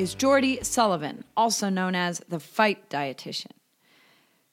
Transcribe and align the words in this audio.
is 0.00 0.14
Jordy 0.14 0.60
Sullivan, 0.62 1.24
also 1.36 1.68
known 1.68 1.94
as 1.94 2.22
the 2.26 2.40
Fight 2.40 2.88
Dietitian. 2.88 3.52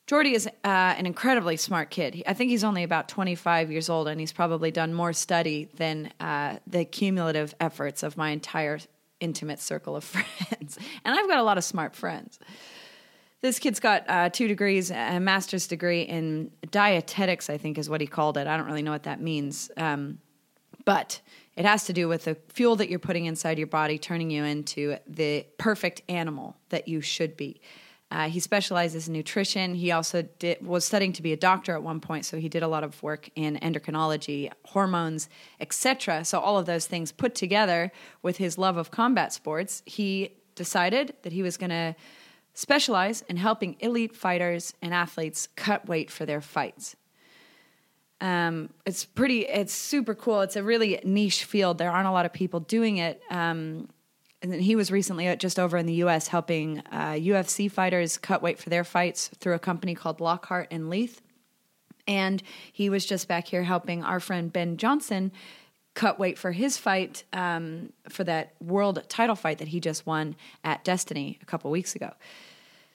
Jordy 0.06 0.34
is 0.34 0.46
uh, 0.46 0.52
an 0.66 1.06
incredibly 1.06 1.56
smart 1.56 1.90
kid. 1.90 2.22
I 2.28 2.34
think 2.34 2.50
he's 2.50 2.66
only 2.66 2.84
about 2.84 3.08
25 3.08 3.72
years 3.72 3.90
old, 3.90 4.10
and 4.10 4.20
he's 4.20 4.34
probably 4.34 4.72
done 4.72 4.94
more 4.94 5.14
study 5.14 5.70
than 5.76 6.12
uh, 6.20 6.58
the 6.68 6.84
cumulative 6.84 7.56
efforts 7.62 8.04
of 8.04 8.18
my 8.18 8.32
entire 8.32 8.80
intimate 9.22 9.62
circle 9.62 9.96
of 9.96 10.04
friends. 10.04 10.78
and 11.06 11.18
I've 11.18 11.30
got 11.30 11.40
a 11.40 11.44
lot 11.44 11.58
of 11.58 11.64
smart 11.64 11.96
friends. 11.96 12.40
This 13.40 13.58
kid's 13.58 13.80
got 13.80 14.04
uh, 14.10 14.30
two 14.30 14.50
degrees, 14.50 14.92
a 14.92 15.20
master's 15.22 15.66
degree 15.66 16.02
in 16.02 16.52
dietetics, 16.72 17.50
I 17.50 17.58
think 17.58 17.78
is 17.78 17.90
what 17.90 18.02
he 18.02 18.08
called 18.08 18.38
it. 18.38 18.48
I 18.48 18.58
don't 18.58 18.66
really 18.66 18.82
know 18.82 18.92
what 18.92 19.04
that 19.04 19.22
means. 19.22 19.72
Um, 19.78 20.20
but 20.84 21.22
it 21.58 21.66
has 21.66 21.86
to 21.86 21.94
do 21.94 22.08
with 22.08 22.26
the 22.26 22.38
fuel 22.50 22.76
that 22.76 22.88
you're 22.88 23.00
putting 23.00 23.26
inside 23.26 23.58
your 23.58 23.68
body, 23.68 23.98
turning 23.98 24.30
you 24.30 24.44
into 24.44 24.98
the 25.08 25.46
perfect 25.58 26.04
animal 26.08 26.56
that 26.70 26.88
you 26.88 27.02
should 27.02 27.36
be. 27.36 27.60
Uh, 28.12 28.30
he 28.30 28.40
specializes 28.40 29.08
in 29.08 29.14
nutrition. 29.14 29.74
He 29.74 29.92
also 29.92 30.22
did, 30.22 30.66
was 30.66 30.86
studying 30.86 31.12
to 31.14 31.24
be 31.24 31.34
a 31.34 31.38
doctor 31.38 31.74
at 31.74 31.82
one 31.82 32.00
point, 32.00 32.26
so 32.26 32.38
he 32.38 32.48
did 32.48 32.62
a 32.62 32.68
lot 32.68 32.84
of 32.84 33.02
work 33.02 33.30
in 33.36 33.58
endocrinology, 33.58 34.52
hormones, 34.66 35.30
etc. 35.60 36.24
So 36.24 36.40
all 36.40 36.60
of 36.60 36.68
those 36.68 36.86
things 36.86 37.12
put 37.12 37.34
together 37.34 37.92
with 38.22 38.38
his 38.38 38.60
love 38.60 38.78
of 38.78 38.92
combat 38.92 39.34
sports, 39.34 39.82
he 39.86 40.36
decided 40.56 41.16
that 41.24 41.34
he 41.34 41.42
was 41.42 41.58
going 41.58 41.72
to 41.72 41.96
specialize 42.54 43.24
in 43.24 43.38
helping 43.38 43.76
elite 43.80 44.16
fighters 44.16 44.74
and 44.82 44.94
athletes 44.94 45.50
cut 45.56 45.88
weight 45.88 46.12
for 46.12 46.26
their 46.26 46.40
fights. 46.40 46.96
Um, 48.20 48.70
it's 48.86 49.06
pretty, 49.06 49.42
it's 49.42 49.74
super 49.74 50.16
cool. 50.16 50.42
It's 50.42 50.56
a 50.56 50.64
really 50.64 51.00
niche 51.04 51.44
field. 51.44 51.78
There 51.78 51.92
aren't 51.92 52.08
a 52.08 52.12
lot 52.12 52.26
of 52.26 52.34
people 52.34 52.60
doing 52.60 52.98
it. 52.98 53.22
Um, 53.30 53.90
and 54.42 54.54
he 54.54 54.76
was 54.76 54.92
recently 54.92 55.36
just 55.38 55.60
over 55.60 55.78
in 55.78 55.86
the 55.86 55.96
U.S. 55.96 56.28
helping 56.28 56.80
uh, 56.92 57.14
UFC 57.14 57.72
fighters 57.72 58.18
cut 58.18 58.42
weight 58.42 58.60
for 58.60 58.70
their 58.70 58.84
fights 58.84 59.30
through 59.40 59.56
a 59.56 59.60
company 59.60 59.96
called 59.96 60.22
Lockhart 60.22 60.68
and 60.70 60.90
Leith. 60.90 61.22
And 62.08 62.42
he 62.72 62.90
was 62.90 63.06
just 63.06 63.28
back 63.28 63.48
here 63.48 63.64
helping 63.64 64.04
our 64.04 64.20
friend 64.20 64.54
Ben 64.54 64.78
Johnson 64.78 65.32
cut 65.94 66.20
weight 66.20 66.38
for 66.38 66.52
his 66.52 66.78
fight 66.78 67.24
um, 67.34 67.92
for 68.08 68.24
that 68.24 68.54
world 68.62 69.04
title 69.10 69.36
fight 69.36 69.58
that 69.58 69.70
he 69.70 69.80
just 69.80 70.06
won 70.06 70.36
at 70.64 70.84
Destiny 70.84 71.40
a 71.42 71.46
couple 71.46 71.72
weeks 71.72 71.96
ago. 71.96 72.14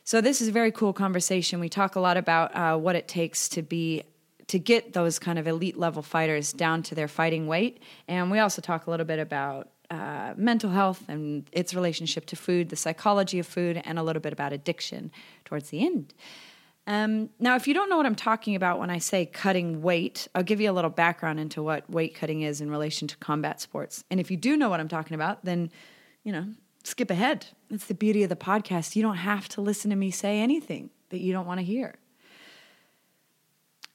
So 0.04 0.20
this 0.20 0.40
is 0.40 0.48
a 0.48 0.52
very 0.52 0.70
cool 0.70 0.92
conversation. 0.92 1.58
We 1.58 1.68
talk 1.68 1.96
a 1.96 2.00
lot 2.00 2.16
about 2.16 2.54
uh, 2.54 2.76
what 2.78 2.94
it 2.96 3.08
takes 3.08 3.48
to 3.50 3.62
be 3.62 4.04
to 4.52 4.58
get 4.58 4.92
those 4.92 5.18
kind 5.18 5.38
of 5.38 5.46
elite 5.46 5.78
level 5.78 6.02
fighters 6.02 6.52
down 6.52 6.82
to 6.82 6.94
their 6.94 7.08
fighting 7.08 7.46
weight. 7.46 7.82
And 8.06 8.30
we 8.30 8.38
also 8.38 8.60
talk 8.60 8.86
a 8.86 8.90
little 8.90 9.06
bit 9.06 9.18
about 9.18 9.70
uh, 9.90 10.34
mental 10.36 10.68
health 10.68 11.08
and 11.08 11.48
its 11.52 11.72
relationship 11.72 12.26
to 12.26 12.36
food, 12.36 12.68
the 12.68 12.76
psychology 12.76 13.38
of 13.38 13.46
food, 13.46 13.80
and 13.82 13.98
a 13.98 14.02
little 14.02 14.20
bit 14.20 14.30
about 14.30 14.52
addiction 14.52 15.10
towards 15.46 15.70
the 15.70 15.80
end. 15.80 16.12
Um, 16.86 17.30
now, 17.40 17.56
if 17.56 17.66
you 17.66 17.72
don't 17.72 17.88
know 17.88 17.96
what 17.96 18.04
I'm 18.04 18.14
talking 18.14 18.54
about 18.54 18.78
when 18.78 18.90
I 18.90 18.98
say 18.98 19.24
cutting 19.24 19.80
weight, 19.80 20.28
I'll 20.34 20.42
give 20.42 20.60
you 20.60 20.70
a 20.70 20.74
little 20.74 20.90
background 20.90 21.40
into 21.40 21.62
what 21.62 21.88
weight 21.88 22.14
cutting 22.14 22.42
is 22.42 22.60
in 22.60 22.70
relation 22.70 23.08
to 23.08 23.16
combat 23.16 23.58
sports. 23.58 24.04
And 24.10 24.20
if 24.20 24.30
you 24.30 24.36
do 24.36 24.58
know 24.58 24.68
what 24.68 24.80
I'm 24.80 24.88
talking 24.88 25.14
about, 25.14 25.46
then, 25.46 25.70
you 26.24 26.32
know, 26.32 26.44
skip 26.84 27.10
ahead. 27.10 27.46
That's 27.70 27.86
the 27.86 27.94
beauty 27.94 28.22
of 28.22 28.28
the 28.28 28.36
podcast. 28.36 28.96
You 28.96 29.02
don't 29.02 29.16
have 29.16 29.48
to 29.50 29.62
listen 29.62 29.88
to 29.88 29.96
me 29.96 30.10
say 30.10 30.40
anything 30.40 30.90
that 31.08 31.20
you 31.20 31.32
don't 31.32 31.46
want 31.46 31.60
to 31.60 31.64
hear. 31.64 31.94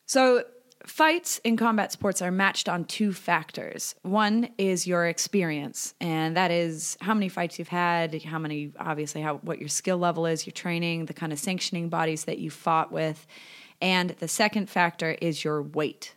So, 0.07 0.45
fights 0.85 1.39
in 1.43 1.57
combat 1.57 1.91
sports 1.91 2.21
are 2.21 2.31
matched 2.31 2.69
on 2.69 2.85
two 2.85 3.11
factors. 3.11 3.93
One 4.03 4.47
is 4.57 4.87
your 4.87 5.05
experience, 5.05 5.93
and 5.99 6.37
that 6.37 6.49
is 6.49 6.97
how 7.01 7.13
many 7.13 7.27
fights 7.27 7.59
you've 7.59 7.67
had, 7.67 8.23
how 8.23 8.39
many, 8.39 8.71
obviously, 8.79 9.19
how 9.19 9.35
what 9.39 9.59
your 9.59 9.67
skill 9.67 9.97
level 9.97 10.25
is, 10.25 10.45
your 10.45 10.53
training, 10.53 11.07
the 11.07 11.13
kind 11.13 11.33
of 11.33 11.39
sanctioning 11.39 11.89
bodies 11.89 12.23
that 12.23 12.39
you 12.39 12.49
fought 12.49 12.89
with. 12.89 13.27
And 13.81 14.11
the 14.11 14.29
second 14.29 14.69
factor 14.69 15.17
is 15.21 15.43
your 15.43 15.61
weight. 15.61 16.15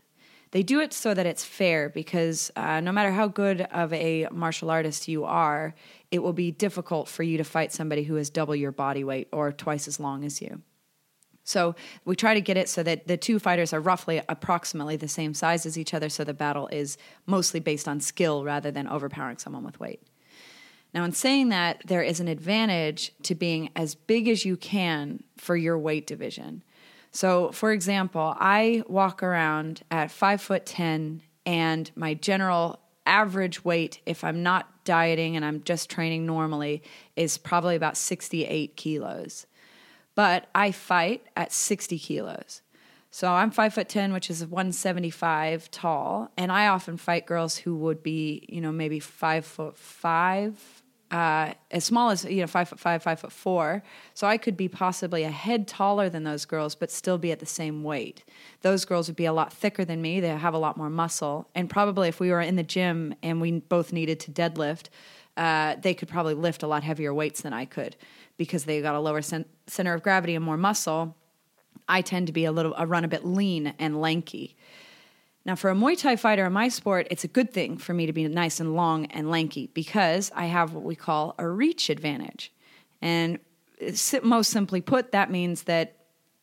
They 0.52 0.62
do 0.62 0.78
it 0.78 0.92
so 0.92 1.12
that 1.12 1.26
it's 1.26 1.44
fair 1.44 1.88
because 1.88 2.52
uh, 2.54 2.78
no 2.78 2.92
matter 2.92 3.10
how 3.10 3.26
good 3.26 3.62
of 3.72 3.92
a 3.92 4.28
martial 4.30 4.70
artist 4.70 5.08
you 5.08 5.24
are, 5.24 5.74
it 6.12 6.20
will 6.20 6.32
be 6.32 6.52
difficult 6.52 7.08
for 7.08 7.24
you 7.24 7.38
to 7.38 7.44
fight 7.44 7.72
somebody 7.72 8.04
who 8.04 8.16
is 8.16 8.30
double 8.30 8.54
your 8.54 8.72
body 8.72 9.02
weight 9.02 9.26
or 9.32 9.50
twice 9.50 9.88
as 9.88 9.98
long 9.98 10.24
as 10.24 10.40
you. 10.40 10.62
So 11.50 11.74
we 12.04 12.14
try 12.14 12.34
to 12.34 12.40
get 12.40 12.56
it 12.56 12.68
so 12.68 12.84
that 12.84 13.08
the 13.08 13.16
two 13.16 13.40
fighters 13.40 13.72
are 13.72 13.80
roughly 13.80 14.22
approximately 14.28 14.96
the 14.96 15.08
same 15.08 15.34
size 15.34 15.66
as 15.66 15.76
each 15.76 15.92
other, 15.92 16.08
so 16.08 16.22
the 16.22 16.32
battle 16.32 16.68
is 16.68 16.96
mostly 17.26 17.58
based 17.58 17.88
on 17.88 18.00
skill 18.00 18.44
rather 18.44 18.70
than 18.70 18.86
overpowering 18.86 19.38
someone 19.38 19.64
with 19.64 19.80
weight. 19.80 20.00
Now, 20.94 21.02
in 21.04 21.12
saying 21.12 21.48
that, 21.48 21.82
there 21.84 22.02
is 22.02 22.20
an 22.20 22.28
advantage 22.28 23.12
to 23.24 23.34
being 23.34 23.70
as 23.74 23.96
big 23.96 24.28
as 24.28 24.44
you 24.44 24.56
can 24.56 25.24
for 25.36 25.56
your 25.56 25.76
weight 25.76 26.06
division. 26.06 26.62
So, 27.10 27.50
for 27.50 27.72
example, 27.72 28.36
I 28.38 28.84
walk 28.86 29.20
around 29.20 29.82
at 29.90 30.12
five 30.12 30.40
foot 30.40 30.66
10, 30.66 31.20
and 31.46 31.90
my 31.96 32.14
general 32.14 32.78
average 33.06 33.64
weight, 33.64 34.00
if 34.06 34.22
I'm 34.22 34.44
not 34.44 34.84
dieting 34.84 35.34
and 35.34 35.44
I'm 35.44 35.64
just 35.64 35.90
training 35.90 36.26
normally, 36.26 36.84
is 37.16 37.38
probably 37.38 37.74
about 37.74 37.96
68 37.96 38.76
kilos 38.76 39.46
but 40.20 40.50
I 40.54 40.70
fight 40.70 41.24
at 41.34 41.50
60 41.50 41.98
kilos. 41.98 42.60
So 43.10 43.26
I'm 43.26 43.50
five 43.50 43.72
foot 43.72 43.88
ten, 43.88 44.12
which 44.12 44.28
is 44.28 44.44
175 44.44 45.70
tall, 45.70 46.30
and 46.36 46.52
I 46.52 46.66
often 46.66 46.98
fight 46.98 47.24
girls 47.24 47.56
who 47.56 47.74
would 47.76 48.02
be, 48.02 48.44
you 48.46 48.60
know, 48.60 48.70
maybe 48.70 49.00
five 49.00 49.46
foot 49.46 49.78
five, 49.78 50.82
uh, 51.10 51.54
as 51.70 51.86
small 51.86 52.10
as 52.10 52.26
you 52.26 52.42
know, 52.42 52.46
five 52.46 52.68
foot 52.68 52.78
five, 52.78 53.02
five 53.02 53.18
foot 53.18 53.32
four. 53.32 53.82
So 54.12 54.26
I 54.26 54.36
could 54.36 54.58
be 54.58 54.68
possibly 54.68 55.22
a 55.24 55.30
head 55.30 55.66
taller 55.66 56.10
than 56.10 56.24
those 56.24 56.44
girls, 56.44 56.74
but 56.74 56.90
still 56.90 57.16
be 57.16 57.32
at 57.32 57.40
the 57.40 57.46
same 57.46 57.82
weight. 57.82 58.22
Those 58.60 58.84
girls 58.84 59.08
would 59.08 59.16
be 59.16 59.24
a 59.24 59.32
lot 59.32 59.54
thicker 59.54 59.86
than 59.86 60.02
me. 60.02 60.20
They 60.20 60.28
have 60.28 60.52
a 60.52 60.58
lot 60.58 60.76
more 60.76 60.90
muscle, 60.90 61.48
and 61.54 61.70
probably 61.70 62.08
if 62.08 62.20
we 62.20 62.30
were 62.30 62.42
in 62.42 62.56
the 62.56 62.62
gym 62.62 63.14
and 63.22 63.40
we 63.40 63.52
both 63.52 63.90
needed 63.90 64.20
to 64.20 64.30
deadlift, 64.30 64.90
uh, 65.38 65.76
they 65.80 65.94
could 65.94 66.08
probably 66.08 66.34
lift 66.34 66.62
a 66.62 66.66
lot 66.66 66.82
heavier 66.82 67.14
weights 67.14 67.40
than 67.40 67.54
I 67.54 67.64
could 67.64 67.96
because 68.40 68.64
they 68.64 68.80
got 68.80 68.94
a 68.94 69.00
lower 69.00 69.20
cent- 69.20 69.46
center 69.66 69.92
of 69.92 70.02
gravity 70.02 70.34
and 70.34 70.42
more 70.42 70.56
muscle, 70.56 71.14
I 71.86 72.00
tend 72.00 72.26
to 72.28 72.32
be 72.32 72.46
a 72.46 72.52
little, 72.52 72.74
I 72.74 72.84
run 72.84 73.04
a 73.04 73.08
bit 73.08 73.22
lean 73.22 73.74
and 73.78 74.00
lanky. 74.00 74.56
Now, 75.44 75.56
for 75.56 75.68
a 75.68 75.74
Muay 75.74 76.00
Thai 76.00 76.16
fighter 76.16 76.46
in 76.46 76.52
my 76.54 76.68
sport, 76.68 77.06
it's 77.10 77.22
a 77.22 77.28
good 77.28 77.52
thing 77.52 77.76
for 77.76 77.92
me 77.92 78.06
to 78.06 78.14
be 78.14 78.26
nice 78.28 78.58
and 78.58 78.74
long 78.74 79.04
and 79.06 79.30
lanky 79.30 79.66
because 79.74 80.32
I 80.34 80.46
have 80.46 80.72
what 80.72 80.84
we 80.84 80.96
call 80.96 81.34
a 81.38 81.46
reach 81.46 81.90
advantage. 81.90 82.50
And 83.02 83.40
most 84.22 84.48
simply 84.48 84.80
put, 84.80 85.12
that 85.12 85.30
means 85.30 85.64
that 85.64 85.96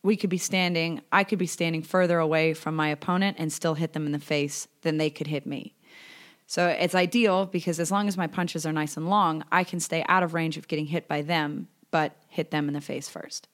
we 0.03 0.15
could 0.15 0.29
be 0.29 0.37
standing, 0.37 1.01
I 1.11 1.23
could 1.23 1.39
be 1.39 1.47
standing 1.47 1.81
further 1.81 2.19
away 2.19 2.53
from 2.53 2.75
my 2.75 2.89
opponent 2.89 3.37
and 3.39 3.51
still 3.51 3.73
hit 3.73 3.93
them 3.93 4.05
in 4.05 4.11
the 4.11 4.19
face 4.19 4.67
than 4.83 4.99
they 4.99 5.09
could 5.09 5.25
hit 5.25 5.47
me. 5.47 5.73
So 6.45 6.67
it's 6.67 6.93
ideal 6.93 7.47
because 7.47 7.79
as 7.79 7.89
long 7.89 8.07
as 8.07 8.17
my 8.17 8.27
punches 8.27 8.67
are 8.67 8.71
nice 8.71 8.97
and 8.97 9.09
long, 9.09 9.43
I 9.51 9.63
can 9.63 9.79
stay 9.79 10.05
out 10.07 10.21
of 10.21 10.35
range 10.35 10.57
of 10.57 10.67
getting 10.67 10.85
hit 10.85 11.07
by 11.07 11.23
them 11.23 11.69
but 11.91 12.15
hit 12.27 12.51
them 12.51 12.67
in 12.67 12.73
the 12.73 12.81
face 12.81 13.09
first. 13.09 13.47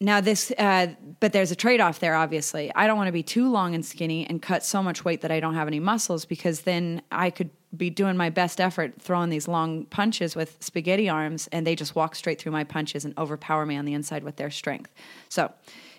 Now, 0.00 0.20
this, 0.20 0.52
uh, 0.56 0.88
but 1.18 1.32
there's 1.32 1.50
a 1.50 1.56
trade 1.56 1.80
off 1.80 1.98
there, 1.98 2.14
obviously. 2.14 2.72
I 2.74 2.86
don't 2.86 2.96
want 2.96 3.08
to 3.08 3.12
be 3.12 3.24
too 3.24 3.50
long 3.50 3.74
and 3.74 3.84
skinny 3.84 4.24
and 4.26 4.40
cut 4.40 4.64
so 4.64 4.80
much 4.80 5.04
weight 5.04 5.22
that 5.22 5.32
I 5.32 5.40
don't 5.40 5.54
have 5.54 5.66
any 5.66 5.80
muscles 5.80 6.24
because 6.24 6.60
then 6.60 7.02
I 7.10 7.30
could 7.30 7.50
be 7.76 7.90
doing 7.90 8.16
my 8.16 8.30
best 8.30 8.60
effort 8.60 8.94
throwing 9.00 9.28
these 9.28 9.48
long 9.48 9.86
punches 9.86 10.36
with 10.36 10.56
spaghetti 10.60 11.08
arms 11.08 11.48
and 11.50 11.66
they 11.66 11.74
just 11.74 11.96
walk 11.96 12.14
straight 12.14 12.40
through 12.40 12.52
my 12.52 12.62
punches 12.62 13.04
and 13.04 13.12
overpower 13.18 13.66
me 13.66 13.76
on 13.76 13.84
the 13.84 13.92
inside 13.92 14.22
with 14.22 14.36
their 14.36 14.50
strength. 14.50 14.94
So, 15.28 15.52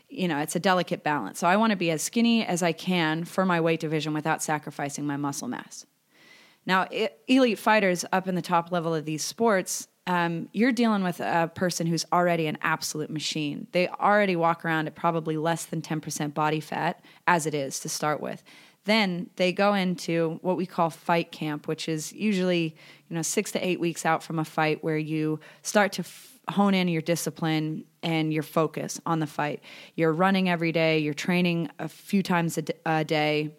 you 0.08 0.30
know, 0.30 0.40
it's 0.40 0.56
a 0.56 0.60
delicate 0.60 1.04
balance. 1.04 1.38
So 1.38 1.48
I 1.48 1.58
want 1.58 1.72
to 1.72 1.78
be 1.78 1.92
as 1.92 2.02
skinny 2.02 2.46
as 2.46 2.64
I 2.64 2.72
can 2.72 3.26
for 3.26 3.46
my 3.46 3.60
weight 3.60 3.82
division 3.82 4.14
without 4.14 4.42
sacrificing 4.42 5.06
my 5.06 5.18
muscle 5.18 5.50
mass. 5.50 5.86
Now, 6.66 6.88
elite 7.28 7.60
fighters 7.60 8.06
up 8.12 8.28
in 8.28 8.36
the 8.36 8.42
top 8.42 8.72
level 8.72 8.96
of 8.96 9.06
these 9.06 9.24
sports, 9.24 9.88
um, 10.10 10.50
you're 10.54 10.72
dealing 10.72 11.04
with 11.04 11.20
a 11.20 11.52
person 11.54 11.86
who's 11.86 12.04
already 12.12 12.48
an 12.48 12.58
absolute 12.64 13.12
machine. 13.12 13.68
They 13.74 13.88
already 13.88 14.36
walk 14.36 14.66
around 14.66 14.88
at 14.88 14.96
probably 14.96 15.38
less 15.38 15.66
than 15.66 15.84
10% 15.84 16.34
body 16.34 16.60
fat, 16.60 17.00
as 17.28 17.46
it 17.46 17.54
is 17.54 17.80
to 17.82 17.90
start 17.90 18.20
with. 18.20 18.44
Then 18.86 19.30
they 19.36 19.52
go 19.52 19.76
into 19.76 20.40
what 20.42 20.58
we 20.58 20.66
call 20.66 20.90
fight 20.90 21.32
camp, 21.32 21.68
which 21.68 21.88
is 21.88 22.12
usually 22.12 22.76
you 23.08 23.16
know 23.16 23.22
six 23.22 23.52
to 23.52 23.64
eight 23.64 23.80
weeks 23.80 24.04
out 24.04 24.24
from 24.24 24.40
a 24.40 24.46
fight, 24.46 24.84
where 24.84 24.98
you 24.98 25.40
start 25.62 25.92
to 25.92 26.02
f- 26.02 26.40
hone 26.50 26.74
in 26.74 26.88
your 26.88 27.04
discipline 27.04 27.86
and 28.02 28.34
your 28.34 28.42
focus 28.42 29.00
on 29.06 29.20
the 29.20 29.28
fight. 29.28 29.62
You're 29.94 30.14
running 30.14 30.50
every 30.50 30.72
day. 30.72 30.98
You're 30.98 31.14
training 31.14 31.70
a 31.78 31.88
few 31.88 32.24
times 32.24 32.58
a, 32.58 32.64
d- 32.64 32.74
a 32.84 33.06
day, 33.06 33.52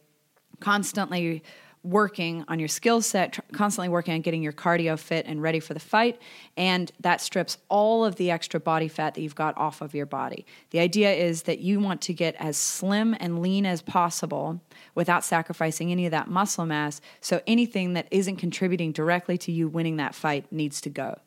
constantly 0.58 1.44
working 1.82 2.44
on 2.48 2.58
your 2.58 2.68
skill 2.68 3.00
set, 3.00 3.32
tr- 3.32 3.40
constantly 3.52 3.88
working 3.88 4.12
on 4.12 4.20
getting 4.20 4.42
your 4.42 4.52
cardio 4.52 4.98
fit 4.98 5.24
and 5.26 5.40
ready 5.40 5.60
for 5.60 5.72
the 5.72 5.80
fight. 5.80 6.20
And 6.56 6.92
that 7.00 7.20
strips 7.20 7.56
all 7.68 8.04
of 8.04 8.16
the 8.16 8.30
extra 8.30 8.60
body 8.60 8.88
fat 8.88 9.14
that 9.14 9.22
you've 9.22 9.34
got 9.34 9.56
off 9.56 9.80
of 9.80 9.94
your 9.94 10.06
body. 10.06 10.44
The 10.70 10.80
idea 10.80 11.12
is 11.12 11.44
that 11.44 11.60
you 11.60 11.80
want 11.80 12.02
to 12.02 12.12
get 12.12 12.34
as 12.38 12.56
slim 12.56 13.16
and 13.18 13.40
lean 13.40 13.64
as 13.64 13.80
possible 13.80 14.60
without 14.94 15.24
sacrificing 15.24 15.90
any 15.90 16.04
of 16.04 16.10
that 16.10 16.28
muscle 16.28 16.66
mass. 16.66 17.00
So 17.20 17.40
anything 17.46 17.94
that 17.94 18.08
isn't 18.10 18.36
contributing 18.36 18.92
directly 18.92 19.38
to 19.38 19.52
you 19.52 19.68
winning 19.68 19.96
that 19.96 20.14
fight 20.14 20.50
needs 20.52 20.80
to 20.82 20.90
go. 20.90 21.18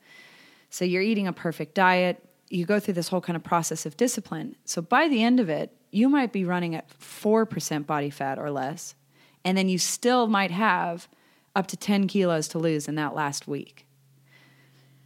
So 0.69 0.85
you're 0.85 1.01
eating 1.01 1.27
a 1.27 1.33
perfect 1.33 1.73
diet. 1.73 2.23
You 2.49 2.65
go 2.65 2.79
through 2.79 2.95
this 2.95 3.07
whole 3.07 3.21
kind 3.21 3.35
of 3.35 3.43
process 3.43 3.87
of 3.87 3.97
discipline. 3.97 4.55
So 4.65 4.81
by 4.81 5.07
the 5.07 5.23
end 5.23 5.39
of 5.39 5.49
it, 5.49 5.71
you 5.89 6.09
might 6.09 6.31
be 6.31 6.45
running 6.45 6.75
at 6.75 6.89
4% 6.99 7.85
body 7.85 8.09
fat 8.09 8.37
or 8.37 8.51
less 8.51 8.95
and 9.45 9.57
then 9.57 9.69
you 9.69 9.77
still 9.77 10.27
might 10.27 10.51
have 10.51 11.07
up 11.55 11.67
to 11.67 11.77
10 11.77 12.07
kilos 12.07 12.47
to 12.49 12.59
lose 12.59 12.87
in 12.87 12.95
that 12.95 13.15
last 13.15 13.47
week. 13.47 13.85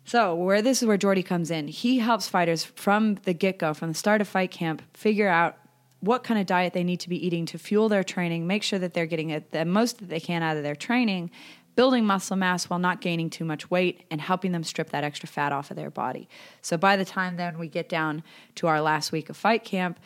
So, 0.05 0.33
where 0.35 0.61
this 0.61 0.81
is 0.81 0.87
where 0.87 0.95
Jordy 0.95 1.21
comes 1.21 1.51
in, 1.51 1.67
he 1.67 1.99
helps 1.99 2.29
fighters 2.29 2.63
from 2.63 3.15
the 3.23 3.33
get 3.33 3.59
go, 3.59 3.73
from 3.73 3.89
the 3.89 3.93
start 3.93 4.21
of 4.21 4.27
fight 4.27 4.51
camp, 4.51 4.81
figure 4.95 5.27
out 5.27 5.57
what 5.99 6.23
kind 6.23 6.39
of 6.39 6.45
diet 6.45 6.71
they 6.71 6.83
need 6.83 7.01
to 7.01 7.09
be 7.09 7.25
eating 7.25 7.45
to 7.47 7.57
fuel 7.57 7.89
their 7.89 8.05
training, 8.05 8.47
make 8.47 8.63
sure 8.63 8.79
that 8.79 8.93
they're 8.93 9.05
getting 9.05 9.43
the 9.51 9.65
most 9.65 9.97
that 9.97 10.07
they 10.07 10.21
can 10.21 10.43
out 10.43 10.55
of 10.55 10.63
their 10.63 10.75
training, 10.75 11.29
building 11.75 12.05
muscle 12.05 12.37
mass 12.37 12.69
while 12.69 12.79
not 12.79 13.01
gaining 13.01 13.29
too 13.29 13.43
much 13.43 13.69
weight, 13.69 14.05
and 14.09 14.21
helping 14.21 14.53
them 14.53 14.63
strip 14.63 14.91
that 14.91 15.03
extra 15.03 15.27
fat 15.27 15.51
off 15.51 15.71
of 15.71 15.75
their 15.75 15.91
body. 15.91 16.29
So, 16.61 16.77
by 16.77 16.95
the 16.95 17.03
time 17.03 17.35
then 17.35 17.59
we 17.59 17.67
get 17.67 17.89
down 17.89 18.23
to 18.55 18.67
our 18.67 18.79
last 18.79 19.11
week 19.11 19.29
of 19.29 19.35
fight 19.35 19.65
camp, 19.65 19.99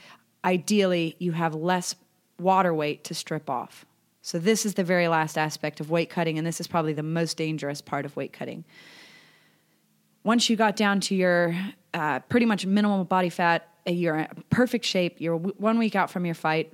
ideally 0.43 1.15
you 1.19 1.33
have 1.33 1.53
less 1.53 1.93
water 2.39 2.73
weight 2.73 3.03
to 3.03 3.13
strip 3.13 3.51
off. 3.51 3.85
So, 4.23 4.37
this 4.37 4.65
is 4.65 4.75
the 4.75 4.83
very 4.83 5.07
last 5.07 5.37
aspect 5.37 5.79
of 5.79 5.89
weight 5.89 6.09
cutting, 6.09 6.37
and 6.37 6.45
this 6.45 6.59
is 6.59 6.67
probably 6.67 6.93
the 6.93 7.03
most 7.03 7.37
dangerous 7.37 7.81
part 7.81 8.05
of 8.05 8.15
weight 8.15 8.31
cutting. 8.31 8.63
Once 10.23 10.47
you 10.47 10.55
got 10.55 10.75
down 10.75 10.99
to 10.99 11.15
your 11.15 11.55
uh, 11.95 12.19
pretty 12.19 12.45
much 12.45 12.65
minimal 12.65 13.03
body 13.03 13.29
fat, 13.29 13.67
uh, 13.87 13.91
you're 13.91 14.17
in 14.17 14.27
perfect 14.51 14.85
shape, 14.85 15.19
you're 15.19 15.37
one 15.37 15.79
week 15.79 15.95
out 15.95 16.11
from 16.11 16.25
your 16.25 16.35
fight. 16.35 16.71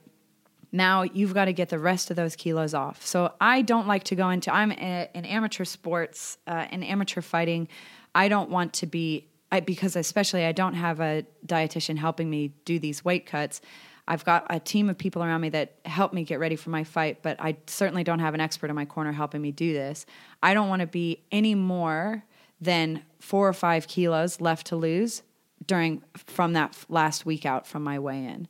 Now 0.74 1.04
you've 1.04 1.34
got 1.34 1.46
to 1.46 1.54
get 1.54 1.70
the 1.70 1.80
rest 1.80 2.10
of 2.10 2.18
those 2.18 2.36
kilos 2.36 2.74
off. 2.74 3.06
So, 3.06 3.32
I 3.40 3.62
don't 3.62 3.88
like 3.88 4.04
to 4.06 4.16
go 4.16 4.30
into, 4.30 4.54
I'm 4.54 4.72
in 4.72 5.26
amateur 5.26 5.64
sports, 5.64 6.38
uh, 6.48 6.68
in 6.70 6.84
amateur 6.84 7.22
fighting. 7.22 7.70
I 8.14 8.28
don't 8.28 8.50
want 8.50 8.74
to 8.74 8.88
be, 8.88 9.26
I, 9.54 9.62
because 9.62 9.96
especially 9.96 10.44
I 10.44 10.52
don't 10.52 10.74
have 10.74 11.00
a 11.00 11.26
dietitian 11.46 11.98
helping 11.98 12.30
me 12.30 12.52
do 12.66 12.78
these 12.78 13.06
weight 13.06 13.26
cuts. 13.26 13.62
I've 14.08 14.24
got 14.24 14.46
a 14.50 14.60
team 14.60 14.90
of 14.90 14.98
people 14.98 15.22
around 15.22 15.42
me 15.42 15.50
that 15.50 15.74
help 15.86 16.14
me 16.14 16.24
get 16.24 16.40
ready 16.40 16.56
for 16.56 16.70
my 16.70 16.84
fight, 16.84 17.22
but 17.22 17.36
I 17.40 17.58
certainly 17.68 18.04
don't 18.04 18.20
have 18.20 18.34
an 18.34 18.40
expert 18.40 18.70
in 18.70 18.76
my 18.76 18.86
corner 18.86 19.12
helping 19.12 19.42
me 19.42 19.52
do 19.52 19.74
this. 19.74 20.06
I 20.42 20.54
don't 20.54 20.70
want 20.70 20.80
to 20.80 20.88
be 20.88 21.24
any 21.32 21.56
more 21.56 22.24
than 22.62 23.04
four 23.20 23.48
or 23.48 23.54
five 23.54 23.88
kilos 23.88 24.40
left 24.40 24.68
to 24.68 24.76
lose 24.76 25.24
during 25.66 26.02
from 26.16 26.54
that 26.54 26.78
last 26.88 27.26
week 27.26 27.46
out 27.46 27.68
from 27.68 27.84
my 27.84 28.00
weigh 28.00 28.26
in. 28.26 28.48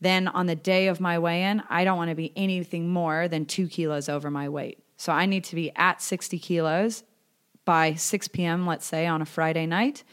Then 0.00 0.28
on 0.28 0.46
the 0.46 0.54
day 0.54 0.86
of 0.86 1.00
my 1.00 1.18
weigh 1.18 1.42
in, 1.42 1.62
I 1.68 1.84
don't 1.84 1.96
want 1.96 2.10
to 2.10 2.14
be 2.14 2.32
anything 2.36 2.88
more 2.88 3.26
than 3.26 3.46
two 3.46 3.66
kilos 3.66 4.08
over 4.08 4.30
my 4.30 4.48
weight. 4.48 4.78
So 4.96 5.12
I 5.12 5.26
need 5.26 5.44
to 5.44 5.56
be 5.56 5.72
at 5.74 6.00
60 6.02 6.38
kilos 6.38 7.02
by 7.64 7.94
6 7.94 8.28
p.m., 8.28 8.66
let's 8.66 8.86
say, 8.86 9.06
on 9.06 9.22
a 9.22 9.26
Friday 9.26 9.66
night 9.66 10.04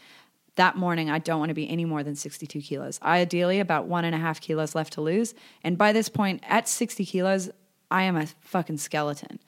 that 0.56 0.76
morning, 0.76 1.10
I 1.10 1.18
don't 1.18 1.38
want 1.38 1.48
to 1.48 1.54
be 1.54 1.68
any 1.68 1.84
more 1.84 2.02
than 2.02 2.14
62 2.14 2.60
kilos. 2.60 2.98
I 3.02 3.18
ideally, 3.18 3.60
about 3.60 3.86
one 3.86 4.04
and 4.04 4.14
a 4.14 4.18
half 4.18 4.40
kilos 4.40 4.74
left 4.74 4.92
to 4.94 5.00
lose. 5.00 5.34
And 5.64 5.78
by 5.78 5.92
this 5.92 6.08
point, 6.08 6.42
at 6.46 6.68
60 6.68 7.04
kilos, 7.06 7.50
I 7.90 8.02
am 8.02 8.16
a 8.16 8.26
fucking 8.40 8.78
skeleton. 8.78 9.38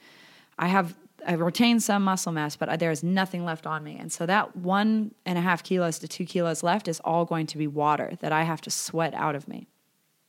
I 0.58 0.68
have 0.68 0.94
I've 1.26 1.40
retained 1.40 1.82
some 1.82 2.04
muscle 2.04 2.32
mass, 2.32 2.54
but 2.54 2.78
there 2.78 2.90
is 2.90 3.02
nothing 3.02 3.44
left 3.46 3.66
on 3.66 3.82
me. 3.82 3.96
And 3.98 4.12
so 4.12 4.26
that 4.26 4.56
one 4.56 5.14
and 5.24 5.38
a 5.38 5.40
half 5.40 5.62
kilos 5.62 5.98
to 6.00 6.08
two 6.08 6.26
kilos 6.26 6.62
left 6.62 6.86
is 6.86 7.00
all 7.00 7.24
going 7.24 7.46
to 7.46 7.58
be 7.58 7.66
water 7.66 8.12
that 8.20 8.32
I 8.32 8.42
have 8.42 8.60
to 8.62 8.70
sweat 8.70 9.14
out 9.14 9.34
of 9.34 9.48
me. 9.48 9.68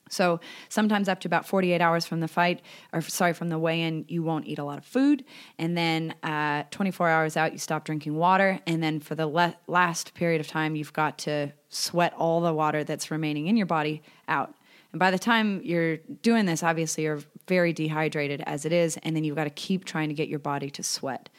So 0.10 0.40
sometimes 0.70 1.10
up 1.10 1.20
to 1.22 1.28
about 1.28 1.48
48 1.48 1.82
hours 1.82 2.06
from 2.06 2.20
the 2.20 2.28
fight, 2.28 2.62
or 2.94 3.02
sorry, 3.02 3.34
from 3.34 3.50
the 3.50 3.58
weigh-in, 3.58 4.06
you 4.08 4.22
won't 4.22 4.46
eat 4.46 4.60
a 4.60 4.64
lot 4.64 4.78
of 4.78 4.86
food, 4.86 5.24
and 5.58 5.76
then 5.76 6.14
uh, 6.22 6.64
24 6.70 7.10
hours 7.10 7.36
out, 7.36 7.54
you 7.54 7.58
stop 7.58 7.86
drinking 7.86 8.16
water, 8.16 8.60
and 8.68 8.84
then 8.84 9.00
for 9.00 9.16
the 9.16 9.26
le- 9.26 9.56
last 9.68 10.14
period 10.14 10.42
of 10.42 10.48
time, 10.48 10.76
you've 10.76 10.94
got 10.94 11.18
to 11.20 11.52
sweat 11.70 12.14
all 12.18 12.42
the 12.42 12.54
water 12.54 12.84
that's 12.84 13.10
remaining 13.10 13.48
in 13.48 13.58
your 13.58 13.66
body 13.66 14.04
out. 14.28 14.54
And 14.92 15.00
by 15.00 15.12
the 15.12 15.20
time 15.20 15.60
you're 15.64 15.98
doing 15.98 16.46
this, 16.46 16.64
obviously 16.64 17.04
you're 17.04 17.22
very 17.48 17.74
dehydrated 17.74 18.42
as 18.46 18.64
it 18.66 18.72
is, 18.72 18.98
and 19.04 19.16
then 19.16 19.24
you've 19.24 19.36
got 19.36 19.44
to 19.46 19.50
keep 19.50 19.86
trying 19.86 20.10
to 20.10 20.16
get 20.16 20.30
your 20.30 20.40
body 20.40 20.70
to 20.70 20.84
sweat. 20.84 21.30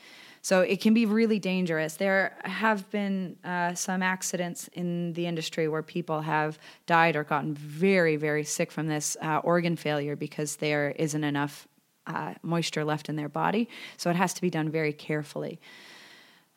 So 0.47 0.61
it 0.61 0.81
can 0.81 0.95
be 0.95 1.07
really 1.07 1.41
dangerous. 1.41 1.97
There 1.97 2.39
have 2.45 2.89
been 2.93 3.37
uh, 3.43 3.75
some 3.75 4.01
accidents 4.01 4.69
in 4.75 5.13
the 5.15 5.27
industry 5.27 5.67
where 5.67 5.83
people 5.83 6.21
have 6.21 6.61
died 6.87 7.17
or 7.17 7.25
gotten 7.25 7.53
very, 7.53 8.15
very 8.15 8.45
sick 8.45 8.71
from 8.71 8.87
this 8.87 9.17
uh, 9.21 9.39
organ 9.39 9.75
failure 9.75 10.15
because 10.15 10.55
there 10.55 10.91
isn't 10.91 11.25
enough 11.25 11.67
uh, 12.07 12.35
moisture 12.43 12.85
left 12.85 13.09
in 13.09 13.17
their 13.17 13.29
body. 13.29 13.69
So 13.97 14.09
it 14.09 14.15
has 14.15 14.35
to 14.35 14.41
be 14.41 14.49
done 14.49 14.71
very 14.71 14.93
carefully. 14.93 15.59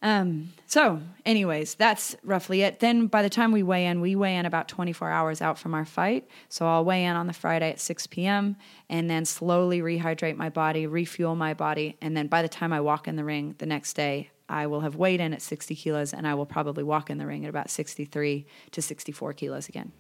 Um, 0.02 0.54
so, 0.66 1.02
anyways, 1.26 1.76
that's 1.76 2.16
roughly 2.24 2.62
it. 2.62 2.80
Then 2.80 3.08
by 3.08 3.22
the 3.22 3.30
time 3.30 3.52
we 3.52 3.64
weigh 3.64 3.86
in, 3.86 4.00
we 4.00 4.16
weigh 4.16 4.38
in 4.38 4.46
about 4.46 4.70
24 4.70 5.10
hours 5.10 5.42
out 5.42 5.58
from 5.60 5.74
our 5.74 5.84
fight. 5.84 6.28
So 6.48 6.66
I'll 6.66 6.86
weigh 6.86 7.04
in 7.04 7.16
on 7.16 7.28
the 7.28 7.34
Friday 7.34 7.70
at 7.70 7.80
6 7.80 8.08
p.m. 8.08 8.56
and 8.90 9.10
then 9.10 9.26
slowly 9.26 9.82
rehydrate 9.82 10.38
my 10.38 10.50
body, 10.50 10.88
refuel 10.88 11.36
my 11.36 11.54
body. 11.54 11.98
And 12.02 12.16
then 12.16 12.28
by 12.28 12.42
the 12.42 12.48
time 12.48 12.72
I 12.72 12.80
walk 12.80 13.08
in 13.08 13.18
the 13.18 13.26
ring 13.26 13.56
the 13.58 13.66
next 13.66 13.94
day, 13.94 14.30
I 14.48 14.68
will 14.68 14.82
have 14.82 14.96
weighed 14.96 15.20
in 15.20 15.34
at 15.34 15.42
60 15.42 15.76
kilos 15.76 16.14
and 16.14 16.28
I 16.28 16.34
will 16.34 16.46
probably 16.46 16.84
walk 16.84 17.10
in 17.10 17.18
the 17.18 17.28
ring 17.28 17.44
at 17.46 17.50
about 17.50 17.70
63 17.70 18.46
to 18.72 18.82
64 18.82 19.34
kilos 19.34 19.68
again. 19.68 19.92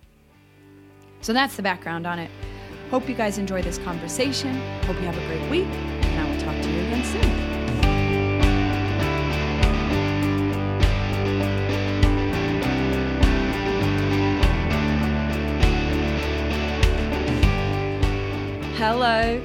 So 1.21 1.33
that's 1.33 1.55
the 1.57 1.61
background 1.61 2.07
on 2.07 2.19
it. 2.19 2.31
Hope 2.89 3.07
you 3.07 3.15
guys 3.15 3.37
enjoy 3.37 3.61
this 3.61 3.77
conversation. 3.79 4.55
Hope 4.83 4.95
you 4.95 5.05
have 5.05 5.17
a 5.17 5.27
great 5.27 5.49
week, 5.51 5.67
and 5.67 6.19
I 6.19 6.31
will 6.31 6.41
talk 6.41 6.59
to 6.63 6.71
you 6.71 6.79
again 6.79 7.03
soon. 7.03 7.58
Hello. 18.79 19.41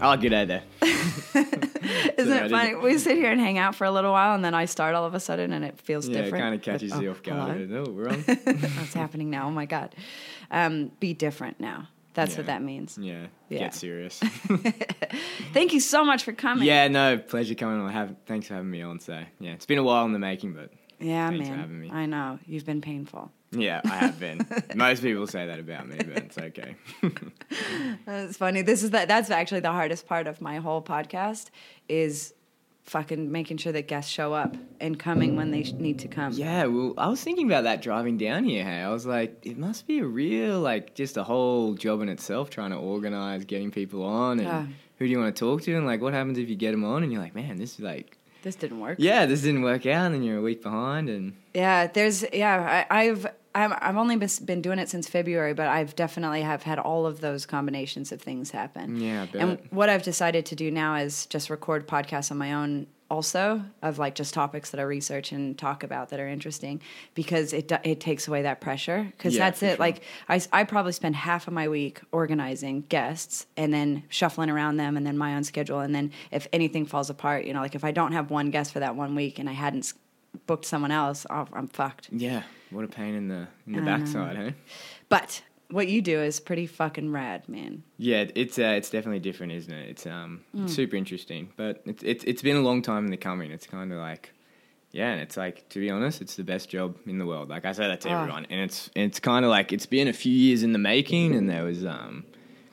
Oh, 0.00 0.16
good 0.16 0.30
day 0.30 0.46
there. 0.46 0.62
Isn't 0.82 2.32
it 2.32 2.50
funny? 2.50 2.74
We 2.76 2.96
sit 2.96 3.18
here 3.18 3.30
and 3.30 3.38
hang 3.38 3.58
out 3.58 3.74
for 3.74 3.84
a 3.84 3.90
little 3.90 4.10
while, 4.12 4.34
and 4.34 4.42
then 4.42 4.54
I 4.54 4.64
start 4.64 4.94
all 4.94 5.04
of 5.04 5.12
a 5.14 5.20
sudden, 5.20 5.52
and 5.52 5.66
it 5.66 5.78
feels 5.78 6.08
Yeah, 6.08 6.20
it 6.20 6.22
different. 6.24 6.42
kind 6.44 6.54
of 6.54 6.62
catches 6.62 6.90
But- 6.92 7.02
you 7.02 7.08
oh, 7.08 7.12
off 7.12 7.22
guard. 7.22 7.68
No, 7.68 7.84
we're 7.86 8.08
on. 8.08 8.20
What's 8.22 8.94
happening 8.94 9.28
now? 9.28 9.48
Oh 9.48 9.50
my 9.50 9.66
god! 9.66 9.94
Um, 10.50 10.90
be 10.98 11.12
different 11.12 11.60
now. 11.60 11.88
That's 12.14 12.38
what 12.38 12.46
that 12.46 12.62
means. 12.62 12.96
Yeah, 12.98 13.26
Yeah. 13.50 13.58
get 13.58 13.74
serious. 13.74 14.18
Thank 15.52 15.74
you 15.74 15.80
so 15.80 16.02
much 16.02 16.22
for 16.24 16.32
coming. 16.32 16.64
yeah, 16.64 16.88
no, 16.88 17.18
pleasure 17.18 17.54
coming 17.54 17.80
on. 17.82 17.90
Have, 17.92 18.16
thanks 18.24 18.46
for 18.46 18.54
having 18.54 18.70
me 18.70 18.80
on. 18.80 18.98
So, 18.98 19.22
yeah, 19.40 19.52
it's 19.52 19.66
been 19.66 19.78
a 19.78 19.82
while 19.82 20.06
in 20.06 20.12
the 20.14 20.18
making, 20.18 20.54
but 20.54 20.70
yeah, 21.00 21.28
Thanks 21.28 21.48
for 21.48 21.52
man. 21.54 21.60
having 21.60 21.80
me. 21.80 21.90
I 21.90 22.06
know 22.06 22.38
you've 22.46 22.64
been 22.64 22.80
painful. 22.80 23.30
Yeah, 23.62 23.80
I 23.84 23.88
have 23.96 24.18
been. 24.20 24.46
Most 24.74 25.02
people 25.02 25.26
say 25.26 25.46
that 25.46 25.58
about 25.58 25.88
me, 25.88 25.96
but 25.98 26.08
it's 26.24 26.38
okay. 26.38 26.76
That's 28.06 28.36
funny. 28.36 28.62
This 28.62 28.82
is 28.82 28.90
that. 28.90 29.08
That's 29.08 29.30
actually 29.30 29.60
the 29.60 29.72
hardest 29.72 30.06
part 30.06 30.26
of 30.26 30.40
my 30.40 30.56
whole 30.56 30.82
podcast 30.82 31.46
is 31.88 32.34
fucking 32.84 33.32
making 33.32 33.56
sure 33.56 33.72
that 33.72 33.88
guests 33.88 34.10
show 34.10 34.34
up 34.34 34.56
and 34.78 34.98
coming 34.98 35.36
when 35.36 35.50
they 35.50 35.62
sh- 35.64 35.72
need 35.72 35.98
to 36.00 36.06
come. 36.08 36.32
yeah, 36.34 36.66
well, 36.66 36.92
I 36.98 37.08
was 37.08 37.22
thinking 37.22 37.46
about 37.46 37.64
that 37.64 37.80
driving 37.80 38.18
down 38.18 38.44
here. 38.44 38.62
Hey, 38.62 38.80
I 38.82 38.90
was 38.90 39.06
like, 39.06 39.38
it 39.46 39.56
must 39.56 39.86
be 39.86 40.00
a 40.00 40.04
real, 40.04 40.60
like, 40.60 40.94
just 40.94 41.16
a 41.16 41.24
whole 41.24 41.72
job 41.74 42.02
in 42.02 42.10
itself 42.10 42.50
trying 42.50 42.72
to 42.72 42.76
organize 42.76 43.46
getting 43.46 43.70
people 43.70 44.02
on 44.02 44.38
and 44.38 44.46
Yeah. 44.48 44.66
who 44.98 45.06
do 45.06 45.10
you 45.10 45.18
want 45.18 45.34
to 45.34 45.40
talk 45.40 45.62
to 45.62 45.74
and 45.74 45.86
like 45.86 46.02
what 46.02 46.12
happens 46.12 46.36
if 46.36 46.50
you 46.50 46.56
get 46.56 46.72
them 46.72 46.84
on 46.84 47.02
and 47.02 47.10
you're 47.10 47.22
like, 47.22 47.34
man, 47.34 47.56
this 47.56 47.74
is 47.74 47.80
like. 47.80 48.18
This 48.42 48.54
didn't 48.56 48.80
work. 48.80 48.96
Yeah, 49.00 49.24
this 49.24 49.40
didn't 49.40 49.62
work 49.62 49.86
out, 49.86 50.04
and 50.04 50.14
then 50.16 50.22
you're 50.22 50.36
a 50.36 50.42
week 50.42 50.62
behind, 50.62 51.08
and 51.08 51.32
Yeah, 51.54 51.86
there's 51.86 52.22
yeah. 52.34 52.84
I, 52.90 53.04
I've 53.04 53.26
I've 53.54 53.72
I've 53.80 53.96
only 53.96 54.16
been, 54.16 54.62
doing 54.62 54.78
it 54.78 54.88
since 54.88 55.08
February, 55.08 55.54
but 55.54 55.68
I've 55.68 55.94
definitely 55.94 56.42
have 56.42 56.64
had 56.64 56.78
all 56.78 57.06
of 57.06 57.20
those 57.20 57.46
combinations 57.46 58.10
of 58.12 58.20
things 58.20 58.50
happen. 58.50 58.96
Yeah, 58.96 59.26
I. 59.32 59.38
And 59.38 59.58
what 59.70 59.88
I've 59.88 60.02
decided 60.02 60.46
to 60.46 60.56
do 60.56 60.70
now 60.70 60.96
is 60.96 61.26
just 61.26 61.50
record 61.50 61.86
podcasts 61.86 62.30
on 62.30 62.38
my 62.38 62.52
own 62.54 62.86
also 63.10 63.62
of 63.82 63.98
like 63.98 64.14
just 64.14 64.34
topics 64.34 64.70
that 64.70 64.80
I 64.80 64.82
research 64.82 65.30
and 65.30 65.56
talk 65.56 65.84
about 65.84 66.08
that 66.08 66.18
are 66.18 66.26
interesting 66.26 66.80
because 67.14 67.52
it 67.52 67.70
it 67.84 68.00
takes 68.00 68.26
away 68.26 68.42
that 68.42 68.60
pressure 68.60 69.06
because 69.16 69.34
Yeah, 69.34 69.44
that's 69.44 69.62
it. 69.62 69.68
sure. 69.70 69.76
Like 69.76 70.02
I 70.28 70.64
probably 70.64 70.92
spend 70.92 71.14
half 71.14 71.46
of 71.46 71.52
my 71.52 71.68
week 71.68 72.00
organizing 72.12 72.84
guests 72.88 73.46
and 73.56 73.72
then 73.72 74.04
shuffling 74.08 74.50
around 74.50 74.78
them 74.78 74.96
and 74.96 75.06
then 75.06 75.16
my 75.18 75.36
own 75.36 75.44
schedule 75.44 75.80
and 75.80 75.94
then 75.94 76.12
if 76.32 76.48
anything 76.52 76.86
falls 76.86 77.10
apart, 77.10 77.44
you 77.44 77.52
know, 77.52 77.60
like 77.60 77.74
if 77.74 77.84
I 77.84 77.92
don't 77.92 78.12
have 78.12 78.30
one 78.30 78.50
guest 78.50 78.72
for 78.72 78.80
that 78.80 78.96
one 78.96 79.14
week 79.14 79.38
and 79.38 79.48
I 79.48 79.52
hadn't 79.52 79.92
booked 80.46 80.64
someone 80.64 80.90
else, 80.90 81.26
oh, 81.30 81.46
I'm 81.52 81.68
fucked. 81.68 82.08
Yeah, 82.10 82.42
what 82.74 82.84
a 82.84 82.88
pain 82.88 83.14
in 83.14 83.28
the 83.28 83.46
in 83.66 83.72
the 83.72 83.78
I 83.78 83.80
know. 83.80 83.84
backside, 83.84 84.36
hey? 84.36 84.54
But 85.08 85.42
what 85.70 85.88
you 85.88 86.02
do 86.02 86.20
is 86.20 86.40
pretty 86.40 86.66
fucking 86.66 87.10
rad, 87.10 87.48
man. 87.48 87.82
Yeah, 87.96 88.26
it's 88.34 88.58
uh, 88.58 88.74
it's 88.76 88.90
definitely 88.90 89.20
different, 89.20 89.52
isn't 89.52 89.72
it? 89.72 89.88
It's 89.90 90.06
um 90.06 90.42
Mm. 90.54 90.64
it's 90.64 90.74
super 90.74 90.96
interesting, 90.96 91.50
but 91.56 91.82
it's 91.86 92.02
it's 92.02 92.24
it's 92.24 92.42
been 92.42 92.56
a 92.56 92.60
long 92.62 92.82
time 92.82 93.04
in 93.04 93.10
the 93.10 93.16
coming. 93.16 93.50
It's 93.50 93.66
kind 93.66 93.92
of 93.92 93.98
like, 93.98 94.32
yeah, 94.92 95.10
and 95.12 95.20
it's 95.20 95.36
like 95.36 95.68
to 95.70 95.80
be 95.80 95.90
honest, 95.90 96.20
it's 96.20 96.36
the 96.36 96.44
best 96.44 96.68
job 96.68 96.96
in 97.06 97.18
the 97.18 97.26
world. 97.26 97.48
Like 97.48 97.64
I 97.64 97.72
say 97.72 97.86
that 97.88 98.00
to 98.02 98.10
Ah. 98.10 98.20
everyone, 98.20 98.46
and 98.50 98.60
it's 98.60 98.90
it's 98.94 99.20
kind 99.20 99.44
of 99.44 99.50
like 99.50 99.72
it's 99.72 99.86
been 99.86 100.08
a 100.08 100.12
few 100.12 100.32
years 100.34 100.62
in 100.62 100.72
the 100.72 100.78
making, 100.78 101.34
and 101.34 101.48
there 101.48 101.64
was 101.64 101.84
um 101.84 102.24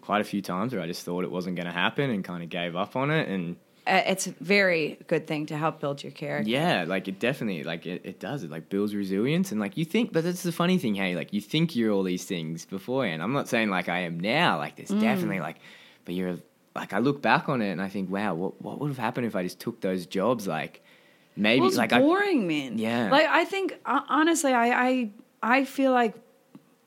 quite 0.01 0.21
a 0.21 0.25
few 0.25 0.41
times 0.41 0.73
where 0.73 0.81
I 0.81 0.87
just 0.87 1.05
thought 1.05 1.23
it 1.23 1.31
wasn't 1.31 1.55
going 1.55 1.67
to 1.67 1.71
happen 1.71 2.09
and 2.09 2.23
kind 2.23 2.43
of 2.43 2.49
gave 2.49 2.75
up 2.75 2.95
on 2.95 3.11
it, 3.11 3.29
and 3.29 3.55
it's 3.87 4.27
a 4.27 4.31
very 4.39 4.99
good 5.07 5.25
thing 5.27 5.47
to 5.47 5.57
help 5.57 5.79
build 5.79 6.03
your 6.03 6.11
character. 6.11 6.49
yeah, 6.49 6.85
like 6.87 7.07
it 7.07 7.19
definitely 7.19 7.63
like 7.63 7.85
it, 7.85 8.01
it 8.03 8.19
does. 8.19 8.43
It 8.43 8.51
like 8.51 8.69
builds 8.69 8.93
resilience 8.93 9.51
and 9.51 9.59
like 9.59 9.77
you 9.77 9.85
think 9.85 10.13
but 10.13 10.23
that's 10.23 10.43
the 10.43 10.51
funny 10.51 10.77
thing, 10.77 10.95
hey, 10.95 11.15
like 11.15 11.33
you 11.33 11.41
think 11.41 11.75
you're 11.75 11.91
all 11.91 12.03
these 12.03 12.25
things 12.25 12.65
beforehand. 12.65 13.23
I'm 13.23 13.33
not 13.33 13.47
saying 13.47 13.69
like 13.69 13.89
I 13.89 13.99
am 13.99 14.19
now, 14.19 14.57
like 14.57 14.75
there's 14.75 14.89
definitely 14.89 15.39
like 15.39 15.57
but 16.05 16.13
you're 16.13 16.37
like 16.75 16.93
I 16.93 16.99
look 16.99 17.21
back 17.21 17.49
on 17.49 17.61
it 17.61 17.71
and 17.71 17.81
I 17.81 17.89
think, 17.89 18.09
wow, 18.11 18.33
what 18.33 18.61
what 18.61 18.79
would 18.79 18.89
have 18.89 18.97
happened 18.97 19.25
if 19.25 19.35
I 19.35 19.43
just 19.43 19.59
took 19.59 19.81
those 19.81 20.05
jobs 20.05 20.47
like 20.47 20.83
maybe 21.35 21.61
Well, 21.61 21.69
it's 21.69 21.77
like 21.77 21.93
I 21.93 21.99
boring, 21.99 22.47
man. 22.47 22.77
Yeah. 22.77 23.09
Like 23.09 23.27
I 23.27 23.45
think 23.45 23.79
uh, 23.85 24.01
honestly, 24.07 24.53
I, 24.53 24.89
I 24.89 25.11
I 25.41 25.65
feel 25.65 25.91
like 25.91 26.15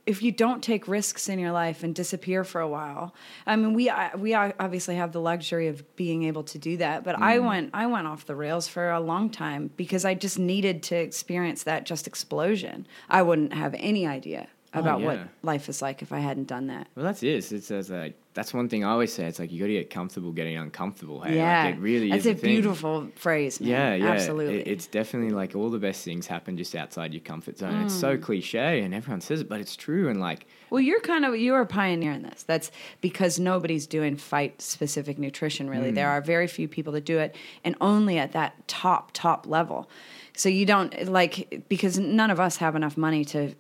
if 0.07 0.23
you 0.23 0.31
don't 0.33 0.63
take 0.63 0.87
risks 0.87 1.29
in 1.29 1.39
your 1.39 1.53
life 1.53 1.83
and 1.83 1.95
disappear 1.95 2.45
for 2.45 2.61
a 2.61 2.69
while, 2.69 3.15
I 3.47 3.57
mean, 3.57 3.73
we 3.73 3.91
we 4.17 4.35
obviously 4.35 4.97
have 4.97 5.13
the 5.13 5.21
luxury 5.21 5.69
of 5.69 5.97
being 5.97 6.25
able 6.25 6.45
to 6.45 6.59
do 6.59 6.77
that. 6.77 7.05
But 7.05 7.19
I 7.19 7.39
Mm. 7.39 7.47
went 7.47 7.71
I 7.75 7.87
went 7.87 8.07
off 8.07 8.27
the 8.27 8.37
rails 8.37 8.69
for 8.69 8.91
a 8.91 9.01
long 9.01 9.31
time 9.31 9.71
because 9.77 10.05
I 10.05 10.15
just 10.15 10.39
needed 10.39 10.83
to 10.85 10.97
experience 10.97 11.63
that 11.65 11.87
just 11.87 12.07
explosion. 12.07 12.87
I 13.09 13.23
wouldn't 13.23 13.55
have 13.55 13.75
any 13.79 14.07
idea 14.07 14.49
about 14.81 15.01
what 15.01 15.17
Oh, 15.17 15.21
yeah. 15.21 15.27
life 15.43 15.69
is 15.69 15.81
like 15.83 16.03
if 16.03 16.13
I 16.13 16.19
hadn't 16.19 16.47
done 16.49 16.67
that. 16.69 16.89
Well, 16.95 17.05
that's 17.05 17.23
it. 17.23 17.29
It's, 17.29 17.53
it's, 17.53 17.71
it's 17.71 17.91
like 17.91 18.15
that's 18.35 18.53
one 18.53 18.69
thing 18.69 18.85
I 18.85 18.91
always 18.91 19.13
say. 19.13 19.27
It's 19.27 19.39
like 19.39 19.53
you 19.53 19.61
got 19.61 19.67
to 19.69 19.73
get 19.75 19.91
comfortable 19.91 20.33
getting 20.33 20.57
uncomfortable. 20.57 21.21
Hey, 21.21 21.37
yeah, 21.37 21.65
like, 21.67 21.75
it 21.77 21.79
really 21.81 22.11
that's 22.11 22.27
a 22.27 22.35
thing. 22.35 22.51
beautiful 22.51 23.09
phrase. 23.15 23.61
Man. 23.61 23.71
Yeah, 23.71 23.95
yeah. 23.95 24.11
absolutely. 24.11 24.61
It- 24.61 24.67
it's 24.69 24.87
definitely 24.89 25.31
like 25.33 25.55
all 25.55 25.71
the 25.71 25.79
best 25.79 26.05
things 26.05 26.27
happen 26.27 26.57
just 26.57 26.75
outside 26.75 27.15
your 27.15 27.21
comfort 27.23 27.59
zone. 27.59 27.83
It's 27.85 27.95
Mm. 27.95 28.01
so 28.01 28.19
cliche, 28.19 28.81
and 28.81 28.93
everyone 28.93 29.21
says 29.21 29.41
it, 29.41 29.49
but 29.49 29.61
it's 29.61 29.77
true. 29.77 30.09
And 30.09 30.21
like, 30.21 30.47
Well, 30.71 30.81
you're 30.81 31.01
kind 31.01 31.25
of 31.25 31.37
you're 31.37 31.61
a 31.61 31.67
pioneer 31.67 32.11
in 32.13 32.23
this. 32.23 32.43
That's 32.43 32.73
because 33.01 33.39
nobody's 33.39 33.87
doing 33.87 34.17
fight 34.17 34.61
specific 34.61 35.19
nutrition 35.19 35.71
really. 35.71 35.93
There 35.93 36.09
are 36.09 36.21
very 36.21 36.49
few 36.49 36.67
people 36.67 36.93
that 36.95 37.05
do 37.05 37.19
it 37.19 37.37
and 37.65 37.77
only 37.81 38.19
at 38.19 38.33
that 38.33 38.67
top 38.67 39.11
top 39.13 39.47
level. 39.47 39.89
So 40.37 40.49
you 40.49 40.67
don't 40.67 41.07
like 41.09 41.63
because 41.69 41.97
none 42.01 42.33
of 42.33 42.41
us 42.41 42.57
have 42.57 42.75
enough 42.75 42.97
money 42.97 43.25
to 43.27 43.55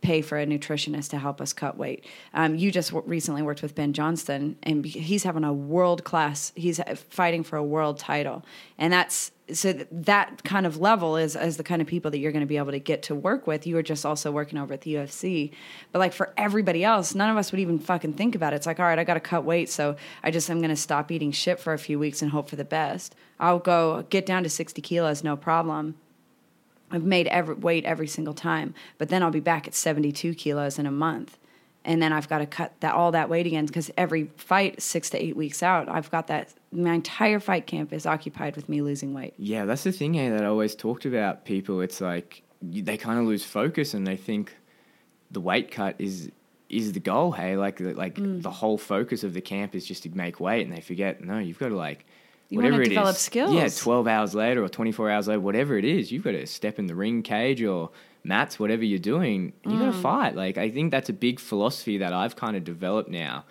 pay 0.00 0.22
for 0.22 0.38
a 0.38 0.46
nutritionist 0.46 1.10
to 1.10 1.18
help 1.18 1.40
us 1.40 1.52
cut 1.52 1.76
weight. 1.76 2.04
Um, 2.32 2.54
you 2.54 2.70
just 2.70 2.90
w- 2.90 3.08
recently 3.08 3.42
worked 3.42 3.62
with 3.62 3.74
Ben 3.74 3.92
Johnston, 3.92 4.56
and 4.62 4.84
he's 4.84 5.24
having 5.24 5.44
a 5.44 5.52
world 5.52 6.04
class. 6.04 6.52
He's 6.54 6.78
uh, 6.78 6.94
fighting 6.94 7.42
for 7.42 7.56
a 7.56 7.64
world 7.64 7.98
title, 7.98 8.44
and 8.78 8.92
that's 8.92 9.32
so 9.52 9.72
th- 9.72 9.88
that 9.90 10.44
kind 10.44 10.66
of 10.66 10.76
level 10.78 11.16
is 11.16 11.34
is 11.34 11.56
the 11.56 11.64
kind 11.64 11.82
of 11.82 11.88
people 11.88 12.10
that 12.10 12.18
you're 12.18 12.32
going 12.32 12.40
to 12.40 12.46
be 12.46 12.58
able 12.58 12.72
to 12.72 12.78
get 12.78 13.02
to 13.04 13.14
work 13.14 13.46
with. 13.46 13.66
You 13.66 13.76
are 13.78 13.82
just 13.82 14.06
also 14.06 14.30
working 14.30 14.58
over 14.58 14.72
at 14.72 14.82
the 14.82 14.94
UFC, 14.94 15.52
but 15.90 15.98
like 15.98 16.12
for 16.12 16.32
everybody 16.36 16.84
else, 16.84 17.14
none 17.14 17.30
of 17.30 17.36
us 17.36 17.50
would 17.50 17.60
even 17.60 17.78
fucking 17.78 18.12
think 18.12 18.34
about 18.34 18.52
it. 18.52 18.56
It's 18.56 18.66
like, 18.66 18.78
all 18.78 18.86
right, 18.86 18.98
I 18.98 19.04
got 19.04 19.14
to 19.14 19.20
cut 19.20 19.44
weight, 19.44 19.68
so 19.68 19.96
I 20.22 20.30
just 20.30 20.48
I'm 20.48 20.58
going 20.58 20.70
to 20.70 20.76
stop 20.76 21.10
eating 21.10 21.32
shit 21.32 21.58
for 21.58 21.72
a 21.72 21.78
few 21.78 21.98
weeks 21.98 22.22
and 22.22 22.30
hope 22.30 22.48
for 22.48 22.56
the 22.56 22.64
best. 22.64 23.16
I'll 23.40 23.58
go 23.58 24.04
get 24.10 24.26
down 24.26 24.42
to 24.44 24.48
60 24.48 24.80
kilos, 24.82 25.24
no 25.24 25.36
problem. 25.36 25.96
I've 26.90 27.04
made 27.04 27.26
every 27.28 27.54
weight 27.54 27.84
every 27.84 28.06
single 28.06 28.34
time, 28.34 28.74
but 28.96 29.08
then 29.08 29.22
I'll 29.22 29.30
be 29.30 29.40
back 29.40 29.66
at 29.66 29.74
72 29.74 30.34
kilos 30.34 30.78
in 30.78 30.86
a 30.86 30.90
month. 30.90 31.38
And 31.84 32.02
then 32.02 32.12
I've 32.12 32.28
got 32.28 32.38
to 32.38 32.46
cut 32.46 32.72
that 32.80 32.94
all 32.94 33.12
that 33.12 33.28
weight 33.30 33.46
again 33.46 33.64
because 33.66 33.90
every 33.96 34.30
fight, 34.36 34.82
six 34.82 35.08
to 35.10 35.22
eight 35.22 35.36
weeks 35.36 35.62
out, 35.62 35.88
I've 35.88 36.10
got 36.10 36.26
that. 36.26 36.52
My 36.70 36.92
entire 36.92 37.40
fight 37.40 37.66
camp 37.66 37.92
is 37.92 38.04
occupied 38.04 38.56
with 38.56 38.68
me 38.68 38.82
losing 38.82 39.14
weight. 39.14 39.32
Yeah, 39.38 39.64
that's 39.64 39.84
the 39.84 39.92
thing 39.92 40.12
hey, 40.14 40.28
that 40.28 40.42
I 40.42 40.46
always 40.46 40.74
talked 40.74 41.06
about 41.06 41.44
people. 41.46 41.80
It's 41.80 42.00
like 42.00 42.42
they 42.60 42.96
kind 42.98 43.18
of 43.18 43.24
lose 43.26 43.44
focus 43.44 43.94
and 43.94 44.06
they 44.06 44.16
think 44.16 44.54
the 45.30 45.40
weight 45.40 45.70
cut 45.70 45.94
is 45.98 46.30
is 46.68 46.92
the 46.92 47.00
goal. 47.00 47.32
Hey, 47.32 47.56
like 47.56 47.80
like 47.80 48.16
Mm. 48.16 48.42
the 48.42 48.50
whole 48.50 48.76
focus 48.76 49.24
of 49.24 49.32
the 49.32 49.40
camp 49.40 49.74
is 49.74 49.86
just 49.86 50.02
to 50.02 50.10
make 50.10 50.40
weight, 50.40 50.66
and 50.66 50.76
they 50.76 50.80
forget 50.82 51.22
no, 51.24 51.38
you've 51.38 51.58
got 51.58 51.68
to 51.68 51.76
like 51.76 52.04
You 52.48 52.58
whatever 52.58 52.80
it 52.82 52.88
develop 52.88 53.16
is. 53.16 53.18
skills. 53.18 53.52
Yeah, 53.54 53.68
twelve 53.68 54.06
hours 54.06 54.34
later 54.34 54.62
or 54.64 54.68
twenty 54.68 54.92
four 54.92 55.10
hours 55.10 55.28
later, 55.28 55.40
whatever 55.40 55.76
it 55.76 55.84
is, 55.84 56.10
you've 56.10 56.24
got 56.24 56.32
to 56.32 56.46
step 56.46 56.78
in 56.78 56.86
the 56.86 56.94
ring 56.94 57.22
cage 57.22 57.62
or 57.62 57.90
mats, 58.24 58.58
whatever 58.58 58.84
you're 58.84 58.98
doing, 58.98 59.52
and 59.64 59.72
you 59.72 59.78
got 59.78 59.92
Mm. 59.92 59.96
to 59.96 60.00
fight. 60.00 60.34
Like 60.36 60.56
I 60.58 60.70
think 60.70 60.90
that's 60.90 61.08
a 61.08 61.12
big 61.12 61.38
philosophy 61.40 61.98
that 61.98 62.12
I've 62.12 62.36
kind 62.36 62.56
of 62.56 62.64
developed 62.64 63.10
now, 63.10 63.44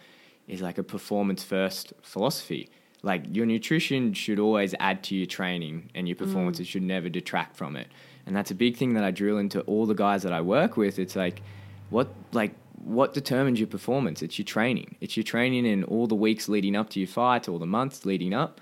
is 0.48 0.62
like 0.62 0.78
a 0.78 0.84
performance 0.84 1.44
first 1.44 1.94
philosophy. 2.02 2.70
Like 3.04 3.24
your 3.32 3.46
nutrition 3.46 4.14
should 4.14 4.40
always 4.40 4.74
add 4.80 5.04
to 5.04 5.16
your 5.16 5.28
training, 5.28 5.92
and 5.94 6.08
your 6.08 6.16
performances 6.16 6.68
should 6.68 6.82
never 6.84 7.10
detract 7.10 7.56
from 7.56 7.76
it. 7.76 7.88
And 8.26 8.36
that's 8.36 8.50
a 8.52 8.56
big 8.56 8.76
thing 8.78 8.94
that 8.96 9.04
I 9.04 9.12
drill 9.12 9.38
into 9.38 9.62
all 9.62 9.86
the 9.86 9.94
guys 9.94 10.24
that 10.24 10.34
I 10.34 10.42
work 10.42 10.76
with. 10.76 10.98
It's 10.98 11.16
like, 11.16 11.42
what 11.92 12.08
like 12.34 12.54
what 12.84 13.14
determines 13.14 13.60
your 13.60 13.68
performance? 13.68 14.22
It's 14.24 14.38
your 14.40 14.46
training. 14.46 14.96
It's 15.02 15.16
your 15.18 15.24
training 15.24 15.66
in 15.66 15.84
all 15.84 16.08
the 16.08 16.16
weeks 16.16 16.50
leading 16.50 16.76
up 16.76 16.90
to 16.92 17.00
your 17.00 17.08
fight, 17.08 17.48
all 17.48 17.60
the 17.60 17.66
months 17.66 18.06
leading 18.06 18.34
up. 18.34 18.60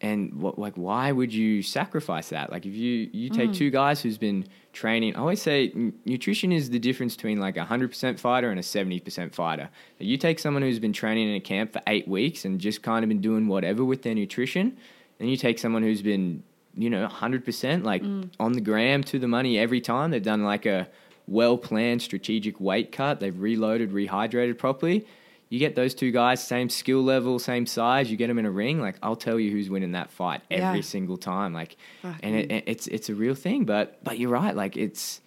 And 0.00 0.34
what 0.34 0.58
like 0.58 0.74
why 0.74 1.10
would 1.10 1.34
you 1.34 1.60
sacrifice 1.62 2.28
that? 2.28 2.52
Like 2.52 2.64
if 2.66 2.74
you 2.74 3.10
you 3.12 3.30
take 3.30 3.50
mm. 3.50 3.56
two 3.56 3.70
guys 3.70 4.00
who's 4.00 4.16
been 4.16 4.46
training, 4.72 5.16
I 5.16 5.18
always 5.18 5.42
say 5.42 5.72
n- 5.74 5.92
nutrition 6.04 6.52
is 6.52 6.70
the 6.70 6.78
difference 6.78 7.16
between 7.16 7.40
like 7.40 7.56
a 7.56 7.64
hundred 7.64 7.88
percent 7.88 8.20
fighter 8.20 8.50
and 8.50 8.60
a 8.60 8.62
seventy 8.62 9.00
percent 9.00 9.34
fighter. 9.34 9.68
You 9.98 10.16
take 10.16 10.38
someone 10.38 10.62
who's 10.62 10.78
been 10.78 10.92
training 10.92 11.28
in 11.28 11.34
a 11.34 11.40
camp 11.40 11.72
for 11.72 11.82
eight 11.88 12.06
weeks 12.06 12.44
and 12.44 12.60
just 12.60 12.82
kind 12.82 13.04
of 13.04 13.08
been 13.08 13.20
doing 13.20 13.48
whatever 13.48 13.84
with 13.84 14.02
their 14.02 14.14
nutrition, 14.14 14.76
and 15.18 15.28
you 15.28 15.36
take 15.36 15.58
someone 15.58 15.82
who's 15.82 16.02
been 16.02 16.44
you 16.76 16.90
know 16.90 17.08
hundred 17.08 17.44
percent 17.44 17.84
like 17.84 18.04
mm. 18.04 18.30
on 18.38 18.52
the 18.52 18.60
gram 18.60 19.02
to 19.02 19.18
the 19.18 19.28
money 19.28 19.58
every 19.58 19.80
time. 19.80 20.12
They've 20.12 20.22
done 20.22 20.44
like 20.44 20.64
a 20.64 20.88
well 21.26 21.58
planned 21.58 22.02
strategic 22.02 22.60
weight 22.60 22.92
cut. 22.92 23.20
They've 23.20 23.38
reloaded, 23.38 23.92
rehydrated 23.92 24.58
properly. 24.58 25.06
You 25.50 25.58
get 25.58 25.74
those 25.74 25.94
two 25.94 26.10
guys, 26.10 26.46
same 26.46 26.68
skill 26.68 27.02
level, 27.02 27.38
same 27.38 27.64
size. 27.64 28.10
You 28.10 28.16
get 28.16 28.26
them 28.26 28.38
in 28.38 28.44
a 28.44 28.50
ring. 28.50 28.80
Like 28.80 28.96
I'll 29.02 29.16
tell 29.16 29.40
you 29.40 29.50
who's 29.50 29.70
winning 29.70 29.92
that 29.92 30.10
fight 30.10 30.42
every 30.50 30.78
Yeah. 30.78 30.82
single 30.82 31.16
time. 31.16 31.54
Like, 31.54 31.76
Fuck, 32.02 32.16
and 32.22 32.36
it, 32.36 32.64
it's 32.66 32.86
it's 32.86 33.08
a 33.08 33.14
real 33.14 33.34
thing. 33.34 33.64
But 33.64 34.02
but 34.04 34.18
you're 34.18 34.30
right. 34.30 34.54
Like 34.54 34.76
it's 34.76 35.20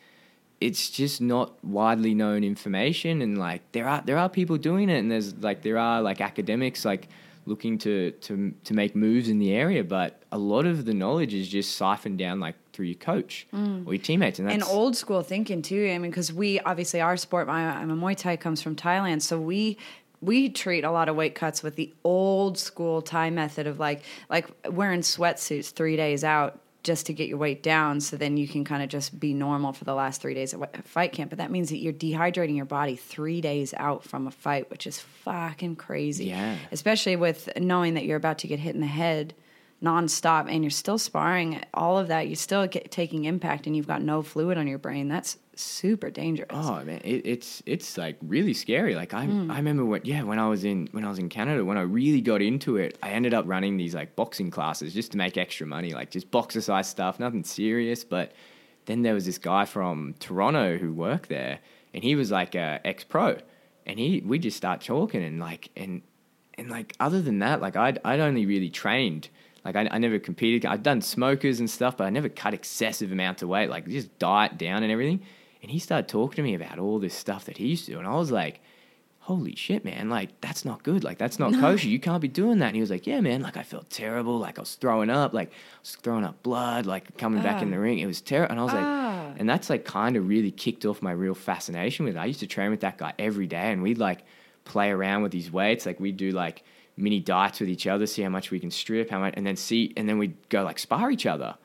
it's 0.60 0.92
just 0.92 1.22
not 1.22 1.64
widely 1.66 2.14
known 2.14 2.44
information. 2.44 3.22
And 3.22 3.38
like 3.38 3.64
there 3.72 3.88
are 3.88 4.04
there 4.06 4.18
are 4.18 4.30
people 4.30 4.58
doing 4.58 4.90
it, 4.90 5.00
and 5.00 5.12
there's 5.12 5.36
like 5.38 5.64
there 5.64 5.80
are 5.80 6.02
like 6.02 6.22
academics 6.22 6.86
like 6.86 7.10
looking 7.48 7.80
to 7.80 8.12
to 8.12 8.54
to 8.64 8.74
make 8.76 8.96
moves 8.96 9.28
in 9.28 9.40
the 9.40 9.52
area. 9.54 9.84
But 9.84 10.22
a 10.32 10.38
lot 10.38 10.66
of 10.68 10.86
the 10.86 10.94
knowledge 10.94 11.34
is 11.34 11.48
just 11.48 11.76
siphoned 11.76 12.20
down 12.20 12.40
like 12.40 12.56
through 12.74 12.86
your 12.86 12.96
coach 12.96 13.48
mm. 13.54 13.86
or 13.86 13.94
your 13.94 14.04
teammates, 14.04 14.40
and 14.40 14.48
that's 14.48 14.54
and 14.54 14.64
old 14.64 14.96
school 14.96 15.24
thinking 15.24 15.62
too. 15.62 15.90
I 15.92 15.98
mean, 15.98 16.12
because 16.12 16.32
we 16.32 16.60
obviously 16.62 17.02
our 17.02 17.18
sport, 17.18 17.48
my, 17.48 17.66
I'm 17.66 17.90
a 17.90 17.96
Muay 17.96 18.16
Thai 18.16 18.38
comes 18.38 18.62
from 18.62 18.76
Thailand, 18.76 19.22
so 19.24 19.40
we 19.40 19.78
we 20.22 20.50
treat 20.50 20.84
a 20.84 20.92
lot 20.92 21.10
of 21.10 21.16
weight 21.16 21.36
cuts 21.36 21.64
with 21.64 21.76
the 21.76 21.94
old 22.04 22.58
school 22.58 23.02
Thai 23.02 23.30
method 23.32 23.68
of 23.68 23.80
like 23.80 24.04
like 24.30 24.48
wearing 24.70 25.02
sweatsuits 25.02 25.72
three 25.72 25.96
days 25.96 26.24
out 26.24 26.60
just 26.84 27.06
to 27.06 27.14
get 27.14 27.30
your 27.30 27.38
weight 27.38 27.62
down, 27.62 28.02
so 28.02 28.18
then 28.18 28.38
you 28.38 28.48
can 28.48 28.64
kind 28.64 28.82
of 28.82 28.90
just 28.90 29.20
be 29.20 29.36
normal 29.36 29.72
for 29.72 29.84
the 29.84 29.94
last 29.94 30.20
three 30.20 30.34
days 30.34 30.54
at 30.54 30.88
fight 30.88 31.12
camp. 31.12 31.30
But 31.30 31.38
that 31.38 31.52
means 31.52 31.70
that 31.70 31.78
you're 31.78 31.94
dehydrating 31.94 32.56
your 32.56 32.66
body 32.66 32.96
three 32.96 33.40
days 33.40 33.74
out 33.78 34.04
from 34.04 34.26
a 34.26 34.32
fight, 34.32 34.70
which 34.72 34.88
is 34.88 35.00
fucking 35.00 35.76
crazy. 35.76 36.26
Yeah. 36.26 36.56
especially 36.72 37.16
with 37.16 37.50
knowing 37.58 37.94
that 37.94 38.06
you're 38.06 38.18
about 38.18 38.40
to 38.40 38.48
get 38.48 38.60
hit 38.60 38.74
in 38.74 38.82
the 38.82 38.88
head 38.88 39.34
nonstop 39.84 40.48
and 40.50 40.64
you're 40.64 40.70
still 40.70 40.98
sparring 40.98 41.62
all 41.74 41.98
of 41.98 42.08
that 42.10 42.28
you're 42.28 42.36
still 42.36 42.68
get, 42.68 42.92
taking 42.92 43.26
impact 43.26 43.66
and 43.66 43.76
you've 43.76 43.88
got 43.88 44.02
no 44.02 44.22
fluid 44.22 44.58
on 44.58 44.68
your 44.68 44.78
brain 44.78 45.08
that's 45.08 45.38
super 45.56 46.10
dangerous 46.10 46.50
Oh 46.52 46.84
man, 46.84 47.02
it, 47.04 47.26
it's 47.26 47.62
it's 47.66 47.98
like 47.98 48.18
really 48.22 48.54
scary. 48.54 48.96
Like 48.96 49.14
I 49.14 49.26
Hmm. 49.26 49.52
I 49.52 49.58
remember 49.58 49.86
when 49.86 50.02
yeah 50.04 50.24
when 50.24 50.40
I 50.40 50.48
was 50.48 50.64
in 50.64 50.88
when 50.92 51.04
I 51.06 51.10
was 51.10 51.20
in 51.20 51.30
Canada 51.30 51.64
when 51.66 51.78
I 51.78 51.82
really 51.82 52.22
got 52.22 52.42
into 52.42 52.78
it, 52.78 52.98
I 53.04 53.10
ended 53.10 53.34
up 53.34 53.46
running 53.48 53.78
these 53.78 53.94
like 53.94 54.16
boxing 54.16 54.50
classes 54.50 54.94
just 54.94 55.12
to 55.12 55.18
make 55.18 55.38
extra 55.38 55.68
money, 55.68 55.94
like 55.94 56.10
just 56.10 56.32
boxer 56.32 56.62
size 56.62 56.88
stuff, 56.90 57.20
nothing 57.20 57.44
serious. 57.44 58.04
But 58.04 58.32
then 58.86 59.04
there 59.04 59.14
was 59.14 59.26
this 59.26 59.38
guy 59.38 59.66
from 59.66 60.16
Toronto 60.20 60.78
who 60.78 60.94
worked 60.94 61.30
there, 61.30 61.60
and 61.94 62.04
he 62.04 62.16
was 62.16 62.32
like 62.32 62.56
a 62.56 62.80
ex 62.84 63.04
pro, 63.04 63.38
and 63.86 64.00
he 64.00 64.24
we 64.26 64.40
just 64.40 64.58
start 64.58 64.82
talking 64.82 65.24
and 65.24 65.40
like 65.40 65.70
and 65.76 66.02
and 66.58 66.70
like 66.70 66.96
other 67.00 67.22
than 67.22 67.40
that, 67.40 67.62
like 67.62 67.76
I'd 67.76 68.00
I'd 68.04 68.20
only 68.20 68.46
really 68.46 68.70
trained 68.70 69.30
Like 69.64 69.76
I, 69.76 69.88
I 69.92 69.98
never 70.00 70.18
competed. 70.20 70.66
I've 70.66 70.84
done 70.84 71.02
smokers 71.02 71.60
and 71.60 71.70
stuff, 71.70 71.98
but 71.98 72.06
I 72.06 72.10
never 72.10 72.30
cut 72.30 72.54
excessive 72.54 73.12
amounts 73.12 73.42
of 73.44 73.50
weight. 73.50 73.70
Like 73.70 73.88
just 73.88 74.18
diet 74.20 74.58
down 74.58 74.84
and 74.84 74.92
everything. 74.92 75.22
And 75.62 75.70
he 75.70 75.78
started 75.80 76.08
talking 76.08 76.38
to 76.38 76.42
me 76.42 76.56
about 76.56 76.80
all 76.80 76.98
this 77.00 77.14
stuff 77.14 77.46
that 77.46 77.58
he 77.58 77.68
used 77.68 77.86
to 77.86 77.92
do, 77.92 78.00
and 78.00 78.08
I 78.08 78.16
was 78.16 78.32
like, 78.32 78.62
"Holy 79.20 79.56
shit, 79.56 79.86
man! 79.86 80.10
Like 80.10 80.42
that's 80.42 80.66
not 80.66 80.82
good. 80.82 81.04
Like 81.04 81.20
that's 81.20 81.38
not 81.38 81.54
kosher. 81.54 81.88
You 81.88 82.00
can't 82.00 82.22
be 82.22 82.28
doing 82.28 82.58
that." 82.60 82.68
And 82.68 82.76
he 82.76 82.82
was 82.82 82.90
like, 82.90 83.06
"Yeah, 83.06 83.22
man. 83.22 83.42
Like 83.44 83.58
I 83.58 83.62
felt 83.64 83.88
terrible. 83.92 84.40
Like 84.40 84.58
I 84.58 84.62
was 84.64 84.74
throwing 84.74 85.12
up. 85.12 85.34
Like 85.34 85.50
I 85.50 85.80
was 85.84 85.96
throwing 85.98 86.24
up 86.24 86.42
blood. 86.42 86.88
Like 86.88 87.16
coming 87.18 87.44
back 87.44 87.62
in 87.62 87.70
the 87.70 87.78
ring. 87.80 88.00
It 88.00 88.08
was 88.08 88.22
terrible." 88.22 88.52
And 88.54 88.60
I 88.60 88.64
was 88.64 88.74
Ah. 88.74 89.28
like, 89.30 89.40
and 89.40 89.48
that's 89.48 89.70
like 89.70 89.86
kind 89.86 90.16
of 90.18 90.28
really 90.28 90.50
kicked 90.50 90.84
off 90.86 91.04
my 91.04 91.12
real 91.12 91.36
fascination 91.36 92.06
with 92.06 92.16
it. 92.16 92.20
I 92.20 92.26
used 92.26 92.40
to 92.40 92.48
train 92.48 92.72
with 92.72 92.80
that 92.80 92.98
guy 92.98 93.14
every 93.20 93.46
day, 93.46 93.72
and 93.72 93.84
we'd 93.84 94.00
like 94.00 94.24
play 94.66 94.90
around 94.90 95.22
with 95.22 95.34
his 95.34 95.52
weights. 95.52 95.86
Like 95.86 96.00
we'd 96.00 96.18
do 96.18 96.32
like 96.32 96.64
mini 97.02 97.20
diets 97.20 97.60
with 97.60 97.70
each 97.70 97.88
other, 97.88 98.06
see 98.06 98.22
how 98.22 98.30
much 98.30 98.52
we 98.52 98.60
can 98.60 98.72
strip, 98.72 99.10
how 99.10 99.20
much, 99.20 99.34
and 99.38 99.46
then 99.46 99.56
see, 99.56 99.94
and 99.98 100.08
then 100.08 100.18
we'd 100.18 100.36
go 100.50 100.64
like 100.64 100.80
spar 100.80 101.12
each 101.12 101.26
other, 101.26 101.56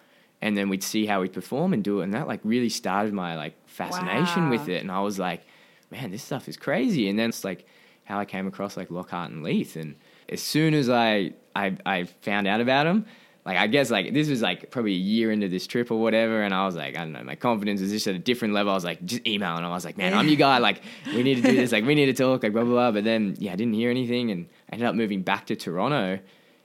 and 0.43 0.57
then 0.57 0.69
we'd 0.69 0.83
see 0.83 1.07
how 1.07 1.21
we 1.21 1.29
perform 1.29 1.73
and 1.73 1.85
do 1.85 2.01
it. 2.01 2.05
And 2.05 2.15
that 2.15 2.27
like 2.27 2.41
really 2.45 2.69
started 2.69 3.13
my 3.13 3.37
like 3.37 3.55
fascination 3.67 4.45
Wow. 4.45 4.51
with 4.51 4.69
it. 4.69 4.83
And 4.83 4.91
I 4.91 5.01
was 5.01 5.19
like, 5.19 5.43
man, 5.91 6.11
this 6.11 6.23
stuff 6.23 6.49
is 6.49 6.57
crazy. 6.57 7.09
And 7.09 7.19
then 7.19 7.29
it's 7.31 7.45
like 7.45 7.67
how 8.05 8.19
I 8.19 8.25
came 8.25 8.47
across 8.47 8.77
like 8.77 8.91
Lockhart 8.91 9.31
and 9.31 9.43
Leith. 9.43 9.77
And 9.77 9.97
as 10.29 10.41
soon 10.43 10.75
as 10.75 10.89
I 10.91 11.33
I, 11.55 11.77
I 11.87 12.05
found 12.23 12.47
out 12.47 12.61
about 12.61 12.85
them. 12.85 13.07
Like 13.47 13.59
I 13.59 13.69
guess 13.69 13.93
like 13.93 14.13
this 14.13 14.29
was 14.29 14.43
like 14.43 14.73
probably 14.73 14.93
a 14.95 14.97
year 14.97 15.31
into 15.31 15.49
this 15.49 15.69
trip 15.69 15.93
or 15.93 16.01
whatever, 16.03 16.43
and 16.43 16.53
I 16.53 16.67
was 16.67 16.75
like, 16.75 16.97
I 16.97 17.05
don't 17.05 17.13
know, 17.13 17.23
my 17.23 17.37
confidence 17.37 17.81
was 17.81 17.93
just 17.93 18.09
at 18.09 18.17
a 18.17 18.19
different 18.19 18.55
level. 18.55 18.73
I 18.73 18.75
was 18.75 18.85
like, 18.85 19.05
just 19.05 19.25
email, 19.25 19.55
and 19.57 19.65
I 19.65 19.69
was 19.69 19.85
like, 19.85 19.97
man, 19.97 20.15
I'm 20.15 20.27
your 20.27 20.37
guy. 20.37 20.59
Like 20.59 20.83
we 21.15 21.23
need 21.23 21.37
to 21.37 21.43
do 21.43 21.55
this. 21.55 21.71
Like 21.71 21.85
we 21.85 21.95
need 21.95 22.07
to 22.07 22.13
talk. 22.13 22.43
Like 22.43 22.53
blah 22.53 22.65
blah 22.65 22.73
blah. 22.73 22.91
But 22.91 23.05
then 23.05 23.37
yeah, 23.39 23.53
I 23.53 23.57
didn't 23.57 23.75
hear 23.75 23.89
anything, 23.89 24.33
and 24.33 24.49
I 24.71 24.75
ended 24.75 24.89
up 24.89 24.95
moving 24.95 25.23
back 25.23 25.47
to 25.47 25.57
Toronto, 25.57 26.19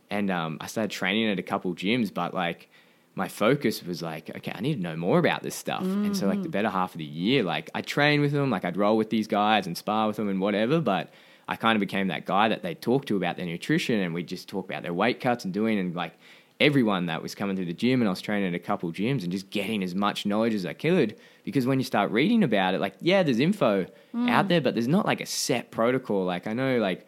and 0.09 0.31
um, 0.31 0.57
I 0.59 0.67
started 0.67 0.91
training 0.91 1.29
at 1.29 1.39
a 1.39 1.43
couple 1.43 1.73
gyms. 1.73 2.13
But 2.13 2.33
like 2.33 2.69
my 3.15 3.27
focus 3.27 3.83
was 3.83 4.01
like, 4.01 4.29
okay, 4.37 4.51
I 4.55 4.61
need 4.61 4.75
to 4.75 4.81
know 4.81 4.95
more 4.95 5.19
about 5.19 5.43
this 5.43 5.55
stuff. 5.55 5.83
And 5.83 6.15
so 6.15 6.27
like 6.27 6.43
the 6.43 6.49
better 6.49 6.69
half 6.69 6.93
of 6.93 6.97
the 6.97 7.03
year, 7.03 7.43
like 7.43 7.69
I 7.75 7.81
train 7.81 8.21
with 8.21 8.31
them, 8.31 8.49
like 8.49 8.63
I'd 8.63 8.77
roll 8.77 8.95
with 8.95 9.09
these 9.09 9.27
guys 9.27 9.67
and 9.67 9.77
spar 9.77 10.07
with 10.07 10.15
them 10.15 10.29
and 10.29 10.39
whatever, 10.39 10.79
but 10.79 11.11
I 11.47 11.57
kind 11.57 11.75
of 11.75 11.81
became 11.81 12.07
that 12.07 12.25
guy 12.25 12.47
that 12.47 12.61
they 12.63 12.73
talked 12.73 13.09
to 13.09 13.17
about 13.17 13.35
their 13.35 13.45
nutrition 13.45 13.99
and 13.99 14.13
we 14.13 14.23
just 14.23 14.47
talk 14.47 14.69
about 14.69 14.83
their 14.83 14.93
weight 14.93 15.19
cuts 15.19 15.43
and 15.43 15.53
doing 15.53 15.77
and 15.77 15.93
like 15.93 16.13
everyone 16.61 17.07
that 17.07 17.21
was 17.21 17.35
coming 17.35 17.57
through 17.57 17.65
the 17.65 17.73
gym 17.73 18.01
and 18.01 18.07
I 18.07 18.11
was 18.11 18.21
training 18.21 18.47
at 18.47 18.55
a 18.55 18.59
couple 18.59 18.89
gyms 18.93 19.23
and 19.23 19.31
just 19.31 19.49
getting 19.49 19.83
as 19.83 19.93
much 19.93 20.25
knowledge 20.25 20.53
as 20.53 20.65
I 20.65 20.73
could 20.73 21.17
because 21.43 21.65
when 21.65 21.79
you 21.79 21.83
start 21.83 22.11
reading 22.11 22.43
about 22.43 22.75
it, 22.75 22.79
like 22.79 22.93
yeah, 23.01 23.23
there's 23.23 23.39
info 23.39 23.87
out 24.29 24.47
there, 24.47 24.61
but 24.61 24.73
there's 24.75 24.87
not 24.87 25.05
like 25.05 25.19
a 25.19 25.25
set 25.25 25.71
protocol. 25.71 26.23
Like 26.23 26.47
I 26.47 26.53
know 26.53 26.77
like 26.77 27.05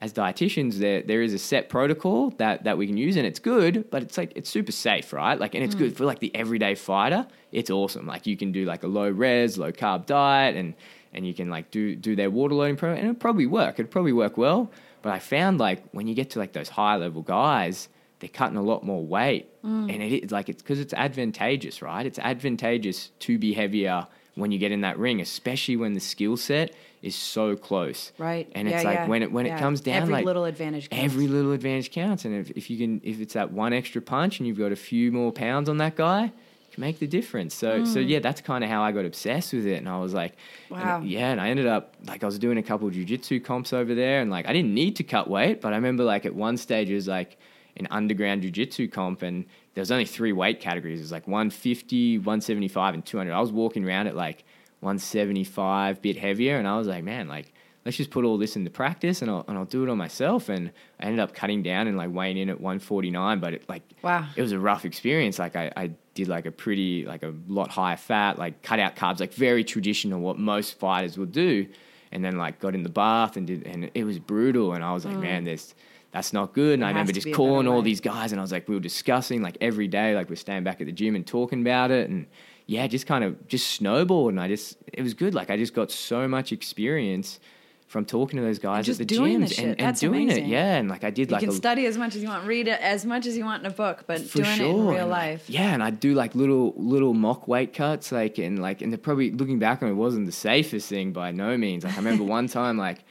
as 0.00 0.12
dietitians 0.12 0.74
there 0.74 1.02
there 1.02 1.22
is 1.22 1.32
a 1.32 1.38
set 1.38 1.68
protocol 1.68 2.30
that 2.30 2.64
that 2.64 2.76
we 2.76 2.86
can 2.86 2.96
use 2.96 3.16
and 3.16 3.26
it's 3.26 3.38
good 3.38 3.88
but 3.90 4.02
it's 4.02 4.18
like 4.18 4.32
it's 4.34 4.50
super 4.50 4.72
safe 4.72 5.12
right? 5.12 5.38
Like 5.38 5.54
and 5.54 5.62
it's 5.62 5.74
good 5.74 5.92
mm. 5.92 5.96
for 5.96 6.04
like 6.04 6.18
the 6.18 6.34
everyday 6.34 6.74
fighter. 6.74 7.26
It's 7.52 7.70
awesome. 7.70 8.06
Like 8.06 8.26
you 8.26 8.36
can 8.36 8.50
do 8.52 8.64
like 8.64 8.82
a 8.82 8.88
low 8.88 9.08
res 9.08 9.56
low 9.56 9.72
carb 9.72 10.06
diet 10.06 10.56
and 10.56 10.74
and 11.12 11.26
you 11.26 11.32
can 11.32 11.48
like 11.48 11.70
do 11.70 11.94
do 11.94 12.16
their 12.16 12.30
water 12.30 12.54
loading 12.54 12.76
program 12.76 12.98
and 12.98 13.08
it'll 13.08 13.18
probably 13.18 13.46
work. 13.46 13.78
It'd 13.78 13.90
probably 13.90 14.12
work 14.12 14.36
well. 14.36 14.70
But 15.02 15.12
i 15.12 15.18
found 15.18 15.58
like 15.58 15.82
when 15.92 16.06
you 16.06 16.14
get 16.14 16.30
to 16.30 16.38
like 16.38 16.52
those 16.52 16.70
high 16.70 16.96
level 16.96 17.22
guys 17.22 17.88
they're 18.20 18.28
cutting 18.28 18.56
a 18.56 18.62
lot 18.62 18.84
more 18.84 19.04
weight. 19.04 19.48
Mm. 19.62 19.92
And 19.92 20.02
it 20.02 20.24
is 20.24 20.32
like 20.32 20.48
it's 20.48 20.62
because 20.62 20.80
it's 20.80 20.94
advantageous 20.94 21.82
right? 21.82 22.04
It's 22.04 22.18
advantageous 22.18 23.10
to 23.20 23.38
be 23.38 23.52
heavier 23.52 24.06
when 24.34 24.50
you 24.50 24.58
get 24.58 24.72
in 24.72 24.80
that 24.80 24.98
ring 24.98 25.20
especially 25.20 25.76
when 25.76 25.94
the 25.94 26.00
skill 26.00 26.36
set 26.36 26.74
is 27.04 27.14
so 27.14 27.54
close 27.56 28.12
Right. 28.18 28.50
and 28.54 28.68
Yeah, 28.68 28.76
it's 28.76 28.84
like 28.84 28.94
yeah. 29.00 29.06
when 29.08 29.22
it 29.22 29.30
when 29.32 29.46
Yeah. 29.46 29.56
it 29.56 29.60
comes 29.60 29.80
down 29.80 30.02
Every 30.02 30.12
like 30.14 30.24
little 30.24 30.44
advantage 30.46 30.88
counts. 30.90 31.04
every 31.04 31.26
little 31.28 31.52
advantage 31.52 31.90
counts 31.90 32.24
and 32.24 32.34
if, 32.34 32.50
if 32.52 32.70
you 32.70 32.78
can 32.78 33.00
if 33.04 33.20
it's 33.20 33.34
that 33.34 33.52
one 33.52 33.72
extra 33.72 34.00
punch 34.00 34.38
and 34.40 34.46
you've 34.46 34.58
got 34.58 34.72
a 34.72 34.76
few 34.76 35.12
more 35.12 35.30
pounds 35.32 35.68
on 35.68 35.76
that 35.78 35.96
guy 35.96 36.32
can 36.72 36.80
make 36.80 36.98
the 36.98 37.06
difference 37.06 37.54
so 37.54 37.84
so 37.84 37.98
yeah 38.00 38.18
that's 38.18 38.40
kind 38.40 38.64
of 38.64 38.70
how 38.70 38.82
i 38.82 38.90
got 38.90 39.04
obsessed 39.04 39.52
with 39.52 39.64
it 39.66 39.76
and 39.76 39.88
i 39.88 39.98
was 39.98 40.12
like 40.14 40.32
and- 40.70 40.78
Mm. 40.78 40.84
Wow. 40.84 41.02
yeah 41.04 41.30
and 41.30 41.40
i 41.40 41.48
ended 41.50 41.66
up 41.66 41.94
like 42.06 42.22
i 42.24 42.26
was 42.26 42.38
doing 42.38 42.58
a 42.58 42.62
couple 42.62 42.88
of 42.88 42.94
jiu-jitsu 42.94 43.38
comps 43.40 43.72
over 43.72 43.94
there 43.94 44.20
and 44.22 44.30
like 44.30 44.48
i 44.48 44.52
didn't 44.52 44.74
need 44.74 44.96
to 44.96 45.04
cut 45.04 45.28
weight 45.30 45.60
but 45.60 45.72
i 45.72 45.76
remember 45.76 46.02
like 46.04 46.24
at 46.26 46.34
one 46.34 46.56
stage 46.56 46.90
it 46.90 46.94
was 46.94 47.06
like 47.06 47.36
an 47.76 47.86
underground 47.90 48.42
jiu-jitsu 48.42 48.88
comp 48.88 49.22
and 49.22 49.44
there 49.74 49.82
was 49.82 49.90
only 49.92 50.04
three 50.04 50.32
weight 50.32 50.58
categories 50.60 50.98
it 51.00 51.02
was 51.02 51.12
like 51.12 51.26
150 51.28 52.18
175 52.18 52.94
and 52.94 53.04
200 53.04 53.32
i 53.32 53.40
was 53.40 53.52
walking 53.52 53.84
around 53.86 54.06
at 54.08 54.16
like 54.16 54.44
175 54.84 56.00
bit 56.02 56.16
heavier 56.16 56.56
and 56.58 56.66
i 56.68 56.76
was 56.76 56.86
like 56.86 57.04
man 57.04 57.28
like 57.28 57.52
let's 57.84 57.96
just 57.98 58.10
put 58.10 58.24
all 58.24 58.38
this 58.38 58.56
into 58.56 58.70
practice 58.70 59.20
and 59.20 59.30
I'll, 59.30 59.44
and 59.46 59.58
I'll 59.58 59.66
do 59.66 59.82
it 59.82 59.90
on 59.90 59.98
myself. 59.98 60.48
And 60.48 60.72
I 60.98 61.04
ended 61.04 61.20
up 61.20 61.34
cutting 61.34 61.62
down 61.62 61.86
and 61.86 61.98
like 61.98 62.10
weighing 62.10 62.38
in 62.38 62.48
at 62.48 62.58
149, 62.58 63.40
but 63.40 63.52
it 63.52 63.68
like, 63.68 63.82
Wow. 64.00 64.26
it 64.34 64.40
was 64.40 64.52
a 64.52 64.58
rough 64.58 64.86
experience. 64.86 65.38
Like 65.38 65.54
I, 65.54 65.70
I 65.76 65.90
did 66.14 66.28
like 66.28 66.46
a 66.46 66.50
pretty, 66.50 67.04
like 67.04 67.22
a 67.22 67.34
lot 67.46 67.68
higher 67.68 67.98
fat, 67.98 68.38
like 68.38 68.62
cut 68.62 68.78
out 68.78 68.96
carbs, 68.96 69.20
like 69.20 69.34
very 69.34 69.64
traditional, 69.64 70.18
what 70.20 70.38
most 70.38 70.78
fighters 70.78 71.18
would 71.18 71.32
do. 71.32 71.66
And 72.10 72.24
then 72.24 72.38
like 72.38 72.58
got 72.58 72.74
in 72.74 72.84
the 72.84 72.88
bath 72.88 73.36
and 73.36 73.46
did, 73.46 73.66
and 73.66 73.90
it 73.92 74.04
was 74.04 74.18
brutal. 74.18 74.72
And 74.72 74.82
I 74.82 74.94
was 74.94 75.04
like, 75.04 75.18
man, 75.18 75.44
this, 75.44 75.74
that's 76.10 76.32
not 76.32 76.54
good. 76.54 76.78
And 76.78 76.84
I 76.86 76.92
Mm. 76.92 76.94
There 76.94 77.00
has 77.00 77.08
remember 77.08 77.12
just 77.20 77.36
calling 77.36 77.68
all 77.68 77.82
these 77.82 78.00
guys 78.00 78.32
and 78.32 78.40
I 78.40 78.42
was 78.42 78.52
like, 78.52 78.66
we 78.66 78.74
were 78.74 78.80
discussing 78.80 79.42
like 79.42 79.58
every 79.60 79.88
day, 79.88 80.14
like 80.14 80.30
we're 80.30 80.36
staying 80.36 80.64
back 80.64 80.80
at 80.80 80.86
the 80.86 80.92
gym 80.92 81.14
and 81.16 81.26
talking 81.26 81.60
about 81.60 81.90
it. 81.90 82.08
And 82.08 82.28
yeah, 82.66 82.86
just 82.86 83.06
kind 83.06 83.24
of 83.24 83.46
just 83.48 83.68
snowballed. 83.68 84.30
And 84.30 84.40
I 84.40 84.48
just, 84.48 84.76
it 84.92 85.02
was 85.02 85.14
good. 85.14 85.34
Like 85.34 85.50
I 85.50 85.56
just 85.56 85.74
got 85.74 85.90
so 85.90 86.26
much 86.28 86.52
experience 86.52 87.40
from 87.86 88.04
talking 88.04 88.38
to 88.38 88.42
those 88.42 88.58
guys 88.58 88.88
at 88.88 88.96
the 88.96 89.04
gyms 89.04 89.62
and, 89.62 89.80
and 89.80 89.96
doing 89.98 90.24
amazing. 90.24 90.46
it. 90.46 90.48
Yeah. 90.48 90.76
And 90.76 90.88
like 90.88 91.04
I 91.04 91.10
did 91.10 91.28
You 91.28 91.34
like 91.34 91.40
can 91.40 91.50
a, 91.50 91.52
study 91.52 91.86
as 91.86 91.96
much 91.96 92.16
as 92.16 92.22
you 92.22 92.28
want, 92.28 92.46
read 92.46 92.66
it 92.66 92.80
as 92.80 93.04
much 93.04 93.26
as 93.26 93.36
you 93.36 93.44
want 93.44 93.64
in 93.64 93.70
a 93.70 93.74
book, 93.74 94.04
but 94.06 94.18
doing 94.32 94.56
sure. 94.56 94.66
it 94.66 94.70
in 94.70 94.86
real 94.86 94.90
and, 95.02 95.10
like, 95.10 95.30
life. 95.32 95.50
yeah, 95.50 95.72
and 95.72 95.82
I 95.82 95.90
do 95.90 96.14
like 96.14 96.34
little 96.34 96.72
little 96.76 97.14
mock 97.14 97.46
weight 97.46 97.72
cuts, 97.72 98.10
like 98.10 98.38
and 98.38 98.60
like 98.60 98.82
and 98.82 98.92
they're 98.92 98.98
probably 98.98 99.30
looking 99.30 99.58
back 99.58 99.82
on 99.82 99.88
it, 99.88 99.92
it 99.92 99.94
wasn't 99.94 100.26
the 100.26 100.32
safest 100.32 100.88
thing 100.88 101.12
by 101.12 101.30
no 101.30 101.56
means. 101.56 101.84
Like 101.84 101.92
I 101.92 101.98
remember 101.98 102.24
one 102.24 102.48
time 102.48 102.78
like 102.78 103.04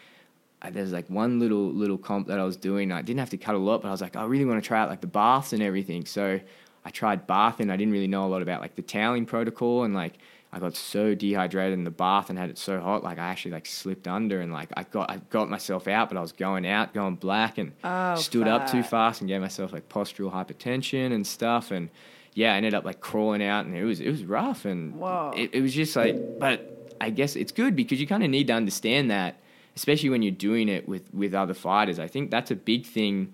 there's 0.72 0.92
like 0.92 1.10
one 1.10 1.40
little 1.40 1.72
little 1.72 1.98
comp 1.98 2.28
that 2.28 2.40
I 2.40 2.44
was 2.44 2.58
doing. 2.58 2.92
I 2.92 3.02
didn't 3.02 3.20
have 3.20 3.30
to 3.30 3.38
cut 3.38 3.56
a 3.56 3.60
lot, 3.60 3.82
but 3.84 3.90
I 3.90 3.92
was 3.92 4.02
like, 4.02 4.16
I 4.16 4.26
really 4.26 4.46
want 4.46 4.62
to 4.62 4.68
try 4.68 4.80
out 4.80 4.90
like 4.90 5.02
the 5.02 5.08
baths 5.08 5.54
and 5.54 5.62
everything. 5.62 6.06
So 6.06 6.40
I 6.86 6.90
tried 6.90 7.28
bathing. 7.28 7.70
I 7.70 7.78
didn't 7.78 7.94
really 7.94 8.08
know 8.08 8.26
a 8.26 8.28
lot 8.28 8.42
about 8.42 8.62
like 8.62 8.76
the 8.76 8.82
toweling 8.82 9.26
protocol 9.26 9.84
and 9.84 9.94
like 9.94 10.14
I 10.52 10.60
got 10.60 10.76
so 10.76 11.16
dehydrated 11.16 11.74
in 11.74 11.84
the 11.84 11.90
bath 11.92 12.30
and 12.30 12.38
had 12.38 12.52
it 12.52 12.60
so 12.60 12.80
hot, 12.80 13.04
like 13.04 13.18
I 13.18 13.24
actually 13.30 13.52
like 13.52 13.66
slipped 13.66 14.08
under 14.08 14.40
and 14.40 14.54
like 14.54 14.70
I 14.78 14.84
got 14.84 15.10
I 15.10 15.18
got 15.30 15.50
myself 15.50 15.88
out, 15.88 16.10
but 16.10 16.18
I 16.18 16.22
was 16.22 16.32
going 16.32 16.68
out, 16.68 16.94
going 16.94 17.16
black, 17.16 17.58
and 17.58 17.72
Oh, 17.84 18.16
stood 18.16 18.48
up 18.48 18.70
too 18.70 18.84
fast 18.84 19.22
and 19.22 19.28
gave 19.28 19.42
myself 19.42 19.74
like 19.74 19.90
postural 19.90 20.32
hypotension 20.32 21.12
and 21.12 21.26
stuff. 21.26 21.72
And 21.72 21.90
yeah, 22.36 22.54
I 22.54 22.58
ended 22.58 22.76
up 22.76 22.86
like 22.86 23.00
crawling 23.02 23.42
out, 23.42 23.66
and 23.66 23.76
it 23.76 23.84
was 23.84 24.00
it 24.00 24.10
was 24.10 24.24
rough, 24.26 24.66
and 24.66 24.94
Whoa. 24.96 25.34
it, 25.36 25.50
it 25.54 25.62
was 25.62 25.74
just 25.74 25.96
like, 25.96 26.16
but 26.40 26.72
I 27.02 27.10
guess 27.10 27.36
it's 27.36 27.52
good 27.52 27.76
because 27.76 28.00
you 28.00 28.06
kind 28.06 28.24
of 28.24 28.30
need 28.30 28.46
to 28.48 28.54
understand 28.54 29.10
that, 29.10 29.38
especially 29.76 30.10
when 30.12 30.22
you're 30.22 30.32
doing 30.32 30.70
it 30.70 30.88
with 30.88 31.12
with 31.14 31.34
other 31.34 31.56
fighters. 31.56 31.98
I 31.98 32.08
think 32.08 32.30
that's 32.30 32.52
a 32.52 32.56
big 32.56 32.86
thing 32.86 33.34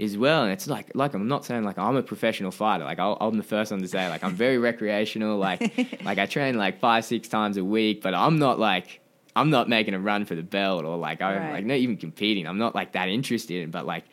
as 0.00 0.16
well. 0.18 0.42
And 0.42 0.52
it's 0.52 0.66
like, 0.66 0.90
like 0.94 1.14
I'm 1.14 1.28
not 1.28 1.44
saying 1.44 1.64
like 1.64 1.78
I'm 1.78 1.96
a 1.96 2.02
professional 2.02 2.50
fighter. 2.50 2.84
Like 2.84 2.98
I'll, 2.98 3.16
I'm 3.20 3.36
the 3.36 3.42
first 3.44 3.70
one 3.70 3.80
to 3.80 3.88
say 3.88 4.08
like 4.08 4.24
I'm 4.24 4.34
very 4.34 4.58
recreational. 4.58 5.38
Like 5.38 5.60
like 6.04 6.18
I 6.18 6.26
train 6.26 6.56
like 6.56 6.80
five 6.80 7.04
six 7.04 7.28
times 7.28 7.56
a 7.56 7.64
week, 7.64 8.02
but 8.02 8.14
I'm 8.14 8.38
not 8.38 8.58
like 8.58 9.00
I'm 9.36 9.50
not 9.50 9.68
making 9.68 9.94
a 9.94 9.98
run 10.00 10.24
for 10.24 10.34
the 10.34 10.42
belt 10.42 10.84
or 10.84 10.96
like 10.96 11.20
I'm 11.22 11.38
Right. 11.40 11.52
like 11.54 11.64
not 11.64 11.76
even 11.78 11.96
competing. 11.96 12.46
I'm 12.46 12.58
not 12.58 12.74
like 12.74 12.92
that 12.92 13.08
interested 13.08 13.62
in. 13.62 13.70
But 13.70 13.86
like 13.86 14.04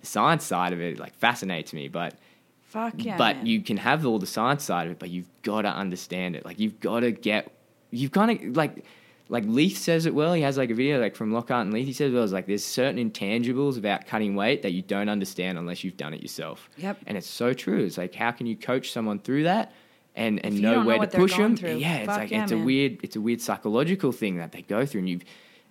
the 0.00 0.06
science 0.06 0.44
side 0.44 0.72
of 0.72 0.80
it 0.80 0.98
like 0.98 1.14
fascinates 1.14 1.72
me. 1.72 1.88
But 1.88 2.14
Fuck 2.62 2.94
yeah. 2.98 3.16
but 3.16 3.36
man. 3.38 3.46
you 3.46 3.62
can 3.62 3.76
have 3.78 4.06
all 4.06 4.18
the 4.18 4.26
science 4.26 4.62
side 4.64 4.86
of 4.86 4.92
it, 4.92 4.98
but 4.98 5.10
you've 5.10 5.28
got 5.42 5.62
to 5.62 5.68
understand 5.70 6.36
it. 6.36 6.44
Like 6.44 6.58
you've 6.60 6.78
got 6.80 7.00
to 7.00 7.10
get, 7.12 7.50
you've 7.90 8.12
kind 8.12 8.30
of 8.30 8.56
like, 8.56 8.84
like 9.30 9.44
Leith 9.46 9.78
says 9.78 10.06
it 10.06 10.14
well. 10.14 10.34
He 10.34 10.42
has 10.42 10.58
like 10.58 10.70
a 10.70 10.74
video 10.74 11.00
like 11.00 11.14
from 11.14 11.32
Lockhart 11.32 11.64
and 11.64 11.72
Leith. 11.72 11.86
He 11.86 11.92
says 11.92 12.10
it 12.10 12.14
well. 12.14 12.24
It's 12.24 12.32
like 12.32 12.46
there's 12.46 12.64
certain 12.64 12.98
intangibles 13.10 13.78
about 13.78 14.06
cutting 14.06 14.34
weight 14.34 14.62
that 14.62 14.72
you 14.72 14.82
don't 14.82 15.08
understand 15.08 15.56
unless 15.56 15.84
you've 15.84 15.96
done 15.96 16.12
it 16.12 16.20
yourself. 16.20 16.68
Yep. 16.76 16.98
And 17.06 17.16
it's 17.16 17.28
so 17.28 17.54
true. 17.54 17.84
It's 17.84 17.96
like 17.96 18.14
how 18.14 18.32
can 18.32 18.46
you 18.46 18.56
coach 18.56 18.92
someone 18.92 19.20
through 19.20 19.44
that? 19.44 19.72
And, 20.16 20.44
and 20.44 20.60
know 20.60 20.74
don't 20.74 20.82
know 20.82 20.88
where 20.88 20.98
to 20.98 21.16
push 21.16 21.36
them. 21.36 21.56
through. 21.56 21.76
Yeah, 21.76 21.98
it's 21.98 22.06
Fuck 22.06 22.18
like 22.18 22.30
yeah, 22.32 22.42
it's 22.42 22.52
a 22.52 22.58
weird, 22.58 22.98
it's 23.04 23.14
a 23.14 23.20
weird 23.20 23.40
psychological 23.40 24.10
thing 24.10 24.38
that 24.38 24.50
they 24.50 24.62
go 24.62 24.84
through, 24.84 25.00
and 25.00 25.08
you, 25.08 25.20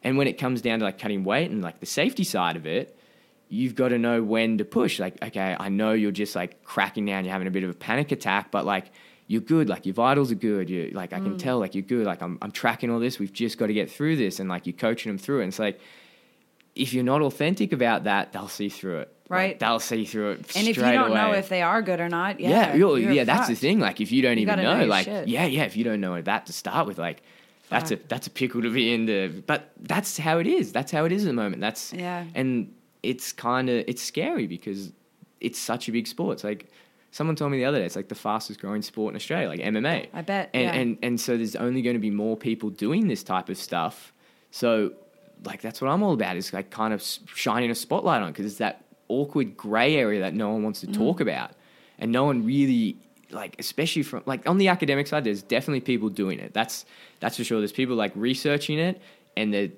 and 0.01 0.17
when 0.17 0.27
it 0.27 0.37
comes 0.37 0.61
down 0.61 0.79
to 0.79 0.85
like 0.85 0.97
cutting 0.97 1.25
weight 1.25 1.51
and 1.51 1.61
like 1.61 1.81
the 1.81 1.85
safety 1.85 2.23
side 2.23 2.55
of 2.55 2.65
it, 2.65 2.97
you've 3.49 3.75
got 3.75 3.89
to 3.89 3.97
know 3.97 4.23
when 4.23 4.57
to 4.59 4.65
push. 4.65 4.97
Like, 4.97 5.21
okay, 5.21 5.57
I 5.59 5.67
know 5.67 5.91
you're 5.91 6.11
just 6.11 6.35
like 6.37 6.63
cracking 6.63 7.05
down, 7.05 7.25
you're 7.25 7.33
having 7.33 7.49
a 7.49 7.51
bit 7.51 7.63
of 7.63 7.69
a 7.69 7.73
panic 7.73 8.13
attack, 8.13 8.49
but 8.49 8.65
like 8.65 8.91
you're 9.31 9.41
good, 9.41 9.69
like 9.69 9.85
your 9.85 9.93
vitals 9.93 10.31
are 10.31 10.35
good. 10.51 10.69
You 10.69 10.89
like 10.93 11.13
I 11.13 11.19
can 11.19 11.35
Mm. 11.35 11.39
tell, 11.39 11.59
like 11.59 11.75
you're 11.75 11.83
good. 11.83 12.05
Like 12.05 12.21
I'm 12.21 12.37
I'm 12.41 12.51
tracking 12.51 12.89
all 12.89 12.99
this. 12.99 13.19
We've 13.19 13.31
just 13.31 13.57
got 13.59 13.67
to 13.67 13.73
get 13.73 13.89
through 13.89 14.15
this, 14.17 14.39
and 14.39 14.49
like 14.49 14.65
you're 14.65 14.73
coaching 14.87 15.09
them 15.11 15.17
through 15.19 15.39
it. 15.39 15.43
And 15.43 15.49
it's 15.49 15.59
like 15.59 15.79
if 16.75 16.93
you're 16.93 17.03
not 17.03 17.21
authentic 17.21 17.71
about 17.71 18.03
that, 18.05 18.31
they'll 18.33 18.47
see 18.47 18.69
through 18.69 18.99
it. 18.99 19.13
Like, 19.29 19.37
Right. 19.37 19.59
they'll 19.59 19.79
see 19.79 20.05
through 20.05 20.31
it. 20.31 20.55
and 20.57 20.67
if 20.67 20.77
you 20.77 20.83
don't 20.83 21.13
know 21.13 21.33
if 21.33 21.49
they 21.49 21.61
are 21.61 21.81
good 21.83 21.99
or 21.99 22.09
not, 22.09 22.39
yeah, 22.39 22.49
yeah, 22.49 22.75
you're- 22.75 22.99
you're 23.01 23.11
yeah, 23.11 23.23
that's 23.25 23.47
the 23.47 23.55
thing. 23.55 23.79
Like 23.79 24.01
if 24.01 24.11
you 24.11 24.21
don't 24.23 24.37
You 24.37 24.43
even 24.43 24.57
know, 24.63 24.79
know 24.79 24.85
like 24.85 25.05
shit. 25.05 25.27
yeah, 25.27 25.45
yeah, 25.45 25.63
if 25.65 25.77
you 25.77 25.83
don't 25.83 26.01
know 26.01 26.19
that 26.21 26.47
to 26.47 26.53
start 26.53 26.87
with, 26.87 26.97
like 26.97 27.21
that's 27.69 27.91
a 27.91 27.97
that's 28.07 28.25
a 28.25 28.31
pickle 28.31 28.63
to 28.63 28.71
be 28.71 28.91
in. 28.93 29.05
The, 29.05 29.27
but 29.45 29.71
that's 29.79 30.17
how 30.17 30.39
it 30.39 30.47
is. 30.47 30.71
That's 30.71 30.91
how 30.91 31.05
it 31.05 31.11
is 31.11 31.23
at 31.25 31.27
the 31.27 31.33
moment. 31.33 31.61
That's 31.61 31.93
Yeah. 31.93 32.23
and 32.33 32.73
it's 33.03 33.31
kind 33.31 33.69
of 33.69 33.83
it's 33.87 34.01
scary 34.01 34.47
because 34.47 34.91
it's 35.39 35.59
such 35.59 35.87
a 35.87 35.91
big 35.91 36.07
sport. 36.07 36.33
It's 36.37 36.43
like 36.43 36.65
someone 37.11 37.35
told 37.35 37.51
me 37.51 37.57
the 37.57 37.65
other 37.65 37.79
day, 37.79 37.85
it's 37.85 37.95
like 37.95 38.09
the 38.09 38.15
fastest 38.15 38.59
growing 38.59 38.81
sport 38.81 39.11
in 39.13 39.15
Australia, 39.15 39.47
like 39.47 39.59
MMA. 39.59 40.07
I 40.13 40.21
bet, 40.21 40.49
And 40.53 40.63
yeah. 40.63 40.73
and 40.73 40.97
and 41.03 41.21
so 41.21 41.37
there's 41.37 41.55
only 41.55 41.81
going 41.81 41.95
to 41.95 41.99
be 41.99 42.11
more 42.11 42.37
people 42.37 42.69
doing 42.69 43.07
this 43.07 43.23
type 43.23 43.49
of 43.49 43.57
stuff. 43.57 44.13
So 44.51 44.93
like 45.45 45.61
that's 45.61 45.81
what 45.81 45.89
I'm 45.89 46.03
all 46.03 46.13
about 46.13 46.35
is 46.37 46.51
like 46.53 46.69
kind 46.69 46.93
of 46.93 47.01
shining 47.33 47.71
a 47.71 47.75
spotlight 47.75 48.21
on 48.21 48.31
because 48.31 48.45
it's 48.45 48.57
that 48.57 48.83
awkward 49.07 49.55
gray 49.57 49.95
area 49.95 50.19
that 50.19 50.33
no 50.33 50.49
one 50.49 50.63
wants 50.63 50.81
to 50.81 50.87
Mm. 50.87 50.93
talk 50.97 51.19
about, 51.21 51.51
and 51.97 52.11
no 52.11 52.25
one 52.25 52.45
really 52.45 52.97
like 53.31 53.55
especially 53.59 54.01
from 54.03 54.23
like 54.25 54.47
on 54.49 54.57
the 54.57 54.67
academic 54.69 55.05
side 55.05 55.23
there's 55.23 55.43
definitely 55.43 55.79
people 55.81 56.09
doing 56.09 56.39
it 56.39 56.51
that's 56.51 56.83
that's 57.19 57.37
for 57.37 57.43
sure 57.43 57.59
there's 57.59 57.71
people 57.71 57.95
like 57.95 58.11
researching 58.15 58.79
it 58.79 58.99
and 59.37 59.53
they're 59.53 59.69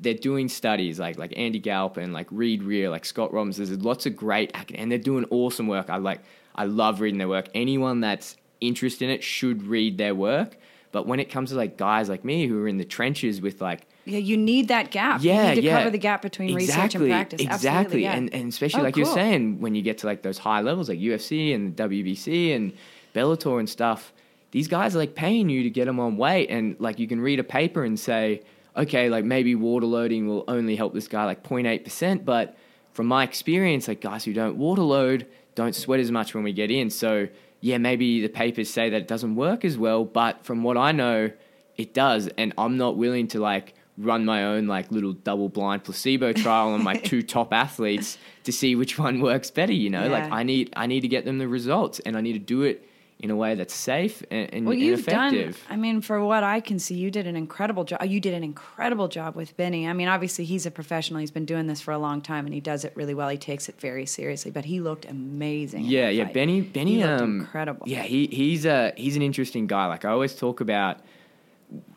they're 0.00 0.14
doing 0.14 0.48
studies 0.48 0.98
like 0.98 1.16
like 1.16 1.32
Andy 1.36 1.60
Galp 1.60 1.96
and 1.96 2.12
like 2.12 2.26
Reed 2.32 2.64
Rear, 2.64 2.90
like 2.90 3.04
Scott 3.04 3.32
Robbins. 3.32 3.58
There's 3.58 3.70
lots 3.80 4.06
of 4.06 4.16
great 4.16 4.52
and 4.74 4.90
they're 4.90 4.98
doing 4.98 5.24
awesome 5.30 5.68
work. 5.68 5.88
I 5.88 5.98
like 5.98 6.20
I 6.54 6.64
love 6.64 7.00
reading 7.00 7.18
their 7.18 7.28
work. 7.28 7.48
Anyone 7.54 8.00
that's 8.00 8.36
interested 8.60 9.04
in 9.06 9.10
it 9.10 9.22
should 9.22 9.62
read 9.64 9.98
their 9.98 10.14
work. 10.14 10.56
But 10.92 11.06
when 11.06 11.20
it 11.20 11.26
comes 11.30 11.50
to 11.50 11.56
like 11.56 11.76
guys 11.76 12.08
like 12.08 12.24
me 12.24 12.46
who 12.48 12.62
are 12.64 12.68
in 12.68 12.76
the 12.76 12.84
trenches 12.84 13.40
with 13.40 13.60
like 13.60 13.86
Yeah, 14.04 14.18
you 14.18 14.36
need 14.36 14.68
that 14.68 14.90
gap. 14.90 15.20
yeah, 15.22 15.42
you 15.42 15.48
need 15.50 15.54
to 15.60 15.62
yeah. 15.62 15.78
cover 15.78 15.90
the 15.90 15.98
gap 15.98 16.20
between 16.20 16.52
research 16.54 16.94
and 16.96 17.04
Exactly, 17.04 17.08
practice. 17.10 17.40
Exactly, 17.42 18.02
yeah. 18.02 18.14
and 18.14 18.34
and 18.34 18.48
especially 18.48 18.80
Oh, 18.80 18.84
like 18.84 18.96
you're 18.96 19.06
saying, 19.06 19.60
when 19.60 19.74
you 19.76 19.82
get 19.82 19.98
to 19.98 20.06
like 20.06 20.22
those 20.22 20.38
high 20.38 20.60
levels, 20.62 20.88
like 20.88 20.98
UFC 20.98 21.54
and 21.54 21.76
WBC 21.76 22.54
and 22.56 22.72
Bellator 23.14 23.58
and 23.60 23.68
stuff, 23.68 24.12
these 24.50 24.66
guys 24.66 24.96
are 24.96 24.98
like 24.98 25.14
paying 25.14 25.48
you 25.48 25.62
to 25.62 25.70
get 25.70 25.84
them 25.84 26.00
on 26.00 26.16
weight, 26.16 26.50
and 26.50 26.74
like 26.80 26.98
you 26.98 27.06
can 27.06 27.20
read 27.20 27.38
a 27.38 27.44
paper 27.44 27.84
and 27.84 27.98
say, 27.98 28.42
okay, 28.76 29.08
like 29.08 29.24
maybe 29.24 29.54
water 29.54 29.86
loading 29.86 30.26
will 30.26 30.44
only 30.48 30.74
help 30.74 30.92
this 30.92 31.06
guy 31.06 31.24
like 31.24 31.44
0.8 31.44 31.84
percent, 31.84 32.24
but 32.24 32.56
from 32.92 33.06
my 33.06 33.22
experience, 33.22 33.86
like 33.86 34.00
guys 34.00 34.24
who 34.24 34.32
don't 34.32 34.56
water 34.56 34.82
load 34.82 35.24
don't 35.60 35.74
sweat 35.74 36.00
as 36.00 36.10
much 36.10 36.34
when 36.34 36.42
we 36.42 36.52
get 36.52 36.70
in. 36.70 36.88
So 36.88 37.28
yeah, 37.60 37.76
maybe 37.76 38.22
the 38.22 38.28
papers 38.28 38.70
say 38.70 38.88
that 38.88 39.02
it 39.02 39.08
doesn't 39.08 39.36
work 39.36 39.64
as 39.64 39.76
well, 39.76 40.04
but 40.04 40.42
from 40.44 40.62
what 40.62 40.78
I 40.78 40.92
know, 40.92 41.30
it 41.76 41.92
does, 41.92 42.28
and 42.38 42.54
I'm 42.56 42.78
not 42.78 42.96
willing 42.96 43.28
to 43.28 43.40
like 43.40 43.74
run 43.98 44.24
my 44.24 44.44
own 44.44 44.66
like 44.66 44.90
little 44.90 45.12
double 45.12 45.50
blind 45.50 45.84
placebo 45.84 46.32
trial 46.44 46.70
on 46.70 46.82
my 46.82 46.94
two 46.94 47.22
top 47.22 47.52
athletes 47.52 48.16
to 48.44 48.52
see 48.52 48.74
which 48.74 48.98
one 48.98 49.20
works 49.20 49.50
better. 49.50 49.74
You 49.74 49.90
know, 49.90 50.08
like 50.08 50.30
I 50.32 50.42
need 50.42 50.72
I 50.76 50.86
need 50.86 51.00
to 51.00 51.08
get 51.08 51.24
them 51.26 51.38
the 51.38 51.48
results, 51.48 52.00
and 52.00 52.16
I 52.16 52.22
need 52.22 52.32
to 52.32 52.38
do 52.38 52.62
it 52.62 52.86
in 53.22 53.30
a 53.30 53.36
way 53.36 53.54
that's 53.54 53.74
safe 53.74 54.22
and, 54.30 54.52
and, 54.52 54.66
Well, 54.66 54.74
you've 54.74 55.00
effective. 55.00 55.56
done. 55.56 55.64
I 55.68 55.76
mean, 55.76 56.00
for 56.00 56.24
what 56.24 56.42
I 56.42 56.60
can 56.60 56.78
see, 56.78 56.94
you 56.94 57.10
did 57.10 57.26
an 57.26 57.36
incredible 57.36 57.84
job. 57.84 58.02
You 58.04 58.18
did 58.18 58.32
an 58.34 58.42
incredible 58.42 59.08
job 59.08 59.36
with 59.36 59.56
Benny. 59.56 59.86
I 59.86 59.92
mean, 59.92 60.08
obviously, 60.08 60.44
he's 60.46 60.64
a 60.64 60.70
professional. 60.70 61.20
He's 61.20 61.30
been 61.30 61.44
doing 61.44 61.66
this 61.66 61.80
for 61.80 61.92
a 61.92 61.98
long 61.98 62.22
time, 62.22 62.46
and 62.46 62.54
he 62.54 62.60
does 62.60 62.84
it 62.84 62.92
really 62.96 63.14
well. 63.14 63.28
He 63.28 63.36
takes 63.36 63.68
it 63.68 63.78
very 63.78 64.06
seriously. 64.06 64.50
But 64.50 64.64
he 64.64 64.80
looked 64.80 65.04
amazing. 65.04 65.84
Yeah, 65.84 66.08
yeah. 66.08 66.24
fight. 66.24 66.34
Benny, 66.34 66.60
Benny, 66.62 66.94
He 66.96 67.02
um, 67.02 67.40
incredible. 67.40 67.86
Yeah, 67.86 68.02
he 68.02 68.26
he's 68.26 68.64
a 68.64 68.92
he's 68.96 69.16
an 69.16 69.22
interesting 69.22 69.66
guy. 69.66 69.86
Like 69.86 70.04
I 70.04 70.10
always 70.10 70.34
talk 70.34 70.60
about 70.60 70.98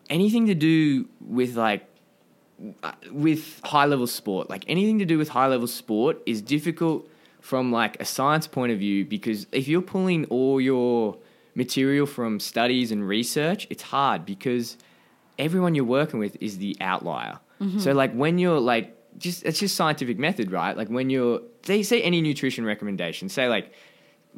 anything 0.09 0.47
to 0.47 0.55
do 0.55 1.07
with 1.21 1.55
like 1.55 1.85
uh, 2.83 2.91
with 3.11 3.61
high 3.63 3.85
level 3.85 4.07
sport. 4.07 4.49
Like 4.49 4.65
anything 4.67 4.99
to 4.99 5.05
do 5.05 5.17
with 5.17 5.29
high 5.29 5.47
level 5.47 5.67
sport 5.67 6.21
is 6.25 6.41
difficult 6.41 7.07
from 7.43 7.73
like 7.73 7.99
a 7.99 8.05
science 8.05 8.47
point 8.47 8.71
of 8.71 8.79
view 8.79 9.03
because 9.03 9.47
if 9.51 9.67
you're 9.67 9.81
pulling 9.81 10.23
all 10.27 10.61
your 10.61 11.17
material 11.55 12.05
from 12.05 12.39
studies 12.39 12.89
and 12.89 13.05
research, 13.05 13.67
it's 13.69 13.83
hard 13.83 14.25
because 14.25 14.77
everyone 15.37 15.75
you're 15.75 15.83
working 15.83 16.21
with 16.21 16.37
is 16.39 16.59
the 16.59 16.77
outlier. 16.79 17.37
Mm-hmm. 17.59 17.79
So 17.79 17.91
like 17.91 18.13
when 18.13 18.37
you're 18.37 18.61
like 18.61 18.95
just 19.17 19.43
it's 19.43 19.59
just 19.59 19.75
scientific 19.75 20.17
method, 20.17 20.53
right? 20.53 20.77
Like 20.77 20.87
when 20.87 21.09
you're 21.09 21.41
they 21.63 21.83
say 21.83 22.01
any 22.01 22.21
nutrition 22.21 22.63
recommendation, 22.63 23.27
say 23.27 23.49
like 23.49 23.73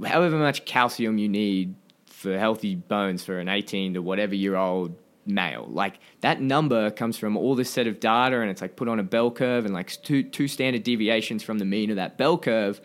however 0.04 0.38
much 0.38 0.66
calcium 0.66 1.20
you 1.20 1.30
need 1.30 1.76
for 2.08 2.40
healthy 2.40 2.74
bones 2.74 3.24
for 3.24 3.38
an 3.38 3.50
18 3.50 3.94
to 3.94 4.02
whatever 4.02 4.34
year 4.34 4.56
old 4.56 4.98
male. 5.28 5.68
Like 5.70 6.00
that 6.22 6.42
number 6.42 6.90
comes 6.90 7.18
from 7.18 7.38
all 7.38 7.54
this 7.54 7.70
set 7.70 7.86
of 7.86 8.00
data 8.00 8.42
and 8.42 8.50
it's 8.50 8.64
like 8.64 8.76
put 8.76 8.88
on 8.88 9.00
a 9.00 9.04
bell 9.04 9.30
curve 9.30 9.64
and 9.64 9.76
like 9.76 9.92
two 10.02 10.24
two 10.24 10.48
standard 10.48 10.82
deviations 10.82 11.44
from 11.44 11.60
the 11.60 11.66
mean 11.66 11.92
of 11.92 11.98
that 11.98 12.18
bell 12.18 12.40
curve 12.40 12.82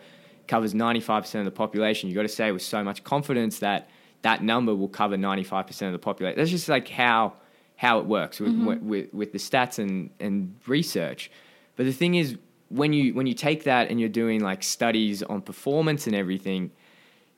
covers 0.51 0.73
95% 0.73 1.35
of 1.35 1.45
the 1.45 1.51
population. 1.51 2.09
you've 2.09 2.15
got 2.17 2.23
to 2.23 2.27
say 2.27 2.51
with 2.51 2.61
so 2.61 2.83
much 2.83 3.05
confidence 3.05 3.59
that 3.59 3.89
that 4.21 4.43
number 4.43 4.75
will 4.75 4.89
cover 4.89 5.15
95% 5.15 5.87
of 5.87 5.93
the 5.93 5.97
population. 5.97 6.37
That's 6.37 6.51
just 6.51 6.67
like 6.67 6.89
how 6.89 7.33
how 7.77 7.99
it 7.99 8.05
works 8.05 8.39
mm-hmm. 8.39 8.65
with, 8.65 8.81
with, 8.81 9.13
with 9.13 9.31
the 9.31 9.39
stats 9.39 9.79
and, 9.79 10.11
and 10.19 10.55
research. 10.67 11.31
But 11.77 11.85
the 11.85 11.93
thing 11.93 12.15
is, 12.15 12.37
when 12.67 12.91
you 12.91 13.13
when 13.13 13.27
you 13.27 13.33
take 13.33 13.63
that 13.63 13.89
and 13.89 13.97
you're 13.97 14.09
doing 14.09 14.41
like 14.41 14.61
studies 14.61 15.23
on 15.23 15.41
performance 15.41 16.05
and 16.05 16.15
everything, 16.15 16.71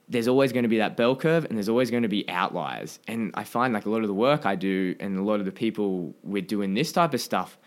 there's 0.08 0.26
always 0.26 0.50
going 0.52 0.64
to 0.64 0.68
be 0.68 0.78
that 0.78 0.96
bell 0.96 1.14
curve 1.14 1.44
and 1.44 1.56
there's 1.56 1.68
always 1.68 1.92
going 1.92 2.02
to 2.02 2.08
be 2.08 2.28
outliers. 2.28 2.98
And 3.06 3.30
I 3.34 3.44
find 3.44 3.72
like 3.72 3.86
a 3.86 3.90
lot 3.90 4.02
of 4.02 4.08
the 4.08 4.20
work 4.28 4.44
I 4.44 4.56
do 4.56 4.96
and 4.98 5.16
a 5.16 5.22
lot 5.22 5.38
of 5.38 5.46
the 5.46 5.52
people 5.52 6.16
we're 6.24 6.42
doing 6.42 6.74
this 6.74 6.90
type 6.90 7.14
of 7.14 7.20
stuff 7.20 7.58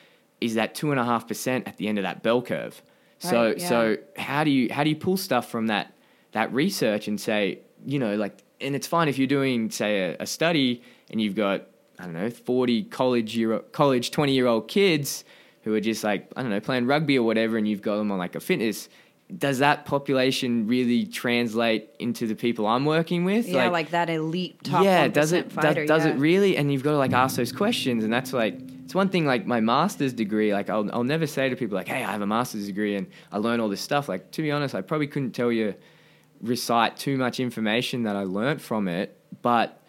is 0.41 0.55
that 0.55 0.75
two 0.75 0.91
and 0.91 0.99
a 0.99 1.05
half 1.05 1.25
percent 1.25 1.69
at 1.69 1.77
the 1.77 1.88
end 1.88 1.97
of 1.97 2.03
that 2.03 2.21
bell 2.21 2.41
curve. 2.41 2.83
So 3.19 3.47
Right, 3.47 3.58
yeah. 3.58 3.69
so 3.69 3.97
how 4.17 4.43
do 4.43 4.51
you 4.51 4.71
how 4.71 4.84
do 4.84 4.89
you 4.89 4.95
pull 4.95 5.17
stuff 5.17 5.49
from 5.49 5.67
that 5.67 5.93
that 6.32 6.53
research 6.53 7.08
and 7.08 7.19
say 7.19 7.60
you 7.86 7.99
know 7.99 8.15
like 8.15 8.43
and 8.62 8.75
it's 8.75 8.88
fine 8.88 9.08
if 9.08 9.17
you're 9.17 9.27
doing 9.27 9.69
say 9.69 10.12
a, 10.12 10.17
a 10.21 10.25
study 10.25 10.82
and 11.10 11.21
you've 11.21 11.36
got 11.36 11.67
I 11.99 12.03
don't 12.03 12.13
know 12.13 12.30
40 12.30 12.84
college 12.86 13.36
year 13.36 13.60
college 13.71 14.12
20 14.12 14.34
year 14.34 14.47
old 14.47 14.67
kids 14.67 15.23
who 15.63 15.73
are 15.73 15.82
just 15.82 16.03
like 16.03 16.32
I 16.36 16.41
don't 16.41 16.51
know 16.51 16.60
playing 16.60 16.86
rugby 16.86 17.17
or 17.17 17.23
whatever 17.23 17.58
and 17.58 17.67
you've 17.67 17.82
got 17.82 17.97
them 17.97 18.12
on 18.12 18.17
like 18.17 18.36
a 18.36 18.39
fitness 18.39 18.89
does 19.36 19.60
that 19.60 19.86
population 19.86 20.67
really 20.67 21.06
translate 21.06 21.89
into 21.99 22.27
the 22.27 22.36
people 22.36 22.65
I'm 22.65 22.86
working 22.86 23.25
with 23.25 23.47
yeah, 23.47 23.67
like, 23.67 23.89
that 23.89 24.10
elite 24.10 24.63
top 24.63 24.84
yeah, 24.84 25.08
1% 25.10 25.13
does 25.13 25.32
it 25.34 25.51
fighter, 25.51 25.86
does, 25.86 25.88
does 25.88 26.06
yeah. 26.06 26.13
it 26.13 26.19
really? 26.19 26.56
And 26.56 26.71
you've 26.71 26.84
got 26.84 26.91
to 26.91 26.97
like 26.97 27.13
ask 27.13 27.36
those 27.36 27.51
questions, 27.51 28.03
and 28.03 28.13
that's 28.13 28.32
like 28.32 28.58
it's 28.88 28.95
one 28.95 29.10
thing. 29.10 29.26
Like 29.26 29.45
my 29.45 29.60
master's 29.60 30.13
degree, 30.13 30.54
like 30.54 30.69
I'll 30.69 30.89
I'll 30.93 31.04
never 31.04 31.28
say 31.28 31.50
to 31.50 31.58
people 31.58 31.76
like, 31.76 31.89
hey, 31.89 32.06
I 32.06 32.12
have 32.13 32.21
a 32.21 32.26
master's 32.26 32.67
degree 32.67 32.95
and 32.95 33.08
I 33.34 33.38
learn 33.38 33.60
all 33.60 33.67
this 33.67 33.82
stuff. 33.82 34.08
Like 34.08 34.32
to 34.32 34.41
be 34.41 34.50
honest, 34.50 34.76
I 34.76 34.80
probably 34.80 35.08
couldn't 35.08 35.32
tell 35.32 35.52
you 35.52 35.76
recite 36.39 36.95
too 36.95 37.17
much 37.17 37.41
information 37.41 38.04
that 38.04 38.15
I 38.15 38.23
learned 38.23 38.62
from 38.62 38.88
it, 38.88 39.19
but 39.41 39.84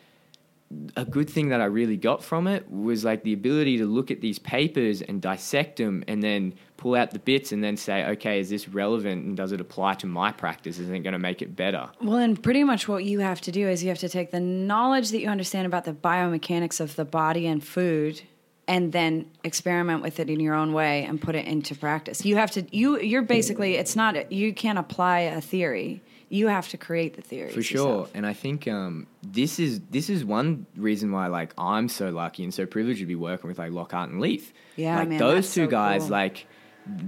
a 0.97 1.05
good 1.05 1.31
thing 1.31 1.51
that 1.51 1.61
I 1.61 1.67
really 1.67 1.97
got 1.97 2.25
from 2.25 2.49
it 2.49 2.69
was 2.69 3.05
like 3.05 3.23
the 3.23 3.33
ability 3.33 3.79
to 3.79 3.87
look 3.87 4.11
at 4.11 4.21
these 4.21 4.41
papers 4.41 5.01
and 5.01 5.23
dissect 5.23 5.77
them 5.77 6.03
and 6.09 6.21
then 6.21 6.55
pull 6.77 6.97
out 6.97 7.13
the 7.13 7.21
bits 7.21 7.53
and 7.53 7.63
then 7.63 7.77
say, 7.77 8.05
okay, 8.05 8.41
is 8.41 8.51
this 8.51 8.69
relevant 8.69 9.25
and 9.25 9.37
does 9.37 9.53
it 9.53 9.61
apply 9.61 9.95
to 9.95 10.09
my 10.09 10.33
practice? 10.33 10.81
Is 10.81 10.91
it 10.91 11.05
going 11.05 11.13
to 11.13 11.21
make 11.21 11.41
it 11.41 11.55
better? 11.55 11.89
Well, 12.03 12.17
and 12.17 12.43
pretty 12.43 12.65
much 12.65 12.89
what 12.89 13.05
you 13.05 13.21
have 13.21 13.41
to 13.43 13.53
do 13.53 13.69
is 13.69 13.85
you 13.85 13.91
have 13.91 13.99
to 13.99 14.09
take 14.09 14.33
the 14.33 14.41
knowledge 14.41 15.11
that 15.11 15.21
you 15.21 15.29
understand 15.29 15.67
about 15.67 15.85
the 15.85 15.93
biomechanics 15.93 16.81
of 16.81 16.97
the 16.97 17.05
body 17.05 17.47
and 17.47 17.63
food 17.63 18.23
and 18.69 18.93
then 18.93 19.29
experiment 19.43 20.03
with 20.03 20.21
it 20.21 20.29
in 20.29 20.39
your 20.39 20.55
own 20.55 20.75
way 20.75 21.05
and 21.05 21.21
put 21.21 21.35
it 21.35 21.47
into 21.47 21.75
practice. 21.75 22.25
You 22.25 22.37
have 22.37 22.51
to 22.53 22.67
you 22.71 23.01
you're 23.01 23.23
basically 23.23 23.77
it's 23.77 23.97
not 23.97 24.31
you 24.31 24.53
can't 24.53 24.79
apply 24.79 25.21
a 25.21 25.41
theory. 25.41 26.03
You 26.29 26.49
have 26.49 26.69
to 26.69 26.77
create 26.77 27.17
the 27.17 27.23
theory. 27.23 27.51
For 27.51 27.63
sure, 27.63 28.07
and 28.13 28.27
I 28.27 28.35
think 28.35 28.69
um, 28.69 29.07
this 29.23 29.59
is 29.59 29.81
this 29.91 30.11
is 30.11 30.27
one 30.27 30.67
reason 30.77 31.11
why 31.11 31.29
like 31.29 31.55
I'm 31.57 31.89
so 31.89 32.11
lucky 32.11 32.45
and 32.45 32.53
so 32.53 32.67
privileged 32.67 33.01
to 33.01 33.07
be 33.07 33.15
working 33.15 33.49
with 33.49 33.59
like 33.59 33.73
Lockhart 33.73 34.11
and 34.11 34.21
Leith. 34.21 34.53
Yeah, 34.77 34.99
like 34.99 35.09
man, 35.09 35.19
those 35.19 35.47
two 35.55 35.65
so 35.65 35.71
guys, 35.71 36.03
cool. 36.03 36.11
like 36.11 36.47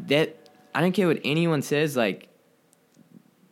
that. 0.07 0.37
I 0.75 0.81
don't 0.81 0.93
care 0.93 1.07
what 1.07 1.21
anyone 1.23 1.61
says. 1.61 1.97
Like, 1.99 2.30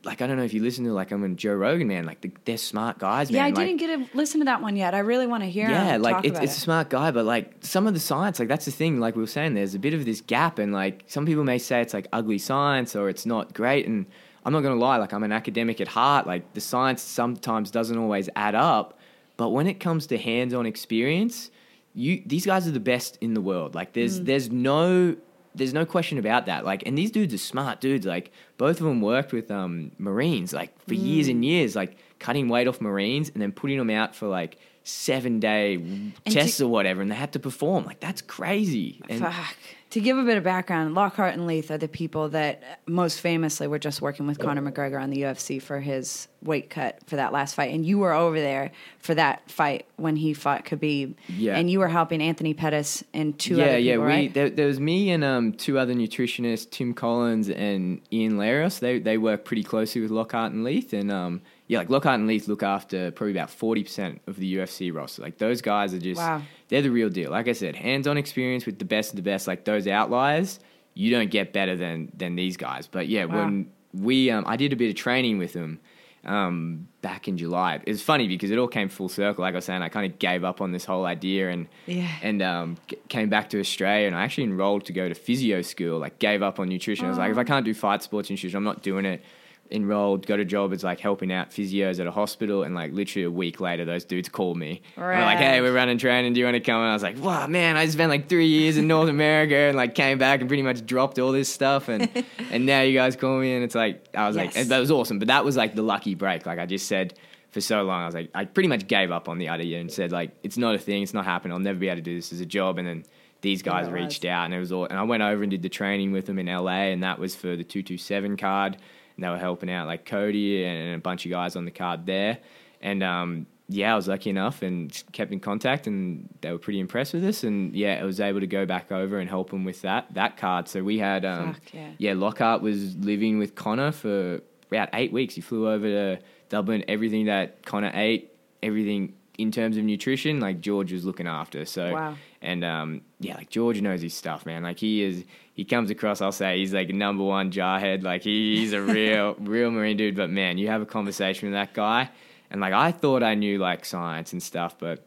like 0.09 0.23
I 0.23 0.27
don't 0.27 0.37
know 0.37 0.43
if 0.45 0.53
you 0.53 0.63
listen 0.63 0.85
to 0.85 0.93
like 0.93 1.11
I'm 1.13 1.23
in 1.25 1.37
Joe 1.37 1.55
Rogan, 1.55 1.87
man. 1.89 2.05
Like 2.07 2.21
the, 2.21 2.33
they're 2.45 2.57
smart 2.59 2.99
guys, 2.99 3.31
man. 3.31 3.37
Yeah. 3.37 3.45
I 3.45 3.47
like, 3.51 3.55
didn't 3.55 3.77
get 3.77 4.11
to 4.11 4.17
listen 4.17 4.41
to 4.41 4.45
that 4.47 4.61
one 4.63 4.75
yet. 4.77 4.95
I 4.95 4.99
really 5.01 5.27
want 5.27 5.43
to 5.45 5.51
hear 5.51 5.69
yeah, 5.69 5.97
like 5.99 6.25
it's, 6.25 6.39
it's 6.39 6.57
a 6.57 6.61
smart 6.61 6.91
guy, 6.91 7.11
but 7.11 7.25
like 7.25 7.55
some 7.61 7.87
of 7.87 7.95
the 7.95 8.01
science, 8.01 8.39
like 8.39 8.49
that's 8.49 8.65
the 8.65 8.71
thing. 8.71 9.01
Like 9.01 9.15
we 9.17 9.23
were 9.23 9.27
saying, 9.29 9.55
there's 9.55 9.75
a 9.75 9.79
bit 9.79 9.95
of 9.95 10.05
this 10.05 10.21
gap, 10.21 10.59
and 10.59 10.73
like 10.73 11.05
some 11.07 11.27
people 11.27 11.45
may 11.45 11.59
say 11.59 11.81
it's 11.83 11.95
like 11.95 12.07
ugly 12.13 12.39
science 12.39 12.97
or 12.97 13.09
it's 13.09 13.27
not 13.27 13.55
great. 13.55 13.87
And 13.87 14.07
I'm 14.45 14.53
not 14.53 14.61
gonna 14.63 14.77
lie, 14.77 14.97
like 14.97 15.13
I'm 15.13 15.23
an 15.25 15.33
academic 15.33 15.81
at 15.81 15.89
heart. 15.89 16.27
Like 16.27 16.55
the 16.55 16.61
science 16.61 17.03
sometimes 17.03 17.71
doesn't 17.71 17.97
always 17.99 18.29
add 18.35 18.55
up, 18.55 18.99
but 19.37 19.51
when 19.51 19.67
it 19.67 19.79
comes 19.81 20.07
to 20.09 20.19
hands-on 20.19 20.67
experience, 20.67 21.51
you 21.95 22.23
these 22.27 22.47
guys 22.47 22.67
are 22.67 22.71
the 22.73 22.81
best 22.81 23.19
in 23.21 23.35
the 23.35 23.41
world. 23.41 23.75
Like 23.75 23.91
Mm. 23.91 23.95
there's 23.95 24.21
there's 24.23 24.51
no 24.51 25.17
there's 25.59 25.75
no 25.75 25.85
question 25.85 26.17
about 26.19 26.47
that. 26.47 26.65
Like, 26.65 26.83
and 26.87 26.97
these 26.97 27.11
dudes 27.11 27.35
are 27.35 27.39
smart 27.39 27.81
dudes. 27.81 28.07
Like, 28.07 28.31
both 28.57 28.81
of 28.81 28.87
them 28.87 29.01
worked 29.03 29.33
with 29.33 29.51
um, 29.51 29.91
Marines, 29.99 30.53
like 30.53 30.71
for 30.87 30.95
years 30.95 31.27
Mm. 31.27 31.31
and 31.33 31.45
years, 31.45 31.77
like 31.77 31.97
cutting 32.19 32.49
weight 32.49 32.67
off 32.69 32.81
Marines 32.81 33.29
and 33.29 33.43
then 33.43 33.53
putting 33.53 33.77
them 33.79 33.91
out 33.91 34.15
for 34.17 34.27
like 34.29 34.57
seven 34.85 35.39
day 35.41 35.79
tests 36.25 36.57
to- 36.59 36.65
or 36.65 36.69
whatever, 36.69 37.03
and 37.03 37.11
they 37.11 37.15
had 37.15 37.33
to 37.35 37.39
perform. 37.39 37.85
Like, 37.85 38.01
that's 38.01 38.23
crazy. 38.23 39.01
And 39.09 39.21
Fuck. 39.21 39.57
To 39.91 40.01
give 40.01 40.19
a 40.19 40.23
bit 40.23 40.37
of 40.37 40.45
background, 40.45 40.95
Lockhart 40.95 41.33
and 41.33 41.47
Leith 41.47 41.71
are 41.71 41.79
the 41.79 41.89
people 41.89 42.29
that 42.31 42.81
most 42.87 43.21
famously 43.21 43.67
were 43.67 43.79
just 43.79 44.03
working 44.03 44.27
with 44.27 44.39
Conor 44.39 44.61
McGregor 44.61 45.01
on 45.01 45.09
the 45.09 45.23
UFC 45.23 45.63
for 45.63 45.81
his 45.81 46.29
weight 46.43 46.69
cut 46.69 46.99
for 47.07 47.17
that 47.17 47.33
last 47.33 47.55
fight. 47.55 47.73
And 47.73 47.87
you 47.87 47.99
were 47.99 48.13
over 48.13 48.39
there 48.39 48.71
for 48.99 49.15
that 49.15 49.51
fight 49.51 49.87
when 49.97 50.17
he 50.17 50.35
fought 50.35 50.67
Khabib. 50.67 51.15
Yeah. 51.29 51.57
And 51.57 51.71
you 51.71 51.79
were 51.79 51.89
helping 51.89 52.21
Anthony 52.21 52.53
Pettis 52.53 53.03
and 53.15 53.39
two 53.39 53.57
yeah, 53.57 53.63
other 53.63 53.73
people, 53.73 53.85
yeah. 53.85 53.97
We 53.97 54.05
right? 54.05 54.35
there, 54.35 54.51
there 54.51 54.67
was 54.67 54.79
me 54.79 55.11
and 55.11 55.25
um, 55.25 55.53
two 55.55 55.79
other 55.79 55.95
nutritionists, 55.95 56.71
Tim 56.71 56.93
Collins 56.93 57.49
and 57.49 58.03
Ian 58.13 58.35
Larios. 58.35 58.81
They 58.81 58.99
they 58.99 59.17
work 59.17 59.47
pretty 59.47 59.65
closely 59.65 60.03
with 60.03 60.11
Lockhart 60.11 60.53
and 60.53 60.65
Leith, 60.65 60.93
and 60.93 61.11
um, 61.11 61.41
yeah, 61.67 61.79
like 61.79 61.89
Lockhart 61.89 62.19
and 62.19 62.27
Leith 62.27 62.47
look 62.47 62.63
after 62.63 63.11
probably 63.11 63.33
about 63.33 63.51
forty 63.51 63.85
percent 63.85 64.21
of 64.27 64.37
the 64.37 64.57
UFC 64.57 64.95
roster. 64.95 65.23
Like 65.23 65.39
those 65.39 65.63
guys 65.63 65.95
are 65.95 65.99
just 65.99 66.19
Wow. 66.19 66.43
They're 66.69 66.83
the 66.83 66.91
real 66.91 67.09
deal. 67.11 67.31
Like 67.31 67.49
I 67.49 67.53
said, 67.53 67.77
hands 67.77 68.07
on 68.07 68.17
experience 68.19 68.67
with 68.67 68.79
the 68.79 68.85
best 68.85 69.11
of 69.11 69.17
the 69.17 69.23
best. 69.23 69.47
Like 69.47 69.65
those 69.65 69.87
outliers, 69.87 70.61
you 70.95 71.11
don't 71.11 71.31
get 71.31 71.53
better 71.53 71.77
than 71.77 72.11
than 72.17 72.37
these 72.37 72.57
guys. 72.57 72.87
But 72.87 73.09
yeah, 73.09 73.25
Wow. 73.25 73.45
when 73.45 73.71
we 73.95 74.31
um, 74.31 74.45
I 74.47 74.57
did 74.57 74.73
a 74.73 74.77
bit 74.77 74.91
of 74.91 74.97
training 74.97 75.39
with 75.39 75.53
them 75.55 75.81
um, 76.25 76.89
back 77.01 77.27
in 77.29 77.39
July. 77.39 77.77
It 77.77 77.89
was 77.89 78.03
funny 78.03 78.29
because 78.29 78.51
it 78.51 78.59
all 78.59 78.69
came 78.69 78.89
full 78.89 79.09
circle. 79.09 79.43
Like 79.43 79.55
I 79.55 79.59
was 79.59 79.65
saying, 79.65 79.83
I 79.83 79.89
kind 79.89 80.11
of 80.13 80.19
gave 80.19 80.45
up 80.45 80.61
on 80.61 80.73
this 80.73 80.85
whole 80.85 81.07
idea 81.07 81.51
and 81.51 81.69
Yeah. 81.87 82.11
and 82.23 82.43
um, 82.43 82.77
g- 82.89 82.97
came 83.09 83.29
back 83.31 83.49
to 83.51 83.61
Australia. 83.61 84.07
And 84.09 84.17
I 84.17 84.25
actually 84.25 84.45
enrolled 84.45 84.85
to 84.87 84.93
go 84.93 85.09
to 85.09 85.15
physio 85.15 85.63
school. 85.63 85.99
Like 85.99 86.19
gave 86.19 86.43
up 86.43 86.59
on 86.59 86.69
nutrition. 86.69 87.07
I 87.07 87.09
was 87.09 87.19
like, 87.19 87.31
if 87.31 87.39
I 87.39 87.45
can't 87.45 87.65
do 87.65 87.73
fight 87.73 88.03
sports 88.03 88.29
nutrition, 88.31 88.57
I'm 88.57 88.65
not 88.65 88.83
doing 88.83 89.05
it. 89.07 89.23
Enrolled, 89.71 90.27
got 90.27 90.41
a 90.41 90.45
job 90.45 90.73
as 90.73 90.83
like 90.83 90.99
helping 91.01 91.33
out 91.33 91.51
physios 91.51 92.01
at 92.01 92.07
a 92.07 92.11
hospital, 92.11 92.63
and 92.63 92.75
like 92.75 92.93
literally 92.93 93.25
a 93.25 93.31
week 93.31 93.61
later, 93.61 93.85
those 93.85 94.05
dudes 94.05 94.29
called 94.29 94.57
me. 94.57 94.81
And 94.97 95.25
like, 95.25 95.39
"Hey, 95.39 95.61
we're 95.61 95.75
running 95.75 95.99
training. 95.99 96.33
Do 96.33 96.41
you 96.41 96.47
want 96.47 96.55
to 96.55 96.61
come?" 96.61 96.81
And 96.81 96.91
I 96.91 96.95
was 96.95 97.03
like, 97.03 97.19
"Wow, 97.21 97.47
man! 97.47 97.77
I 97.77 97.87
spent 97.89 98.09
like 98.11 98.29
three 98.29 98.47
years 98.47 98.77
in 98.77 98.87
North 98.89 99.09
America, 99.09 99.55
and 99.57 99.77
like 99.77 99.95
came 99.95 100.17
back 100.19 100.41
and 100.41 100.49
pretty 100.49 100.63
much 100.63 100.87
dropped 100.87 101.19
all 101.19 101.33
this 101.33 101.49
stuff, 101.49 101.89
and 101.89 102.09
and 102.51 102.65
now 102.67 102.81
you 102.83 102.95
guys 102.95 103.17
call 103.17 103.39
me, 103.39 103.55
and 103.55 103.63
it's 103.63 103.75
like 103.75 104.05
I 104.15 104.27
was 104.27 104.37
like, 104.37 104.55
Yes. 104.55 104.57
and 104.57 104.71
that 104.71 104.79
was 104.79 104.91
awesome. 104.91 105.19
But 105.19 105.29
that 105.29 105.45
was 105.45 105.57
like 105.57 105.75
the 105.75 105.83
lucky 105.83 106.15
break. 106.15 106.47
Like 106.47 106.59
I 106.59 106.67
just 106.67 106.87
said 106.87 107.15
for 107.51 107.61
so 107.61 107.83
long, 107.83 108.03
I 108.03 108.07
was 108.07 108.15
like, 108.15 108.31
I 108.35 108.45
pretty 108.45 108.69
much 108.69 108.87
gave 108.87 109.11
up 109.11 109.29
on 109.29 109.39
the 109.39 109.49
idea 109.49 109.81
and 109.81 109.91
said 109.91 110.13
like, 110.13 110.33
it's 110.43 110.59
not 110.59 110.75
a 110.75 110.79
thing, 110.79 111.03
it's 111.03 111.15
not 111.15 111.25
happening. 111.25 111.53
I'll 111.53 111.59
never 111.59 111.79
be 111.79 111.89
able 111.89 111.97
to 111.97 112.03
do 112.03 112.15
this 112.15 112.31
as 112.33 112.41
a 112.41 112.47
job. 112.47 112.77
And 112.79 112.87
then 112.87 113.05
these 113.41 113.63
guys 113.63 113.89
reached 113.89 114.25
out, 114.25 114.47
and 114.47 114.53
it 114.55 114.59
was 114.59 114.73
all. 114.73 114.87
And 114.87 114.99
I 114.99 115.03
went 115.05 115.23
over 115.23 115.43
and 115.43 115.51
did 115.51 115.63
the 115.63 115.69
training 115.69 116.11
with 116.13 116.27
them 116.27 116.39
in 116.39 116.47
LA, 116.47 116.89
and 116.91 117.03
that 117.05 117.19
was 117.19 117.37
for 117.37 117.55
the 117.57 117.65
two 117.65 117.83
two 117.83 117.97
seven 117.99 118.37
card. 118.37 118.77
And 119.19 119.25
they 119.25 119.29
were 119.29 119.37
helping 119.37 119.69
out 119.69 119.89
like 119.89 120.05
Cody 120.07 120.65
and 120.65 120.95
a 120.95 120.99
bunch 120.99 121.27
of 121.27 121.33
guys 121.33 121.57
on 121.57 121.65
the 121.65 121.73
card 121.73 122.07
there. 122.07 122.39
And 122.81 123.03
um, 123.03 123.47
yeah, 123.69 123.93
I 123.93 123.97
was 123.97 124.07
lucky 124.07 124.31
enough 124.31 124.63
and 124.63 125.03
kept 125.11 125.33
in 125.33 125.41
contact, 125.41 125.89
and 125.89 126.29
they 126.41 126.53
were 126.53 126.59
pretty 126.59 126.79
impressed 126.79 127.15
with 127.15 127.25
us. 127.25 127.43
And 127.43 127.75
yeah, 127.75 127.99
I 128.01 128.05
was 128.05 128.21
able 128.21 128.39
to 128.39 128.47
go 128.47 128.65
back 128.65 128.93
over 128.93 129.19
and 129.19 129.29
help 129.29 129.51
them 129.51 129.65
with 129.65 129.83
that 129.83 130.15
that 130.15 130.37
card. 130.37 130.69
So 130.69 130.85
we 130.85 130.99
had 130.99 131.25
um, 131.25 131.55
Fuck, 131.55 131.75
yeah. 131.75 131.91
yeah, 131.99 132.13
Lockhart 132.15 132.63
was 132.63 132.95
living 132.97 133.39
with 133.41 133.57
Conor 133.57 133.91
for 133.91 134.41
about 134.71 134.91
eight 134.93 135.13
weeks. 135.13 135.35
He 135.35 135.41
flew 135.41 135.69
over 135.69 135.89
to 135.89 136.21
Dublin. 136.49 136.85
Everything 136.87 137.27
that 137.27 137.67
Conor 137.67 137.91
ate, 137.95 138.31
everything 138.63 139.15
in 139.37 139.51
terms 139.51 139.77
of 139.77 139.83
nutrition, 139.83 140.39
like 140.39 140.61
George 140.61 140.93
was 140.93 141.05
looking 141.05 141.27
after. 141.27 141.65
So 141.65 141.93
Wow. 141.93 142.15
And 142.43 142.65
um, 142.65 143.01
yeah, 143.21 143.37
like 143.37 143.51
George 143.51 143.81
knows 143.81 144.01
his 144.03 144.15
stuff, 144.15 144.47
man. 144.47 144.63
Like 144.63 144.79
he 144.79 145.03
is, 145.03 145.25
he 145.55 145.65
comes 145.65 145.91
across. 145.91 146.21
I'll 146.21 146.33
say 146.33 146.59
he's 146.59 146.73
like 146.73 146.89
number 146.91 147.25
one 147.25 147.51
jarhead. 147.51 148.03
Like 148.03 148.23
he, 148.23 148.57
he's 148.59 148.73
a 148.73 148.81
real, 148.81 149.35
real 149.41 149.71
marine 149.71 149.97
dude. 149.97 150.17
But 150.17 150.31
man, 150.31 150.59
you 150.59 150.69
have 150.69 150.81
a 150.83 150.87
conversation 150.87 151.49
with 151.49 151.55
that 151.55 151.75
guy, 151.75 152.11
and 152.51 152.61
like 152.61 152.73
I 152.73 152.93
thought 152.93 153.23
I 153.23 153.35
knew 153.35 153.59
like 153.59 153.85
science 153.85 154.33
and 154.33 154.43
stuff, 154.43 154.77
but 154.79 155.07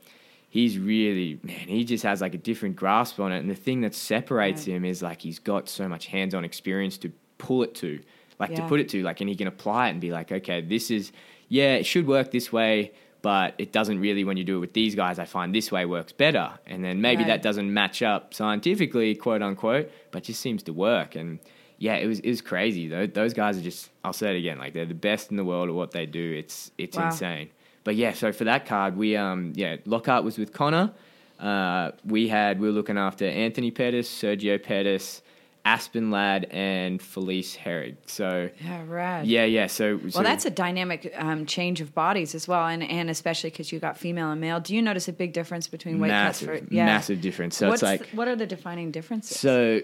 he's 0.50 0.78
really 0.78 1.39
man. 1.44 1.67
He 1.67 1.86
just 1.86 2.04
has 2.04 2.20
like 2.22 2.34
a 2.36 2.38
different 2.38 2.76
grasp 2.76 3.20
on 3.20 3.32
it. 3.32 3.39
And 3.39 3.50
the 3.50 3.56
thing 3.56 3.82
that 3.82 3.96
separates 3.96 4.67
Right. 4.67 4.76
him 4.76 4.86
is 4.86 5.02
like 5.02 5.22
he's 5.22 5.39
got 5.39 5.70
so 5.70 5.88
much 5.88 6.08
hands-on 6.08 6.44
experience 6.44 6.98
to 7.00 7.12
pull 7.38 7.63
it 7.63 7.74
to, 7.76 8.02
like 8.39 8.54
to 8.56 8.62
put 8.67 8.80
it 8.82 8.89
to, 8.89 9.02
like, 9.04 9.22
and 9.22 9.30
he 9.30 9.36
can 9.36 9.48
apply 9.48 9.88
it 9.88 9.91
and 9.91 10.02
be 10.02 10.12
like, 10.12 10.32
okay, 10.32 10.60
this 10.62 10.91
is 10.91 11.12
yeah, 11.48 11.76
it 11.76 11.86
should 11.86 12.08
work 12.08 12.32
this 12.32 12.52
way. 12.52 12.91
But 13.21 13.53
it 13.60 13.71
doesn't 13.71 13.99
really 13.99 14.23
when 14.23 14.38
you 14.38 14.43
do 14.43 14.57
it 14.57 14.60
with 14.62 14.73
these 14.73 14.95
guys. 14.95 15.19
I 15.19 15.25
find 15.25 15.53
this 15.53 15.71
way 15.71 15.86
works 15.86 16.12
better, 16.12 16.53
and 16.65 16.84
then 16.84 17.01
maybe 17.01 17.21
Right. 17.23 17.27
that 17.27 17.41
doesn't 17.43 17.71
match 17.71 18.01
up 18.01 18.34
scientifically, 18.34 19.13
quote 19.15 19.41
unquote, 19.43 19.91
but 20.12 20.23
just 20.23 20.41
seems 20.41 20.63
to 20.63 20.73
work. 20.73 21.15
And 21.15 21.38
yeah, 21.77 21.95
it 21.95 22.07
was 22.07 22.19
it 22.19 22.29
was 22.29 22.41
crazy. 22.41 22.88
Those, 22.88 23.10
those 23.13 23.34
guys 23.34 23.57
are 23.60 23.62
just 23.62 23.89
I'll 24.03 24.13
say 24.13 24.36
it 24.36 24.39
again, 24.39 24.57
like 24.57 24.73
they're 24.73 24.86
the 24.88 24.95
best 24.95 25.29
in 25.29 25.38
the 25.38 25.45
world 25.45 25.69
at 25.69 25.75
what 25.75 25.91
they 25.91 26.05
do. 26.07 26.34
It's 26.38 26.71
it's 26.79 26.97
Wow. 26.97 27.07
insane. 27.07 27.49
But 27.84 27.95
yeah, 27.95 28.13
so 28.13 28.31
for 28.31 28.43
that 28.45 28.65
card, 28.65 28.97
we 28.97 29.15
um 29.15 29.53
yeah 29.55 29.75
Lockhart 29.86 30.23
was 30.23 30.38
with 30.39 30.51
Conor. 30.51 30.91
Uh, 31.39 31.91
we 32.05 32.27
had 32.27 32.60
we 32.60 32.67
were 32.67 32.73
looking 32.73 32.97
after 32.97 33.25
Anthony 33.25 33.71
Pettis, 33.71 34.10
Sergio 34.10 34.62
Pettis, 34.62 35.21
Aspen 35.63 36.10
Ladd, 36.10 36.45
and 36.52 37.02
Felice 37.02 37.56
Herrig. 37.56 37.95
So 38.08 38.50
yeah, 38.63 38.84
rad. 38.88 39.28
yeah, 39.28 39.45
yeah. 39.45 39.67
So 39.67 40.00
Well, 40.13 40.24
that's 40.24 40.45
a 40.45 40.50
dynamic 40.50 41.13
um, 41.15 41.45
change 41.45 41.82
of 41.82 41.93
bodies 41.93 42.34
as 42.34 42.47
well, 42.47 42.65
and, 42.65 42.84
and 42.84 43.10
especially 43.10 43.52
because 43.52 43.71
you 43.71 43.80
got 43.80 43.97
female 43.97 44.32
and 44.32 44.41
male. 44.41 44.60
Do 44.60 44.76
you 44.76 44.82
notice 44.82 45.08
a 45.08 45.13
big 45.13 45.34
difference 45.34 45.67
between 45.67 46.00
weight 46.00 46.10
massive, 46.10 46.47
cuts 46.50 46.67
for 46.67 46.74
yeah? 46.74 46.86
massive 46.86 47.21
difference. 47.21 47.58
So 47.58 47.69
What's 47.69 47.84
it's 47.84 47.89
like 47.91 48.10
the- 48.12 48.17
what 48.17 48.28
are 48.28 48.36
the 48.36 48.47
defining 48.47 48.91
differences? 48.91 49.39
So, 49.39 49.82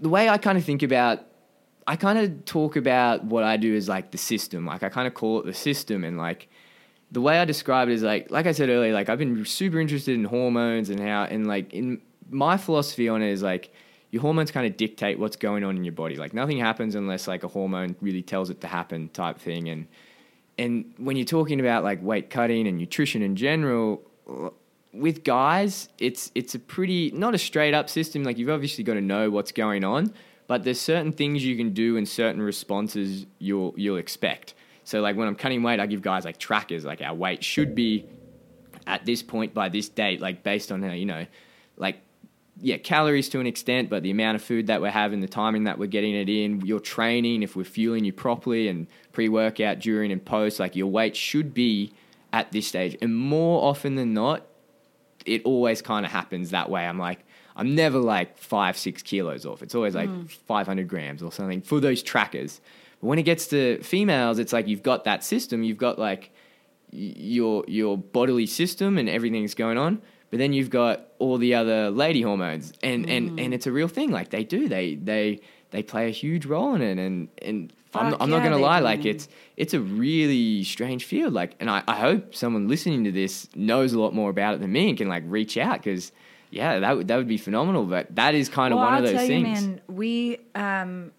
the 0.00 0.08
way 0.08 0.28
I 0.28 0.38
kind 0.38 0.58
of 0.58 0.64
think 0.64 0.82
about, 0.82 1.24
I 1.86 1.96
kind 1.96 2.18
of 2.18 2.44
talk 2.44 2.76
about 2.76 3.24
what 3.24 3.44
I 3.44 3.56
do 3.56 3.74
as 3.76 3.88
like 3.88 4.10
the 4.10 4.18
system. 4.18 4.66
Like 4.66 4.82
I 4.82 4.88
kind 4.88 5.06
of 5.06 5.14
call 5.14 5.40
it 5.40 5.46
the 5.46 5.54
system, 5.54 6.02
and 6.02 6.18
like 6.18 6.48
the 7.12 7.20
way 7.20 7.38
I 7.38 7.44
describe 7.44 7.88
it 7.88 7.92
is 7.92 8.02
like, 8.02 8.30
like 8.30 8.46
I 8.46 8.52
said 8.52 8.68
earlier, 8.68 8.92
like 8.92 9.08
I've 9.08 9.18
been 9.18 9.44
super 9.44 9.80
interested 9.80 10.14
in 10.14 10.24
hormones 10.24 10.90
and 10.90 11.00
how, 11.00 11.22
and 11.24 11.46
like 11.46 11.72
in 11.72 12.00
my 12.30 12.56
philosophy 12.56 13.08
on 13.08 13.22
it 13.22 13.30
is 13.30 13.42
like 13.42 13.72
your 14.10 14.22
hormones 14.22 14.50
kind 14.50 14.66
of 14.66 14.76
dictate 14.76 15.18
what's 15.18 15.36
going 15.36 15.64
on 15.64 15.76
in 15.76 15.84
your 15.84 15.92
body. 15.92 16.16
Like 16.16 16.32
nothing 16.32 16.58
happens 16.58 16.94
unless 16.94 17.28
like 17.28 17.44
a 17.44 17.48
hormone 17.48 17.96
really 18.00 18.22
tells 18.22 18.50
it 18.50 18.60
to 18.62 18.66
happen, 18.66 19.08
type 19.10 19.38
thing. 19.38 19.68
And 19.68 19.86
and 20.56 20.92
when 20.96 21.16
you're 21.16 21.26
talking 21.26 21.60
about 21.60 21.84
like 21.84 22.02
weight 22.02 22.30
cutting 22.30 22.66
and 22.66 22.78
nutrition 22.78 23.22
in 23.22 23.36
general, 23.36 24.02
with 24.92 25.24
guys, 25.24 25.88
it's 25.98 26.30
it's 26.34 26.54
a 26.54 26.58
pretty 26.58 27.10
not 27.12 27.34
a 27.34 27.38
straight 27.38 27.74
up 27.74 27.88
system. 27.88 28.24
Like 28.24 28.38
you've 28.38 28.50
obviously 28.50 28.84
got 28.84 28.94
to 28.94 29.00
know 29.00 29.30
what's 29.30 29.52
going 29.52 29.84
on, 29.84 30.12
but 30.46 30.64
there's 30.64 30.80
certain 30.80 31.12
things 31.12 31.44
you 31.44 31.56
can 31.56 31.72
do 31.72 31.96
and 31.96 32.08
certain 32.08 32.40
responses 32.40 33.26
you'll 33.38 33.74
you'll 33.76 33.98
expect. 33.98 34.54
So 34.84 35.00
like 35.02 35.16
when 35.16 35.28
I'm 35.28 35.34
cutting 35.34 35.62
weight, 35.62 35.80
I 35.80 35.86
give 35.86 36.00
guys 36.00 36.24
like 36.24 36.38
trackers, 36.38 36.84
like 36.84 37.02
our 37.02 37.14
weight 37.14 37.44
should 37.44 37.74
be 37.74 38.06
at 38.86 39.04
this 39.04 39.22
point 39.22 39.52
by 39.52 39.68
this 39.68 39.90
date, 39.90 40.20
like 40.20 40.42
based 40.42 40.72
on 40.72 40.82
how 40.82 40.92
you 40.92 41.04
know, 41.04 41.26
like 41.76 42.00
yeah, 42.60 42.76
calories 42.78 43.28
to 43.30 43.40
an 43.40 43.46
extent, 43.46 43.88
but 43.88 44.02
the 44.02 44.10
amount 44.10 44.36
of 44.36 44.42
food 44.42 44.66
that 44.66 44.80
we're 44.80 44.90
having, 44.90 45.20
the 45.20 45.28
timing 45.28 45.64
that 45.64 45.78
we're 45.78 45.86
getting 45.86 46.14
it 46.14 46.28
in, 46.28 46.60
your 46.66 46.80
training, 46.80 47.42
if 47.42 47.54
we're 47.54 47.64
fueling 47.64 48.04
you 48.04 48.12
properly 48.12 48.68
and 48.68 48.86
pre 49.12 49.28
workout, 49.28 49.78
during 49.78 50.10
and 50.10 50.24
post, 50.24 50.58
like 50.58 50.74
your 50.74 50.88
weight 50.88 51.16
should 51.16 51.54
be 51.54 51.92
at 52.32 52.50
this 52.52 52.66
stage. 52.66 52.96
And 53.00 53.16
more 53.16 53.62
often 53.64 53.94
than 53.94 54.12
not, 54.12 54.46
it 55.24 55.44
always 55.44 55.82
kind 55.82 56.04
of 56.04 56.12
happens 56.12 56.50
that 56.50 56.70
way. 56.70 56.86
I'm 56.86 56.98
like, 56.98 57.24
I'm 57.56 57.74
never 57.74 57.98
like 57.98 58.38
five, 58.38 58.76
six 58.76 59.02
kilos 59.02 59.44
off. 59.44 59.62
It's 59.62 59.74
always 59.74 59.94
like 59.94 60.08
mm. 60.08 60.30
500 60.30 60.88
grams 60.88 61.22
or 61.22 61.32
something 61.32 61.60
for 61.60 61.80
those 61.80 62.02
trackers. 62.02 62.60
But 63.00 63.08
when 63.08 63.18
it 63.18 63.24
gets 63.24 63.46
to 63.48 63.82
females, 63.82 64.38
it's 64.38 64.52
like 64.52 64.68
you've 64.68 64.82
got 64.82 65.04
that 65.04 65.24
system, 65.24 65.62
you've 65.62 65.78
got 65.78 65.98
like 65.98 66.30
y- 66.92 67.14
your 67.16 67.64
your 67.66 67.98
bodily 67.98 68.46
system 68.46 68.96
and 68.96 69.08
everything's 69.08 69.54
going 69.54 69.76
on. 69.76 70.00
But 70.30 70.38
then 70.38 70.52
you've 70.52 70.70
got 70.70 71.06
all 71.18 71.38
the 71.38 71.54
other 71.54 71.90
lady 71.90 72.22
hormones, 72.22 72.72
and, 72.82 73.08
and, 73.08 73.40
and 73.40 73.54
it's 73.54 73.66
a 73.66 73.72
real 73.72 73.88
thing. 73.88 74.10
Like 74.10 74.28
they 74.28 74.44
do, 74.44 74.68
they 74.68 74.94
they 74.94 75.40
they 75.70 75.82
play 75.82 76.08
a 76.08 76.10
huge 76.10 76.44
role 76.46 76.74
in 76.74 76.82
it. 76.82 76.98
And 76.98 77.28
and 77.40 77.72
I'm, 77.94 78.10
Fuck 78.12 78.20
I'm 78.22 78.28
not 78.30 78.42
gonna 78.42 78.58
lie, 78.58 78.80
do. 78.80 78.84
like 78.84 79.04
it's 79.06 79.28
it's 79.56 79.72
a 79.72 79.80
really 79.80 80.64
strange 80.64 81.04
field. 81.04 81.32
Like, 81.32 81.54
and 81.60 81.70
I, 81.70 81.82
I 81.88 81.96
hope 81.96 82.34
someone 82.34 82.68
listening 82.68 83.04
to 83.04 83.12
this 83.12 83.48
knows 83.54 83.94
a 83.94 84.00
lot 84.00 84.14
more 84.14 84.28
about 84.28 84.54
it 84.54 84.60
than 84.60 84.70
me 84.70 84.90
and 84.90 84.98
can 84.98 85.08
like 85.08 85.22
reach 85.26 85.56
out 85.56 85.78
because 85.82 86.12
yeah, 86.50 86.78
that 86.80 86.96
would 86.96 87.08
that 87.08 87.16
would 87.16 87.28
be 87.28 87.38
phenomenal. 87.38 87.84
But 87.84 88.14
that 88.16 88.34
is 88.34 88.48
kind 88.48 88.72
of 88.74 88.78
well, 88.78 88.86
one 88.86 88.94
I'll 88.94 89.00
of 89.00 89.06
those 89.06 89.14
tell 89.16 89.26
things. 89.26 89.62
you, 89.62 89.68
man. 89.68 89.80
We, 89.88 90.38
um, 90.54 91.12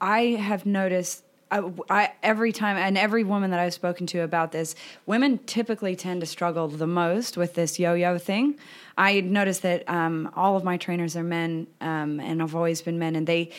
I 0.00 0.20
have 0.20 0.64
noticed. 0.66 1.24
I, 1.52 1.70
I, 1.90 2.12
every 2.22 2.50
time, 2.52 2.76
and 2.76 2.96
every 2.96 3.24
woman 3.24 3.50
that 3.50 3.60
I've 3.60 3.74
spoken 3.74 4.06
to 4.08 4.20
about 4.20 4.52
this, 4.52 4.74
women 5.06 5.38
typically 5.46 5.94
tend 5.94 6.20
to 6.22 6.26
struggle 6.26 6.66
the 6.66 6.86
most 6.86 7.36
with 7.36 7.54
this 7.54 7.78
yo-yo 7.78 8.18
thing. 8.18 8.58
I 8.96 9.20
noticed 9.20 9.62
that 9.62 9.88
um, 9.88 10.32
all 10.34 10.56
of 10.56 10.64
my 10.64 10.76
trainers 10.78 11.16
are 11.16 11.22
men, 11.22 11.66
um, 11.80 12.20
and 12.20 12.42
I've 12.42 12.54
always 12.54 12.80
been 12.82 12.98
men, 12.98 13.16
and 13.16 13.26
they, 13.26 13.50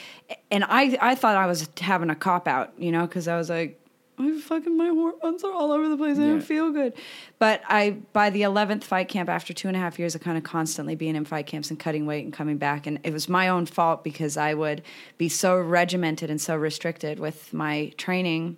and 0.51 0.63
I, 0.63 0.97
I 0.99 1.15
thought 1.15 1.35
I 1.35 1.45
was 1.45 1.69
having 1.79 2.09
a 2.09 2.15
cop 2.15 2.47
out, 2.47 2.73
you 2.77 2.91
know, 2.91 3.05
because 3.05 3.27
I 3.27 3.37
was 3.37 3.49
like, 3.49 3.79
my 4.23 4.39
fucking 4.39 4.75
my 4.77 4.87
hormones 4.87 5.43
are 5.43 5.51
all 5.51 5.71
over 5.71 5.89
the 5.89 5.97
place. 5.97 6.17
I 6.17 6.21
don't 6.21 6.35
Yeah. 6.35 6.39
feel 6.41 6.71
good. 6.71 6.93
But 7.39 7.61
I 7.67 7.97
by 8.13 8.29
the 8.29 8.43
eleventh 8.43 8.83
fight 8.83 9.07
camp 9.09 9.29
after 9.29 9.53
two 9.53 9.67
and 9.67 9.77
a 9.77 9.79
half 9.79 9.99
years 9.99 10.15
of 10.15 10.21
kind 10.21 10.37
of 10.37 10.43
constantly 10.43 10.95
being 10.95 11.15
in 11.15 11.25
fight 11.25 11.45
camps 11.47 11.69
and 11.69 11.79
cutting 11.79 12.05
weight 12.05 12.23
and 12.23 12.33
coming 12.33 12.57
back, 12.57 12.87
and 12.87 12.99
it 13.03 13.13
was 13.13 13.27
my 13.29 13.47
own 13.49 13.65
fault 13.65 14.03
because 14.03 14.37
I 14.37 14.53
would 14.53 14.81
be 15.17 15.29
so 15.29 15.57
regimented 15.59 16.29
and 16.29 16.39
so 16.41 16.55
restricted 16.55 17.19
with 17.19 17.53
my 17.53 17.91
training 17.97 18.57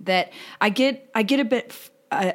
that 0.00 0.32
I 0.60 0.70
get 0.70 1.10
I 1.14 1.22
get 1.22 1.40
a 1.40 1.44
bit. 1.44 1.90
Uh, 2.10 2.32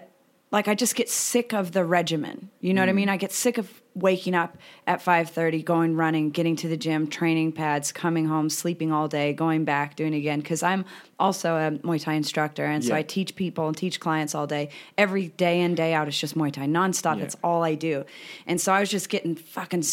like 0.49 0.69
I 0.69 0.75
just 0.75 0.95
get 0.95 1.10
sick 1.10 1.53
of 1.53 1.73
the 1.73 1.84
regimen. 1.84 2.49
You 2.62 2.73
know 2.73 2.82
what 2.82 2.88
I 2.89 2.93
mean? 2.93 3.10
I 3.10 3.17
get 3.17 3.34
sick 3.34 3.58
of 3.58 3.69
waking 3.97 4.36
up 4.36 4.57
at 4.86 5.01
5:30, 5.01 5.63
going 5.63 5.95
running, 5.95 6.29
getting 6.29 6.55
to 6.57 6.67
the 6.67 6.77
gym, 6.77 7.07
training 7.07 7.51
pads, 7.51 7.91
coming 7.91 8.27
home, 8.27 8.49
sleeping 8.49 8.91
all 8.91 9.07
day, 9.07 9.33
going 9.33 9.65
back, 9.65 9.95
doing 9.95 10.13
it 10.13 10.17
again 10.17 10.41
cuz 10.41 10.62
I'm 10.63 10.86
also 11.19 11.55
a 11.55 11.71
Muay 11.86 12.01
Thai 12.01 12.13
instructor 12.13 12.65
and 12.65 12.83
so 12.83 12.93
I 12.93 13.01
teach 13.01 13.36
people 13.36 13.67
and 13.67 13.75
teach 13.75 13.99
clients 13.99 14.36
all 14.36 14.47
day. 14.47 14.69
Every 14.97 15.29
day 15.29 15.62
in 15.62 15.75
day 15.75 15.93
out 15.93 16.07
it's 16.07 16.19
just 16.19 16.38
Muay 16.38 16.51
Thai 16.51 16.67
nonstop. 16.67 17.15
Yeah. 17.15 17.21
That's 17.21 17.38
all 17.43 17.63
I 17.63 17.75
do. 17.75 18.05
And 18.45 18.62
so 18.62 18.71
I 18.71 18.79
was 18.79 18.89
just 18.89 19.10
getting 19.10 19.36
fucking 19.36 19.83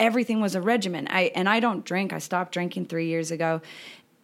everything 0.00 0.40
was 0.40 0.54
a 0.54 0.60
regimen. 0.60 1.06
I 1.08 1.32
and 1.34 1.48
I 1.48 1.60
don't 1.60 1.84
drink. 1.84 2.12
I 2.12 2.18
stopped 2.18 2.52
drinking 2.52 2.86
3 2.86 3.06
years 3.06 3.30
ago 3.30 3.62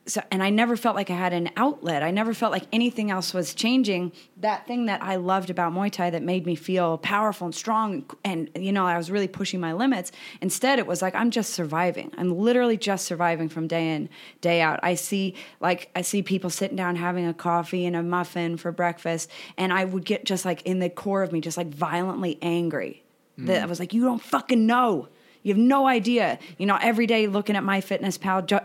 so 0.07 0.23
and 0.31 0.43
I 0.43 0.51
never 0.51 0.77
felt 0.77 0.97
like 0.97 1.11
I 1.11 1.15
had 1.15 1.33
an 1.33 1.51
outlet. 1.57 2.03
I 2.03 2.11
never 2.11 2.35
felt 2.35 2.53
like 2.53 2.65
anything 2.73 3.11
else 3.11 3.35
was 3.35 3.55
changing. 3.55 4.13
That 4.39 4.67
thing 4.67 4.87
that 4.87 5.03
I 5.03 5.17
loved 5.17 5.51
about 5.51 5.73
Muay 5.73 5.91
Thai 5.91 6.11
that 6.11 6.23
made 6.23 6.47
me 6.47 6.55
feel 6.55 6.99
powerful 6.99 7.47
and 7.47 7.55
strong 7.55 8.05
and 8.25 8.51
you 8.57 8.73
know, 8.73 8.87
I 8.87 8.97
was 8.97 9.11
really 9.11 9.29
pushing 9.29 9.61
my 9.61 9.73
limits. 9.73 10.11
Instead, 10.41 10.79
it 10.79 10.87
was 10.87 11.03
like 11.03 11.15
I'm 11.15 11.31
just 11.31 11.53
surviving. 11.53 12.13
I'm 12.17 12.37
literally 12.37 12.77
just 12.77 13.05
surviving 13.05 13.49
from 13.49 13.67
day 13.67 13.95
in, 13.95 14.09
day 14.41 14.61
out. 14.61 14.81
I 14.83 14.95
see 14.95 15.35
like 15.61 15.91
I 15.95 16.03
see 16.03 16.23
people 16.23 16.51
sitting 16.51 16.77
down 16.77 16.97
having 16.97 17.27
a 17.27 17.35
coffee 17.35 17.85
and 17.85 17.95
a 17.95 18.03
muffin 18.03 18.57
for 18.57 18.73
breakfast 18.73 19.31
and 19.57 19.73
I 19.73 19.85
would 19.85 20.05
get 20.05 20.25
just 20.25 20.45
like 20.45 20.63
in 20.63 20.79
the 20.79 20.91
core 20.91 21.23
of 21.23 21.31
me 21.33 21.41
just 21.41 21.57
like 21.57 21.69
violently 21.69 22.39
angry. 22.43 23.05
Hmm. 23.37 23.47
That 23.47 23.63
I 23.63 23.67
was 23.67 23.79
like 23.79 23.93
you 23.93 24.03
don't 24.05 24.23
fucking 24.23 24.67
know. 24.67 25.09
You 25.43 25.55
have 25.55 25.59
no 25.59 25.87
idea. 25.87 26.39
You 26.59 26.67
know, 26.67 26.79
every 26.81 27.07
day 27.07 27.27
looking 27.27 27.57
at 27.57 27.65
my 27.65 27.81
fitness 27.81 28.19
pal 28.19 28.43
ju- 28.43 28.61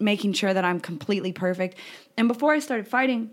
making 0.00 0.32
sure 0.32 0.52
that 0.54 0.64
I'm 0.64 0.80
completely 0.80 1.32
perfect. 1.32 1.76
And 2.16 2.28
before 2.28 2.52
I 2.52 2.58
started 2.58 2.88
fighting, 2.88 3.30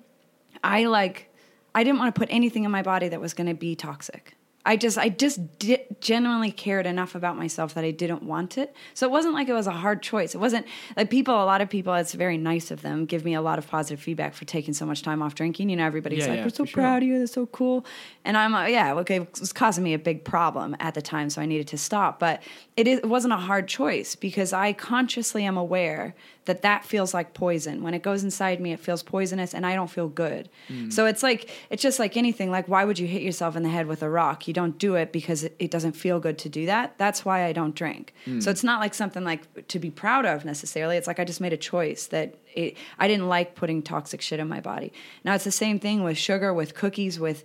I 0.64 0.86
like 0.86 1.30
I 1.76 1.84
didn't 1.84 2.00
want 2.00 2.14
to 2.14 2.20
put 2.20 2.30
anything 2.32 2.64
in 2.64 2.72
my 2.72 2.82
body 2.82 3.08
that 3.10 3.22
was 3.22 3.34
going 3.34 3.48
to 3.48 3.54
be 3.54 3.76
toxic. 3.76 4.34
I 4.66 4.76
just 4.76 4.98
I 4.98 5.08
just 5.08 5.60
di- 5.60 5.86
genuinely 6.02 6.52
cared 6.52 6.86
enough 6.86 7.16
about 7.16 7.38
myself 7.38 7.74
that 7.76 7.86
I 7.86 7.92
didn't 7.92 8.24
want 8.24 8.58
it. 8.58 8.76
So 8.96 9.08
it 9.08 9.12
wasn't 9.12 9.34
like 9.34 9.48
it 9.48 9.54
was 9.54 9.66
a 9.66 9.72
hard 9.72 10.04
choice. 10.04 10.36
It 10.36 10.40
wasn't 10.40 10.66
like 10.98 11.10
people 11.10 11.34
a 11.42 11.46
lot 11.46 11.62
of 11.62 11.70
people 11.70 11.94
it's 11.94 12.14
very 12.14 12.38
nice 12.38 12.70
of 12.70 12.82
them 12.82 13.06
give 13.06 13.24
me 13.24 13.34
a 13.34 13.40
lot 13.42 13.60
of 13.60 13.68
positive 13.70 14.02
feedback 14.02 14.34
for 14.34 14.44
taking 14.44 14.74
so 14.74 14.86
much 14.86 15.04
time 15.04 15.22
off 15.22 15.36
drinking. 15.36 15.70
You 15.70 15.78
know 15.78 15.86
everybody's 15.86 16.26
Yeah, 16.26 16.32
like 16.32 16.38
yeah, 16.40 16.44
we're 16.44 16.50
so 16.50 16.66
for 16.66 16.72
sure. 16.72 16.82
proud 16.84 17.02
of 17.02 17.08
you. 17.08 17.20
That's 17.20 17.32
so 17.32 17.46
cool. 17.46 17.86
And 18.26 18.36
I'm 18.36 18.52
like 18.52 18.74
yeah, 18.74 18.94
okay, 18.96 19.22
it 19.22 19.40
was 19.40 19.54
causing 19.54 19.86
me 19.86 19.94
a 19.94 20.00
big 20.00 20.26
problem 20.26 20.76
at 20.82 20.96
the 20.96 21.02
time 21.02 21.30
so 21.30 21.42
I 21.42 21.46
needed 21.46 21.68
to 21.70 21.78
stop, 21.78 22.20
but 22.20 22.44
it, 22.76 22.90
is, 22.90 23.00
it 23.00 23.06
wasn't 23.06 23.36
a 23.36 23.38
hard 23.38 23.70
choice 23.70 24.16
because 24.16 24.52
I 24.52 24.74
consciously 24.74 25.46
am 25.46 25.56
aware 25.56 26.14
that 26.48 26.64
that 26.64 26.84
feels 26.84 27.14
like 27.14 27.34
poison. 27.34 27.84
When 27.84 27.94
it 27.94 28.02
goes 28.02 28.24
inside 28.24 28.60
me, 28.60 28.72
it 28.74 28.80
feels 28.80 29.04
poisonous 29.04 29.54
and 29.54 29.66
I 29.66 29.76
don't 29.76 29.90
feel 29.90 30.08
good. 30.08 30.50
Mm. 30.70 30.92
So 30.92 31.06
it's 31.06 31.22
like, 31.22 31.50
it's 31.70 31.84
just 31.84 32.00
like 32.00 32.18
anything. 32.18 32.50
Like, 32.50 32.68
why 32.68 32.86
would 32.86 32.98
you 32.98 33.06
hit 33.06 33.22
yourself 33.22 33.56
in 33.56 33.64
the 33.64 33.70
head 33.70 33.86
with 33.86 34.02
a 34.02 34.10
rock? 34.10 34.48
You 34.48 34.54
don't 34.54 34.78
do 34.80 34.96
it 34.96 35.12
because 35.12 35.44
it, 35.44 35.56
it 35.60 35.72
doesn't 35.72 35.92
feel 35.92 36.20
good 36.20 36.38
to 36.40 36.50
do 36.50 36.66
that. 36.66 36.98
That's 36.98 37.24
why 37.24 37.44
I 37.44 37.52
don't 37.52 37.76
drink. 37.76 38.14
Mm. 38.26 38.42
So 38.42 38.50
it's 38.50 38.64
not 38.64 38.80
like 38.80 38.94
something 38.94 39.24
like 39.24 39.68
to 39.68 39.78
be 39.78 39.92
proud 39.92 40.26
of 40.26 40.46
necessarily. 40.46 40.98
It's 40.98 41.08
like 41.08 41.20
I 41.20 41.26
just 41.26 41.42
made 41.42 41.54
a 41.54 41.58
choice 41.58 42.08
that 42.08 42.36
it, 42.56 42.78
I 42.98 43.08
didn't 43.08 43.28
like 43.28 43.56
putting 43.56 43.84
toxic 43.84 44.22
shit 44.22 44.40
in 44.40 44.48
my 44.48 44.62
body. 44.62 44.94
Now 45.24 45.36
it's 45.36 45.44
the 45.44 45.52
same 45.52 45.80
thing 45.80 46.04
with 46.04 46.18
sugar, 46.18 46.54
with 46.54 46.74
cookies, 46.74 47.20
with 47.20 47.44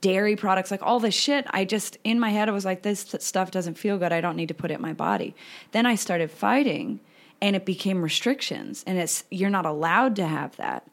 dairy 0.00 0.36
products, 0.36 0.70
like 0.70 0.82
all 0.82 1.00
this 1.00 1.14
shit. 1.14 1.46
I 1.50 1.64
just, 1.64 1.98
in 2.04 2.20
my 2.20 2.30
head, 2.30 2.48
I 2.48 2.52
was 2.52 2.64
like, 2.64 2.82
this 2.82 3.14
stuff 3.20 3.50
doesn't 3.50 3.78
feel 3.78 3.96
good. 3.96 4.12
I 4.12 4.20
don't 4.20 4.36
need 4.36 4.48
to 4.48 4.54
put 4.54 4.70
it 4.70 4.74
in 4.74 4.82
my 4.82 4.92
body. 4.92 5.34
Then 5.70 5.86
I 5.86 5.94
started 5.94 6.30
fighting 6.30 7.00
and 7.40 7.56
it 7.56 7.64
became 7.64 8.02
restrictions 8.02 8.84
and 8.86 8.98
it's, 8.98 9.24
you're 9.30 9.50
not 9.50 9.66
allowed 9.66 10.16
to 10.16 10.26
have 10.26 10.56
that. 10.56 10.86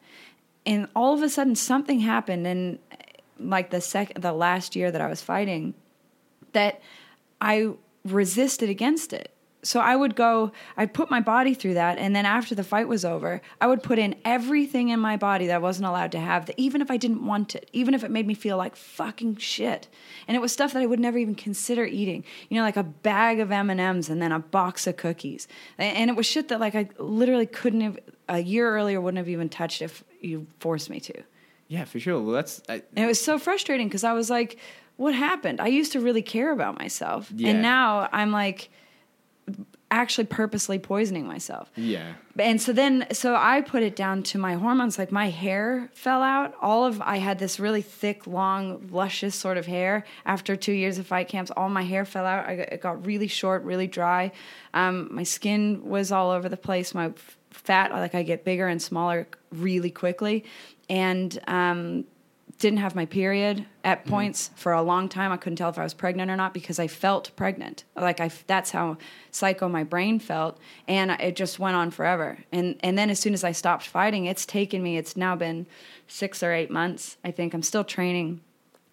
And 0.64 0.88
all 0.96 1.14
of 1.14 1.22
a 1.22 1.28
sudden 1.28 1.54
something 1.54 2.00
happened 2.00 2.46
in 2.46 2.78
like 3.38 3.70
the 3.70 3.80
second, 3.80 4.22
the 4.22 4.32
last 4.32 4.74
year 4.76 4.90
that 4.90 5.00
I 5.00 5.06
was 5.06 5.22
fighting 5.22 5.74
that 6.52 6.80
I 7.40 7.72
resisted 8.04 8.70
against 8.70 9.12
it. 9.12 9.35
So 9.66 9.80
I 9.80 9.96
would 9.96 10.14
go, 10.14 10.52
I'd 10.76 10.94
put 10.94 11.10
my 11.10 11.20
body 11.20 11.52
through 11.52 11.74
that. 11.74 11.98
And 11.98 12.14
then 12.14 12.24
after 12.24 12.54
the 12.54 12.62
fight 12.62 12.88
was 12.88 13.04
over, 13.04 13.42
I 13.60 13.66
would 13.66 13.82
put 13.82 13.98
in 13.98 14.14
everything 14.24 14.90
in 14.90 15.00
my 15.00 15.16
body 15.16 15.46
that 15.48 15.56
I 15.56 15.58
wasn't 15.58 15.86
allowed 15.86 16.12
to 16.12 16.20
have, 16.20 16.46
that 16.46 16.54
even 16.58 16.80
if 16.80 16.90
I 16.90 16.96
didn't 16.96 17.26
want 17.26 17.54
it, 17.54 17.68
even 17.72 17.92
if 17.92 18.04
it 18.04 18.10
made 18.10 18.26
me 18.26 18.34
feel 18.34 18.56
like 18.56 18.76
fucking 18.76 19.36
shit. 19.36 19.88
And 20.28 20.36
it 20.36 20.40
was 20.40 20.52
stuff 20.52 20.72
that 20.72 20.82
I 20.82 20.86
would 20.86 21.00
never 21.00 21.18
even 21.18 21.34
consider 21.34 21.84
eating. 21.84 22.24
You 22.48 22.58
know, 22.58 22.62
like 22.62 22.76
a 22.76 22.84
bag 22.84 23.40
of 23.40 23.50
M&Ms 23.50 24.08
and 24.08 24.22
then 24.22 24.32
a 24.32 24.38
box 24.38 24.86
of 24.86 24.96
cookies. 24.96 25.48
And 25.78 26.08
it 26.10 26.16
was 26.16 26.26
shit 26.26 26.48
that 26.48 26.60
like 26.60 26.74
I 26.74 26.88
literally 26.98 27.46
couldn't 27.46 27.80
have, 27.80 27.98
a 28.28 28.38
year 28.38 28.74
earlier 28.74 29.00
wouldn't 29.00 29.18
have 29.18 29.28
even 29.28 29.48
touched 29.48 29.82
if 29.82 30.04
you 30.20 30.46
forced 30.60 30.90
me 30.90 31.00
to. 31.00 31.22
Yeah, 31.68 31.84
for 31.84 31.98
sure. 31.98 32.20
Well, 32.20 32.32
that's 32.32 32.62
I, 32.68 32.82
And 32.94 33.04
it 33.04 33.06
was 33.06 33.20
so 33.20 33.38
frustrating 33.38 33.88
because 33.88 34.04
I 34.04 34.12
was 34.12 34.30
like, 34.30 34.58
what 34.96 35.14
happened? 35.14 35.60
I 35.60 35.66
used 35.66 35.92
to 35.92 36.00
really 36.00 36.22
care 36.22 36.52
about 36.52 36.78
myself. 36.78 37.30
Yeah. 37.34 37.50
And 37.50 37.62
now 37.62 38.08
I'm 38.12 38.30
like 38.30 38.70
actually 39.90 40.24
purposely 40.24 40.78
poisoning 40.78 41.26
myself. 41.26 41.70
yeah. 41.76 42.14
And 42.38 42.60
so 42.60 42.72
then, 42.72 43.06
so 43.12 43.34
I 43.34 43.62
put 43.62 43.82
it 43.82 43.96
down 43.96 44.22
to 44.24 44.38
my 44.38 44.54
hormones. 44.54 44.98
Like 44.98 45.10
my 45.10 45.30
hair 45.30 45.88
fell 45.94 46.22
out. 46.22 46.54
All 46.60 46.84
of, 46.84 47.00
I 47.00 47.16
had 47.16 47.38
this 47.38 47.58
really 47.58 47.80
thick, 47.80 48.26
long, 48.26 48.88
luscious 48.90 49.34
sort 49.34 49.56
of 49.56 49.64
hair. 49.64 50.04
After 50.26 50.54
two 50.54 50.72
years 50.72 50.98
of 50.98 51.06
fight 51.06 51.28
camps, 51.28 51.50
all 51.56 51.70
my 51.70 51.82
hair 51.82 52.04
fell 52.04 52.26
out. 52.26 52.46
I 52.46 52.56
got, 52.56 52.72
it 52.72 52.80
got 52.82 53.06
really 53.06 53.28
short, 53.28 53.62
really 53.62 53.86
dry. 53.86 54.32
Um, 54.74 55.08
my 55.10 55.22
skin 55.22 55.88
was 55.88 56.12
all 56.12 56.30
over 56.30 56.48
the 56.48 56.58
place. 56.58 56.92
My 56.94 57.06
f- 57.06 57.38
fat, 57.50 57.90
like 57.92 58.14
I 58.14 58.22
get 58.22 58.44
bigger 58.44 58.66
and 58.68 58.82
smaller 58.82 59.26
really 59.50 59.90
quickly. 59.90 60.44
And, 60.90 61.38
um, 61.46 62.04
didn't 62.58 62.78
have 62.78 62.94
my 62.94 63.04
period 63.04 63.66
at 63.84 64.06
points 64.06 64.50
for 64.56 64.72
a 64.72 64.82
long 64.82 65.08
time. 65.08 65.30
I 65.30 65.36
couldn't 65.36 65.56
tell 65.56 65.68
if 65.68 65.78
I 65.78 65.82
was 65.82 65.92
pregnant 65.92 66.30
or 66.30 66.36
not 66.36 66.54
because 66.54 66.78
I 66.78 66.86
felt 66.86 67.30
pregnant. 67.36 67.84
Like 67.94 68.20
I, 68.20 68.30
that's 68.46 68.70
how 68.70 68.96
psycho 69.30 69.68
my 69.68 69.84
brain 69.84 70.18
felt, 70.18 70.58
and 70.88 71.10
it 71.10 71.36
just 71.36 71.58
went 71.58 71.76
on 71.76 71.90
forever. 71.90 72.38
And 72.52 72.76
and 72.80 72.96
then 72.96 73.10
as 73.10 73.20
soon 73.20 73.34
as 73.34 73.44
I 73.44 73.52
stopped 73.52 73.86
fighting, 73.86 74.24
it's 74.24 74.46
taken 74.46 74.82
me. 74.82 74.96
It's 74.96 75.16
now 75.16 75.36
been 75.36 75.66
six 76.08 76.42
or 76.42 76.52
eight 76.52 76.70
months. 76.70 77.18
I 77.24 77.30
think 77.30 77.52
I'm 77.52 77.62
still 77.62 77.84
training. 77.84 78.40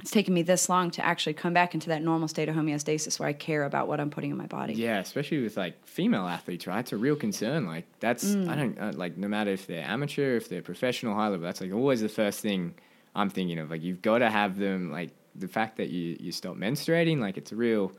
It's 0.01 0.11
taken 0.11 0.33
me 0.33 0.41
this 0.41 0.67
long 0.67 0.91
to 0.91 1.05
actually 1.05 1.33
come 1.33 1.53
back 1.53 1.73
into 1.73 1.87
that 1.87 2.01
normal 2.01 2.27
state 2.27 2.49
of 2.49 2.55
homeostasis 2.55 3.21
where 3.21 3.29
I 3.29 3.33
care 3.33 3.63
about 3.63 3.87
what 3.87 4.01
I'm 4.01 4.09
putting 4.09 4.31
in 4.31 4.37
my 4.37 4.47
body. 4.47 4.73
Yeah, 4.73 4.99
especially 4.99 5.41
with 5.41 5.55
like 5.55 5.85
female 5.85 6.27
athletes, 6.27 6.67
right? 6.67 6.79
It's 6.79 6.91
a 6.91 6.97
real 6.97 7.15
concern. 7.15 7.65
Like 7.65 7.85
that's 8.01 8.25
Mm. 8.25 8.49
I 8.49 8.55
don't 8.55 8.79
uh, 8.79 8.91
like 8.95 9.15
no 9.15 9.29
matter 9.29 9.51
if 9.51 9.67
they're 9.67 9.85
amateur, 9.85 10.35
if 10.35 10.49
they're 10.49 10.61
professional, 10.61 11.15
high 11.15 11.29
level. 11.29 11.45
That's 11.45 11.61
like 11.61 11.71
always 11.71 12.01
the 12.01 12.09
first 12.09 12.41
thing 12.41 12.73
I'm 13.15 13.29
thinking 13.29 13.59
of. 13.59 13.69
Like 13.69 13.83
you've 13.83 14.01
got 14.01 14.19
to 14.19 14.29
have 14.29 14.57
them. 14.57 14.91
Like 14.91 15.11
the 15.35 15.47
fact 15.47 15.77
that 15.77 15.89
you 15.89 16.17
you 16.19 16.31
stop 16.31 16.55
menstruating, 16.55 17.19
like 17.19 17.37
it's 17.37 17.51
a 17.51 17.55
real. 17.55 17.91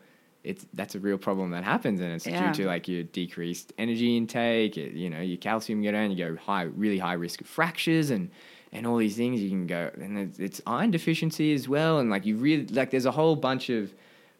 It's 0.42 0.66
that's 0.74 0.94
a 0.94 0.98
real 1.00 1.16
problem 1.16 1.52
that 1.52 1.64
happens, 1.64 2.00
and 2.00 2.12
it's 2.12 2.26
Yeah. 2.26 2.52
due 2.52 2.62
to 2.64 2.68
like 2.68 2.86
your 2.86 3.02
decreased 3.04 3.72
energy 3.78 4.14
intake. 4.16 4.76
It, 4.76 4.92
you 4.92 5.08
know, 5.08 5.20
your 5.20 5.38
calcium 5.38 5.82
go 5.82 5.90
down. 5.92 6.10
You 6.10 6.16
go 6.18 6.36
high, 6.36 6.64
really 6.64 6.98
high 6.98 7.14
risk 7.14 7.40
of 7.40 7.46
fractures 7.46 8.10
and 8.10 8.30
and 8.70 8.86
all 8.86 8.98
these 8.98 9.16
things. 9.16 9.40
You 9.40 9.48
can 9.48 9.66
go, 9.66 9.90
and 9.94 10.18
it's, 10.18 10.38
it's 10.38 10.60
iron 10.66 10.90
deficiency 10.90 11.54
as 11.54 11.66
well. 11.66 11.98
And 11.98 12.10
like 12.10 12.26
you 12.26 12.36
really 12.36 12.66
like, 12.66 12.90
there's 12.90 13.06
a 13.06 13.10
whole 13.12 13.36
bunch 13.36 13.70
of 13.70 13.94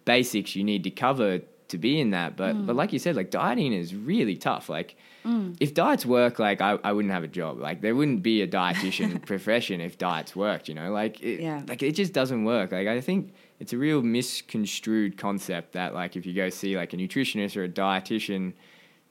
basics 0.05 0.55
you 0.55 0.63
need 0.65 0.85
to 0.85 0.91
cover 0.91 1.41
to 1.69 1.79
be 1.79 1.99
in 2.01 2.11
that. 2.11 2.37
But 2.37 2.55
Mm. 2.55 2.67
but 2.67 2.77
like 2.77 2.93
you 2.93 2.99
said, 2.99 3.17
like 3.17 3.31
dieting 3.31 3.73
is 3.73 3.95
really 3.95 4.37
tough. 4.37 4.69
Like 4.69 4.97
Mm. 5.25 5.57
if 5.59 5.73
diets 5.75 6.05
work, 6.05 6.39
like 6.39 6.61
I, 6.61 6.79
I 6.85 6.93
wouldn't 6.93 7.13
have 7.13 7.25
a 7.25 7.29
job. 7.29 7.59
Like 7.59 7.81
there 7.81 7.95
wouldn't 7.95 8.23
be 8.23 8.43
a 8.43 8.47
dietitian 8.47 9.25
profession 9.27 9.81
if 9.81 9.97
diets 9.97 10.37
worked. 10.37 10.69
You 10.69 10.75
know, 10.75 10.93
like 10.93 11.21
it, 11.23 11.41
Yeah. 11.41 11.63
like 11.67 11.83
it 11.83 11.93
just 11.93 12.13
doesn't 12.13 12.45
work. 12.45 12.73
Like 12.73 12.89
I 12.89 13.01
think 13.01 13.33
it's 13.61 13.73
a 13.73 13.79
real 13.79 14.03
misconstrued 14.03 15.17
concept 15.17 15.73
that 15.73 15.95
like 15.95 16.17
if 16.17 16.27
you 16.27 16.35
go 16.35 16.51
see 16.51 16.77
like 16.77 16.93
a 16.93 16.97
nutritionist 16.97 17.57
or 17.57 17.65
a 17.65 17.69
dietitian. 17.69 18.53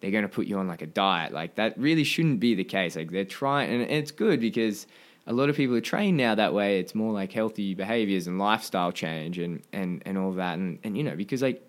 They're 0.02 0.12
going 0.12 0.24
to 0.24 0.28
put 0.30 0.48
you 0.48 0.58
on 0.60 0.68
like 0.68 0.82
a 0.82 0.86
diet. 0.86 1.32
Like 1.32 1.56
that 1.56 1.78
really 1.78 2.04
shouldn't 2.04 2.42
be 2.42 2.56
the 2.56 2.66
case. 2.66 2.98
Like 2.98 3.10
they're 3.10 3.24
trying, 3.24 3.72
and 3.72 3.90
it's 3.90 4.12
good 4.12 4.42
because 4.42 4.86
a 5.28 5.32
lot 5.32 5.48
of 5.50 5.56
people 5.56 5.78
are 5.78 5.82
trained 5.82 6.18
now 6.18 6.36
that 6.36 6.54
way. 6.54 6.78
It's 6.82 6.94
more 6.94 7.14
like 7.14 7.32
healthy 7.32 7.74
behaviors 7.74 8.28
and 8.28 8.38
lifestyle 8.38 8.92
change 8.92 9.40
and, 9.40 9.62
and, 9.72 10.04
and 10.06 10.18
all 10.18 10.34
that. 10.34 10.58
And, 10.58 10.78
and, 10.84 10.98
you 10.98 11.04
know, 11.04 11.16
because 11.16 11.42
like, 11.42 11.62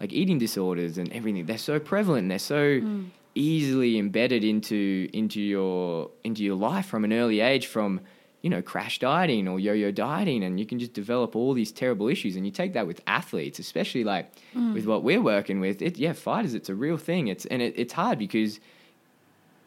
like 0.00 0.10
eating 0.14 0.38
disorders 0.38 0.96
and 0.96 1.12
everything, 1.12 1.44
they're 1.44 1.58
so 1.58 1.78
prevalent 1.78 2.22
and 2.22 2.30
they're 2.30 2.38
so 2.38 2.80
mm. 2.80 3.10
Easily 3.34 3.98
embedded 3.98 4.44
into, 4.44 5.08
into 5.12 5.40
your, 5.40 6.10
into 6.24 6.42
your 6.42 6.56
life 6.56 6.86
from 6.86 7.04
an 7.04 7.12
early 7.12 7.40
age 7.40 7.66
from, 7.66 8.00
you 8.42 8.50
know, 8.50 8.60
crash 8.60 8.98
dieting 8.98 9.48
or 9.48 9.58
yo-yo 9.58 9.90
dieting. 9.90 10.42
And 10.42 10.58
you 10.58 10.66
can 10.66 10.78
just 10.78 10.92
develop 10.92 11.36
all 11.36 11.54
these 11.54 11.72
terrible 11.72 12.08
issues. 12.08 12.36
And 12.36 12.44
you 12.44 12.52
take 12.52 12.72
that 12.74 12.86
with 12.86 13.00
athletes, 13.06 13.58
especially 13.58 14.04
like 14.04 14.32
mm. 14.54 14.74
with 14.74 14.86
what 14.86 15.02
we're 15.02 15.22
working 15.22 15.60
with. 15.60 15.80
It, 15.80 15.98
yeah, 15.98 16.12
fighters, 16.12 16.54
it's 16.54 16.68
a 16.68 16.74
real 16.74 16.96
thing. 16.96 17.28
It's, 17.28 17.46
and 17.46 17.62
it, 17.62 17.74
it's 17.76 17.92
hard 17.92 18.18
because 18.18 18.60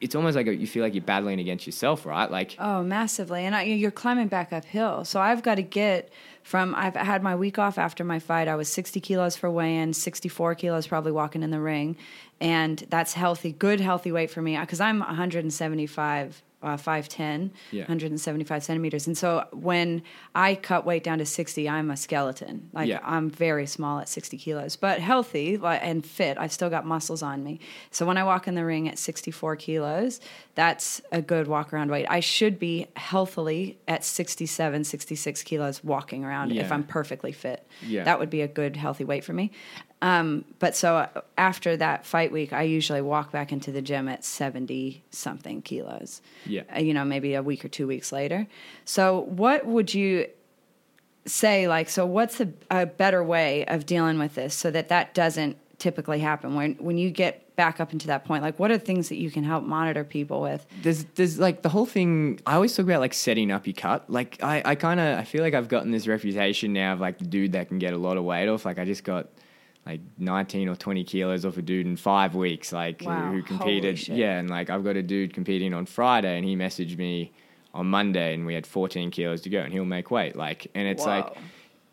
it's 0.01 0.13
almost 0.13 0.35
like 0.35 0.47
a, 0.47 0.53
you 0.53 0.67
feel 0.67 0.83
like 0.83 0.93
you're 0.93 1.03
battling 1.03 1.39
against 1.39 1.65
yourself, 1.65 2.05
right? 2.05 2.29
Like, 2.29 2.55
Oh, 2.59 2.83
massively. 2.83 3.45
And 3.45 3.55
I, 3.55 3.63
you're 3.63 3.91
climbing 3.91 4.27
back 4.27 4.51
uphill. 4.51 5.05
So 5.05 5.21
I've 5.21 5.41
got 5.41 5.55
to 5.55 5.63
get 5.63 6.11
from, 6.43 6.75
I've 6.75 6.95
had 6.95 7.23
my 7.23 7.35
week 7.35 7.57
off 7.57 7.77
after 7.77 8.03
my 8.03 8.19
fight. 8.19 8.47
I 8.47 8.55
was 8.55 8.67
60 8.69 8.99
kilos 8.99 9.35
for 9.35 9.49
weigh 9.49 9.77
in, 9.77 9.93
64 9.93 10.55
kilos 10.55 10.85
probably 10.85 11.11
walking 11.11 11.43
in 11.43 11.49
the 11.49 11.59
ring. 11.59 11.95
And 12.41 12.85
that's 12.89 13.13
healthy, 13.13 13.53
good, 13.53 13.79
healthy 13.79 14.11
weight 14.11 14.29
for 14.29 14.41
me 14.41 14.57
because 14.57 14.81
I'm 14.81 14.99
175 14.99 16.41
uh, 16.65 16.77
5'10, 16.77 17.51
Yeah. 17.71 17.83
175 17.83 18.63
centimeters. 18.63 19.05
And 19.07 19.17
so 19.17 19.45
when 19.51 20.01
I 20.33 20.55
cut 20.55 20.83
weight 20.85 21.03
down 21.03 21.19
to 21.19 21.25
60, 21.25 21.69
I'm 21.69 21.91
a 21.91 21.97
skeleton. 21.97 22.69
Like 22.73 22.87
Yeah. 22.87 22.99
I'm 23.03 23.29
very 23.29 23.67
small 23.67 23.99
at 23.99 24.09
60 24.09 24.37
kilos, 24.37 24.75
but 24.75 24.99
healthy 24.99 25.59
and 25.63 26.03
fit. 26.03 26.37
I've 26.39 26.51
still 26.51 26.69
got 26.71 26.85
muscles 26.85 27.21
on 27.21 27.43
me. 27.43 27.59
So 27.91 28.05
when 28.05 28.17
I 28.17 28.23
walk 28.23 28.47
in 28.47 28.55
the 28.55 28.65
ring 28.65 28.89
at 28.89 28.97
64 28.97 29.55
kilos, 29.57 30.19
that's 30.55 31.01
a 31.11 31.21
good 31.21 31.47
walk 31.47 31.71
around 31.71 31.91
weight. 31.91 32.07
I 32.09 32.19
should 32.19 32.57
be 32.57 32.87
healthily 32.95 33.77
at 33.87 34.03
67, 34.03 34.83
66 34.85 35.43
kilos 35.43 35.83
walking 35.83 36.25
around 36.25 36.51
if 36.51 36.71
I'm 36.71 36.83
perfectly 36.83 37.31
fit. 37.31 37.67
Yeah. 37.85 38.05
That 38.05 38.17
would 38.19 38.29
be 38.31 38.41
a 38.41 38.47
good 38.47 38.75
healthy 38.75 39.03
weight 39.03 39.23
for 39.23 39.33
me. 39.33 39.51
Um, 40.05 40.45
but 40.59 40.75
so 40.75 40.97
uh, 40.97 41.21
after 41.35 41.75
that 41.77 42.05
fight 42.05 42.31
week, 42.31 42.53
I 42.53 42.61
usually 42.61 43.01
walk 43.01 43.31
back 43.31 43.51
into 43.51 43.71
the 43.71 43.81
gym 43.81 44.07
at 44.07 44.23
70 44.23 45.03
something 45.09 45.63
kilos. 45.63 46.21
Yeah. 46.45 46.61
Uh, 46.75 46.79
You 46.79 46.93
know, 46.93 47.03
maybe 47.03 47.33
a 47.33 47.41
week 47.41 47.65
or 47.65 47.69
two 47.69 47.87
weeks 47.87 48.11
later. 48.11 48.45
So, 48.85 49.21
what 49.21 49.65
would 49.65 49.95
you 49.95 50.27
say? 51.25 51.67
Like, 51.67 51.89
so 51.89 52.05
what's 52.05 52.39
a, 52.39 52.49
a 52.69 52.85
better 52.85 53.23
way 53.23 53.65
of 53.65 53.87
dealing 53.87 54.19
with 54.19 54.35
this 54.35 54.53
so 54.53 54.69
that 54.69 54.89
that 54.89 55.15
doesn't 55.15 55.57
typically 55.79 56.19
happen 56.19 56.53
when, 56.53 56.75
when 56.75 56.99
you 56.99 57.09
get 57.09 57.55
back 57.55 57.79
up 57.79 57.91
into 57.91 58.05
that 58.05 58.25
point? 58.25 58.43
Like, 58.43 58.59
what 58.59 58.69
are 58.69 58.77
things 58.77 59.09
that 59.09 59.17
you 59.17 59.31
can 59.31 59.43
help 59.43 59.63
monitor 59.63 60.03
people 60.03 60.39
with? 60.39 60.67
there's 60.83 61.05
there's 61.15 61.39
like 61.39 61.63
the 61.63 61.69
whole 61.69 61.87
thing 61.87 62.39
i 62.45 62.53
always 62.53 62.75
talk 62.75 62.85
about 62.85 62.99
like 62.99 63.13
setting 63.13 63.49
up 63.51 63.65
your 63.65 63.73
cut 63.73 64.07
like 64.09 64.37
i, 64.43 64.61
I 64.63 64.75
kind 64.75 64.99
of 64.99 65.17
i 65.17 65.23
feel 65.23 65.41
like 65.41 65.53
i've 65.55 65.67
gotten 65.67 65.89
this 65.91 66.05
reputation 66.05 66.73
now 66.73 66.93
of 66.93 66.99
like 66.99 67.17
the 67.17 67.25
dude 67.25 67.53
that 67.53 67.69
can 67.69 67.79
get 67.79 67.93
a 67.93 67.97
lot 67.97 68.17
of 68.17 68.23
weight 68.23 68.47
off 68.47 68.65
like 68.65 68.77
i 68.77 68.85
just 68.85 69.03
got 69.03 69.27
like 69.85 70.01
19 70.17 70.67
or 70.69 70.75
20 70.75 71.03
kilos 71.03 71.45
off 71.45 71.57
a 71.57 71.61
dude 71.61 71.85
in 71.85 71.95
five 71.95 72.33
weeks 72.35 72.73
like 72.73 73.01
who- 73.01 73.07
Wow, 73.07 73.31
who 73.31 73.43
competed 73.43 74.07
yeah 74.07 74.39
and 74.39 74.49
like 74.49 74.69
i've 74.69 74.83
got 74.83 74.95
a 74.95 75.03
dude 75.03 75.33
competing 75.33 75.73
on 75.73 75.85
friday 75.85 76.37
and 76.37 76.45
he 76.45 76.55
messaged 76.55 76.97
me 76.97 77.31
on 77.73 77.85
monday 77.87 78.33
and 78.33 78.45
we 78.45 78.53
had 78.53 78.65
14 78.65 79.11
kilos 79.11 79.41
to 79.41 79.49
go 79.49 79.59
and 79.59 79.71
he'll 79.73 79.85
make 79.85 80.09
weight 80.11 80.35
like 80.35 80.67
and 80.75 80.87
it's 80.87 81.05
like 81.05 81.37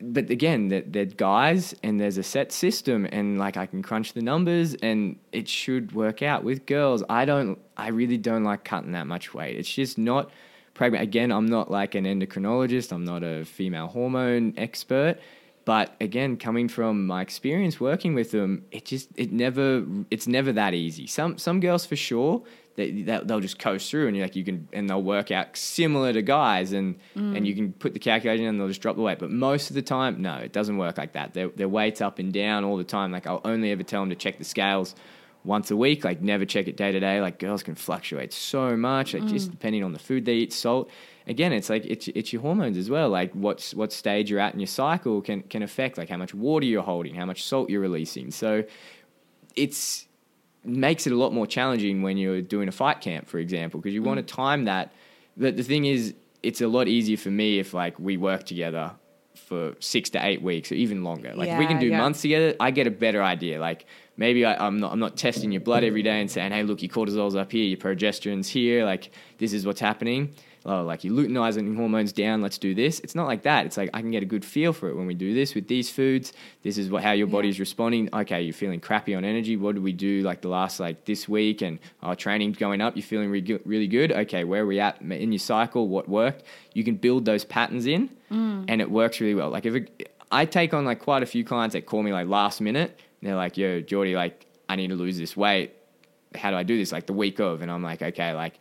but 0.05 0.31
again, 0.31 0.67
they're, 0.67 0.83
they're 0.85 1.05
guys 1.05 1.77
and 1.85 2.01
there's 2.01 2.19
a 2.19 2.25
set 2.25 2.51
system 2.51 3.07
and 3.13 3.39
like 3.39 3.57
I 3.57 3.67
can 3.67 3.83
crunch 3.83 4.15
the 4.15 4.21
numbers 4.21 4.75
and 4.75 5.17
it 5.31 5.47
should 5.47 5.93
work 5.93 6.23
out 6.23 6.43
with 6.43 6.67
girls. 6.67 7.05
I 7.09 7.25
don't, 7.25 7.57
I 7.77 7.91
really 7.91 8.17
don't 8.17 8.43
like 8.43 8.65
cutting 8.65 8.91
that 8.93 9.07
much 9.07 9.33
weight. 9.33 9.57
It's 9.57 9.73
just 9.73 9.99
not 9.99 10.33
pregnant. 10.75 11.05
Again, 11.05 11.31
I'm 11.31 11.47
not 11.47 11.71
like 11.71 11.95
an 11.95 12.05
endocrinologist. 12.05 12.91
I'm 12.91 13.05
not 13.05 13.23
a 13.23 13.45
female 13.45 13.87
hormone 13.87 14.55
expert. 14.57 15.19
But 15.65 15.95
again, 16.01 16.37
coming 16.37 16.69
from 16.69 17.07
my 17.07 17.23
experience 17.23 17.79
working 17.79 18.15
with 18.15 18.33
them, 18.33 18.65
it 18.71 18.85
just 18.85 19.09
it 19.17 19.33
never 19.33 19.85
it's 20.11 20.27
never 20.27 20.53
that 20.53 20.75
easy. 20.75 21.07
Some 21.07 21.39
some 21.39 21.61
girls 21.61 21.87
for 21.87 21.97
sure 21.97 22.43
they, 22.77 22.91
they 22.91 23.21
they'll 23.25 23.41
just 23.41 23.59
coast 23.59 23.91
through 23.91 24.09
and 24.09 24.17
you're 24.17 24.25
like 24.25 24.37
you 24.37 24.45
can 24.45 24.69
and 24.73 24.89
they'll 24.89 25.03
work 25.03 25.31
out 25.31 25.57
similar 25.57 26.13
to 26.13 26.23
guys 26.23 26.73
and 26.73 26.99
mm. 27.17 27.37
and 27.37 27.47
you 27.47 27.55
can 27.55 27.73
put 27.73 27.93
the 27.93 27.99
calculator 27.99 28.43
in 28.43 28.49
and 28.49 28.61
they'll 28.61 28.69
just 28.69 28.81
drop 28.81 28.97
the 28.97 29.03
weight. 29.03 29.19
But 29.19 29.31
most 29.31 29.71
of 29.71 29.75
the 29.75 29.83
time, 29.83 30.23
no, 30.23 30.37
it 30.37 30.53
doesn't 30.53 30.77
work 30.79 30.99
like 30.99 31.13
that. 31.13 31.35
Their 31.35 31.49
their 31.49 31.69
weight's 31.69 32.01
up 32.01 32.19
and 32.19 32.33
down 32.33 32.65
all 32.65 32.77
the 32.77 32.85
time. 32.85 33.13
Like 33.13 33.27
I'll 33.27 33.43
only 33.45 33.71
ever 33.71 33.83
tell 33.83 34.03
them 34.03 34.11
to 34.11 34.17
check 34.17 34.39
the 34.39 34.45
scales 34.45 34.95
once 35.45 35.71
a 35.71 35.77
week. 35.77 36.05
Like 36.05 36.23
never 36.23 36.45
check 36.45 36.67
it 36.67 36.77
day 36.77 36.93
to 36.93 37.01
day. 37.01 37.21
Like 37.21 37.39
girls 37.39 37.63
can 37.63 37.75
fluctuate 37.75 38.33
so 38.33 38.77
much. 38.77 39.15
Like 39.15 39.27
just 39.27 39.49
mm. 39.49 39.53
depending 39.53 39.85
on 39.85 39.93
the 39.93 39.99
food 39.99 40.25
they 40.25 40.35
eat, 40.35 40.53
salt. 40.53 40.91
Again, 41.27 41.53
it's 41.53 41.71
like 41.71 41.85
it's 41.87 42.09
it's 42.09 42.33
your 42.33 42.43
hormones 42.43 42.77
as 42.77 42.91
well. 42.91 43.09
Like 43.09 43.33
what's 43.33 43.75
what 43.75 43.93
stage 43.93 44.31
you're 44.31 44.41
at 44.41 44.55
in 44.55 44.61
your 44.61 44.67
cycle 44.67 45.21
can 45.21 45.43
can 45.43 45.63
affect 45.63 45.99
like 45.99 46.09
how 46.09 46.17
much 46.17 46.35
water 46.35 46.67
you're 46.67 46.83
holding, 46.83 47.15
how 47.15 47.27
much 47.27 47.45
salt 47.45 47.71
you're 47.71 47.81
releasing. 47.81 48.31
So 48.31 48.65
it's 49.55 50.07
makes 50.65 51.07
it 51.07 51.13
a 51.13 51.17
lot 51.17 51.33
more 51.33 51.47
challenging 51.47 52.03
when 52.03 52.17
you're 52.17 52.41
doing 52.41 52.69
a 52.69 52.73
fight 52.73 53.01
camp, 53.01 53.29
for 53.29 53.39
example, 53.39 53.81
because 53.81 53.95
you 53.95 54.03
mm. 54.03 54.07
want 54.07 54.19
to 54.19 54.35
time 54.35 54.65
that. 54.65 54.93
But 55.37 55.57
the 55.57 55.63
thing 55.63 55.85
is, 55.87 56.15
it's 56.43 56.61
a 56.61 56.69
lot 56.69 56.89
easier 56.89 57.17
for 57.17 57.31
me 57.31 57.59
if 57.59 57.75
like 57.75 57.99
we 57.99 58.17
work 58.17 58.45
together 58.45 58.93
for 59.35 59.75
six 59.81 60.11
to 60.11 60.25
eight 60.25 60.43
weeks 60.43 60.71
or 60.71 60.75
even 60.75 61.05
longer. 61.05 61.35
Like 61.35 61.49
if 61.49 61.59
we 61.59 61.67
can 61.67 61.79
do 61.79 61.87
yeah. 61.87 61.99
months 61.99 62.23
together, 62.23 62.55
I 62.61 62.71
get 62.71 62.87
a 62.87 62.91
better 62.91 63.23
idea. 63.23 63.61
Like 63.61 63.87
maybe 64.17 64.45
I, 64.45 64.67
I'm 64.67 64.79
not 64.79 64.93
I'm 64.93 64.99
not 64.99 65.17
testing 65.17 65.53
your 65.53 65.61
blood 65.61 65.85
every 65.85 66.03
day 66.03 66.21
and 66.21 66.31
saying, 66.31 66.53
hey, 66.53 66.63
look, 66.63 66.83
your 66.83 66.91
cortisol's 66.91 67.37
up 67.37 67.53
here, 67.53 67.65
your 67.65 67.79
progesterone's 67.79 68.49
here. 68.49 68.85
Like 68.85 69.11
this 69.39 69.53
is 69.53 69.67
what's 69.67 69.81
happening. 69.81 70.35
Oh, 70.65 70.85
like 70.85 71.03
your 71.03 71.13
luteinizing 71.15 71.75
hormones 71.77 72.13
down. 72.13 72.41
Let's 72.41 72.57
do 72.57 72.73
this. 72.73 73.01
It's 73.01 73.17
not 73.17 73.27
like 73.27 73.43
that. 73.43 73.67
It's 73.67 73.77
like 73.77 73.91
I 73.93 74.01
can 74.01 74.13
get 74.13 74.23
a 74.23 74.27
good 74.27 74.45
feel 74.45 74.73
for 74.73 74.89
it 74.89 74.97
when 74.97 75.07
we 75.07 75.15
do 75.15 75.35
this 75.35 75.57
with 75.57 75.67
these 75.67 75.91
foods. 75.91 76.33
This 76.63 76.79
is 76.79 76.89
what 76.89 77.03
how 77.03 77.13
your 77.13 77.27
body's 77.27 77.59
responding. 77.59 78.09
Okay, 78.13 78.43
you're 78.43 78.53
feeling 78.53 78.79
crappy 78.79 79.15
on 79.15 79.25
energy. 79.25 79.57
What 79.57 79.75
did 79.75 79.83
we 79.83 79.93
do 79.93 80.23
like 80.23 80.41
the 80.41 80.49
last 80.49 80.79
like 80.79 81.05
this 81.05 81.29
week? 81.29 81.63
And 81.63 81.81
our 82.01 82.15
training's 82.15 82.59
going 82.59 82.81
up. 82.81 82.97
You're 82.97 83.03
feeling 83.03 83.31
re- 83.31 83.61
really 83.65 83.89
good. 83.89 84.13
Okay, 84.13 84.45
where 84.45 84.63
are 84.63 84.67
we 84.67 84.79
at 84.79 85.01
in 85.01 85.33
your 85.33 85.41
cycle? 85.41 85.89
What 85.89 86.09
worked? 86.09 86.45
You 86.75 86.85
can 86.85 86.95
build 86.95 87.25
those 87.25 87.45
patterns 87.45 87.87
in, 87.87 88.09
mm. 88.31 88.65
and 88.69 88.81
it 88.81 88.89
works 88.89 89.21
really 89.21 89.35
well. 89.35 89.51
Like 89.51 89.67
if 89.67 89.75
it, 89.75 90.15
I 90.31 90.45
take 90.45 90.73
on 90.75 90.85
like 90.85 91.01
quite 91.01 91.25
a 91.25 91.27
few 91.27 91.45
clients 91.45 91.73
that 91.73 91.87
call 91.87 92.05
me 92.05 92.13
like 92.13 92.29
last 92.29 92.61
minute. 92.61 92.99
And 93.23 93.31
they're 93.31 93.37
like, 93.37 93.57
"Yo, 93.57 93.81
Geordie, 93.81 94.15
like 94.15 94.47
I 94.69 94.77
need 94.77 94.89
to 94.89 94.97
lose 94.97 95.17
this 95.17 95.37
weight. 95.37 95.73
How 96.35 96.51
do 96.51 96.57
I 96.57 96.65
do 96.65 96.77
this?" 96.77 96.93
Like 96.93 97.07
the 97.07 97.15
week 97.15 97.39
of, 97.41 97.63
and 97.63 97.71
I'm 97.71 97.83
like, 97.83 98.03
"Okay, 98.03 98.35
like." 98.35 98.59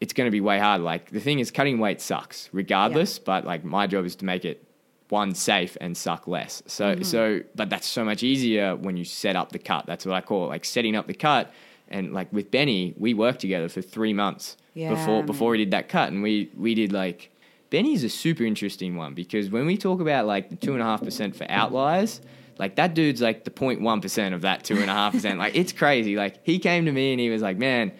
it's 0.00 0.14
going 0.14 0.26
to 0.26 0.30
be 0.30 0.40
way 0.40 0.58
harder. 0.58 0.82
Like 0.82 1.10
the 1.10 1.20
thing 1.20 1.40
is, 1.40 1.50
cutting 1.50 1.78
weight 1.78 2.00
sucks 2.00 2.48
regardless. 2.52 3.18
But 3.18 3.44
like 3.44 3.64
my 3.64 3.86
job 3.86 4.06
is 4.06 4.16
to 4.16 4.24
make 4.24 4.44
it 4.44 4.64
one 5.10 5.34
safe 5.34 5.76
and 5.80 5.96
suck 5.96 6.26
less. 6.26 6.62
So 6.66 6.94
mm-hmm. 6.94 7.02
so, 7.02 7.40
but 7.54 7.68
that's 7.70 7.86
so 7.86 8.04
much 8.04 8.22
easier 8.22 8.76
when 8.76 8.96
you 8.96 9.04
set 9.04 9.36
up 9.36 9.52
the 9.52 9.58
cut. 9.58 9.86
That's 9.86 10.06
what 10.06 10.14
I 10.14 10.20
call 10.20 10.46
it, 10.46 10.48
like 10.48 10.64
setting 10.64 10.96
up 10.96 11.06
the 11.06 11.14
cut. 11.14 11.52
And 11.88 12.12
like 12.12 12.32
with 12.32 12.50
Benny, 12.50 12.94
we 12.96 13.14
worked 13.14 13.40
together 13.40 13.68
for 13.68 13.82
three 13.82 14.12
months 14.12 14.56
Yeah, 14.74 14.90
before 14.90 15.22
before 15.22 15.50
we 15.50 15.58
did 15.58 15.72
that 15.72 15.88
cut, 15.88 16.12
and 16.12 16.22
we 16.22 16.50
we 16.56 16.74
did 16.74 16.92
like 16.92 17.30
Benny's 17.68 18.04
a 18.04 18.08
super 18.08 18.44
interesting 18.44 18.96
one 18.96 19.14
because 19.14 19.50
when 19.50 19.66
we 19.66 19.76
talk 19.76 20.00
about 20.00 20.26
like 20.26 20.50
the 20.50 20.56
two 20.56 20.72
and 20.72 20.80
a 20.80 20.84
half 20.84 21.02
percent 21.02 21.36
for 21.36 21.46
outliers. 21.50 22.20
Like 22.60 22.76
that 22.76 22.94
dude's 22.94 23.20
like 23.20 23.42
the 23.42 23.50
0.1 23.50 24.02
percent 24.02 24.34
of 24.34 24.42
that 24.42 24.62
two 24.62 24.76
and 24.76 24.88
a 24.88 24.94
half 24.94 25.14
percent. 25.14 25.38
Like 25.38 25.56
it's 25.56 25.72
crazy. 25.72 26.14
Like 26.14 26.38
he 26.44 26.60
came 26.60 26.84
to 26.84 26.92
me 26.92 27.12
and 27.12 27.20
he 27.20 27.30
was 27.30 27.42
like, 27.42 27.56
"Man, 27.56 27.90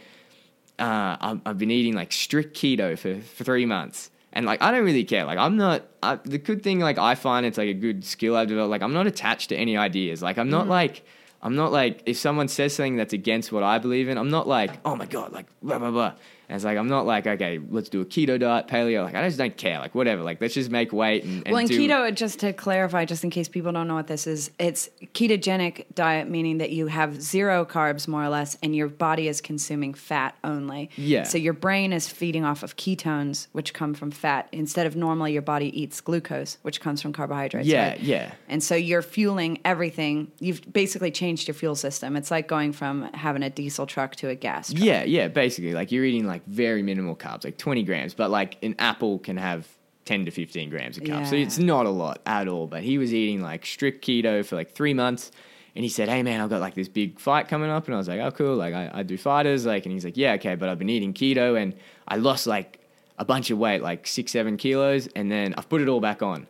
uh, 0.81 1.17
I've, 1.21 1.41
I've 1.47 1.59
been 1.59 1.71
eating 1.71 1.95
like 1.95 2.11
strict 2.11 2.57
keto 2.57 2.99
for, 2.99 3.21
for 3.21 3.45
three 3.45 3.67
months. 3.67 4.11
And 4.33 4.47
like, 4.47 4.63
I 4.63 4.71
don't 4.71 4.85
really 4.85 5.05
care. 5.05 5.25
Like, 5.25 5.39
I'm 5.39 5.57
not, 5.57 5.83
I, 6.03 6.17
the 6.17 6.39
good 6.39 6.63
thing, 6.63 6.81
like, 6.81 6.99
I 6.99 7.15
find 7.15 7.45
it's 7.45 7.59
like 7.59 7.69
a 7.69 7.75
good 7.75 8.05
skill 8.05 8.37
I've 8.37 8.49
developed. 8.49 8.71
Like, 8.71 8.83
I'm 8.83 8.93
not 8.93 9.07
attached 9.07 9.49
to 9.51 9.57
any 9.57 9.77
ideas. 9.77 10.23
Like, 10.23 10.39
I'm 10.39 10.51
not 10.51 10.69
like, 10.69 11.05
I'm 11.43 11.57
not 11.57 11.73
like, 11.73 12.03
if 12.07 12.17
someone 12.17 12.49
says 12.49 12.75
something 12.75 12.97
that's 12.97 13.13
against 13.13 13.51
what 13.51 13.63
I 13.63 13.79
believe 13.79 14.09
in, 14.09 14.19
I'm 14.19 14.31
not 14.31 14.47
like, 14.47 14.79
oh 14.85 14.95
my 14.95 15.07
God, 15.07 15.33
like, 15.33 15.47
blah, 15.63 15.79
blah, 15.79 15.91
blah. 15.91 16.13
And 16.51 16.57
it's 16.57 16.65
like, 16.65 16.77
I'm 16.77 16.89
not 16.89 17.07
like, 17.07 17.29
okay, 17.29 17.61
let's 17.71 17.89
do 17.89 18.01
a 18.01 18.05
keto 18.05 18.37
diet, 18.37 18.67
paleo. 18.67 19.05
Like, 19.05 19.15
I 19.15 19.25
just 19.25 19.39
don't 19.39 19.57
care. 19.57 19.79
Like, 19.79 19.95
whatever. 19.95 20.25
Like, 20.25 20.41
let's 20.41 20.55
just 20.55 20.69
make 20.69 20.93
weight 20.93 21.23
and, 21.23 21.47
and 21.47 21.53
well, 21.53 21.63
in 21.63 21.69
do- 21.69 21.79
keto, 21.79 22.13
just 22.13 22.41
to 22.41 22.53
clarify, 22.53 23.05
just 23.05 23.23
in 23.23 23.31
case 23.31 23.49
people 23.49 23.71
don't 23.71 23.87
know 23.87 23.95
what 23.95 24.09
this 24.09 24.27
is, 24.27 24.51
it's 24.59 24.91
ketogenic 25.15 25.85
diet, 25.95 26.29
meaning 26.29 26.59
that 26.59 26.71
you 26.71 26.89
have 26.89 27.23
zero 27.23 27.65
carbs, 27.65 28.09
more 28.09 28.25
or 28.25 28.29
less, 28.29 28.59
and 28.65 28.75
your 28.75 28.89
body 28.89 29.29
is 29.29 29.41
consuming 29.41 29.95
fat 29.95 30.35
only. 30.43 30.91
Yeah. 30.97 31.23
So 31.23 31.39
your 31.39 31.53
brain 31.53 31.93
is 31.93 32.09
feeding 32.09 32.45
off 32.45 32.65
of 32.65 32.77
ketones, 32.77 33.47
which 33.53 33.73
come 33.73 33.95
from 33.95 34.11
fat, 34.11 34.49
instead 34.51 34.89
of 34.89 34.97
normally 34.97 35.33
your 35.33 35.43
body 35.43 35.81
eats 35.81 36.01
glucose, 36.01 36.59
which 36.63 36.81
comes 36.81 37.01
from 37.01 37.13
carbohydrates. 37.13 37.69
Yeah, 37.69 37.91
right? 37.91 38.01
yeah. 38.01 38.33
And 38.49 38.61
so 38.61 38.75
you're 38.75 39.03
fueling 39.03 39.61
everything. 39.65 40.33
You've 40.41 40.63
basically 40.73 41.13
changed 41.13 41.47
your 41.47 41.55
fuel 41.55 41.77
system. 41.77 42.17
It's 42.17 42.33
like 42.33 42.49
going 42.49 42.73
from 42.73 43.05
having 43.15 43.45
a 43.45 43.51
diesel 43.51 43.87
truck 43.87 44.17
to 44.17 44.31
a 44.31 44.35
gas 44.35 44.73
truck. 44.73 44.83
Yeah, 44.83 45.05
yeah, 45.05 45.29
basically. 45.29 45.75
Like 45.75 45.93
you're 45.93 46.05
eating 46.05 46.27
like 46.27 46.40
very 46.47 46.83
minimal 46.83 47.17
carbs, 47.17 47.45
like 47.45 47.59
20 47.59 47.83
grams, 47.83 48.15
but 48.15 48.31
like 48.31 48.57
an 48.63 48.75
apple 48.79 49.19
can 49.19 49.37
have 49.37 49.67
10 50.05 50.25
to 50.25 50.31
15 50.31 50.71
grams 50.71 50.97
of 50.97 51.05
carbs. 51.05 51.29
So 51.29 51.37
it's 51.37 51.59
not 51.59 51.87
a 51.87 51.91
lot 51.91 52.21
at 52.27 52.49
all. 52.49 52.67
But 52.67 52.83
he 52.83 52.99
was 52.99 53.15
eating 53.15 53.43
like 53.43 53.65
strict 53.65 54.05
keto 54.05 54.45
for 54.45 54.57
like 54.57 54.73
three 54.73 54.95
months. 54.95 55.31
And 55.77 55.85
he 55.85 55.89
said, 55.89 56.09
Hey 56.09 56.23
man, 56.23 56.41
I've 56.41 56.51
got 56.51 56.61
like 56.61 56.75
this 56.75 56.89
big 56.89 57.21
fight 57.21 57.49
coming 57.49 57.71
up. 57.71 57.87
And 57.87 57.95
I 57.95 57.99
was 57.99 58.09
like, 58.09 58.21
Oh, 58.21 58.31
cool. 58.33 58.57
Like 58.57 58.75
I, 58.75 58.91
I 58.93 59.03
do 59.03 59.17
fighters. 59.17 59.67
Like, 59.67 59.85
and 59.85 59.93
he's 59.93 60.05
like, 60.05 60.17
Yeah, 60.17 60.33
okay. 60.33 60.57
But 60.57 60.69
I've 60.69 60.79
been 60.79 60.89
eating 60.91 61.15
keto 61.15 61.61
and 61.61 61.75
I 62.09 62.17
lost 62.17 62.47
like 62.47 62.81
a 63.19 63.25
bunch 63.25 63.51
of 63.51 63.59
weight, 63.59 63.83
like 63.83 64.07
six, 64.07 64.33
seven 64.33 64.57
kilos. 64.57 65.07
And 65.15 65.31
then 65.31 65.55
I've 65.57 65.69
put 65.69 65.81
it 65.81 65.89
all 65.89 66.01
back 66.01 66.23
on. 66.23 66.47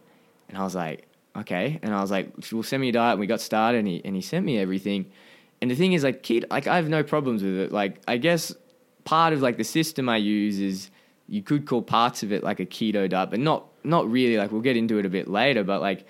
And 0.49 0.57
I 0.57 0.63
was 0.63 0.75
like, 0.75 1.07
Okay. 1.37 1.79
And 1.83 1.95
I 1.95 2.01
was 2.01 2.11
like, 2.11 2.33
Well, 2.53 2.63
send 2.63 2.81
me 2.81 2.89
a 2.89 2.93
diet. 2.93 3.13
And 3.13 3.21
we 3.21 3.27
got 3.27 3.41
started 3.41 3.79
and 3.79 3.89
he, 3.89 4.01
and 4.05 4.17
he 4.17 4.23
sent 4.23 4.47
me 4.47 4.59
everything. 4.59 5.11
And 5.61 5.71
the 5.71 5.75
thing 5.75 5.93
is, 5.93 6.03
like, 6.03 6.23
keto, 6.23 6.51
like, 6.51 6.67
I 6.67 6.77
have 6.77 6.89
no 6.89 7.03
problems 7.03 7.43
with 7.43 7.55
it. 7.55 7.71
Like, 7.71 8.01
I 8.09 8.17
guess 8.17 8.55
part 9.11 9.33
of 9.33 9.43
like 9.43 9.57
the 9.57 9.65
system 9.65 10.09
I 10.09 10.19
use 10.19 10.61
is 10.61 10.89
you 11.27 11.43
could 11.43 11.67
call 11.67 11.83
parts 11.83 12.23
of 12.23 12.31
it 12.33 12.45
like 12.45 12.61
a 12.61 12.67
keto 12.67 13.09
diet, 13.11 13.31
but 13.31 13.41
not 13.41 13.65
not 13.83 14.09
really. 14.09 14.37
Like, 14.37 14.53
we'll 14.53 14.61
get 14.61 14.77
into 14.77 14.99
it 14.99 15.07
a 15.07 15.09
bit 15.09 15.27
later. 15.27 15.65
But 15.65 15.81
like, 15.81 16.07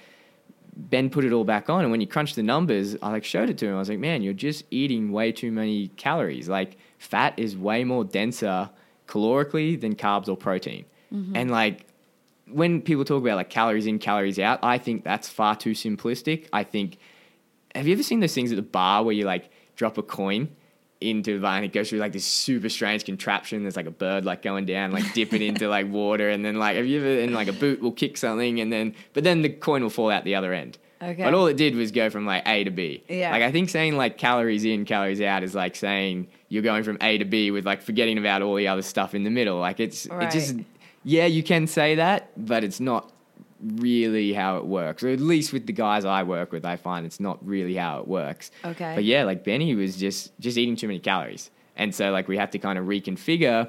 Ben 0.76 1.08
put 1.08 1.24
it 1.24 1.32
all 1.32 1.44
back 1.44 1.70
on, 1.70 1.80
and 1.82 1.90
when 1.90 2.02
you 2.02 2.06
crunch 2.06 2.34
the 2.34 2.42
numbers, 2.42 2.96
I 3.02 3.10
like 3.10 3.24
showed 3.24 3.48
it 3.48 3.56
to 3.58 3.66
him. 3.66 3.74
I 3.74 3.78
was 3.78 3.88
like, 3.88 3.98
man, 3.98 4.22
you're 4.22 4.34
just 4.34 4.66
eating 4.70 5.12
way 5.12 5.32
too 5.32 5.50
many 5.50 5.88
calories. 5.96 6.46
Like, 6.46 6.76
fat 6.98 7.32
is 7.38 7.56
way 7.56 7.84
more 7.84 8.04
denser 8.04 8.68
calorically 9.06 9.80
than 9.80 9.94
carbs 9.94 10.28
or 10.28 10.36
protein. 10.36 10.84
Mm-hmm. 11.10 11.36
And 11.36 11.50
like, 11.50 11.86
when 12.48 12.82
people 12.82 13.06
talk 13.06 13.22
about 13.22 13.36
like 13.36 13.48
calories 13.48 13.86
in, 13.86 13.98
calories 13.98 14.38
out, 14.38 14.58
I 14.62 14.76
think 14.76 15.04
that's 15.04 15.26
far 15.26 15.56
too 15.56 15.72
simplistic. 15.72 16.48
I 16.52 16.64
think, 16.64 16.98
have 17.74 17.86
you 17.86 17.94
ever 17.94 18.02
seen 18.02 18.20
those 18.20 18.34
things 18.34 18.52
at 18.52 18.56
the 18.56 18.70
bar 18.80 19.02
where 19.04 19.14
you 19.14 19.24
like 19.24 19.50
drop 19.74 19.96
a 19.96 20.02
coin 20.02 20.50
into 21.00 21.38
the 21.38 21.46
and 21.46 21.64
it 21.64 21.72
goes 21.72 21.88
through 21.88 21.98
like 21.98 22.12
this 22.12 22.24
super 22.24 22.68
strange 22.68 23.04
contraption. 23.04 23.62
There's 23.62 23.76
like 23.76 23.86
a 23.86 23.90
bird 23.90 24.24
like 24.24 24.42
going 24.42 24.66
down, 24.66 24.92
like 24.92 25.12
dipping 25.14 25.42
into 25.42 25.68
like 25.68 25.88
water, 25.90 26.28
and 26.28 26.44
then 26.44 26.56
like 26.56 26.76
have 26.76 26.86
you 26.86 27.00
ever 27.00 27.20
and 27.20 27.32
like 27.32 27.48
a 27.48 27.52
boot 27.52 27.80
will 27.80 27.92
kick 27.92 28.16
something, 28.16 28.60
and 28.60 28.72
then 28.72 28.94
but 29.12 29.24
then 29.24 29.42
the 29.42 29.48
coin 29.48 29.82
will 29.82 29.90
fall 29.90 30.10
out 30.10 30.24
the 30.24 30.34
other 30.34 30.52
end. 30.52 30.78
Okay. 31.02 31.22
But 31.22 31.32
all 31.32 31.46
it 31.46 31.56
did 31.56 31.74
was 31.74 31.92
go 31.92 32.10
from 32.10 32.26
like 32.26 32.46
A 32.46 32.64
to 32.64 32.70
B. 32.70 33.02
Yeah. 33.08 33.30
Like 33.30 33.42
I 33.42 33.50
think 33.50 33.70
saying 33.70 33.96
like 33.96 34.18
calories 34.18 34.64
in, 34.64 34.84
calories 34.84 35.22
out 35.22 35.42
is 35.42 35.54
like 35.54 35.74
saying 35.74 36.28
you're 36.50 36.62
going 36.62 36.82
from 36.82 36.98
A 37.00 37.16
to 37.16 37.24
B 37.24 37.50
with 37.50 37.64
like 37.64 37.80
forgetting 37.80 38.18
about 38.18 38.42
all 38.42 38.54
the 38.54 38.68
other 38.68 38.82
stuff 38.82 39.14
in 39.14 39.24
the 39.24 39.30
middle. 39.30 39.58
Like 39.58 39.80
it's 39.80 40.06
it 40.06 40.30
just 40.30 40.56
yeah, 41.02 41.24
you 41.24 41.42
can 41.42 41.66
say 41.66 41.94
that, 41.94 42.30
but 42.36 42.62
it's 42.64 42.80
not 42.80 43.10
really 43.62 44.32
how 44.32 44.58
it 44.58 44.66
works. 44.66 45.02
Or 45.02 45.08
at 45.08 45.20
least 45.20 45.52
with 45.52 45.66
the 45.66 45.72
guys 45.72 46.04
I 46.04 46.22
work 46.22 46.52
with, 46.52 46.64
I 46.64 46.76
find 46.76 47.06
it's 47.06 47.20
not 47.20 47.44
really 47.46 47.74
how 47.74 48.00
it 48.00 48.08
works. 48.08 48.50
Okay. 48.64 48.94
But 48.94 49.04
yeah, 49.04 49.24
like 49.24 49.44
Benny 49.44 49.74
was 49.74 49.96
just 49.96 50.38
just 50.40 50.56
eating 50.58 50.76
too 50.76 50.86
many 50.86 50.98
calories. 50.98 51.50
And 51.76 51.94
so 51.94 52.10
like 52.10 52.28
we 52.28 52.36
have 52.36 52.50
to 52.50 52.58
kind 52.58 52.78
of 52.78 52.86
reconfigure 52.86 53.68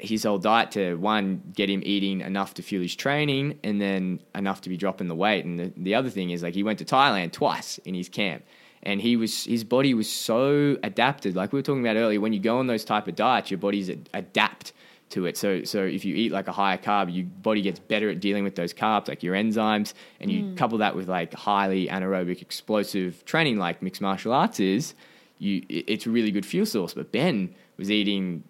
his 0.00 0.24
whole 0.24 0.38
diet 0.38 0.70
to 0.72 0.94
one 0.96 1.42
get 1.54 1.68
him 1.68 1.82
eating 1.84 2.20
enough 2.20 2.54
to 2.54 2.62
fuel 2.62 2.82
his 2.82 2.94
training 2.96 3.58
and 3.62 3.80
then 3.80 4.20
enough 4.34 4.62
to 4.62 4.68
be 4.68 4.76
dropping 4.76 5.08
the 5.08 5.14
weight 5.14 5.44
and 5.44 5.58
the, 5.58 5.72
the 5.76 5.94
other 5.94 6.08
thing 6.08 6.30
is 6.30 6.42
like 6.42 6.54
he 6.54 6.62
went 6.62 6.78
to 6.78 6.84
thailand 6.84 7.32
twice 7.32 7.78
in 7.78 7.94
his 7.94 8.08
camp 8.08 8.42
and 8.82 9.00
he 9.00 9.16
was 9.16 9.44
his 9.44 9.62
body 9.62 9.92
was 9.92 10.10
so 10.10 10.76
adapted 10.82 11.36
like 11.36 11.52
we 11.52 11.58
were 11.58 11.62
talking 11.62 11.84
about 11.84 11.96
earlier 11.96 12.20
when 12.20 12.32
you 12.32 12.40
go 12.40 12.58
on 12.58 12.66
those 12.66 12.84
type 12.84 13.06
of 13.08 13.14
diets 13.14 13.50
your 13.50 13.58
body's 13.58 13.90
ad- 13.90 14.08
adapt 14.14 14.72
to 15.10 15.26
it. 15.26 15.36
So 15.36 15.64
so 15.64 15.84
if 15.84 16.04
you 16.04 16.14
eat 16.14 16.32
like 16.32 16.48
a 16.48 16.52
higher 16.52 16.78
carb 16.78 17.14
your 17.14 17.26
body 17.26 17.62
gets 17.62 17.78
better 17.78 18.10
at 18.10 18.20
dealing 18.20 18.44
with 18.44 18.54
those 18.54 18.72
carbs 18.72 19.08
like 19.08 19.22
your 19.22 19.34
enzymes 19.34 19.92
and 20.20 20.30
you 20.30 20.44
mm. 20.44 20.56
couple 20.56 20.78
that 20.78 20.96
with 20.96 21.08
like 21.08 21.34
highly 21.34 21.88
anaerobic 21.88 22.40
explosive 22.42 23.24
training 23.24 23.58
like 23.58 23.82
mixed 23.82 24.00
martial 24.00 24.32
arts 24.32 24.60
is 24.60 24.94
you 25.38 25.64
it's 25.68 26.06
a 26.06 26.10
really 26.10 26.30
good 26.30 26.46
fuel 26.46 26.66
source. 26.66 26.94
But 26.94 27.12
ben 27.12 27.54
was 27.76 27.90
eating 27.90 28.44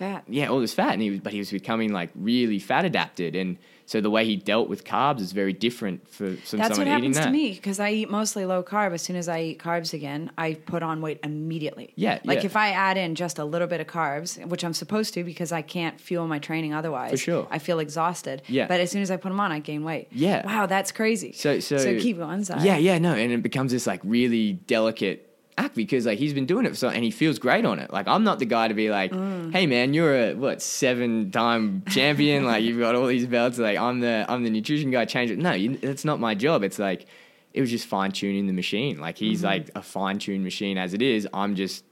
Fat. 0.00 0.24
yeah, 0.28 0.46
all 0.46 0.60
this 0.60 0.72
fat, 0.72 0.94
and 0.94 1.02
he 1.02 1.10
was, 1.10 1.20
but 1.20 1.32
he 1.32 1.38
was 1.40 1.50
becoming 1.50 1.92
like 1.92 2.08
really 2.14 2.58
fat 2.58 2.86
adapted, 2.86 3.36
and 3.36 3.58
so 3.90 4.00
the 4.00 4.08
way 4.08 4.24
he 4.24 4.36
dealt 4.36 4.68
with 4.68 4.84
carbs 4.84 5.18
is 5.18 5.32
very 5.32 5.52
different 5.52 6.08
for 6.08 6.36
some 6.44 6.60
That's 6.60 6.70
what 6.70 6.76
someone 6.76 6.98
eating 6.98 7.12
happens 7.12 7.26
to 7.26 7.32
me 7.32 7.54
because 7.54 7.80
I 7.80 7.90
eat 7.90 8.08
mostly 8.08 8.44
low 8.44 8.62
carb. 8.62 8.92
As 8.92 9.02
soon 9.02 9.16
as 9.16 9.28
I 9.28 9.40
eat 9.40 9.58
carbs 9.58 9.92
again, 9.92 10.30
I 10.38 10.54
put 10.54 10.84
on 10.84 11.00
weight 11.00 11.18
immediately. 11.24 11.92
Yeah, 11.96 12.20
Like 12.22 12.38
yeah. 12.38 12.44
if 12.46 12.54
I 12.54 12.70
add 12.70 12.96
in 12.96 13.16
just 13.16 13.40
a 13.40 13.44
little 13.44 13.66
bit 13.66 13.80
of 13.80 13.88
carbs, 13.88 14.46
which 14.46 14.62
I'm 14.62 14.74
supposed 14.74 15.12
to 15.14 15.24
because 15.24 15.50
I 15.50 15.62
can't 15.62 16.00
fuel 16.00 16.28
my 16.28 16.38
training 16.38 16.72
otherwise. 16.72 17.10
For 17.10 17.16
sure. 17.16 17.48
I 17.50 17.58
feel 17.58 17.80
exhausted. 17.80 18.42
Yeah. 18.46 18.68
But 18.68 18.78
as 18.78 18.92
soon 18.92 19.02
as 19.02 19.10
I 19.10 19.16
put 19.16 19.30
them 19.30 19.40
on, 19.40 19.50
I 19.50 19.58
gain 19.58 19.82
weight. 19.82 20.06
Yeah. 20.12 20.46
Wow, 20.46 20.66
that's 20.66 20.92
crazy. 20.92 21.32
So, 21.32 21.58
so, 21.58 21.76
so 21.78 21.98
keep 21.98 22.18
going. 22.18 22.44
Yeah, 22.60 22.76
yeah, 22.76 22.98
no, 22.98 23.14
and 23.14 23.32
it 23.32 23.42
becomes 23.42 23.72
this 23.72 23.88
like 23.88 24.02
really 24.04 24.52
delicate 24.52 25.29
act 25.58 25.74
because 25.74 26.06
like 26.06 26.18
he's 26.18 26.32
been 26.32 26.46
doing 26.46 26.64
it 26.66 26.70
for 26.70 26.74
so, 26.76 26.88
and 26.88 27.04
he 27.04 27.10
feels 27.10 27.38
great 27.38 27.64
on 27.64 27.78
it. 27.78 27.92
Like 27.92 28.08
I'm 28.08 28.24
not 28.24 28.38
the 28.38 28.46
guy 28.46 28.68
to 28.68 28.74
be 28.74 28.90
like, 28.90 29.12
Mm. 29.12 29.52
hey 29.52 29.66
man, 29.66 29.92
you're 29.94 30.14
a 30.30 30.34
what 30.34 30.62
seven 30.62 31.30
time 31.30 31.82
champion, 31.90 32.44
like 32.44 32.62
you've 32.64 32.78
got 32.78 32.94
all 32.94 33.06
these 33.06 33.26
belts. 33.26 33.58
Like 33.58 33.76
I'm 33.78 34.00
the 34.00 34.24
I'm 34.28 34.44
the 34.44 34.50
nutrition 34.50 34.90
guy. 34.90 35.04
Change 35.04 35.30
it. 35.30 35.38
No, 35.38 35.52
you, 35.52 35.76
that's 35.76 36.04
not 36.04 36.20
my 36.20 36.34
job. 36.34 36.62
It's 36.62 36.78
like 36.78 37.06
it 37.52 37.60
was 37.60 37.70
just 37.70 37.86
fine 37.86 38.12
tuning 38.12 38.46
the 38.46 38.52
machine. 38.52 38.98
Like 39.00 39.18
he's 39.18 39.38
Mm-hmm. 39.38 39.46
like 39.46 39.70
a 39.74 39.82
fine 39.82 40.18
tuned 40.18 40.44
machine 40.44 40.78
as 40.78 40.94
it 40.94 41.02
is. 41.02 41.26
I'm 41.34 41.54
just 41.56 41.84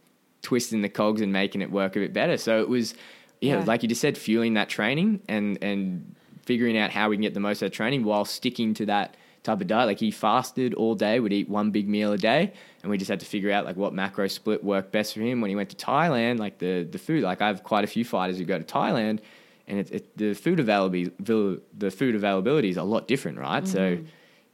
twisting 0.42 0.82
the 0.82 0.88
cogs 0.88 1.20
and 1.20 1.32
making 1.32 1.62
it 1.62 1.70
work 1.70 1.96
a 1.96 1.98
bit 1.98 2.12
better. 2.12 2.36
So 2.36 2.60
it 2.60 2.68
was, 2.68 2.94
yeah, 3.40 3.58
Yeah. 3.58 3.64
like 3.64 3.82
you 3.82 3.88
just 3.88 4.00
said, 4.00 4.16
fueling 4.16 4.54
that 4.54 4.68
training 4.68 5.20
and 5.28 5.58
and 5.62 6.14
figuring 6.46 6.78
out 6.78 6.90
how 6.90 7.10
we 7.10 7.16
can 7.16 7.22
get 7.22 7.34
the 7.34 7.40
most 7.40 7.62
out 7.62 7.66
of 7.66 7.72
training 7.72 8.04
while 8.04 8.24
sticking 8.24 8.72
to 8.74 8.86
that 8.86 9.16
type 9.48 9.60
of 9.60 9.66
diet. 9.66 9.86
Like 9.86 10.00
he 10.00 10.10
fasted 10.10 10.74
all 10.74 10.94
day, 10.94 11.18
would 11.20 11.32
eat 11.32 11.48
one 11.48 11.70
big 11.70 11.88
meal 11.88 12.12
a 12.12 12.18
day, 12.18 12.52
and 12.82 12.90
we 12.90 12.98
just 12.98 13.08
had 13.08 13.20
to 13.20 13.26
figure 13.26 13.50
out 13.50 13.64
like 13.64 13.76
what 13.76 13.92
macro 13.94 14.28
split 14.28 14.62
worked 14.62 14.92
best 14.92 15.14
for 15.14 15.20
him. 15.20 15.40
When 15.40 15.48
he 15.50 15.56
went 15.56 15.70
to 15.70 15.76
Thailand, 15.76 16.38
like 16.38 16.58
the 16.58 16.84
the 16.84 16.98
food, 16.98 17.22
like 17.22 17.40
I 17.42 17.48
have 17.48 17.62
quite 17.62 17.84
a 17.84 17.88
few 17.88 18.04
fighters 18.04 18.38
who 18.38 18.44
go 18.44 18.58
to 18.58 18.64
Thailand. 18.64 19.20
And 19.66 19.80
it, 19.80 19.90
it, 19.90 20.16
the 20.16 20.32
food 20.32 20.60
availability, 20.60 21.12
the 21.76 21.90
food 21.90 22.14
availability 22.14 22.70
is 22.70 22.78
a 22.78 22.82
lot 22.82 23.06
different, 23.06 23.38
right? 23.38 23.68
So, 23.68 23.82
in 23.82 24.06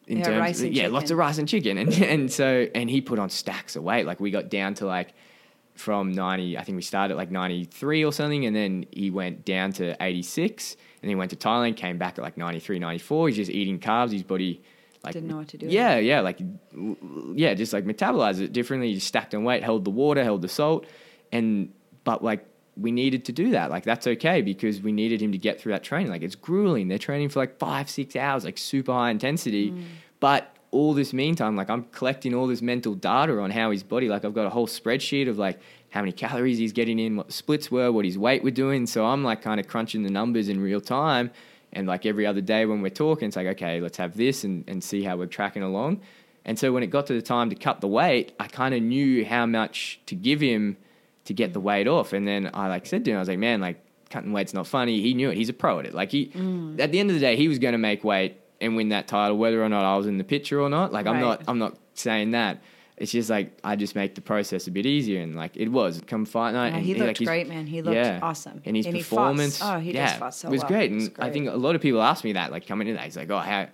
Mm-hmm. 0.07 0.18
Yeah, 0.18 0.24
terms, 0.24 0.61
and 0.61 0.74
yeah, 0.74 0.88
lots 0.88 1.11
of 1.12 1.18
rice 1.18 1.38
and 1.38 1.49
chicken, 1.49 1.78
and 1.78 1.92
and 2.14 2.32
so 2.32 2.66
and 2.74 2.90
he 2.90 3.01
put 3.01 3.18
on 3.20 3.30
stacks 3.30 3.76
of 3.76 3.84
weight. 3.84 4.07
Like 4.07 4.18
we 4.18 4.30
got 4.32 4.49
down 4.49 4.74
to 4.74 4.86
like 4.86 5.14
from 5.76 6.12
90 6.12 6.57
i 6.57 6.62
think 6.62 6.76
we 6.76 6.82
started 6.82 7.14
at 7.14 7.16
like 7.16 7.32
93 7.32 8.05
or 8.05 8.12
something 8.12 8.47
and 8.47 8.55
then 8.55 8.86
he 8.92 9.11
went 9.11 9.45
down 9.45 9.72
to 9.72 9.97
86 10.01 10.72
and 10.72 10.80
then 11.03 11.09
he 11.09 11.14
went 11.16 11.30
to 11.30 11.36
thailand 11.36 11.76
came 11.76 11.99
back 11.99 12.16
at 12.16 12.22
like 12.22 12.36
93 12.36 12.78
94 12.78 13.28
he's 13.28 13.36
just 13.36 13.51
eating 13.51 13.80
carbs 13.80 14.12
his 14.12 14.22
body 14.22 14.62
like 15.05 15.13
Didn't 15.15 15.29
know 15.29 15.37
what 15.37 15.49
to 15.49 15.59
do 15.59 15.67
yeah 15.67 15.99
yeah 15.99 16.21
like 16.21 16.39
yeah 17.35 17.55
just 17.55 17.73
like 17.73 17.85
metabolize 17.85 18.41
it 18.41 18.53
differently 18.53 18.95
just 18.95 19.07
stacked 19.07 19.35
on 19.35 19.45
weight 19.45 19.63
held 19.63 19.85
the 19.85 19.91
water 19.91 20.23
held 20.25 20.43
the 20.43 20.49
salt 20.49 20.87
and 21.33 21.73
but 22.05 22.23
like 22.23 22.47
we 22.77 22.91
needed 22.91 23.25
to 23.27 23.33
do 23.33 23.51
that 23.53 23.71
like 23.71 23.85
that's 23.85 24.07
okay 24.07 24.43
because 24.43 24.81
we 24.81 24.93
needed 24.93 25.23
him 25.23 25.33
to 25.33 25.39
get 25.39 25.61
through 25.61 25.73
that 25.73 25.85
training 25.85 26.11
like 26.11 26.23
it's 26.23 26.35
grueling 26.35 26.89
they're 26.89 26.99
training 26.99 27.29
for 27.29 27.39
like 27.39 27.59
five 27.59 27.89
six 27.89 28.17
hours 28.17 28.45
like 28.45 28.59
super 28.59 28.93
high 28.93 29.11
intensity 29.11 29.71
Mm. 29.71 29.85
but 30.21 30.51
all 30.71 30.93
this 30.93 31.13
meantime, 31.13 31.55
like 31.55 31.71
I'm 31.71 31.85
collecting 31.93 32.35
all 32.35 32.49
this 32.49 32.61
mental 32.61 32.97
data 32.97 33.39
on 33.39 33.53
how 33.53 33.71
his 33.71 33.85
body, 33.85 34.09
like 34.09 34.25
I've 34.25 34.35
got 34.35 34.45
a 34.47 34.51
whole 34.51 34.67
spreadsheet 34.67 35.29
of 35.29 35.39
like 35.39 35.61
how 35.91 36.01
many 36.01 36.11
calories 36.11 36.59
he's 36.59 36.73
getting 36.73 36.99
in, 36.99 37.15
what 37.15 37.29
the 37.29 37.33
splits 37.33 37.71
were, 37.71 37.93
what 37.93 38.05
his 38.05 38.19
weight 38.19 38.43
were 38.43 38.51
doing. 38.51 38.85
So 38.89 39.07
I'm 39.07 39.23
like 39.23 39.41
kind 39.41 39.61
of 39.61 39.69
crunching 39.69 40.03
the 40.03 40.11
numbers 40.11 40.49
in 40.49 40.61
real 40.61 40.81
time. 40.81 41.31
And 41.75 41.87
like 41.87 42.07
every 42.07 42.27
other 42.27 42.41
day 42.41 42.66
when 42.66 42.83
we're 42.83 42.91
talking, 42.91 43.29
it's 43.29 43.37
like, 43.37 43.47
okay, 43.49 43.81
let's 43.81 43.97
have 43.99 44.16
this 44.16 44.45
and, 44.45 44.64
and 44.68 44.83
see 44.83 45.03
how 45.03 45.16
we're 45.16 45.27
tracking 45.27 45.62
along. 45.62 46.01
And 46.45 46.59
so 46.59 46.72
when 46.72 46.83
it 46.83 46.89
got 46.89 47.07
to 47.07 47.14
the 47.14 47.22
time 47.22 47.51
to 47.51 47.57
cut 47.57 47.81
the 47.81 47.89
weight, 47.89 48.33
I 48.39 48.47
kind 48.49 48.75
of 48.75 48.83
knew 48.83 49.25
how 49.25 49.47
much 49.47 50.01
to 50.07 50.14
give 50.14 50.41
him 50.41 50.77
to 51.25 51.33
get 51.33 51.53
the 51.53 51.61
weight 51.61 51.89
off. 51.89 52.12
And 52.12 52.29
then 52.29 52.51
I 52.53 52.68
like 52.68 52.87
said 52.87 53.05
to 53.07 53.11
him, 53.11 53.16
I 53.16 53.20
was 53.20 53.29
like, 53.29 53.39
man, 53.39 53.61
like 53.61 53.83
cutting 54.11 54.33
weight's 54.33 54.53
not 54.53 54.66
funny. 54.66 55.01
He 55.01 55.14
knew 55.14 55.31
it. 55.31 55.37
He's 55.37 55.49
a 55.49 55.55
pro 55.55 55.79
at 55.79 55.87
it. 55.87 55.95
Like 55.95 56.11
he, 56.11 56.27
mm. 56.27 56.79
at 56.79 56.93
the 56.93 57.01
end 57.01 57.11
of 57.11 57.14
the 57.14 57.20
day, 57.20 57.37
he 57.37 57.49
was 57.49 57.59
going 57.59 57.72
to 57.72 57.79
make 57.79 58.05
weight 58.05 58.39
and 58.61 58.77
win 58.77 58.91
that 58.91 59.09
title, 59.09 59.39
whether 59.39 59.62
or 59.62 59.68
not 59.68 59.85
I 59.85 59.97
was 59.97 60.07
in 60.07 60.18
the 60.18 60.25
picture 60.25 60.61
or 60.61 60.68
not. 60.68 60.93
Like 60.93 61.07
I'm 61.07 61.20
not, 61.20 61.43
I'm 61.49 61.59
not 61.59 61.79
saying 61.95 62.33
that. 62.33 62.62
It's 62.97 63.11
just 63.11 63.28
like 63.28 63.59
I 63.64 63.74
just 63.74 63.97
make 63.97 64.14
the 64.14 64.20
process 64.20 64.68
a 64.68 64.70
bit 64.70 64.86
easier, 64.86 65.20
and 65.20 65.34
like 65.34 65.57
it 65.57 65.68
was 65.68 66.01
come 66.07 66.24
fight 66.24 66.53
night. 66.53 66.68
Yeah, 66.68 66.76
and 66.76 66.86
he 66.86 66.95
looked 66.95 67.20
like, 67.20 67.26
great, 67.26 67.49
man. 67.49 67.66
He 67.66 67.82
looked 67.82 68.22
awesome. 68.22 68.62
and 68.64 68.76
his 68.76 68.86
And 68.86 68.95
he 68.95 69.03
performance. 69.03 69.61
oh, 69.61 69.80
he 69.80 69.92
just 69.92 70.14
yeah, 70.14 70.18
fought 70.18 70.34
so 70.34 70.49
was 70.49 70.61
well. 70.61 70.68
great. 70.68 70.92
It 70.92 70.95
was 70.95 71.09
great. 71.09 71.18
And 71.18 71.30
I 71.30 71.32
think 71.32 71.49
a 71.49 71.57
lot 71.57 71.74
of 71.74 71.80
people 71.80 72.01
ask 72.01 72.22
me 72.22 72.34
that, 72.34 72.53
like 72.53 72.68
coming 72.68 72.86
in, 72.86 72.95
that 72.95 73.05
he's 73.05 73.16
like, 73.16 73.30
oh, 73.30 73.38
how, 73.38 73.66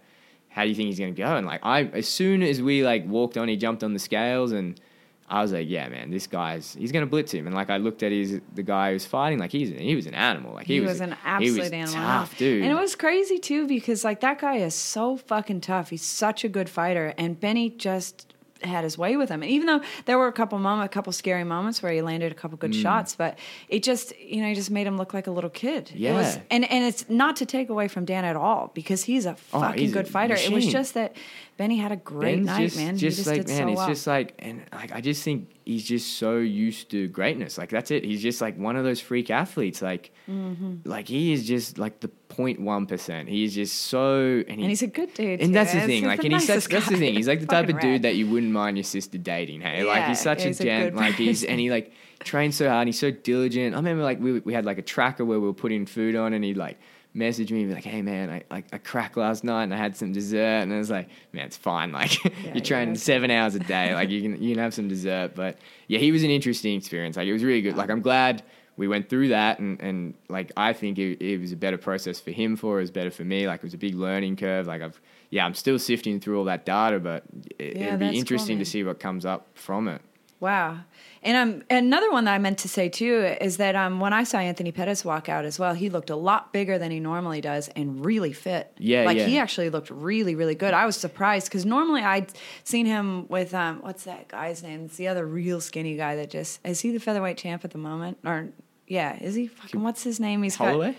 how 0.48 0.62
do 0.62 0.70
you 0.70 0.74
think 0.74 0.86
he's 0.86 0.98
gonna 0.98 1.12
go? 1.12 1.36
And 1.36 1.46
like 1.46 1.60
I, 1.62 1.82
as 1.84 2.08
soon 2.08 2.42
as 2.42 2.62
we 2.62 2.82
like 2.82 3.06
walked 3.06 3.36
on, 3.36 3.48
he 3.48 3.58
jumped 3.58 3.84
on 3.84 3.92
the 3.92 3.98
scales, 3.98 4.52
and 4.52 4.80
I 5.28 5.42
was 5.42 5.52
like, 5.52 5.68
yeah, 5.68 5.86
man, 5.90 6.10
this 6.10 6.26
guy's 6.26 6.72
he's 6.72 6.90
gonna 6.90 7.04
blitz 7.04 7.30
him. 7.32 7.46
And 7.46 7.54
like 7.54 7.68
I 7.68 7.76
looked 7.76 8.02
at 8.02 8.12
his 8.12 8.40
the 8.54 8.62
guy 8.62 8.92
who's 8.92 9.04
fighting, 9.04 9.38
like 9.38 9.52
he's 9.52 9.68
he 9.68 9.94
was 9.94 10.06
an 10.06 10.14
animal. 10.14 10.54
Like 10.54 10.66
he, 10.66 10.74
he, 10.74 10.80
was, 10.80 11.00
an 11.02 11.14
absolute 11.26 11.54
he 11.54 11.60
was 11.60 11.72
animal. 11.72 11.92
tough, 11.94 12.38
dude. 12.38 12.62
And 12.62 12.72
it 12.72 12.80
was 12.80 12.96
crazy 12.96 13.38
too 13.38 13.66
because 13.68 14.02
like 14.02 14.20
that 14.20 14.40
guy 14.40 14.56
is 14.56 14.74
so 14.74 15.18
fucking 15.18 15.60
tough. 15.60 15.90
He's 15.90 16.02
such 16.02 16.42
a 16.42 16.48
good 16.48 16.70
fighter, 16.70 17.12
and 17.18 17.38
Benny 17.38 17.68
just 17.68 18.32
had 18.62 18.84
his 18.84 18.96
way 18.98 19.16
with 19.16 19.28
him. 19.28 19.42
And 19.42 19.50
even 19.50 19.66
though 19.66 19.80
there 20.06 20.18
were 20.18 20.26
a 20.28 20.32
couple 20.32 20.58
moments, 20.58 20.86
a 20.90 20.94
couple 20.94 21.12
scary 21.12 21.44
moments 21.44 21.82
where 21.82 21.92
he 21.92 22.02
landed 22.02 22.32
a 22.32 22.34
couple 22.34 22.56
good 22.58 22.72
Mm. 22.72 22.82
shots, 22.82 23.14
but 23.16 23.38
it 23.68 23.82
just 23.82 24.12
you 24.18 24.40
know 24.42 24.48
he 24.48 24.54
just 24.54 24.70
made 24.70 24.86
him 24.86 24.96
look 24.96 25.12
like 25.14 25.26
a 25.26 25.30
little 25.30 25.50
kid. 25.50 25.90
It 25.94 26.12
was, 26.12 26.36
Yeah. 26.36 26.42
and 26.50 26.70
and 26.70 26.84
it's 26.84 27.08
not 27.08 27.36
to 27.36 27.46
take 27.46 27.68
away 27.70 27.88
from 27.88 28.04
Dan 28.04 28.24
at 28.24 28.36
all 28.36 28.70
because 28.74 29.04
he's 29.04 29.26
a 29.26 29.36
Oh, 29.52 29.60
fucking 29.60 29.80
he's 29.80 29.90
a 29.90 29.94
good 29.94 30.08
fighter. 30.08 30.34
It 30.34 30.52
was 30.52 30.66
just 30.66 30.94
that 30.94 31.14
Benny 31.60 31.76
had 31.76 31.92
a 31.92 31.96
great 31.96 32.36
Ben's 32.36 32.46
night, 32.46 32.62
just, 32.62 32.76
man. 32.78 32.96
Just, 32.96 33.18
he 33.18 33.22
just 33.24 33.26
like 33.28 33.36
did 33.44 33.48
man, 33.48 33.58
so 33.64 33.68
it's 33.68 33.76
well. 33.76 33.88
just 33.88 34.06
like 34.06 34.34
and 34.38 34.62
like 34.72 34.92
I 34.92 35.02
just 35.02 35.22
think 35.22 35.50
he's 35.66 35.84
just 35.84 36.16
so 36.16 36.38
used 36.38 36.90
to 36.92 37.06
greatness. 37.08 37.58
Like 37.58 37.68
that's 37.68 37.90
it. 37.90 38.02
He's 38.02 38.22
just 38.22 38.40
like 38.40 38.56
one 38.56 38.76
of 38.76 38.84
those 38.84 38.98
freak 38.98 39.30
athletes. 39.30 39.82
Like 39.82 40.10
Mm-hmm. 40.26 40.88
like 40.88 41.06
he 41.08 41.32
is 41.32 41.46
just 41.46 41.76
like 41.76 42.00
the 42.00 42.08
0.1 42.30 42.88
percent. 42.88 43.28
He 43.28 43.44
is 43.44 43.54
just 43.54 43.76
so 43.76 44.42
and, 44.48 44.56
he, 44.56 44.62
and 44.62 44.70
he's 44.70 44.80
a 44.82 44.86
good 44.86 45.12
dude. 45.12 45.40
and 45.40 45.48
too. 45.50 45.52
that's 45.52 45.72
the 45.72 45.80
He's 45.80 45.86
thing. 45.86 46.04
Like 46.06 46.20
the 46.20 46.26
and 46.28 46.34
he's 46.34 46.46
such 46.46 46.66
that's 46.68 46.88
the 46.88 46.96
thing. 46.96 47.14
He's 47.14 47.28
like 47.28 47.40
the 47.40 47.46
type 47.56 47.68
of 47.68 47.78
dude 47.78 48.02
that 48.02 48.14
you 48.16 48.26
wouldn't 48.30 48.52
mind 48.52 48.78
your 48.78 48.84
sister 48.84 49.18
dating. 49.18 49.60
Hey, 49.60 49.84
like 49.84 50.04
he's 50.06 50.20
such 50.20 50.44
a 50.44 50.48
he's 50.48 50.60
a 50.60 50.64
gent. 50.64 50.96
like 50.96 51.16
he's 51.16 51.44
and 51.44 51.60
he 51.60 51.68
like 51.70 51.92
trains 52.20 52.56
so 52.56 52.68
hard. 52.68 52.80
And 52.82 52.88
he's 52.88 52.98
so 52.98 53.10
diligent. 53.10 53.74
I 53.74 53.78
remember 53.78 54.02
like 54.02 54.18
we 54.18 54.38
we 54.40 54.54
had 54.54 54.64
like 54.64 54.78
a 54.78 54.82
tracker 54.82 55.26
where 55.26 55.38
we 55.38 55.46
were 55.46 55.52
putting 55.52 55.84
food 55.84 56.16
on, 56.16 56.32
and 56.32 56.42
he'd 56.42 56.56
like 56.56 56.78
message 57.14 57.50
me 57.52 57.60
and 57.62 57.68
be 57.70 57.74
like, 57.74 57.84
"Hey 57.84 58.02
man, 58.02 58.30
I 58.30 58.42
like 58.50 58.66
I 58.72 58.78
cracked 58.78 59.16
last 59.16 59.44
night 59.44 59.64
and 59.64 59.74
I 59.74 59.76
had 59.76 59.96
some 59.96 60.12
dessert," 60.12 60.62
and 60.62 60.72
I 60.72 60.78
was 60.78 60.90
like, 60.90 61.08
"Man, 61.32 61.46
it's 61.46 61.56
fine. 61.56 61.92
Like 61.92 62.22
Yeah, 62.24 62.54
you're 62.54 62.60
training 62.64 62.94
yeah. 62.94 63.00
seven 63.00 63.30
hours 63.30 63.54
a 63.54 63.60
day. 63.60 63.94
Like 63.94 64.10
you 64.14 64.22
can 64.22 64.42
you 64.42 64.54
can 64.54 64.62
have 64.62 64.74
some 64.74 64.88
dessert." 64.88 65.34
But 65.34 65.58
yeah, 65.88 65.98
he 65.98 66.12
was 66.12 66.22
an 66.22 66.30
interesting 66.30 66.76
experience. 66.76 67.16
Like 67.16 67.26
it 67.26 67.32
was 67.32 67.44
really 67.44 67.62
good. 67.62 67.76
Like 67.76 67.90
I'm 67.90 68.00
glad 68.02 68.42
we 68.76 68.88
went 68.88 69.10
through 69.10 69.28
that 69.28 69.58
and, 69.58 69.78
and 69.82 70.14
like 70.30 70.52
I 70.56 70.72
think 70.72 70.98
it, 70.98 71.20
it 71.22 71.38
was 71.38 71.52
a 71.52 71.56
better 71.56 71.76
process 71.76 72.18
for 72.18 72.30
him 72.30 72.56
for 72.56 72.78
it 72.78 72.82
was 72.82 72.90
better 72.90 73.10
for 73.10 73.24
me 73.24 73.46
like 73.46 73.58
it 73.58 73.62
was 73.64 73.74
a 73.74 73.78
big 73.78 73.94
learning 73.94 74.36
curve 74.36 74.66
like 74.66 74.80
I've 74.80 74.98
yeah 75.28 75.44
I'm 75.44 75.52
still 75.52 75.78
sifting 75.78 76.18
through 76.18 76.38
all 76.38 76.44
that 76.46 76.64
data 76.64 76.98
but 76.98 77.24
it, 77.58 77.76
Yeah, 77.76 77.86
it'd 77.88 77.98
be 78.00 78.16
interesting 78.16 78.56
man. 78.56 78.64
to 78.64 78.70
see 78.70 78.82
what 78.82 78.98
comes 78.98 79.26
up 79.26 79.48
from 79.54 79.86
it 79.88 80.00
Wow. 80.38 80.78
And 81.22 81.36
um, 81.36 81.62
another 81.68 82.10
one 82.10 82.24
that 82.24 82.32
I 82.34 82.38
meant 82.38 82.58
to 82.60 82.68
say 82.68 82.88
too 82.88 83.36
is 83.42 83.58
that 83.58 83.76
um, 83.76 84.00
when 84.00 84.14
I 84.14 84.24
saw 84.24 84.38
Anthony 84.38 84.72
Pettis 84.72 85.04
walk 85.04 85.28
out 85.28 85.44
as 85.44 85.58
well, 85.58 85.74
he 85.74 85.90
looked 85.90 86.08
a 86.08 86.16
lot 86.16 86.50
bigger 86.50 86.78
than 86.78 86.90
he 86.90 86.98
normally 86.98 87.42
does 87.42 87.68
and 87.68 88.02
really 88.04 88.32
fit. 88.32 88.72
Yeah, 88.78 89.04
like 89.04 89.18
yeah. 89.18 89.26
he 89.26 89.38
actually 89.38 89.68
looked 89.68 89.90
really, 89.90 90.34
really 90.34 90.54
good. 90.54 90.72
I 90.72 90.86
was 90.86 90.96
surprised 90.96 91.48
because 91.48 91.66
normally 91.66 92.00
I'd 92.02 92.32
seen 92.64 92.86
him 92.86 93.28
with 93.28 93.52
um, 93.52 93.80
what's 93.82 94.04
that 94.04 94.28
guy's 94.28 94.62
name? 94.62 94.86
It's 94.86 94.96
the 94.96 95.08
other 95.08 95.26
real 95.26 95.60
skinny 95.60 95.94
guy 95.96 96.16
that 96.16 96.30
just 96.30 96.58
is 96.66 96.80
he 96.80 96.90
the 96.90 97.00
featherweight 97.00 97.36
champ 97.36 97.66
at 97.66 97.72
the 97.72 97.78
moment? 97.78 98.16
Or 98.24 98.48
yeah, 98.88 99.18
is 99.22 99.34
he? 99.34 99.46
Fucking 99.46 99.82
what's 99.82 100.02
his 100.02 100.20
name? 100.20 100.42
He's 100.42 100.56
got- 100.56 100.68
Holloway? 100.68 100.96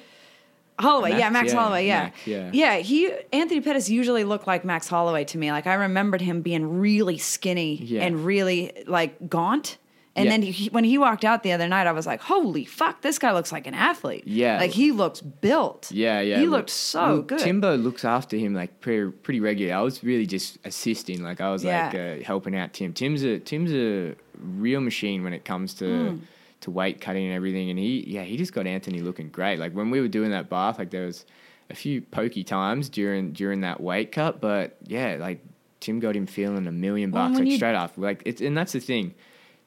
Holloway, 0.79 1.11
yeah, 1.11 1.29
Max? 1.29 1.33
Max 1.33 1.53
Yeah, 1.53 1.59
Holloway, 1.59 1.87
yeah. 1.87 2.03
Max, 2.03 2.27
yeah. 2.27 2.49
yeah. 2.53 2.77
he 2.77 3.11
Anthony 3.33 3.61
Pettis 3.61 3.89
usually 3.89 4.23
looked 4.23 4.47
like 4.47 4.65
Max 4.65 4.87
Holloway 4.87 5.25
to 5.25 5.37
me. 5.37 5.51
Like 5.51 5.67
I 5.67 5.75
remembered 5.75 6.21
him 6.21 6.41
being 6.41 6.79
really 6.79 7.17
skinny 7.19 7.75
Yeah. 7.75 8.03
and 8.03 8.25
really 8.25 8.71
like 8.87 9.29
gaunt. 9.29 9.77
And 10.13 10.25
Yeah. 10.25 10.31
then 10.31 10.41
he, 10.41 10.67
when 10.69 10.83
he 10.83 10.97
walked 10.97 11.23
out 11.23 11.41
the 11.41 11.53
other 11.53 11.69
night, 11.69 11.87
I 11.87 11.93
was 11.93 12.05
like, 12.05 12.19
"Holy 12.21 12.65
fuck, 12.65 13.01
this 13.01 13.17
guy 13.17 13.31
looks 13.31 13.51
like 13.53 13.65
an 13.65 13.73
athlete." 13.73 14.23
Yeah. 14.27 14.57
like 14.59 14.71
he 14.71 14.91
looks 14.91 15.21
built. 15.21 15.89
Yeah, 15.89 16.19
yeah. 16.19 16.37
he 16.39 16.43
look- 16.47 16.51
looked 16.51 16.69
so 16.69 16.99
well, 17.01 17.21
good. 17.21 17.39
Timbo 17.39 17.77
looks 17.77 18.03
after 18.03 18.35
him 18.35 18.53
like 18.53 18.81
pretty, 18.81 19.09
pretty 19.11 19.39
regularly. 19.39 19.71
I 19.71 19.81
was 19.81 20.03
really 20.03 20.25
just 20.25 20.57
assisting, 20.65 21.23
like 21.23 21.39
I 21.39 21.49
was 21.49 21.63
like 21.63 21.95
uh, 21.95 22.15
helping 22.25 22.57
out 22.57 22.73
Tim. 22.73 22.91
Tim's 22.93 23.23
a 23.23 23.39
Tim's 23.39 23.71
a 23.71 24.15
real 24.37 24.81
machine 24.81 25.23
when 25.23 25.31
it 25.33 25.45
comes 25.45 25.73
to 25.75 26.09
Hmm. 26.09 26.17
to 26.61 26.71
weight 26.71 26.99
cutting 26.99 27.25
and 27.27 27.33
everything. 27.33 27.69
And 27.69 27.79
he, 27.79 28.03
yeah, 28.05 28.23
he 28.23 28.35
just 28.35 28.53
got 28.53 28.67
Anthony 28.67 28.99
looking 28.99 29.29
great. 29.29 29.59
Like 29.59 29.71
when 29.73 29.91
we 29.91 30.01
were 30.01 30.09
doing 30.09 30.31
that 30.31 30.49
bath, 30.49 30.77
like 30.77 30.89
there 30.89 31.05
was 31.05 31.25
a 31.69 31.73
few 31.75 32.01
pokey 32.01 32.43
times 32.43 32.89
during 32.89 33.31
during 33.31 33.61
that 33.61 33.79
weight 33.79 34.11
cut, 34.11 34.41
but 34.41 34.75
yeah, 34.85 35.15
like 35.21 35.39
Tim 35.79 36.01
got 36.01 36.17
him 36.17 36.25
feeling 36.27 36.67
a 36.67 36.71
million 36.73 37.11
bucks 37.11 37.35
when 37.35 37.43
like 37.45 37.51
you- 37.51 37.55
straight 37.55 37.75
off. 37.75 37.97
Like 37.97 38.21
it's 38.25 38.41
and 38.41 38.57
that's 38.57 38.73
the 38.73 38.81
thing. 38.81 39.13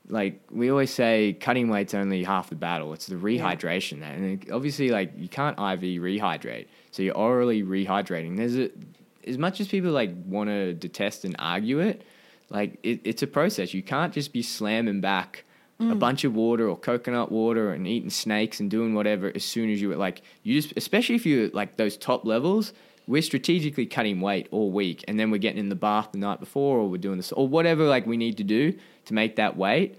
Like 0.08 0.40
we 0.50 0.70
always 0.70 0.92
say, 0.92 1.32
cutting 1.40 1.68
weight's 1.68 1.94
only 1.94 2.24
half 2.24 2.50
the 2.50 2.56
battle. 2.56 2.92
It's 2.92 3.06
the 3.06 3.16
rehydration, 3.16 4.02
and 4.02 4.50
obviously, 4.52 4.90
like 4.90 5.12
you 5.16 5.28
can't 5.28 5.56
IV 5.58 6.02
rehydrate, 6.02 6.66
so 6.90 7.02
you're 7.02 7.16
orally 7.16 7.62
rehydrating. 7.62 8.36
There's 8.36 8.56
a 8.56 8.70
as 9.26 9.38
much 9.38 9.60
as 9.60 9.68
people 9.68 9.90
like 9.90 10.10
want 10.26 10.50
to 10.50 10.74
detest 10.74 11.24
and 11.24 11.34
argue 11.38 11.80
it, 11.80 12.02
like 12.50 12.78
it, 12.82 13.00
it's 13.04 13.22
a 13.22 13.26
process. 13.26 13.72
You 13.72 13.82
can't 13.82 14.12
just 14.12 14.32
be 14.32 14.42
slamming 14.42 15.00
back 15.00 15.44
a 15.80 15.82
mm. 15.82 15.98
bunch 15.98 16.24
of 16.24 16.34
water 16.34 16.68
or 16.68 16.76
coconut 16.76 17.32
water 17.32 17.72
and 17.72 17.86
eating 17.86 18.10
snakes 18.10 18.60
and 18.60 18.70
doing 18.70 18.94
whatever 18.94 19.32
as 19.34 19.44
soon 19.44 19.70
as 19.70 19.82
you 19.82 19.88
were 19.88 19.96
like 19.96 20.22
you 20.44 20.60
just 20.60 20.72
especially 20.76 21.16
if 21.16 21.26
you're 21.26 21.48
like 21.48 21.76
those 21.76 21.96
top 21.96 22.24
levels 22.24 22.72
we're 23.06 23.22
strategically 23.22 23.86
cutting 23.86 24.20
weight 24.20 24.48
all 24.50 24.70
week 24.70 25.04
and 25.06 25.18
then 25.18 25.30
we're 25.30 25.38
getting 25.38 25.58
in 25.58 25.68
the 25.68 25.74
bath 25.74 26.10
the 26.12 26.18
night 26.18 26.40
before 26.40 26.78
or 26.78 26.88
we're 26.88 26.96
doing 26.96 27.16
this 27.16 27.32
or 27.32 27.46
whatever 27.46 27.84
like 27.84 28.06
we 28.06 28.16
need 28.16 28.36
to 28.38 28.44
do 28.44 28.72
to 29.04 29.14
make 29.14 29.36
that 29.36 29.56
weight. 29.56 29.98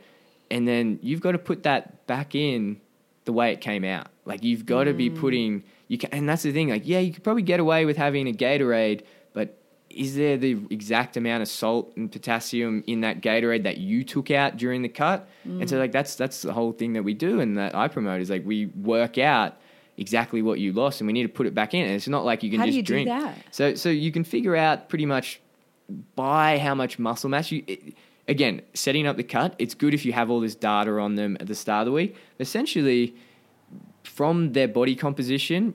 And 0.49 0.67
then 0.67 0.99
you've 1.01 1.21
got 1.21 1.33
to 1.33 1.39
put 1.39 1.63
that 1.63 2.07
back 2.07 2.35
in 2.35 2.79
the 3.25 3.33
way 3.33 3.51
it 3.51 3.61
came 3.61 3.83
out. 3.83 4.07
Like 4.25 4.43
you've 4.43 4.65
got 4.65 4.85
to 4.85 4.93
be 4.93 5.09
mm. 5.09 5.19
putting 5.19 5.63
you 5.87 5.97
can 5.97 6.09
and 6.11 6.27
that's 6.27 6.41
the 6.41 6.51
thing 6.51 6.69
like 6.69 6.81
yeah 6.85 6.97
you 6.97 7.13
could 7.13 7.23
probably 7.23 7.43
get 7.43 7.59
away 7.59 7.85
with 7.85 7.95
having 7.95 8.27
a 8.27 8.31
gatorade 8.31 9.03
but 9.33 9.55
is 9.95 10.15
there 10.15 10.35
the 10.35 10.57
exact 10.69 11.15
amount 11.15 11.41
of 11.41 11.47
salt 11.47 11.93
and 11.95 12.11
potassium 12.11 12.83
in 12.85 13.01
that 13.01 13.21
Gatorade 13.21 13.63
that 13.63 13.77
you 13.77 14.03
took 14.03 14.29
out 14.29 14.57
during 14.57 14.81
the 14.81 14.89
cut? 14.89 15.27
And 15.45 15.69
so 15.69 15.77
mm. 15.77 15.79
like 15.79 15.91
that's 15.91 16.15
that's 16.15 16.41
the 16.41 16.53
whole 16.53 16.73
thing 16.73 16.93
that 16.93 17.03
we 17.03 17.13
do 17.13 17.39
and 17.39 17.57
that 17.57 17.73
I 17.75 17.87
promote 17.87 18.21
is 18.21 18.29
like 18.29 18.45
we 18.45 18.67
work 18.67 19.17
out 19.17 19.57
exactly 19.97 20.41
what 20.41 20.59
you 20.59 20.73
lost 20.73 21.01
and 21.01 21.07
we 21.07 21.13
need 21.13 21.23
to 21.23 21.29
put 21.29 21.47
it 21.47 21.53
back 21.53 21.73
in. 21.73 21.85
And 21.85 21.91
it's 21.91 22.07
not 22.07 22.25
like 22.25 22.43
you 22.43 22.49
can 22.49 22.59
How 22.59 22.65
do 22.65 22.71
just 22.71 22.77
you 22.77 22.83
do 22.83 22.93
drink. 22.93 23.07
that? 23.07 23.37
So 23.51 23.75
so 23.75 23.89
you 23.89 24.11
can 24.11 24.23
figure 24.23 24.55
out 24.55 24.89
pretty 24.89 25.05
much 25.05 25.39
by 26.15 26.57
how 26.57 26.75
much 26.75 26.97
muscle 26.99 27.29
mass 27.29 27.51
you 27.51 27.63
it, 27.67 27.95
again, 28.27 28.61
setting 28.73 29.05
up 29.07 29.17
the 29.17 29.23
cut, 29.23 29.55
it's 29.59 29.73
good 29.73 29.93
if 29.93 30.05
you 30.05 30.13
have 30.13 30.29
all 30.29 30.39
this 30.39 30.55
data 30.55 30.99
on 30.99 31.15
them 31.15 31.37
at 31.39 31.47
the 31.47 31.55
start 31.55 31.81
of 31.81 31.85
the 31.85 31.91
week. 31.91 32.15
Essentially 32.39 33.15
from 34.03 34.53
their 34.53 34.67
body 34.67 34.95
composition, 34.95 35.73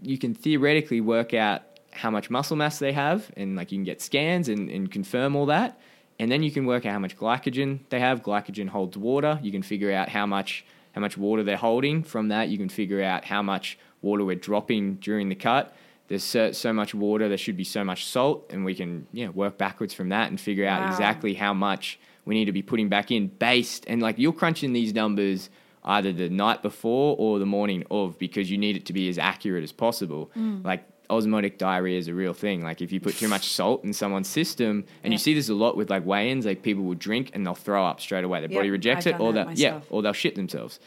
you 0.00 0.18
can 0.18 0.34
theoretically 0.34 1.00
work 1.00 1.34
out 1.34 1.62
how 1.92 2.10
much 2.10 2.30
muscle 2.30 2.56
mass 2.56 2.78
they 2.78 2.92
have 2.92 3.30
and 3.36 3.54
like 3.56 3.70
you 3.70 3.78
can 3.78 3.84
get 3.84 4.00
scans 4.00 4.48
and, 4.48 4.70
and 4.70 4.90
confirm 4.90 5.36
all 5.36 5.46
that 5.46 5.78
and 6.18 6.30
then 6.30 6.42
you 6.42 6.50
can 6.50 6.64
work 6.64 6.86
out 6.86 6.92
how 6.92 6.98
much 6.98 7.16
glycogen 7.16 7.80
they 7.90 8.00
have 8.00 8.22
glycogen 8.22 8.68
holds 8.68 8.96
water 8.96 9.38
you 9.42 9.52
can 9.52 9.62
figure 9.62 9.92
out 9.92 10.08
how 10.08 10.24
much 10.24 10.64
how 10.92 11.00
much 11.00 11.16
water 11.16 11.42
they're 11.42 11.56
holding 11.56 12.02
from 12.02 12.28
that 12.28 12.48
you 12.48 12.58
can 12.58 12.68
figure 12.68 13.02
out 13.02 13.24
how 13.24 13.42
much 13.42 13.78
water 14.02 14.24
we're 14.24 14.36
dropping 14.36 14.96
during 14.96 15.28
the 15.28 15.34
cut 15.34 15.74
there's 16.08 16.24
so, 16.24 16.52
so 16.52 16.72
much 16.72 16.94
water 16.94 17.28
there 17.28 17.38
should 17.38 17.56
be 17.56 17.64
so 17.64 17.82
much 17.84 18.04
salt 18.06 18.46
and 18.50 18.64
we 18.64 18.74
can 18.74 19.06
yeah 19.12 19.28
work 19.28 19.56
backwards 19.58 19.94
from 19.94 20.08
that 20.10 20.28
and 20.28 20.40
figure 20.40 20.66
out 20.66 20.80
Wow. 20.82 20.88
exactly 20.88 21.34
how 21.34 21.54
much 21.54 21.98
we 22.24 22.34
need 22.34 22.44
to 22.46 22.52
be 22.52 22.62
putting 22.62 22.88
back 22.88 23.10
in 23.10 23.28
based 23.28 23.84
and 23.88 24.02
like 24.02 24.18
you're 24.18 24.32
crunching 24.32 24.72
these 24.72 24.92
numbers 24.94 25.50
either 25.84 26.12
the 26.12 26.28
night 26.28 26.62
before 26.62 27.16
or 27.18 27.38
the 27.40 27.46
morning 27.46 27.84
of 27.90 28.16
because 28.18 28.50
you 28.50 28.56
need 28.58 28.76
it 28.76 28.86
to 28.86 28.92
be 28.92 29.08
as 29.08 29.18
accurate 29.18 29.64
as 29.64 29.72
possible. 29.72 30.30
Mm. 30.36 30.64
Like 30.64 30.84
osmotic 31.12 31.58
diarrhea 31.58 31.98
is 31.98 32.08
a 32.08 32.14
real 32.14 32.32
thing. 32.34 32.62
Like 32.62 32.80
if 32.80 32.90
you 32.92 33.00
put 33.00 33.14
too 33.16 33.28
much 33.28 33.48
salt 33.48 33.84
in 33.84 33.92
someone's 33.92 34.28
system, 34.28 34.84
and 35.04 35.12
Yeah. 35.12 35.12
you 35.12 35.18
see 35.18 35.34
this 35.34 35.48
a 35.48 35.54
lot 35.54 35.76
with 35.76 35.90
like 35.90 36.04
weigh-ins, 36.06 36.46
like 36.46 36.62
people 36.62 36.84
will 36.84 36.94
drink 37.08 37.30
and 37.34 37.44
they'll 37.46 37.54
throw 37.54 37.84
up 37.84 38.00
straight 38.00 38.24
away. 38.24 38.40
Their 38.40 38.50
Yep, 38.50 38.58
body 38.58 38.70
rejects 38.70 39.06
I've 39.06 39.14
it, 39.16 39.20
or 39.20 39.32
they'll 39.32 39.52
yeah, 39.52 39.80
or 39.90 40.02
they'll 40.02 40.12
shit 40.12 40.34
themselves. 40.34 40.80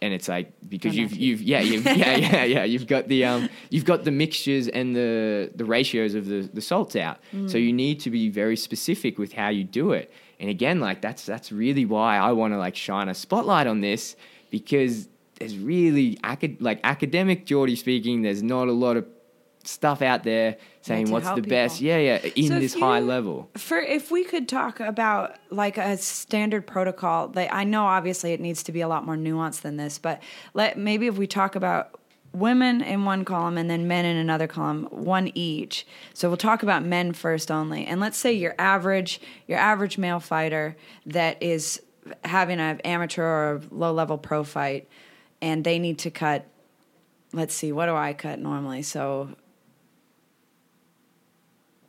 And 0.00 0.12
it's 0.12 0.28
like 0.28 0.52
because 0.68 0.96
you've 0.96 1.12
you've 1.14 1.42
yeah 1.42 1.60
you've, 1.60 1.84
yeah 2.02 2.16
yeah 2.16 2.44
yeah 2.44 2.64
you've 2.64 2.86
got 2.88 3.06
the 3.08 3.24
um 3.24 3.48
you've 3.70 3.84
got 3.84 4.02
the 4.04 4.10
mixtures 4.10 4.66
and 4.68 4.96
the 4.96 5.50
the 5.54 5.64
ratios 5.64 6.14
of 6.14 6.26
the 6.26 6.40
the 6.52 6.60
salts 6.60 6.96
out. 6.96 7.18
Mm. 7.32 7.48
So 7.50 7.56
you 7.58 7.72
need 7.72 8.00
to 8.00 8.10
be 8.10 8.28
very 8.28 8.56
specific 8.56 9.18
with 9.18 9.32
how 9.32 9.48
you 9.50 9.62
do 9.64 9.92
it. 9.92 10.10
And 10.40 10.50
again, 10.50 10.80
like 10.80 11.02
that's 11.02 11.24
that's 11.24 11.52
really 11.52 11.84
why 11.84 12.16
I 12.18 12.32
want 12.32 12.52
to 12.52 12.58
like 12.58 12.74
shine 12.76 13.08
a 13.08 13.14
spotlight 13.14 13.66
on 13.68 13.80
this 13.80 14.16
because 14.50 15.08
there's 15.38 15.56
really 15.56 16.18
acad- 16.24 16.60
like 16.60 16.80
academic 16.84 17.46
Geordie 17.46 17.76
speaking. 17.76 18.22
There's 18.22 18.42
not 18.42 18.66
a 18.68 18.72
lot 18.72 18.96
of 18.96 19.06
stuff 19.64 20.02
out 20.02 20.24
there 20.24 20.56
saying 20.80 21.10
what's 21.10 21.26
the 21.26 21.34
help 21.34 21.48
best. 21.48 21.80
Yeah, 21.80 21.98
yeah, 21.98 22.16
in 22.34 22.48
So 22.48 22.58
this 22.58 22.74
high 22.74 23.00
level. 23.00 23.50
For 23.56 23.78
if 23.78 24.10
we 24.10 24.24
could 24.24 24.48
talk 24.48 24.80
about 24.80 25.36
like 25.50 25.78
a 25.78 25.96
standard 25.96 26.66
protocol, 26.66 27.28
that 27.28 27.54
I 27.54 27.64
know 27.64 27.84
obviously 27.84 28.32
it 28.32 28.40
needs 28.40 28.62
to 28.64 28.72
be 28.72 28.80
a 28.80 28.88
lot 28.88 29.04
more 29.04 29.16
nuanced 29.16 29.62
than 29.62 29.76
this, 29.76 29.98
but 29.98 30.22
let 30.54 30.78
maybe 30.78 31.06
if 31.06 31.16
we 31.16 31.26
talk 31.26 31.54
about 31.54 31.98
women 32.32 32.80
in 32.80 33.04
one 33.04 33.24
column 33.24 33.58
and 33.58 33.68
then 33.68 33.86
men 33.86 34.04
in 34.04 34.16
another 34.16 34.46
column, 34.46 34.84
one 34.90 35.30
each. 35.34 35.86
So 36.14 36.28
we'll 36.28 36.38
talk 36.38 36.62
about 36.62 36.82
men 36.82 37.12
first 37.12 37.50
only. 37.50 37.84
And 37.84 38.00
let's 38.00 38.16
say 38.16 38.32
your 38.32 38.54
average 38.58 39.20
your 39.46 39.58
average 39.58 39.98
male 39.98 40.20
fighter 40.20 40.76
that 41.06 41.42
is 41.42 41.82
having 42.24 42.58
an 42.58 42.80
amateur 42.80 43.22
or 43.22 43.62
low 43.70 43.92
level 43.92 44.18
pro 44.18 44.42
fight 44.42 44.88
and 45.40 45.62
they 45.62 45.78
need 45.78 45.98
to 46.00 46.10
cut 46.10 46.46
let's 47.32 47.54
see, 47.54 47.72
what 47.72 47.86
do 47.86 47.94
I 47.94 48.12
cut 48.12 48.38
normally? 48.38 48.82
So 48.82 49.30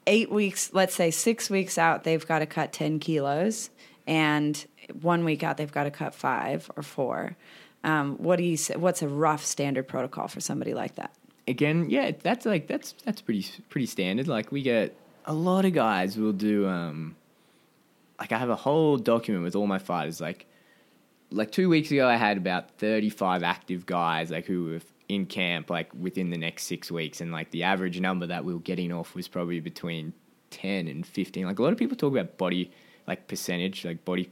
eight 0.07 0.31
weeks, 0.31 0.71
let's 0.73 0.95
say 0.95 1.11
six 1.11 1.49
weeks 1.49 1.77
out, 1.77 2.03
they've 2.03 2.25
got 2.25 2.39
to 2.39 2.45
cut 2.45 2.73
10 2.73 2.99
kilos. 2.99 3.69
And 4.05 4.65
one 5.01 5.23
week 5.23 5.43
out, 5.43 5.57
they've 5.57 5.71
got 5.71 5.83
to 5.85 5.91
cut 5.91 6.13
five 6.13 6.69
or 6.75 6.83
four. 6.83 7.35
Um, 7.83 8.15
what 8.17 8.37
do 8.37 8.43
you 8.43 8.57
say? 8.57 8.75
What's 8.75 9.01
a 9.01 9.07
rough 9.07 9.45
standard 9.45 9.87
protocol 9.87 10.27
for 10.27 10.39
somebody 10.39 10.73
like 10.73 10.95
that? 10.95 11.13
Again, 11.47 11.89
yeah, 11.89 12.11
that's 12.21 12.45
like 12.45 12.67
that's 12.67 12.93
that's 13.03 13.19
pretty 13.19 13.45
pretty 13.69 13.87
standard. 13.87 14.29
Like 14.29 14.51
we 14.53 14.61
get 14.61 14.95
a 15.25 15.33
lot 15.33 15.65
of 15.65 15.73
guys 15.73 16.17
will 16.17 16.31
do 16.31 16.67
um 16.67 17.15
like 18.19 18.31
I 18.31 18.37
have 18.37 18.49
a 18.49 18.55
whole 18.55 18.97
document 18.97 19.43
with 19.43 19.55
all 19.55 19.67
my 19.67 19.79
fighters 19.79 20.21
like 20.21 20.45
like 21.31 21.51
two 21.51 21.69
weeks 21.69 21.91
ago 21.91 22.07
I 22.07 22.15
had 22.15 22.37
about 22.37 22.71
35 22.77 23.43
active 23.43 23.85
guys 23.85 24.31
like 24.31 24.45
who 24.45 24.65
were 24.65 24.81
in 25.09 25.25
camp 25.25 25.69
like 25.69 25.89
within 25.99 26.29
the 26.29 26.37
next 26.37 26.63
six 26.63 26.89
weeks 26.89 27.21
and 27.21 27.31
like 27.31 27.51
the 27.51 27.63
average 27.63 27.99
number 27.99 28.25
that 28.25 28.45
we 28.45 28.53
were 28.53 28.59
getting 28.59 28.91
off 28.91 29.15
was 29.15 29.27
probably 29.27 29.59
between 29.59 30.13
10 30.51 30.87
and 30.87 31.05
15 31.05 31.45
like 31.45 31.59
a 31.59 31.61
lot 31.61 31.73
of 31.73 31.77
people 31.77 31.97
talk 31.97 32.13
about 32.13 32.37
body 32.37 32.71
like 33.07 33.27
percentage 33.27 33.83
like 33.85 34.05
body 34.05 34.31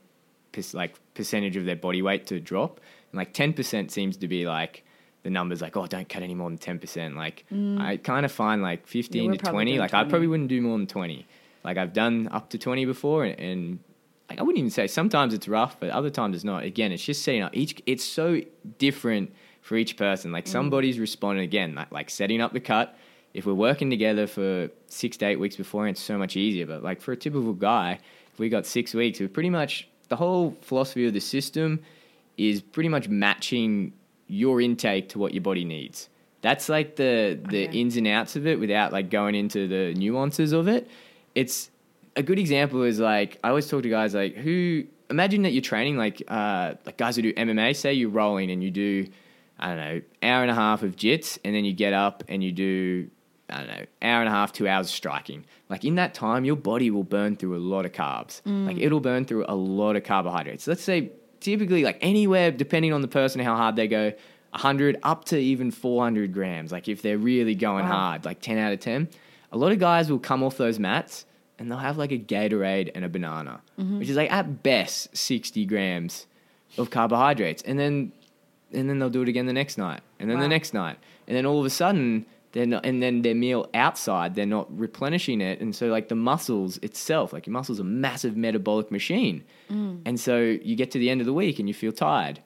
like 0.74 0.96
percentage 1.14 1.56
of 1.56 1.66
their 1.66 1.76
body 1.76 2.02
weight 2.02 2.28
to 2.28 2.40
drop. 2.40 2.82
And 3.12 3.18
like 3.18 3.34
10% 3.34 3.90
seems 3.90 4.18
to 4.18 4.28
be 4.28 4.46
like 4.46 4.84
the 5.24 5.30
numbers 5.30 5.62
like 5.62 5.78
oh 5.78 5.86
don't 5.86 6.10
cut 6.10 6.24
any 6.24 6.34
more 6.34 6.50
than 6.50 6.58
10% 6.58 7.16
like 7.16 7.46
mm. 7.54 7.80
i 7.80 7.96
kind 7.98 8.26
of 8.26 8.32
find 8.32 8.64
like 8.64 8.88
15 8.88 9.30
we're 9.30 9.38
to 9.38 9.46
20 9.52 9.72
doing 9.72 9.80
like 9.80 9.94
i 9.94 10.04
probably 10.04 10.26
wouldn't 10.26 10.50
do 10.50 10.60
more 10.64 10.76
than 10.76 10.88
20 10.88 11.28
like 11.64 11.78
i've 11.78 11.94
done 11.94 12.28
up 12.32 12.50
to 12.50 12.58
20 12.58 12.86
before 12.86 13.24
and, 13.26 13.40
and 13.40 13.80
like 14.32 14.40
I 14.40 14.44
wouldn't 14.44 14.60
even 14.60 14.72
say 14.72 14.88
sometimes 14.88 15.34
it's 15.34 15.50
rough, 15.50 15.78
but 15.78 15.90
other 15.90 16.10
times 16.10 16.38
it's 16.38 16.46
not. 16.46 16.64
Again, 16.64 16.94
it's 16.94 17.04
just 17.04 17.22
setting 17.22 17.42
up 17.42 17.54
each. 17.54 17.84
It's 17.86 18.04
so 18.04 18.40
different 18.78 19.34
for 19.62 19.78
each 19.78 19.96
person. 19.98 20.32
Like 20.32 20.48
somebody's 20.48 21.00
responding 21.00 21.44
again, 21.44 21.76
like, 21.76 21.92
like 21.92 22.10
setting 22.10 22.42
up 22.42 22.54
the 22.54 22.60
cut. 22.60 22.98
If 23.34 23.46
we're 23.46 23.54
working 23.54 23.90
together 23.90 24.28
for 24.28 24.70
six 24.88 25.16
to 25.18 25.26
eight 25.28 25.38
weeks 25.40 25.56
before, 25.56 25.88
it's 25.88 26.02
so 26.02 26.18
much 26.18 26.36
easier. 26.36 26.66
But 26.66 26.84
like 26.84 27.00
for 27.02 27.14
a 27.14 27.18
typical 27.18 27.54
guy, 27.54 28.00
if 28.34 28.40
we 28.40 28.50
got 28.50 28.66
six 28.66 28.94
weeks, 28.94 29.20
we're 29.20 29.30
pretty 29.30 29.50
much 29.50 29.88
the 30.10 30.16
whole 30.18 30.58
philosophy 30.62 31.08
of 31.08 31.14
the 31.14 31.22
system 31.22 31.80
is 32.38 32.62
pretty 32.62 32.90
much 32.90 33.08
matching 33.08 33.94
your 34.28 34.60
intake 34.62 35.10
to 35.10 35.20
what 35.20 35.34
your 35.34 35.42
body 35.42 35.64
needs. 35.64 36.10
That's 36.42 36.68
like 36.70 36.96
the 36.96 37.40
the 37.50 37.68
Okay. 37.68 37.80
ins 37.80 37.96
and 37.98 38.08
outs 38.08 38.36
of 38.36 38.48
it 38.48 38.60
without 38.60 38.92
like 38.92 39.10
going 39.10 39.36
into 39.36 39.68
the 39.68 39.94
nuances 39.94 40.52
of 40.54 40.68
it. 40.68 40.90
It's 41.36 41.70
a 42.16 42.24
good 42.24 42.40
example 42.40 42.84
is 42.84 43.00
like 43.00 43.38
I 43.44 43.50
always 43.50 43.70
talk 43.70 43.84
to 43.84 43.90
guys 43.90 44.14
like 44.16 44.36
who 44.36 44.84
imagine 45.10 45.44
that 45.44 45.52
you're 45.54 45.62
training 45.62 45.98
like 45.98 46.22
uh, 46.28 46.74
like 46.86 46.98
guys 46.98 47.16
who 47.16 47.22
do 47.22 47.34
MMA. 47.34 47.76
Say 47.76 47.94
you're 47.94 48.10
rolling 48.10 48.50
and 48.52 48.62
you 48.64 48.72
do 48.72 49.08
I 49.62 49.68
don't 49.68 49.78
know 49.78 50.02
hour 50.24 50.42
and 50.42 50.52
a 50.52 50.56
half 50.56 50.84
of 50.84 50.96
jits, 50.96 51.38
and 51.44 51.56
then 51.56 51.66
you 51.66 51.74
get 51.74 51.94
up 51.94 52.24
and 52.28 52.44
you 52.44 52.52
do 52.52 53.10
I 53.50 53.58
don't 53.58 53.68
know 53.68 53.86
hour 54.02 54.22
and 54.22 54.28
a 54.28 54.32
half, 54.32 54.54
two 54.54 54.68
hours 54.68 54.88
of 54.88 54.92
striking. 54.92 55.46
Like 55.70 55.84
in 55.86 55.96
that 55.96 56.14
time, 56.14 56.46
your 56.46 56.56
body 56.56 56.90
will 56.90 57.04
burn 57.04 57.36
through 57.36 57.56
a 57.56 57.60
lot 57.60 57.86
of 57.86 57.92
carbs. 57.92 58.42
Mm. 58.44 58.68
Like 58.68 58.78
it'll 58.78 59.00
burn 59.00 59.26
through 59.26 59.46
a 59.48 59.56
lot 59.56 59.96
of 59.96 60.04
carbohydrates. 60.04 60.68
Let's 60.68 60.84
say 60.84 61.12
typically 61.40 61.84
like 61.84 61.98
anywhere 62.02 62.52
depending 62.52 62.94
on 62.94 63.02
the 63.02 63.08
person 63.08 63.42
how 63.42 63.56
hard 63.56 63.76
they 63.76 63.88
go. 63.88 64.14
100 64.52 64.98
up 65.02 65.24
to 65.24 65.38
even 65.38 65.72
400 65.72 66.34
grams 66.34 66.74
like 66.74 66.90
if 66.90 67.02
they're 67.02 67.18
really 67.18 67.56
going 67.56 67.86
Wow. 67.86 67.92
hard 67.92 68.26
like 68.26 68.42
10 68.42 68.58
out 68.58 68.74
of 68.74 68.82
10 68.82 69.08
a 69.54 69.58
lot 69.58 69.72
of 69.72 69.80
guys 69.80 70.12
will 70.12 70.20
come 70.20 70.44
off 70.44 70.58
those 70.58 70.78
mats 70.78 71.26
and 71.62 71.70
they'll 71.70 71.78
have 71.78 71.98
like 71.98 72.12
a 72.12 72.18
Gatorade 72.18 72.90
and 72.96 73.06
a 73.06 73.10
banana, 73.10 73.62
mm-hmm. 73.80 74.00
which 74.00 74.10
is 74.10 74.18
like 74.18 74.32
at 74.32 74.64
best 74.64 75.16
60 75.16 75.64
grams 75.68 76.26
of 76.78 76.90
carbohydrates. 76.90 77.62
And 77.62 77.78
then 77.78 78.12
and 78.74 78.90
then 78.90 79.00
they'll 79.00 79.10
do 79.10 79.22
it 79.22 79.30
again 79.30 79.46
the 79.46 79.54
next 79.54 79.78
night, 79.78 80.02
and 80.20 80.30
then 80.30 80.38
Wow. 80.38 80.44
the 80.44 80.50
next 80.50 80.74
night. 80.74 80.98
And 81.28 81.36
then 81.38 81.46
all 81.46 81.60
of 81.60 81.66
a 81.66 81.70
sudden 81.70 82.26
they're 82.54 82.66
not 82.66 82.86
and 82.86 83.02
then 83.02 83.22
their 83.22 83.36
meal 83.36 83.70
outside, 83.74 84.36
they're 84.36 84.46
not 84.46 84.68
replenishing 84.78 85.40
it. 85.42 85.62
And 85.62 85.74
so 85.76 85.88
like 85.88 86.10
the 86.10 86.16
muscles 86.16 86.78
itself, 86.80 87.32
like 87.34 87.46
your 87.48 87.54
muscles 87.54 87.80
are 87.80 87.84
a 87.84 87.86
massive 87.86 88.36
metabolic 88.36 88.92
machine. 88.92 89.44
Mm. 89.72 90.02
And 90.06 90.20
so 90.20 90.40
you 90.42 90.76
get 90.76 90.92
to 90.92 90.98
the 91.00 91.10
end 91.10 91.22
of 91.22 91.26
the 91.28 91.34
week 91.34 91.60
and 91.60 91.68
you 91.70 91.74
feel 91.74 91.92
tired. 91.94 92.42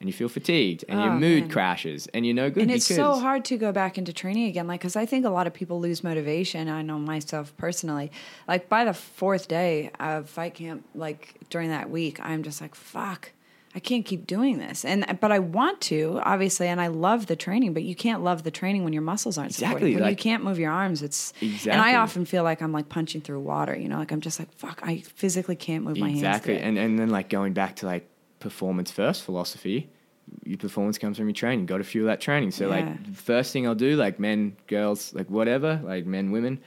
And 0.00 0.08
you 0.08 0.12
feel 0.12 0.28
fatigued, 0.28 0.84
and 0.88 1.00
your 1.00 1.10
Oh, 1.14 1.18
mood 1.18 1.40
man. 1.40 1.50
crashes, 1.50 2.06
and 2.14 2.24
you're 2.24 2.32
no 2.32 2.50
good. 2.50 2.62
and 2.62 2.70
it's 2.70 2.86
so 2.86 3.14
hard 3.18 3.44
to 3.46 3.56
go 3.56 3.72
back 3.72 3.98
into 3.98 4.12
training 4.12 4.46
again 4.46 4.68
like 4.68 4.78
because 4.78 4.94
i 4.94 5.04
think 5.04 5.26
a 5.26 5.28
lot 5.28 5.48
of 5.48 5.52
people 5.52 5.80
lose 5.80 6.04
motivation 6.04 6.68
i 6.68 6.82
know 6.82 7.00
myself 7.00 7.52
personally 7.56 8.12
like 8.46 8.68
by 8.68 8.84
the 8.84 8.94
fourth 8.94 9.48
day 9.48 9.90
of 9.98 10.30
fight 10.30 10.54
camp 10.54 10.84
like 10.94 11.34
during 11.50 11.70
that 11.70 11.90
week 11.90 12.20
i'm 12.22 12.44
just 12.44 12.60
like 12.60 12.76
fuck 12.76 13.32
i 13.74 13.78
can't 13.80 14.04
keep 14.04 14.26
doing 14.26 14.58
this. 14.58 14.84
And 14.84 15.18
but 15.20 15.30
i 15.30 15.38
want 15.38 15.80
to 15.82 16.20
obviously 16.22 16.68
and 16.68 16.80
i 16.80 16.86
love 16.86 17.26
the 17.26 17.36
training 17.36 17.74
but 17.74 17.82
you 17.82 17.94
can't 17.94 18.22
love 18.24 18.42
the 18.42 18.50
training 18.50 18.84
when 18.84 18.92
your 18.92 19.02
muscles 19.02 19.36
aren't 19.38 19.50
Exactly, 19.50 19.78
supporting 19.92 20.00
when 20.00 20.10
you 20.10 20.16
can't 20.16 20.42
move 20.42 20.58
your 20.58 20.72
arms 20.72 21.02
it's 21.02 21.32
and 21.42 21.80
i 21.80 21.96
often 21.96 22.24
feel 22.24 22.42
like 22.44 22.62
i'm 22.62 22.72
like 22.72 22.88
punching 22.88 23.20
through 23.20 23.40
water 23.40 23.76
you 23.76 23.88
know 23.88 23.98
like 23.98 24.10
i'm 24.12 24.20
just 24.20 24.38
like 24.38 24.52
fuck 24.54 24.80
i 24.82 24.98
physically 24.98 25.56
can't 25.56 25.84
move 25.84 25.98
my 25.98 26.08
hands 26.08 26.20
exactly 26.20 26.58
and 26.58 26.78
and 26.78 26.98
then 26.98 27.10
like 27.10 27.28
going 27.28 27.52
back 27.52 27.76
to 27.76 27.86
like 27.86 28.08
performance 28.40 28.90
first 28.90 29.22
philosophy 29.22 29.90
your 30.44 30.58
performance 30.58 30.98
comes 30.98 31.16
from 31.16 31.26
your 31.26 31.34
training 31.34 31.64
got 31.66 31.78
to 31.78 31.84
fuel 31.84 32.06
that 32.06 32.20
training. 32.20 32.50
So 32.50 32.64
Yeah. 32.68 32.76
like 32.76 33.14
first 33.14 33.50
thing 33.52 33.66
i'll 33.66 33.74
do 33.74 33.96
like 33.96 34.18
men 34.20 34.56
girls 34.66 35.14
like 35.14 35.28
whatever 35.30 35.80
like 35.82 36.04
men 36.06 36.30
women 36.30 36.60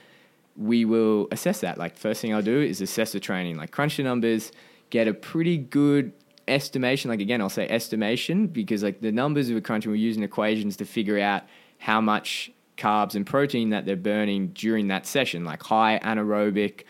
we 0.57 0.83
will 0.83 1.27
assess 1.31 1.61
that. 1.61 1.77
Like 1.77 1.95
first 1.95 2.21
thing 2.21 2.33
i'll 2.33 2.41
do 2.41 2.59
is 2.59 2.81
assess 2.81 3.11
the 3.13 3.19
training 3.19 3.57
like 3.57 3.71
crunch 3.71 3.97
the 3.97 4.03
numbers 4.03 4.51
get 4.89 5.07
a 5.07 5.13
pretty 5.13 5.57
good 5.57 6.11
estimation 6.47 7.09
like 7.09 7.21
again 7.21 7.41
i'll 7.41 7.49
say 7.49 7.67
estimation 7.69 8.47
because 8.47 8.83
like 8.83 8.99
the 9.01 9.11
numbers 9.11 9.51
we're 9.51 9.61
crunching 9.61 9.91
we're 9.91 9.95
using 9.95 10.23
equations 10.23 10.75
to 10.75 10.85
figure 10.85 11.19
out 11.19 11.43
how 11.77 12.01
much 12.01 12.51
carbs 12.77 13.15
and 13.15 13.25
protein 13.27 13.69
that 13.69 13.85
they're 13.85 13.95
burning 13.95 14.47
during 14.49 14.87
that 14.87 15.05
session 15.05 15.45
like 15.45 15.61
high 15.63 15.99
anaerobic 16.03 16.83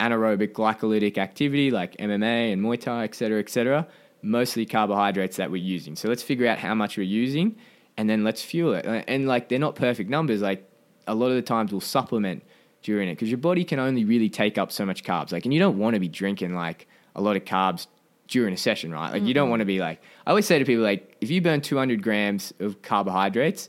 anaerobic 0.00 0.52
glycolytic 0.52 1.18
activity 1.18 1.70
like 1.70 1.96
MMA 1.98 2.52
and 2.52 2.62
Muay 2.62 2.80
Thai, 2.80 3.04
et 3.04 3.14
cetera, 3.14 3.38
et 3.38 3.50
cetera, 3.50 3.86
mostly 4.22 4.66
carbohydrates 4.66 5.36
that 5.36 5.50
we're 5.50 5.62
using. 5.62 5.94
So 5.94 6.08
let's 6.08 6.22
figure 6.22 6.46
out 6.46 6.58
how 6.58 6.74
much 6.74 6.96
we're 6.96 7.02
using 7.04 7.56
and 7.96 8.08
then 8.08 8.24
let's 8.24 8.42
fuel 8.42 8.74
it. 8.74 9.04
And, 9.06 9.28
like 9.28 9.48
they're 9.48 9.58
not 9.58 9.76
perfect 9.76 10.08
numbers. 10.10 10.40
Like 10.40 10.68
a 11.06 11.14
lot 11.14 11.28
of 11.28 11.34
the 11.34 11.42
times 11.42 11.70
we'll 11.70 11.82
supplement 11.82 12.42
during 12.82 13.08
it 13.08 13.12
because 13.12 13.28
your 13.28 13.38
body 13.38 13.62
can 13.62 13.78
only 13.78 14.04
really 14.04 14.30
take 14.30 14.56
up 14.56 14.72
so 14.72 14.86
much 14.86 15.04
carbs. 15.04 15.32
Like, 15.32 15.44
and 15.44 15.52
you 15.52 15.60
don't 15.60 15.78
want 15.78 15.94
to 15.94 16.00
be 16.00 16.08
drinking 16.08 16.54
like 16.54 16.88
a 17.14 17.20
lot 17.20 17.36
of 17.36 17.44
carbs 17.44 17.86
during 18.30 18.54
a 18.54 18.56
session, 18.56 18.90
right? 18.92 19.12
Like 19.12 19.22
you 19.24 19.34
don't 19.34 19.50
want 19.50 19.60
to 19.60 19.66
be 19.66 19.78
like, 19.80 20.00
I 20.26 20.30
always 20.30 20.46
say 20.46 20.58
to 20.58 20.64
people, 20.64 20.82
like, 20.84 21.16
if 21.20 21.30
you 21.30 21.42
burn 21.42 21.60
200 21.60 22.02
grams 22.02 22.52
of 22.60 22.80
carbohydrates, 22.80 23.68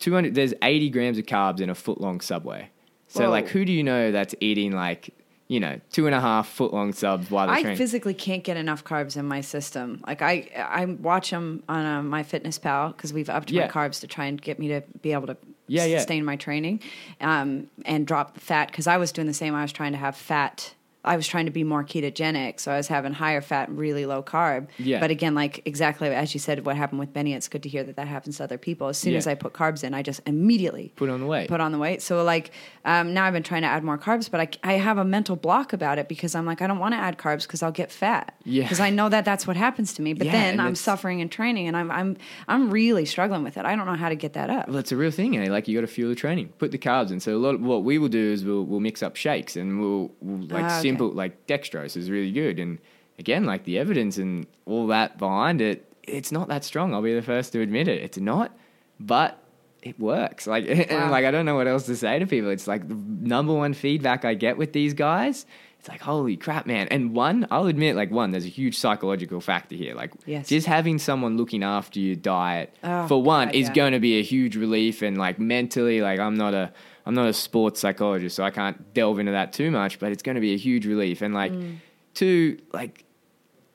200, 0.00 0.34
there's 0.34 0.54
80 0.62 0.90
grams 0.90 1.18
of 1.18 1.26
carbs 1.26 1.60
in 1.60 1.70
a 1.70 1.74
foot 1.74 2.00
long 2.00 2.20
subway. 2.20 2.70
So 3.08 3.24
Whoa. 3.24 3.30
like, 3.30 3.48
who 3.48 3.64
do 3.64 3.72
you 3.72 3.84
know 3.84 4.10
that's 4.10 4.34
eating 4.40 4.72
like, 4.72 5.14
you 5.48 5.60
know, 5.60 5.78
two 5.92 6.06
and 6.06 6.14
a 6.14 6.20
half 6.20 6.48
foot 6.48 6.72
long 6.72 6.94
subs 6.94 7.30
while 7.30 7.46
they're 7.46 7.56
I 7.56 7.60
training? 7.60 7.76
physically 7.78 8.14
can't 8.14 8.42
get 8.42 8.56
enough 8.56 8.82
carbs 8.82 9.16
in 9.18 9.26
my 9.26 9.42
system. 9.42 10.02
Like 10.06 10.22
I, 10.22 10.48
I 10.56 10.86
watch 10.86 11.30
them 11.30 11.62
on 11.68 11.84
uh, 11.84 12.00
MyFitnessPal 12.00 12.96
because 12.96 13.12
we've 13.12 13.28
upped 13.28 13.50
Yeah. 13.50 13.66
my 13.66 13.68
carbs 13.70 14.00
to 14.00 14.06
try 14.06 14.24
and 14.24 14.40
get 14.40 14.58
me 14.58 14.68
to 14.68 14.82
be 15.02 15.12
able 15.12 15.26
to 15.26 15.36
Yeah, 15.68 15.84
yeah. 15.84 15.98
sustain 15.98 16.24
my 16.24 16.36
training, 16.36 16.80
um, 17.20 17.68
and 17.84 18.06
drop 18.06 18.32
the 18.34 18.40
fat 18.40 18.68
because 18.68 18.86
I 18.86 18.96
was 18.96 19.12
doing 19.12 19.26
the 19.26 19.34
same. 19.34 19.54
I 19.54 19.60
was 19.62 19.72
trying 19.72 19.92
to 19.92 19.98
have 19.98 20.16
fat. 20.16 20.74
I 21.04 21.16
was 21.16 21.26
trying 21.26 21.46
to 21.46 21.50
be 21.50 21.64
more 21.64 21.82
ketogenic, 21.82 22.60
so 22.60 22.70
I 22.72 22.76
was 22.76 22.86
having 22.88 23.12
higher 23.12 23.40
fat, 23.40 23.68
really 23.70 24.06
low 24.06 24.22
carb. 24.22 24.68
Yeah. 24.78 25.00
But 25.00 25.10
again, 25.10 25.34
like 25.34 25.60
exactly 25.64 26.08
as 26.08 26.32
you 26.34 26.38
said, 26.40 26.64
what 26.64 26.76
happened 26.76 27.00
with 27.00 27.12
Benny, 27.12 27.34
it's 27.34 27.48
good 27.48 27.62
to 27.64 27.68
hear 27.68 27.82
that 27.84 27.96
that 27.96 28.06
happens 28.08 28.36
to 28.38 28.44
other 28.44 28.58
people. 28.58 28.88
As 28.88 28.98
soon 28.98 29.12
Yeah. 29.12 29.18
as 29.18 29.26
I 29.26 29.34
put 29.34 29.52
carbs 29.52 29.82
in, 29.82 29.94
I 29.94 30.02
just 30.02 30.20
immediately 30.26 30.92
Put 30.96 31.10
on 31.10 31.20
the 31.20 31.26
weight. 31.26 31.48
put 31.48 31.60
on 31.60 31.72
the 31.72 31.78
weight. 31.78 32.02
So 32.02 32.22
like 32.22 32.50
um, 32.84 33.14
now 33.14 33.24
I've 33.24 33.32
been 33.32 33.42
trying 33.42 33.62
to 33.62 33.68
add 33.68 33.82
more 33.84 33.98
carbs, 33.98 34.30
but 34.30 34.40
I, 34.40 34.48
I 34.62 34.72
have 34.74 34.98
a 34.98 35.04
mental 35.04 35.36
block 35.36 35.72
about 35.72 35.98
it 35.98 36.08
because 36.08 36.34
I'm 36.34 36.46
like 36.46 36.62
I 36.62 36.66
don't 36.66 36.78
want 36.78 36.94
to 36.94 36.98
add 36.98 37.18
carbs 37.18 37.42
because 37.42 37.62
I'll 37.62 37.72
get 37.72 37.90
fat. 37.90 38.34
Yeah. 38.44 38.62
Because 38.62 38.80
I 38.80 38.90
know 38.90 39.08
that 39.08 39.24
that's 39.24 39.46
what 39.46 39.56
happens 39.56 39.94
to 39.94 40.02
me. 40.02 40.12
But 40.14 40.26
Yeah, 40.26 40.32
then 40.32 40.60
I'm 40.60 40.74
suffering 40.74 41.20
in 41.20 41.28
training, 41.28 41.66
and 41.68 41.76
I'm 41.76 41.90
I'm 41.90 42.16
I'm 42.48 42.70
really 42.70 43.04
struggling 43.06 43.42
with 43.42 43.56
it. 43.56 43.64
I 43.64 43.74
don't 43.76 43.86
know 43.86 43.94
how 43.94 44.08
to 44.08 44.16
get 44.16 44.34
that 44.34 44.50
up. 44.50 44.68
Well, 44.68 44.78
it's 44.78 44.92
a 44.92 44.96
real 44.96 45.10
thing, 45.10 45.36
eh? 45.36 45.50
Like 45.50 45.66
you 45.68 45.76
got 45.76 45.80
to 45.82 45.92
fuel 45.92 46.10
the 46.10 46.14
training, 46.16 46.48
put 46.58 46.70
the 46.70 46.78
carbs 46.78 47.10
in. 47.10 47.18
So 47.20 47.36
a 47.36 47.38
lot 47.38 47.54
of 47.56 47.60
what 47.60 47.82
we 47.84 47.98
will 47.98 48.08
do 48.08 48.30
is 48.32 48.44
we'll 48.44 48.64
we'll 48.64 48.80
mix 48.80 49.02
up 49.02 49.16
shakes 49.16 49.56
and 49.56 49.80
we'll, 49.80 50.12
we'll 50.20 50.46
like 50.48 50.64
okay. 50.66 50.80
Simple 50.92 51.10
like 51.12 51.46
dextrose 51.46 51.96
is 51.96 52.10
really 52.10 52.32
good. 52.32 52.58
And 52.58 52.78
again, 53.18 53.44
like 53.44 53.64
the 53.64 53.78
evidence 53.78 54.18
and 54.18 54.46
all 54.66 54.86
that 54.88 55.18
behind 55.18 55.60
it, 55.60 55.84
it's 56.02 56.32
not 56.32 56.48
that 56.48 56.64
strong. 56.64 56.94
I'll 56.94 57.02
be 57.02 57.14
the 57.14 57.22
first 57.22 57.52
to 57.52 57.60
admit 57.60 57.88
it. 57.88 58.02
It's 58.02 58.18
not, 58.18 58.56
but 59.00 59.38
it 59.82 59.98
works. 59.98 60.46
Like 60.46 60.66
and 60.68 60.90
Wow. 60.90 61.10
like 61.10 61.24
I 61.24 61.30
don't 61.30 61.46
know 61.46 61.56
what 61.56 61.66
else 61.66 61.86
to 61.86 61.96
say 61.96 62.18
to 62.18 62.26
people. 62.26 62.50
It's 62.50 62.66
like 62.66 62.88
the 62.88 62.94
number 62.94 63.52
one 63.54 63.74
feedback 63.74 64.24
I 64.24 64.34
get 64.34 64.56
with 64.56 64.72
these 64.72 64.94
guys. 64.94 65.46
It's 65.78 65.88
like 65.88 66.00
holy 66.00 66.36
crap, 66.36 66.64
man. 66.66 66.86
And 66.92 67.12
one, 67.12 67.44
I'll 67.50 67.66
admit, 67.66 67.96
like 67.96 68.12
one, 68.12 68.30
there's 68.30 68.44
a 68.44 68.48
huge 68.48 68.78
psychological 68.78 69.40
factor 69.40 69.74
here. 69.74 69.96
Like 69.96 70.12
Yes. 70.26 70.48
just 70.48 70.68
having 70.68 71.00
someone 71.00 71.36
looking 71.36 71.64
after 71.64 71.98
your 71.98 72.14
diet 72.14 72.72
Oh, 72.84 73.08
for 73.08 73.20
one 73.20 73.48
God, 73.48 73.56
is 73.56 73.66
yeah. 73.66 73.74
going 73.74 73.92
to 73.92 73.98
be 73.98 74.20
a 74.20 74.22
huge 74.22 74.54
relief 74.56 75.02
and 75.02 75.18
like 75.18 75.40
mentally 75.40 76.00
like 76.00 76.20
I'm 76.20 76.36
not 76.36 76.54
a 76.54 76.72
I'm 77.06 77.14
not 77.14 77.28
a 77.28 77.32
sports 77.32 77.80
psychologist 77.80 78.36
so 78.36 78.44
I 78.44 78.50
can't 78.50 78.94
delve 78.94 79.18
into 79.18 79.32
that 79.32 79.52
too 79.52 79.70
much 79.70 79.98
but 79.98 80.12
it's 80.12 80.22
going 80.22 80.34
to 80.36 80.40
be 80.40 80.54
a 80.54 80.58
huge 80.58 80.86
relief 80.86 81.22
and 81.22 81.34
like 81.34 81.52
Mm. 81.52 81.76
two 82.14 82.58
like 82.72 83.04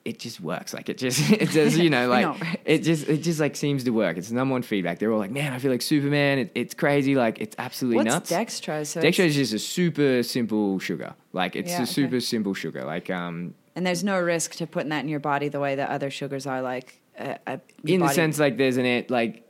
it 0.04 0.18
just 0.18 0.40
works 0.40 0.72
like 0.72 0.88
it 0.88 0.96
just 0.96 1.30
it 1.32 1.50
just 1.50 1.76
you 1.76 1.90
know 1.90 2.08
like 2.16 2.40
right? 2.40 2.60
it 2.64 2.78
just 2.78 3.06
it 3.08 3.18
just 3.18 3.40
like 3.40 3.54
seems 3.56 3.84
to 3.84 3.90
work 3.90 4.16
it's 4.16 4.30
number 4.30 4.52
one 4.52 4.62
feedback 4.62 4.98
they're 4.98 5.12
all 5.12 5.18
like 5.18 5.30
man 5.30 5.52
I 5.52 5.58
feel 5.58 5.70
like 5.70 5.82
Superman 5.82 6.38
it, 6.38 6.52
it's 6.54 6.72
crazy 6.74 7.14
like 7.14 7.40
it's 7.40 7.54
absolutely 7.58 7.96
What's 7.96 8.06
nuts 8.06 8.32
dextrose? 8.32 8.86
So 8.86 9.02
dextrose 9.02 9.26
is 9.26 9.36
just 9.36 9.52
a 9.54 9.58
super 9.58 10.22
simple 10.22 10.78
sugar 10.78 11.14
like 11.32 11.56
it's 11.56 11.70
Yeah, 11.70 11.80
a 11.80 11.82
okay. 11.82 11.92
super 11.92 12.20
simple 12.20 12.54
sugar 12.54 12.84
like 12.84 13.10
um 13.10 13.54
and 13.76 13.86
there's 13.86 14.02
no 14.02 14.18
risk 14.18 14.54
to 14.56 14.66
putting 14.66 14.88
that 14.88 15.00
in 15.04 15.08
your 15.08 15.20
body 15.20 15.48
the 15.48 15.60
way 15.60 15.76
that 15.76 15.88
other 15.90 16.10
sugars 16.10 16.48
are. 16.48 16.60
Like 16.62 17.00
uh, 17.16 17.34
uh, 17.46 17.56
in 17.84 18.00
the 18.00 18.08
sense 18.08 18.40
like 18.40 18.56
there's 18.56 18.76
an 18.76 19.04
like 19.08 19.44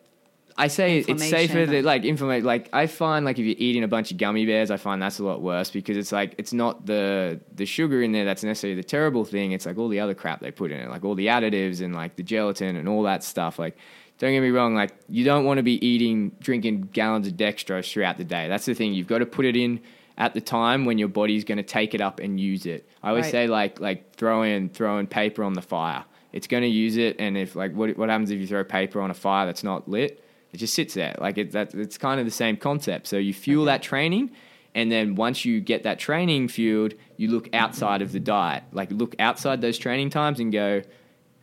I 0.59 0.67
say 0.69 0.99
it's 0.99 1.29
safer 1.31 1.65
that 1.67 1.85
like 1.85 2.05
inflammation 2.05 2.45
like 2.45 2.69
I 2.73 2.87
find 2.89 3.25
like 3.25 3.39
if 3.39 3.47
you're 3.47 3.55
eating 3.59 3.85
a 3.85 3.89
bunch 3.89 4.11
of 4.11 4.19
gummy 4.19 4.45
bears 4.45 4.71
I 4.71 4.77
find 4.77 5.01
that's 5.01 5.19
a 5.21 5.25
lot 5.25 5.41
worse 5.41 5.71
because 5.71 5.97
it's 5.97 6.11
like 6.13 6.35
it's 6.37 6.53
not 6.53 6.85
the 6.85 7.41
the 7.55 7.65
sugar 7.65 8.03
in 8.03 8.11
there 8.13 8.25
that's 8.25 8.43
necessarily 8.43 8.75
the 8.75 8.87
terrible 8.87 9.25
thing. 9.25 9.53
It's 9.53 9.67
like 9.67 9.79
all 9.79 9.89
the 9.89 10.01
other 10.01 10.15
crap 10.15 10.41
they 10.41 10.51
put 10.51 10.73
in 10.73 10.81
it 10.81 10.91
like 10.91 11.05
all 11.05 11.15
the 11.15 11.29
additives 11.29 11.81
and 11.81 11.95
like 11.95 12.17
the 12.17 12.23
gelatin 12.25 12.77
and 12.77 12.89
all 12.89 13.05
that 13.05 13.23
stuff. 13.23 13.59
Like 13.59 13.77
don't 14.19 14.33
get 14.33 14.41
me 14.41 14.51
wrong 14.51 14.75
like 14.75 14.91
you 15.09 15.25
don't 15.25 15.45
want 15.45 15.59
to 15.59 15.63
be 15.63 15.83
eating 15.87 16.33
drinking 16.41 16.89
gallons 16.93 17.29
of 17.29 17.35
dextrose 17.35 17.91
throughout 17.91 18.17
the 18.19 18.25
day. 18.25 18.49
That's 18.49 18.67
the 18.67 18.75
thing. 18.75 18.93
You've 18.93 19.07
got 19.07 19.19
to 19.19 19.27
put 19.27 19.45
it 19.47 19.55
in 19.57 19.81
at 20.17 20.35
the 20.35 20.41
time 20.41 20.85
when 20.85 20.99
your 20.99 21.07
body's 21.07 21.45
going 21.45 21.59
to 21.59 21.63
take 21.63 21.95
it 21.95 22.01
up 22.01 22.19
and 22.19 22.41
use 22.41 22.67
it. 22.67 22.89
I 23.05 23.11
always 23.11 23.27
Right. 23.27 23.31
say 23.31 23.47
like 23.47 23.79
like 23.79 24.17
throwing 24.17 24.71
throwing 24.71 25.07
paper 25.07 25.45
on 25.45 25.53
the 25.53 25.63
fire. 25.63 26.05
It's 26.33 26.49
going 26.49 26.65
to 26.65 26.69
use 26.69 26.97
it 26.97 27.17
and 27.21 27.39
if 27.39 27.55
like 27.55 27.73
what 27.75 27.97
what 27.97 28.09
happens 28.09 28.33
if 28.33 28.41
you 28.41 28.47
throw 28.49 28.65
paper 28.65 29.01
on 29.01 29.13
a 29.13 29.15
fire 29.15 29.47
that's 29.47 29.63
not 29.63 29.89
lit 29.89 30.25
it 30.53 30.59
just 30.59 30.75
sits 30.75 30.95
there. 30.95 31.15
Like 31.19 31.39
it 31.39 31.53
that 31.53 31.75
it's 31.75 31.99
kind 31.99 32.21
of 32.21 32.27
the 32.27 32.33
same 32.33 32.57
concept. 32.57 33.07
So 33.07 33.17
you 33.17 33.35
fuel 33.35 33.67
that 33.67 33.83
training 33.83 34.31
and 34.75 34.91
then 34.93 35.15
once 35.15 35.45
you 35.45 35.61
get 35.61 35.83
that 35.83 35.99
training 35.99 36.49
fueled 36.49 36.95
you 37.17 37.31
look 37.31 37.49
outside 37.55 38.03
of 38.03 38.13
the 38.13 38.21
diet. 38.21 38.65
Like 38.73 38.91
look 38.91 39.15
outside 39.19 39.61
those 39.61 39.79
training 39.79 40.11
times 40.11 40.41
and 40.41 40.53
go 40.53 40.83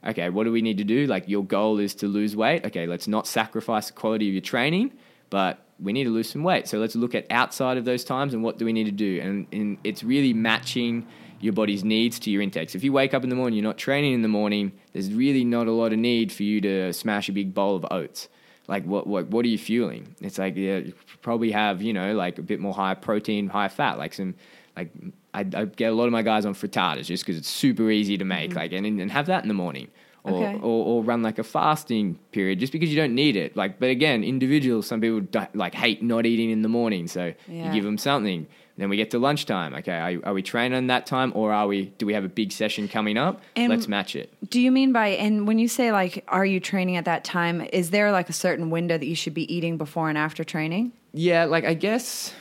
okay 0.08 0.30
what 0.30 0.44
do 0.44 0.52
we 0.52 0.62
need 0.62 0.78
to 0.78 0.84
do? 0.84 1.06
Like 1.08 1.28
your 1.28 1.44
goal 1.44 1.80
is 1.80 1.96
to 1.96 2.08
lose 2.08 2.36
weight. 2.36 2.66
Okay 2.66 2.88
let's 2.88 3.08
not 3.08 3.28
sacrifice 3.28 3.88
the 3.88 3.94
quality 3.94 4.28
of 4.28 4.34
your 4.34 4.42
training 4.42 4.92
but 5.30 5.66
we 5.80 5.92
need 5.94 6.06
to 6.06 6.10
lose 6.10 6.30
some 6.30 6.44
weight. 6.44 6.68
So 6.68 6.78
let's 6.78 6.96
look 6.96 7.16
at 7.16 7.26
outside 7.30 7.78
of 7.78 7.86
those 7.86 8.04
times 8.04 8.34
and 8.34 8.44
what 8.44 8.58
do 8.58 8.66
we 8.66 8.74
need 8.74 8.86
to 8.86 8.92
do? 8.92 9.20
And, 9.22 9.48
and 9.52 9.78
it's 9.84 10.04
really 10.04 10.34
matching 10.34 11.06
your 11.42 11.54
body's 11.54 11.84
needs 11.84 12.20
to 12.20 12.32
your 12.32 12.42
intakes. 12.42 12.76
If 12.76 12.84
you 12.84 12.94
wake 12.94 13.14
up 13.14 13.24
in 13.24 13.30
the 13.30 13.36
morning, 13.36 13.58
you're 13.58 13.68
not 13.68 13.78
training 13.78 14.14
in 14.14 14.22
the 14.22 14.28
morning, 14.28 14.72
there's 14.94 15.14
really 15.14 15.44
not 15.44 15.68
a 15.68 15.72
lot 15.72 15.92
of 15.92 16.00
need 16.00 16.32
for 16.32 16.44
you 16.44 16.62
to 16.62 16.94
smash 16.94 17.30
a 17.30 17.34
big 17.34 17.54
bowl 17.54 17.76
of 17.76 17.86
oats. 17.92 18.30
Like 18.68 18.84
what 18.86 19.06
what 19.08 19.28
what 19.28 19.46
are 19.46 19.50
you 19.50 19.58
fueling? 19.58 20.16
It's 20.22 20.38
like 20.38 20.56
yeah, 20.56 20.78
you 20.78 20.94
probably 21.22 21.52
have, 21.52 21.82
you 21.82 21.94
know, 21.94 22.14
like 22.16 22.40
a 22.40 22.42
bit 22.42 22.60
more 22.60 22.74
high 22.74 22.96
protein, 22.96 23.48
high 23.48 23.68
fat, 23.70 23.98
like 23.98 24.14
some 24.14 24.36
like 24.76 24.92
I, 25.34 25.42
I 25.54 25.66
get 25.66 25.92
a 25.92 25.96
lot 25.96 26.06
of 26.06 26.12
my 26.12 26.22
guys 26.22 26.46
on 26.46 26.54
frittatas 26.56 27.06
just 27.06 27.24
because 27.24 27.38
it's 27.38 27.50
super 27.50 27.90
easy 27.92 28.18
to 28.18 28.26
make. 28.26 28.56
Like 28.56 28.72
and 28.74 28.86
and 28.86 29.12
have 29.12 29.28
that 29.28 29.44
in 29.44 29.48
the 29.48 29.54
morning. 29.54 29.88
Or, 29.88 30.32
Mm-hmm. 30.32 30.56
Okay. 30.56 30.56
or, 30.64 30.86
or 30.88 31.04
run 31.04 31.22
like 31.22 31.38
a 31.38 31.44
fasting 31.44 32.18
period 32.32 32.58
just 32.60 32.74
because 32.74 32.90
you 32.90 32.96
don't 32.96 33.14
need 33.14 33.36
it. 33.36 33.56
Like, 33.56 33.80
but 33.80 33.90
again, 33.92 34.24
individuals, 34.24 34.88
some 34.88 35.00
people 35.00 35.22
like 35.54 35.76
hate 35.76 36.02
not 36.02 36.26
eating 36.26 36.50
in 36.50 36.64
the 36.64 36.68
morning, 36.68 37.08
so 37.08 37.32
Yeah. 37.48 37.68
you 37.68 37.72
give 37.74 37.84
them 37.84 38.00
something. 38.00 38.48
Then 38.78 38.90
we 38.90 38.98
get 38.98 39.12
to 39.12 39.20
lunchtime. 39.20 39.74
Okay, 39.76 39.94
are, 39.94 40.30
are 40.30 40.34
we 40.34 40.42
training 40.42 40.78
on 40.78 40.88
that 40.88 41.06
time, 41.06 41.32
or 41.34 41.54
are 41.54 41.66
we? 41.66 41.86
Do 41.98 42.06
we 42.06 42.14
have 42.14 42.26
a 42.26 42.30
big 42.30 42.52
session 42.52 42.88
coming 42.88 43.18
up? 43.18 43.42
And- 43.56 43.70
Let's 43.70 43.88
match 43.88 44.16
it. 44.16 44.34
Do 44.50 44.60
you 44.60 44.72
mean 44.72 44.92
by 44.92 45.10
and 45.10 45.48
when 45.48 45.60
you 45.60 45.68
say 45.68 45.92
like 45.92 46.24
are 46.28 46.46
you 46.46 46.60
training 46.60 46.98
at 46.98 47.06
that 47.06 47.24
time? 47.24 47.62
Is 47.74 47.92
there 47.92 48.12
like 48.12 48.30
a 48.30 48.34
certain 48.34 48.70
window 48.70 48.98
that 48.98 49.06
you 49.06 49.16
should 49.16 49.34
be 49.34 49.52
eating 49.54 49.78
before 49.78 50.10
and 50.10 50.18
after 50.18 50.44
training? 50.44 50.92
Yeah, 51.14 51.46
like 51.46 51.64
I 51.66 51.74
guess 51.74 52.34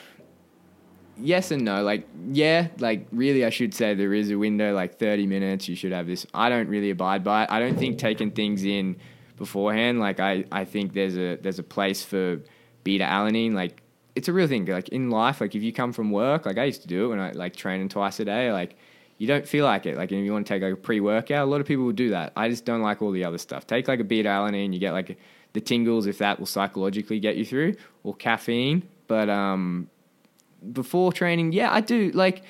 yes 1.16 1.50
and 1.50 1.64
no. 1.64 1.82
Like 1.82 2.06
yeah, 2.30 2.68
like 2.78 3.06
really 3.12 3.44
I 3.44 3.50
should 3.50 3.74
say 3.74 3.94
there 3.94 4.14
is 4.14 4.30
a 4.30 4.36
window 4.38 4.74
like 4.74 4.98
30 4.98 5.26
minutes 5.26 5.68
you 5.68 5.76
should 5.76 5.92
have 5.92 6.06
this. 6.06 6.26
I 6.34 6.48
don't 6.48 6.68
really 6.68 6.90
abide 6.90 7.22
by 7.24 7.44
it. 7.44 7.50
I 7.50 7.60
don't 7.60 7.78
think 7.78 7.98
taking 7.98 8.30
things 8.32 8.64
in 8.64 8.96
beforehand 9.36 9.98
like 9.98 10.20
I 10.20 10.44
I 10.52 10.64
think 10.64 10.92
there's 10.92 11.16
a 11.16 11.36
there's 11.36 11.58
a 11.58 11.64
place 11.64 12.04
for 12.04 12.40
beta 12.84 13.04
alanine 13.04 13.52
like 13.54 13.80
it's 14.14 14.28
a 14.28 14.32
real 14.32 14.46
thing 14.46 14.64
like 14.66 14.88
in 14.90 15.10
life 15.10 15.40
like 15.40 15.54
if 15.54 15.62
you 15.62 15.72
come 15.72 15.92
from 15.92 16.10
work 16.10 16.46
like 16.46 16.58
I 16.58 16.64
used 16.64 16.82
to 16.82 16.88
do 16.88 17.06
it 17.06 17.08
when 17.08 17.20
I 17.20 17.32
like 17.32 17.56
training 17.56 17.88
twice 17.88 18.20
a 18.20 18.24
day 18.24 18.52
like 18.52 18.76
you 19.18 19.28
don't 19.28 19.46
feel 19.46 19.64
like 19.64 19.86
it. 19.86 19.96
Like 19.96 20.10
if 20.10 20.24
you 20.24 20.32
want 20.32 20.46
to 20.46 20.52
take 20.52 20.62
like 20.62 20.72
a 20.72 20.76
pre-workout 20.76 21.46
a 21.46 21.50
lot 21.50 21.60
of 21.60 21.66
people 21.66 21.84
will 21.84 21.92
do 21.92 22.10
that. 22.10 22.32
I 22.36 22.48
just 22.48 22.64
don't 22.64 22.82
like 22.82 23.00
all 23.00 23.12
the 23.12 23.24
other 23.24 23.38
stuff. 23.38 23.66
Take 23.66 23.88
like 23.88 24.00
a 24.00 24.04
beta 24.04 24.28
alanine 24.28 24.72
you 24.72 24.80
get 24.80 24.92
like 24.92 25.18
the 25.52 25.60
tingles 25.60 26.06
if 26.06 26.18
that 26.18 26.38
will 26.38 26.46
psychologically 26.46 27.20
get 27.20 27.36
you 27.36 27.44
through 27.44 27.76
or 28.02 28.14
caffeine. 28.14 28.88
But 29.06 29.28
um 29.28 29.88
before 30.72 31.12
training, 31.12 31.52
yeah, 31.52 31.72
I 31.72 31.80
do 31.80 32.10
like 32.12 32.42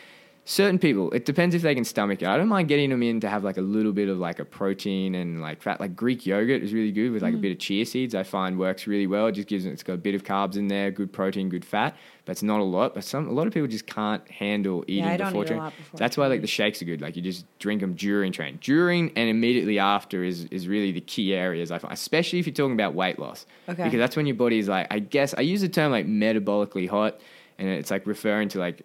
certain 0.47 0.79
people. 0.79 1.11
It 1.13 1.25
depends 1.25 1.55
if 1.55 1.63
they 1.63 1.75
can 1.75 1.85
stomach 1.85 2.21
it. 2.21 2.29
I 2.29 2.37
don't 2.37 2.49
mind 2.49 2.69
getting 2.69 2.91
them 2.91 3.03
in 3.03 3.19
to 3.21 3.29
have 3.29 3.45
like 3.45 3.57
a 3.57 3.63
little 3.63 3.93
bit 3.93 4.09
of 4.09 4.19
like 4.19 4.39
a 4.39 4.45
protein 4.45 5.15
and 5.15 5.41
like 5.41 5.63
fat. 5.63 5.81
Like 5.81 5.97
Greek 5.97 6.27
yogurt 6.27 6.63
is 6.63 6.73
really 6.75 6.93
good 6.93 7.13
with 7.13 7.23
like 7.23 7.35
a 7.35 7.39
bit 7.39 7.53
of 7.53 7.59
chia 7.59 7.87
seeds. 7.87 8.15
I 8.15 8.25
find 8.25 8.59
works 8.59 8.87
really 8.87 9.07
well. 9.07 9.27
It 9.29 9.33
just 9.33 9.49
gives 9.49 9.65
it. 9.65 9.71
It's 9.71 9.83
got 9.83 9.95
a 9.95 9.99
bit 9.99 10.15
of 10.15 10.23
carbs 10.23 10.57
in 10.57 10.69
there, 10.69 10.91
good 10.91 11.13
protein, 11.13 11.49
good 11.49 11.65
fat, 11.65 11.97
but 12.27 12.33
it's 12.33 12.43
not 12.43 12.61
a 12.61 12.65
lot. 12.65 12.95
But 12.95 13.05
some 13.05 13.27
a 13.27 13.33
lot 13.33 13.47
of 13.47 13.55
people 13.55 13.69
just 13.69 13.87
can't 13.87 14.29
handle 14.31 14.85
eating 14.87 15.17
don't 15.17 15.29
before 15.29 15.47
training. 15.47 15.73
That's 15.95 16.19
why 16.19 16.27
like 16.27 16.43
the 16.43 16.47
shakes 16.47 16.83
are 16.83 16.85
good. 16.85 17.01
Like 17.01 17.17
you 17.17 17.23
just 17.23 17.47
drink 17.59 17.81
them 17.81 17.95
during 17.95 18.31
training, 18.31 18.59
during 18.61 19.13
and 19.17 19.31
immediately 19.31 19.79
after 19.79 20.25
is 20.25 20.45
is 20.47 20.69
really 20.69 20.93
the 20.93 21.01
key 21.01 21.35
areas 21.35 21.71
I 21.71 21.79
find, 21.79 21.95
especially 21.95 22.39
if 22.39 22.47
you're 22.47 22.55
talking 22.55 22.75
about 22.75 22.95
weight 22.95 23.19
loss. 23.19 23.47
Okay. 23.67 23.85
Because 23.85 23.99
that's 23.99 24.17
when 24.17 24.27
your 24.27 24.37
body 24.37 24.59
is 24.59 24.69
like, 24.69 24.89
I 24.91 24.99
guess 24.99 25.33
I 25.33 25.41
use 25.41 25.63
the 25.63 25.71
term 25.71 25.91
like 25.91 26.07
metabolically 26.07 26.87
hot, 26.87 27.19
and 27.59 27.67
it's 27.67 27.91
like 27.91 28.07
referring 28.07 28.51
to 28.51 28.59
like 28.59 28.83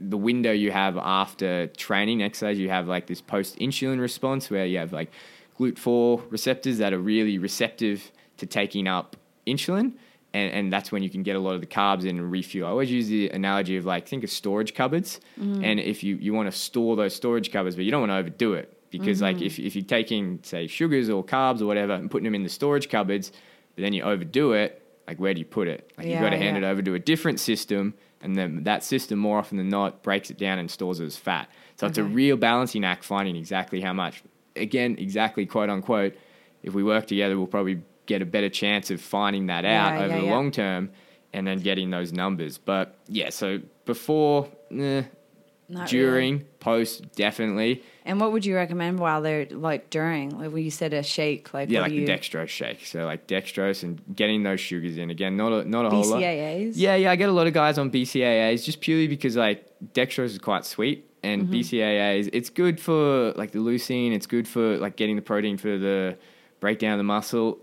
the 0.00 0.16
window 0.16 0.52
you 0.52 0.70
have 0.72 0.96
after 0.96 1.66
training 1.68 2.22
exercise. 2.22 2.58
You 2.58 2.70
have 2.70 2.88
like 2.88 3.06
this 3.06 3.20
post 3.20 3.58
insulin 3.58 4.00
response 4.00 4.50
where 4.50 4.66
you 4.66 4.78
have 4.78 4.92
like 4.92 5.10
GLUT4 5.58 6.30
receptors 6.30 6.78
that 6.78 6.92
are 6.92 6.98
really 6.98 7.38
receptive 7.38 8.10
to 8.38 8.46
taking 8.46 8.88
up 8.88 9.16
insulin. 9.46 9.92
And, 10.32 10.52
and 10.52 10.72
that's 10.72 10.92
when 10.92 11.02
you 11.02 11.10
can 11.10 11.22
get 11.22 11.34
a 11.34 11.40
lot 11.40 11.54
of 11.54 11.60
the 11.60 11.66
carbs 11.66 12.02
in 12.02 12.18
and 12.18 12.30
refuel. 12.30 12.68
I 12.68 12.70
always 12.70 12.90
use 12.90 13.08
the 13.08 13.30
analogy 13.30 13.76
of 13.76 13.84
like 13.84 14.06
think 14.06 14.22
of 14.22 14.30
storage 14.30 14.74
cupboards, 14.74 15.20
mm-hmm. 15.38 15.64
and 15.64 15.80
if 15.80 16.04
you, 16.04 16.14
you 16.16 16.32
want 16.32 16.50
to 16.50 16.56
store 16.56 16.94
those 16.94 17.16
storage 17.16 17.50
cupboards, 17.50 17.74
but 17.74 17.84
you 17.84 17.90
don't 17.90 18.00
want 18.00 18.10
to 18.10 18.16
overdo 18.16 18.54
it 18.54 18.80
because 18.90 19.22
like 19.22 19.36
mm-hmm. 19.36 19.46
if 19.46 19.58
if 19.58 19.74
you're 19.74 19.84
taking 19.84 20.40
say 20.42 20.66
sugars 20.66 21.08
or 21.08 21.24
carbs 21.24 21.60
or 21.60 21.66
whatever 21.66 21.94
and 21.94 22.10
putting 22.10 22.24
them 22.24 22.34
in 22.34 22.42
the 22.42 22.48
storage 22.48 22.88
cupboards, 22.88 23.32
but 23.74 23.82
then 23.82 23.92
you 23.92 24.02
overdo 24.02 24.52
it, 24.52 24.82
like 25.06 25.18
where 25.18 25.32
do 25.32 25.40
you 25.40 25.46
put 25.46 25.68
it? 25.68 25.92
Like 25.96 26.06
Yeah, 26.06 26.12
you've 26.14 26.22
got 26.22 26.30
to 26.30 26.38
hand 26.38 26.56
yeah. 26.56 26.68
it 26.68 26.70
over 26.70 26.82
to 26.82 26.94
a 26.94 26.98
different 26.98 27.40
system, 27.40 27.94
and 28.20 28.36
then 28.36 28.64
that 28.64 28.84
system 28.84 29.18
more 29.18 29.38
often 29.38 29.56
than 29.58 29.68
not 29.68 30.02
breaks 30.02 30.30
it 30.30 30.38
down 30.38 30.58
and 30.58 30.70
stores 30.70 31.00
it 31.00 31.06
as 31.06 31.16
fat. 31.16 31.48
So 31.76 31.86
it's 31.86 31.98
a 31.98 32.04
real 32.04 32.36
balancing 32.36 32.84
act, 32.84 33.04
finding 33.04 33.36
exactly 33.36 33.80
how 33.80 33.92
much. 33.94 34.22
Again, 34.56 34.96
exactly 34.98 35.46
quote 35.46 35.70
unquote. 35.70 36.14
If 36.62 36.74
we 36.74 36.82
work 36.82 37.06
together, 37.06 37.38
we'll 37.38 37.46
probably 37.46 37.80
get 38.06 38.20
a 38.20 38.26
better 38.26 38.50
chance 38.50 38.90
of 38.90 39.00
finding 39.00 39.46
that 39.46 39.64
out 39.64 39.94
Yeah, 39.94 39.98
over 40.04 40.08
yeah, 40.14 40.20
the 40.20 40.26
yeah. 40.26 40.30
long 40.32 40.50
term, 40.50 40.90
and 41.32 41.46
then 41.46 41.60
getting 41.60 41.90
those 41.90 42.12
numbers. 42.12 42.58
But 42.58 42.98
yeah, 43.08 43.30
so 43.30 43.60
before, 43.86 44.48
eh, 44.76 45.04
Not 45.70 45.88
during, 45.88 46.34
really. 46.38 46.46
post, 46.58 47.14
definitely. 47.14 47.82
And 48.04 48.20
what 48.20 48.32
would 48.32 48.44
you 48.44 48.56
recommend 48.56 48.98
while 48.98 49.22
they're 49.22 49.46
like 49.50 49.88
during? 49.88 50.36
Like 50.36 50.52
when 50.52 50.64
you 50.64 50.70
said 50.70 50.92
a 50.92 51.02
shake, 51.02 51.54
like 51.54 51.70
Yeah, 51.70 51.82
like 51.82 51.92
you, 51.92 52.04
the 52.04 52.12
dextrose 52.12 52.48
shake. 52.48 52.84
So 52.86 53.04
like 53.04 53.26
dextrose 53.28 53.82
and 53.84 54.00
getting 54.14 54.42
those 54.42 54.60
sugars 54.60 54.98
in. 54.98 55.10
Again, 55.10 55.36
not 55.36 55.52
a 55.52 55.68
not 55.68 55.86
a 55.86 55.90
whole 55.90 56.04
lot. 56.04 56.20
BCAAs? 56.20 56.72
Yeah, 56.74 56.96
yeah, 56.96 57.10
I 57.12 57.16
get 57.16 57.28
a 57.28 57.32
lot 57.32 57.46
of 57.46 57.52
guys 57.52 57.78
on 57.78 57.90
BCAAs 57.90 58.64
just 58.64 58.80
purely 58.80 59.06
because 59.06 59.36
like 59.36 59.64
dextrose 59.94 60.26
is 60.26 60.38
quite 60.38 60.64
sweet 60.64 61.06
and 61.22 61.42
Mm-hmm. 61.44 61.54
BCAAs 61.54 62.30
it's 62.32 62.50
good 62.50 62.80
for 62.80 63.32
like 63.32 63.52
the 63.52 63.58
leucine, 63.58 64.12
it's 64.12 64.26
good 64.26 64.48
for 64.48 64.76
like 64.78 64.96
getting 64.96 65.16
the 65.16 65.22
protein 65.22 65.56
for 65.58 65.78
the 65.78 66.16
breakdown 66.58 66.92
of 66.92 66.98
the 66.98 67.04
muscle. 67.04 67.58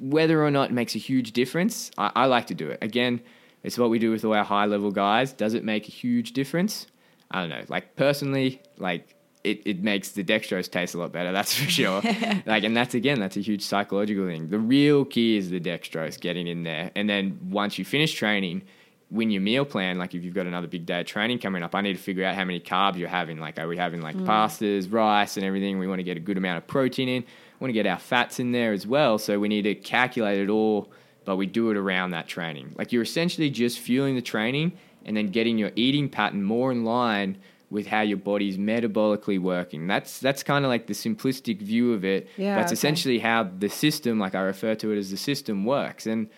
Whether 0.00 0.42
or 0.42 0.50
not 0.50 0.70
it 0.70 0.72
makes 0.72 0.94
a 0.94 0.98
huge 0.98 1.32
difference, 1.32 1.90
I, 1.98 2.10
I 2.14 2.26
like 2.26 2.46
to 2.48 2.54
do 2.54 2.68
it. 2.70 2.78
Again, 2.82 3.20
it's 3.64 3.76
what 3.76 3.90
we 3.90 3.98
do 3.98 4.10
with 4.12 4.24
all 4.24 4.34
our 4.34 4.44
high 4.44 4.66
level 4.66 4.90
guys. 4.92 5.32
Does 5.32 5.54
it 5.54 5.64
make 5.64 5.88
a 5.88 5.90
huge 5.90 6.32
difference? 6.32 6.86
I 7.30 7.40
don't 7.40 7.50
know. 7.50 7.64
Like 7.68 7.96
personally, 7.96 8.62
like 8.78 9.14
it, 9.44 9.62
it 9.64 9.82
makes 9.82 10.12
the 10.12 10.24
dextrose 10.24 10.70
taste 10.70 10.94
a 10.94 10.98
lot 10.98 11.12
better, 11.12 11.32
that's 11.38 11.54
for 11.54 11.68
sure. 11.70 12.02
like 12.46 12.64
and 12.64 12.76
that's 12.76 12.94
again, 12.94 13.20
that's 13.20 13.36
a 13.36 13.40
huge 13.40 13.62
psychological 13.62 14.26
thing. 14.26 14.48
The 14.48 14.58
real 14.58 15.04
key 15.04 15.36
is 15.36 15.50
the 15.50 15.60
dextrose 15.60 16.20
getting 16.20 16.46
in 16.46 16.62
there. 16.62 16.90
And 16.94 17.08
then 17.08 17.38
once 17.50 17.78
you 17.78 17.84
finish 17.84 18.12
training, 18.14 18.62
when 19.10 19.30
your 19.30 19.40
meal 19.40 19.64
plan, 19.64 19.98
like 19.98 20.14
if 20.14 20.22
you've 20.22 20.34
got 20.34 20.46
another 20.46 20.66
big 20.66 20.84
day 20.84 21.00
of 21.00 21.06
training 21.06 21.38
coming 21.38 21.62
up, 21.62 21.74
I 21.74 21.80
need 21.80 21.94
to 21.94 21.98
figure 21.98 22.24
out 22.24 22.34
how 22.34 22.44
many 22.44 22.60
carbs 22.60 22.96
you're 22.96 23.08
having. 23.08 23.38
Like, 23.38 23.58
are 23.58 23.66
we 23.66 23.76
having 23.76 24.02
like 24.02 24.16
mm. 24.16 24.26
pastas, 24.26 24.92
rice, 24.92 25.36
and 25.36 25.46
everything? 25.46 25.78
We 25.78 25.86
want 25.86 25.98
to 25.98 26.02
get 26.02 26.16
a 26.16 26.20
good 26.20 26.36
amount 26.36 26.58
of 26.58 26.66
protein 26.66 27.08
in. 27.08 27.22
We 27.22 27.64
want 27.64 27.70
to 27.70 27.72
get 27.72 27.86
our 27.86 27.98
fats 27.98 28.38
in 28.38 28.52
there 28.52 28.72
as 28.72 28.86
well. 28.86 29.18
So 29.18 29.38
we 29.38 29.48
need 29.48 29.62
to 29.62 29.74
calculate 29.74 30.38
it 30.38 30.50
all, 30.50 30.92
but 31.24 31.36
we 31.36 31.46
do 31.46 31.70
it 31.70 31.76
around 31.76 32.10
that 32.10 32.28
training. 32.28 32.74
Like 32.76 32.92
you're 32.92 33.02
essentially 33.02 33.48
just 33.48 33.78
fueling 33.78 34.14
the 34.14 34.22
training 34.22 34.72
and 35.04 35.16
then 35.16 35.28
getting 35.28 35.58
your 35.58 35.70
eating 35.76 36.08
pattern 36.08 36.42
more 36.42 36.70
in 36.72 36.84
line 36.84 37.38
with 37.70 37.86
how 37.86 38.00
your 38.00 38.16
body's 38.16 38.56
metabolically 38.56 39.38
working. 39.38 39.86
That's 39.86 40.18
that's 40.20 40.42
kind 40.42 40.64
of 40.64 40.70
like 40.70 40.86
the 40.86 40.94
simplistic 40.94 41.60
view 41.60 41.92
of 41.92 42.04
it. 42.04 42.28
Yeah, 42.36 42.54
That's 42.56 42.68
okay. 42.72 42.74
essentially 42.74 43.18
how 43.18 43.44
the 43.58 43.68
system, 43.68 44.18
like 44.18 44.34
I 44.34 44.40
refer 44.40 44.74
to 44.76 44.92
it 44.92 44.98
as 44.98 45.10
the 45.10 45.16
system 45.18 45.64
works. 45.64 46.06
And 46.06 46.28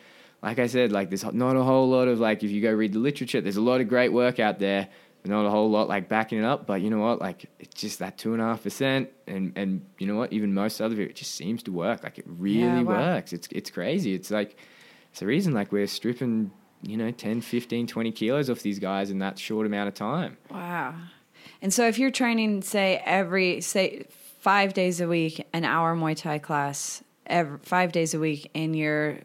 like 0.42 0.58
I 0.58 0.66
said, 0.66 0.90
like 0.90 1.11
there's 1.11 1.24
not 1.32 1.56
a 1.56 1.62
whole 1.62 1.88
lot 1.88 2.08
of 2.08 2.18
like 2.18 2.42
if 2.42 2.50
you 2.50 2.61
go 2.61 2.72
read 2.72 2.92
the 2.92 2.98
literature, 2.98 3.40
there's 3.40 3.56
a 3.56 3.61
lot 3.62 3.80
of 3.80 3.88
great 3.88 4.12
work 4.12 4.40
out 4.40 4.58
there, 4.58 4.88
but 5.22 5.30
not 5.30 5.46
a 5.46 5.50
whole 5.50 5.70
lot 5.70 5.88
like 5.88 6.08
backing 6.08 6.38
it 6.38 6.44
up. 6.44 6.66
But 6.66 6.80
you 6.80 6.90
know 6.90 6.98
what? 6.98 7.20
Like 7.20 7.44
it's 7.61 7.80
just 7.80 8.00
that 8.00 8.18
two 8.18 8.32
and 8.32 8.42
a 8.42 8.46
half 8.46 8.62
percent, 8.64 9.11
and 9.28 9.52
and 9.54 9.84
you 9.98 10.06
know 10.08 10.16
what? 10.16 10.32
Even 10.32 10.52
most 10.52 10.80
other 10.80 10.96
people, 10.96 11.11
it 11.11 11.16
just 11.16 11.34
seems 11.36 11.62
to 11.64 11.72
work. 11.72 12.02
Like 12.02 12.18
it 12.18 12.24
really 12.26 12.58
Yeah, 12.61 12.82
wow. 12.82 13.14
works. 13.14 13.32
It's 13.32 13.46
it's 13.52 13.70
crazy. 13.70 14.14
It's 14.14 14.30
like 14.32 14.56
it's 15.12 15.20
the 15.20 15.26
reason 15.26 15.52
like 15.54 15.70
we're 15.70 15.86
stripping 15.86 16.50
you 16.83 16.97
know 16.97 17.11
10 17.11 17.41
15 17.41 17.87
20 17.87 18.12
kilos 18.12 18.49
off 18.51 18.61
these 18.61 18.78
guys 18.78 19.11
in 19.11 19.18
that 19.18 19.39
short 19.39 19.66
amount 19.66 19.89
of 19.89 19.95
time 19.95 20.37
Wow. 20.51 20.95
And 21.62 21.72
so 21.72 21.87
if 21.87 21.99
you're 21.99 22.11
training, 22.11 22.62
say 22.62 23.03
every 23.05 23.61
say 23.61 24.07
five 24.41 24.72
days 24.74 25.01
a 25.01 25.09
week, 25.09 25.47
an 25.53 25.64
hour 25.64 25.95
Muay 25.95 26.16
Thai 26.16 26.39
class, 26.39 27.05
every, 27.26 27.59
five 27.62 27.93
days 27.93 28.14
a 28.14 28.18
week, 28.18 28.51
and 28.55 28.74
you're 28.74 29.18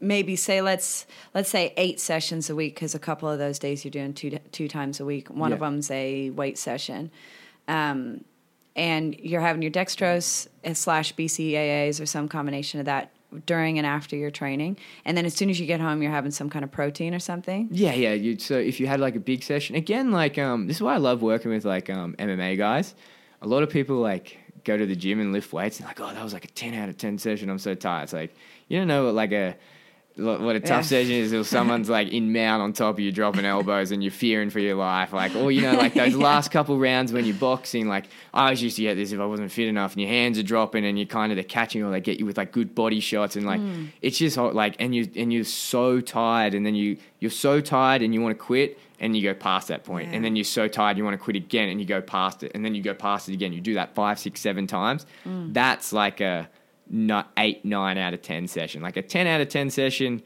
maybe 0.00 0.36
say 0.36 0.60
let's 0.60 1.06
let's 1.34 1.48
say 1.48 1.72
eight 1.76 2.00
sessions 2.00 2.50
a 2.50 2.54
week 2.54 2.74
because 2.74 2.94
a 2.94 2.98
couple 2.98 3.28
of 3.28 3.38
those 3.38 3.58
days 3.58 3.84
you're 3.84 3.90
doing 3.90 4.12
two 4.12 4.38
two 4.52 4.68
times 4.68 5.00
a 5.00 5.04
week. 5.04 5.28
One 5.28 5.52
of 5.52 5.60
them's 5.60 5.90
a 5.90 6.30
weight 6.30 6.58
session. 6.58 7.10
Um, 7.68 8.24
and 8.76 9.18
you're 9.18 9.40
having 9.40 9.62
your 9.62 9.70
dextrose 9.70 10.48
slash 10.74 11.14
BCAAs 11.14 12.00
or 12.00 12.06
some 12.06 12.28
combination 12.28 12.80
of 12.80 12.86
that 12.86 13.10
during 13.46 13.78
and 13.78 13.86
after 13.86 14.16
your 14.16 14.30
training, 14.30 14.76
and 15.04 15.16
then 15.16 15.24
as 15.26 15.34
soon 15.34 15.50
as 15.50 15.60
you 15.60 15.66
get 15.66 15.80
home, 15.80 16.02
you're 16.02 16.10
having 16.10 16.30
some 16.30 16.50
kind 16.50 16.64
of 16.64 16.70
protein 16.70 17.14
or 17.14 17.18
something. 17.18 17.68
Yeah, 17.70 17.92
yeah. 17.94 18.12
You 18.12 18.38
so 18.38 18.56
if 18.58 18.80
you 18.80 18.86
had 18.86 19.00
like 19.00 19.16
a 19.16 19.20
big 19.20 19.42
session 19.42 19.76
again, 19.76 20.10
like 20.10 20.38
um, 20.38 20.66
this 20.66 20.76
is 20.78 20.82
why 20.82 20.94
I 20.94 20.98
love 20.98 21.22
working 21.22 21.50
with 21.50 21.64
like 21.64 21.90
um 21.90 22.14
MMA 22.18 22.56
guys. 22.58 22.94
A 23.42 23.46
lot 23.46 23.62
of 23.62 23.70
people 23.70 23.96
like 23.96 24.38
go 24.64 24.76
to 24.76 24.84
the 24.84 24.96
gym 24.96 25.20
and 25.20 25.32
lift 25.32 25.52
weights 25.52 25.78
and 25.78 25.86
like, 25.86 26.00
oh, 26.00 26.12
that 26.12 26.22
was 26.22 26.32
like 26.32 26.44
a 26.44 26.48
ten 26.48 26.74
out 26.74 26.88
of 26.88 26.96
ten 26.96 27.18
session. 27.18 27.48
I'm 27.48 27.58
so 27.58 27.74
tired. 27.74 28.04
It's 28.04 28.12
like 28.12 28.34
you 28.68 28.78
don't 28.78 28.88
know 28.88 29.06
what 29.06 29.14
like 29.14 29.32
a 29.32 29.56
what 30.20 30.56
a 30.56 30.60
tough 30.60 30.70
Yeah. 30.70 30.80
session 30.82 31.12
is 31.12 31.32
if 31.32 31.46
someone's 31.46 31.88
like 31.88 32.08
in 32.08 32.32
mount 32.32 32.62
on 32.62 32.72
top 32.72 32.94
of 32.94 33.00
you 33.00 33.12
dropping 33.12 33.44
elbows 33.44 33.90
and 33.90 34.02
you're 34.02 34.12
fearing 34.12 34.50
for 34.50 34.60
your 34.60 34.76
life. 34.76 35.12
Like 35.12 35.34
or 35.34 35.50
you 35.50 35.62
know 35.62 35.72
like 35.72 35.94
those 35.94 36.14
last 36.28 36.50
couple 36.50 36.78
rounds 36.78 37.12
when 37.12 37.24
you're 37.24 37.34
boxing 37.34 37.88
like 37.88 38.06
I 38.34 38.44
always 38.44 38.62
used 38.62 38.76
to 38.76 38.82
get 38.82 38.94
this 38.94 39.12
if 39.12 39.20
I 39.20 39.26
wasn't 39.26 39.50
fit 39.50 39.68
enough 39.68 39.92
and 39.92 40.02
your 40.02 40.10
hands 40.10 40.38
are 40.38 40.42
dropping 40.42 40.84
and 40.84 40.98
you're 40.98 41.06
kind 41.06 41.32
of 41.32 41.36
they're 41.36 41.44
catching 41.44 41.82
or 41.82 41.90
they 41.90 42.00
get 42.00 42.18
you 42.18 42.26
with 42.26 42.36
like 42.36 42.52
good 42.52 42.74
body 42.74 43.00
shots 43.00 43.36
and 43.36 43.46
like 43.46 43.60
mm. 43.60 43.88
it's 44.02 44.18
just 44.18 44.36
hot, 44.36 44.54
like 44.54 44.76
and 44.78 44.94
you 44.94 45.08
and 45.16 45.32
you're 45.32 45.44
so 45.44 46.00
tired 46.00 46.54
and 46.54 46.64
then 46.64 46.74
you 46.74 46.96
you're 47.18 47.30
so 47.30 47.60
tired 47.60 48.02
and 48.02 48.14
you 48.14 48.20
want 48.20 48.36
to 48.36 48.42
quit 48.42 48.78
and 49.00 49.16
you 49.16 49.22
go 49.22 49.34
past 49.34 49.68
that 49.68 49.82
point. 49.84 50.08
Yeah. 50.08 50.16
and 50.16 50.24
then 50.24 50.36
you're 50.36 50.44
so 50.44 50.68
tired 50.68 50.98
you 50.98 51.04
want 51.04 51.14
to 51.14 51.22
quit 51.22 51.36
again 51.36 51.68
and 51.68 51.80
you 51.80 51.86
go 51.86 52.00
past 52.00 52.42
it 52.42 52.52
and 52.54 52.64
then 52.64 52.74
you 52.74 52.82
go 52.82 52.94
past 52.94 53.28
it 53.28 53.32
again. 53.32 53.52
You 53.52 53.60
do 53.60 53.74
that 53.74 53.94
five 53.94 54.18
six 54.18 54.40
seven 54.40 54.66
times. 54.66 55.06
Mm. 55.26 55.54
That's 55.54 55.92
like 55.92 56.20
a 56.20 56.48
eight 57.36 57.64
nine 57.64 57.96
out 57.98 58.14
of 58.14 58.22
ten 58.22 58.46
session 58.48 58.82
like 58.82 58.96
a 58.96 59.02
ten 59.02 59.26
out 59.26 59.40
of 59.40 59.48
ten 59.48 59.70
session 59.70 60.22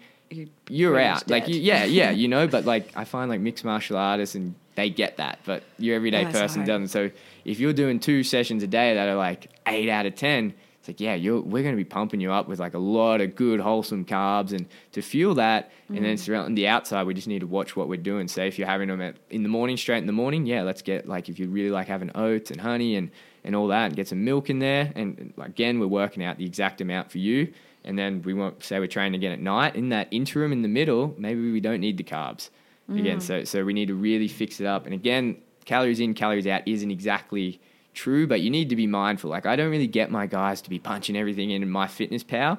you're, 0.68 0.92
pretty 0.92 1.06
out. 1.06 1.14
much 1.16 1.28
Like, 1.28 1.48
you, 1.48 1.60
yeah, 1.60 1.84
yeah, 1.84 2.10
you 2.10 2.26
know. 2.34 2.48
But 2.48 2.64
like, 2.64 2.90
I 2.96 3.04
find 3.04 3.30
like 3.30 3.40
mixed 3.40 3.64
martial 3.64 3.96
artists 3.96 4.34
and 4.34 4.54
they 4.74 4.90
get 4.90 5.18
that, 5.18 5.38
but 5.44 5.62
your 5.78 5.94
everyday 5.94 6.24
That's 6.24 6.36
person 6.40 6.60
hard. 6.62 6.66
doesn't. 6.66 6.88
So 6.88 7.10
if 7.44 7.60
you're 7.60 7.72
doing 7.74 8.00
two 8.00 8.24
sessions 8.24 8.62
a 8.62 8.66
day 8.66 8.94
that 8.94 9.08
are 9.08 9.14
like 9.14 9.50
eight 9.68 9.88
out 9.88 10.06
of 10.06 10.16
ten, 10.16 10.54
it's 10.80 10.88
like 10.88 10.98
yeah, 11.00 11.14
you're 11.14 11.40
we're 11.40 11.62
going 11.62 11.74
to 11.74 11.80
be 11.80 11.84
pumping 11.84 12.20
you 12.20 12.32
up 12.32 12.48
with 12.48 12.58
like 12.58 12.74
a 12.74 12.78
lot 12.78 13.20
of 13.20 13.36
good 13.36 13.60
wholesome 13.60 14.04
carbs 14.04 14.52
and 14.52 14.66
to 14.92 15.02
fuel 15.02 15.34
that. 15.36 15.70
And 15.88 15.98
Mm. 15.98 16.02
then 16.02 16.16
surround 16.16 16.58
the 16.58 16.66
outside, 16.66 17.06
we 17.06 17.14
just 17.14 17.28
need 17.28 17.40
to 17.40 17.46
watch 17.46 17.76
what 17.76 17.88
we're 17.88 17.96
doing. 18.00 18.26
Say 18.26 18.48
if 18.48 18.58
you're 18.58 18.66
having 18.66 18.88
them 18.88 19.02
at, 19.02 19.16
in 19.30 19.42
the 19.44 19.48
morning, 19.50 19.76
straight 19.76 19.98
in 19.98 20.06
the 20.06 20.12
morning, 20.12 20.46
yeah, 20.46 20.62
let's 20.62 20.82
get 20.82 21.06
like 21.06 21.28
if 21.28 21.38
you 21.38 21.48
really 21.48 21.70
like 21.70 21.86
having 21.86 22.10
oats 22.16 22.50
and 22.50 22.60
honey 22.60 22.96
and 22.96 23.10
and 23.44 23.54
all 23.54 23.68
that, 23.68 23.86
and 23.86 23.96
get 23.96 24.08
some 24.08 24.24
milk 24.24 24.50
in 24.50 24.58
there. 24.58 24.92
And, 24.94 25.32
again, 25.38 25.78
we're 25.78 25.86
working 25.86 26.24
out 26.24 26.38
the 26.38 26.46
exact 26.46 26.80
amount 26.80 27.10
for 27.10 27.18
you. 27.18 27.52
And 27.84 27.98
then 27.98 28.22
we 28.22 28.32
won't 28.32 28.64
say 28.64 28.78
we're 28.78 28.86
training 28.86 29.14
again 29.14 29.32
at 29.32 29.40
night. 29.40 29.76
In 29.76 29.90
that 29.90 30.08
interim 30.10 30.52
in 30.52 30.62
the 30.62 30.68
middle, 30.68 31.14
maybe 31.18 31.52
we 31.52 31.60
don't 31.60 31.80
need 31.80 31.98
the 31.98 32.04
carbs 32.04 32.48
again. 32.88 33.18
Mm. 33.18 33.22
So 33.22 33.44
so 33.44 33.64
we 33.64 33.72
need 33.72 33.88
to 33.88 33.94
really 33.94 34.28
fix 34.28 34.60
it 34.60 34.66
up. 34.66 34.86
And 34.86 34.94
again, 34.94 35.36
calories 35.64 36.00
in, 36.00 36.14
calories 36.14 36.46
out 36.46 36.66
isn't 36.66 36.90
exactly 36.90 37.60
true, 37.92 38.26
but 38.26 38.40
you 38.40 38.50
need 38.50 38.70
to 38.70 38.76
be 38.76 38.86
mindful. 38.86 39.30
Like 39.30 39.46
I 39.46 39.56
don't 39.56 39.70
really 39.70 39.86
get 39.86 40.10
my 40.10 40.26
guys 40.26 40.62
to 40.62 40.70
be 40.70 40.78
punching 40.78 41.16
everything 41.16 41.50
in 41.50 41.62
MyFitnessPal. 41.64 42.58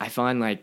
I 0.00 0.08
find 0.08 0.40
like 0.40 0.62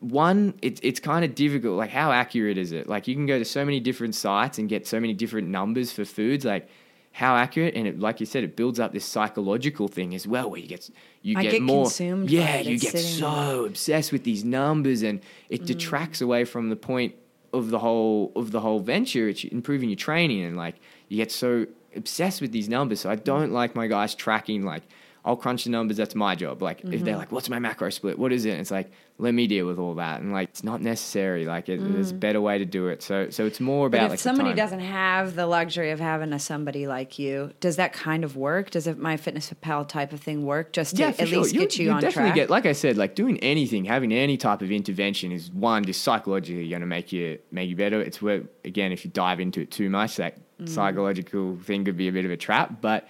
one, 0.00 0.54
it's 0.62 0.80
it's 0.84 1.00
kind 1.00 1.24
of 1.24 1.34
difficult. 1.34 1.76
Like 1.76 1.90
how 1.90 2.12
accurate 2.12 2.58
is 2.58 2.72
it? 2.72 2.88
Like 2.88 3.08
you 3.08 3.14
can 3.14 3.26
go 3.26 3.38
to 3.38 3.44
so 3.44 3.64
many 3.64 3.80
different 3.80 4.14
sites 4.14 4.58
and 4.58 4.68
get 4.68 4.86
so 4.86 5.00
many 5.00 5.12
different 5.12 5.48
numbers 5.48 5.92
for 5.92 6.04
foods. 6.04 6.44
Like 6.44 6.68
how 7.12 7.34
accurate 7.36 7.74
and 7.74 7.86
it, 7.86 7.98
like 7.98 8.20
you 8.20 8.26
said, 8.26 8.44
it 8.44 8.54
builds 8.56 8.78
up 8.78 8.92
this 8.92 9.04
psychological 9.04 9.88
thing 9.88 10.14
as 10.14 10.26
well, 10.26 10.50
where 10.50 10.60
you 10.60 10.68
get 10.68 10.88
you 11.22 11.36
I 11.36 11.42
get, 11.42 11.52
get 11.52 11.62
more. 11.62 11.84
consumed 11.84 12.30
yeah, 12.30 12.60
you 12.60 12.78
get 12.78 12.94
Mm. 12.94 13.18
so 13.18 13.64
obsessed 13.64 14.12
with 14.12 14.24
these 14.24 14.44
numbers, 14.44 15.02
and 15.02 15.20
it 15.48 15.64
detracts 15.66 16.20
away 16.20 16.44
from 16.44 16.68
the 16.70 16.76
point 16.76 17.14
of 17.52 17.70
the 17.70 17.78
whole 17.80 18.32
of 18.36 18.50
the 18.52 18.60
whole 18.60 18.80
venture. 18.80 19.28
It's 19.28 19.44
improving 19.44 19.88
your 19.88 19.96
training, 19.96 20.44
and 20.44 20.56
like 20.56 20.76
you 21.08 21.16
get 21.16 21.32
so 21.32 21.66
obsessed 21.96 22.40
with 22.40 22.52
these 22.52 22.68
numbers. 22.68 23.00
So 23.00 23.10
I 23.10 23.16
don't 23.16 23.52
like 23.52 23.74
my 23.74 23.86
guys 23.88 24.14
tracking 24.14 24.62
like. 24.64 24.82
I'll 25.28 25.36
crunch 25.36 25.64
the 25.64 25.70
numbers. 25.70 25.96
That's 25.98 26.14
my 26.14 26.34
job. 26.34 26.62
Like 26.62 26.80
if 26.80 26.86
Mm-hmm. 26.86 27.04
they're 27.04 27.16
like, 27.16 27.30
"What's 27.30 27.48
my 27.50 27.58
macro 27.58 27.90
split? 27.90 28.18
What 28.18 28.32
is 28.32 28.44
it?" 28.46 28.58
It's 28.58 28.70
like, 28.70 28.90
let 29.18 29.34
me 29.34 29.46
deal 29.46 29.66
with 29.66 29.78
all 29.78 29.94
that. 29.96 30.20
And 30.20 30.32
like, 30.32 30.48
it's 30.48 30.62
not 30.64 30.80
necessary. 30.80 31.44
Like, 31.44 31.68
it, 31.68 31.80
there's 31.92 32.12
a 32.12 32.14
better 32.14 32.40
way 32.40 32.56
to 32.58 32.64
do 32.64 32.86
it. 32.86 33.02
So, 33.02 33.28
so 33.30 33.44
it's 33.46 33.60
more 33.60 33.88
Mm. 33.88 33.90
But 33.90 33.96
about 33.98 34.04
if 34.06 34.10
like 34.12 34.20
somebody 34.20 34.54
doesn't 34.54 34.80
have 34.80 35.34
the 35.34 35.46
luxury 35.46 35.90
of 35.90 36.00
having 36.00 36.32
a 36.32 36.38
somebody 36.38 36.86
like 36.86 37.18
you, 37.18 37.52
does 37.60 37.76
that 37.76 37.92
kind 37.92 38.22
of 38.24 38.36
work? 38.36 38.70
Does 38.70 38.86
it 38.86 38.98
MyFitnessPal 38.98 39.88
type 39.88 40.12
of 40.12 40.20
thing 40.20 40.46
work 40.46 40.72
just 40.72 40.96
to 40.96 41.12
for 41.12 41.22
at 41.22 41.28
sure. 41.28 41.38
least 41.42 41.54
get 41.54 41.76
you, 41.78 41.86
you 41.86 41.90
on 41.92 42.00
definitely 42.00 42.30
track? 42.30 42.34
Get, 42.36 42.50
like 42.50 42.64
I 42.66 42.72
said, 42.72 42.96
like 42.96 43.14
doing 43.14 43.38
anything, 43.40 43.84
having 43.84 44.12
any 44.12 44.36
type 44.36 44.62
of 44.62 44.70
intervention 44.70 45.32
is 45.32 45.50
one 45.52 45.84
just 45.84 46.02
psychologically 46.02 46.68
going 46.68 46.80
to 46.80 46.86
make 46.86 47.12
you 47.12 47.38
make 47.50 47.68
you 47.68 47.76
better. 47.76 48.00
It's 48.00 48.22
where 48.22 48.44
again, 48.64 48.92
if 48.92 49.04
you 49.04 49.10
dive 49.10 49.40
into 49.40 49.60
it 49.60 49.70
too 49.70 49.90
much, 49.90 50.16
that 50.16 50.38
Mm. 50.60 50.68
psychological 50.68 51.56
thing 51.62 51.84
could 51.84 51.96
be 51.96 52.08
a 52.08 52.12
bit 52.12 52.24
of 52.24 52.32
a 52.32 52.36
trap. 52.36 52.80
But 52.80 53.06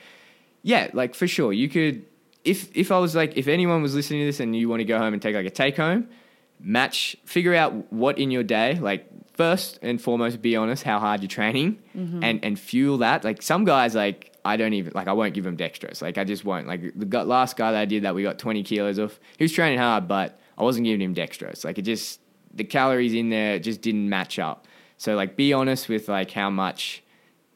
yeah, 0.63 0.89
like 0.93 1.15
for 1.15 1.27
sure, 1.27 1.53
you 1.53 1.69
could. 1.69 2.05
If 2.49 2.77
if 2.77 2.91
I 2.91 2.99
was 2.99 3.15
like, 3.15 3.37
if 3.37 3.47
anyone 3.49 3.83
was 3.83 3.95
listening 3.95 4.21
to 4.21 4.27
this 4.27 4.41
and 4.41 4.55
you 4.57 4.69
want 4.69 4.81
to 4.81 4.85
go 4.85 4.99
home 4.99 5.13
and 5.13 5.21
take 5.23 5.35
like 5.35 5.47
a 5.47 5.51
take 5.51 5.77
home, 5.77 6.09
match, 6.61 7.17
figure 7.25 7.55
out 7.55 7.93
what 7.93 8.19
in 8.19 8.31
your 8.31 8.43
day, 8.43 8.75
like 8.81 9.07
first 9.35 9.79
and 9.83 10.01
foremost, 10.01 10.43
be 10.43 10.57
honest 10.57 10.83
how 10.83 10.99
hard 10.99 11.21
you're 11.23 11.29
training 11.29 11.79
Mm-hmm. 11.97 12.23
and 12.25 12.45
and 12.45 12.59
fuel 12.59 12.99
that. 12.99 13.25
Like 13.25 13.43
some 13.43 13.65
guys, 13.65 13.95
like 13.95 14.33
I 14.45 14.57
don't 14.57 14.73
even 14.73 14.93
like 14.95 15.09
I 15.09 15.13
won't 15.13 15.35
give 15.35 15.45
them 15.45 15.57
dextrose. 15.57 16.01
Like 16.03 16.17
I 16.19 16.25
just 16.25 16.45
won't. 16.45 16.67
Like 16.67 16.81
the 16.97 17.25
last 17.25 17.57
guy 17.57 17.73
that 17.73 17.81
I 17.81 17.85
did 17.85 18.03
that 18.05 18.15
we 18.15 18.23
got 18.23 18.39
20 18.39 18.63
kilos 18.63 18.99
off, 18.99 19.19
he 19.37 19.45
was 19.45 19.53
training 19.53 19.79
hard, 19.79 20.09
but 20.09 20.41
I 20.57 20.63
wasn't 20.63 20.85
giving 20.87 21.03
him 21.03 21.15
dextrose. 21.15 21.65
Like 21.65 21.79
it 21.79 21.83
just 21.83 22.21
the 22.55 22.65
calories 22.65 23.15
in 23.15 23.29
there 23.31 23.59
just 23.59 23.81
didn't 23.83 24.09
match 24.09 24.39
up. 24.39 24.67
So 24.97 25.15
like 25.17 25.37
be 25.37 25.53
honest 25.53 25.89
with 25.89 26.09
like 26.09 26.31
how 26.31 26.51
much 26.51 27.03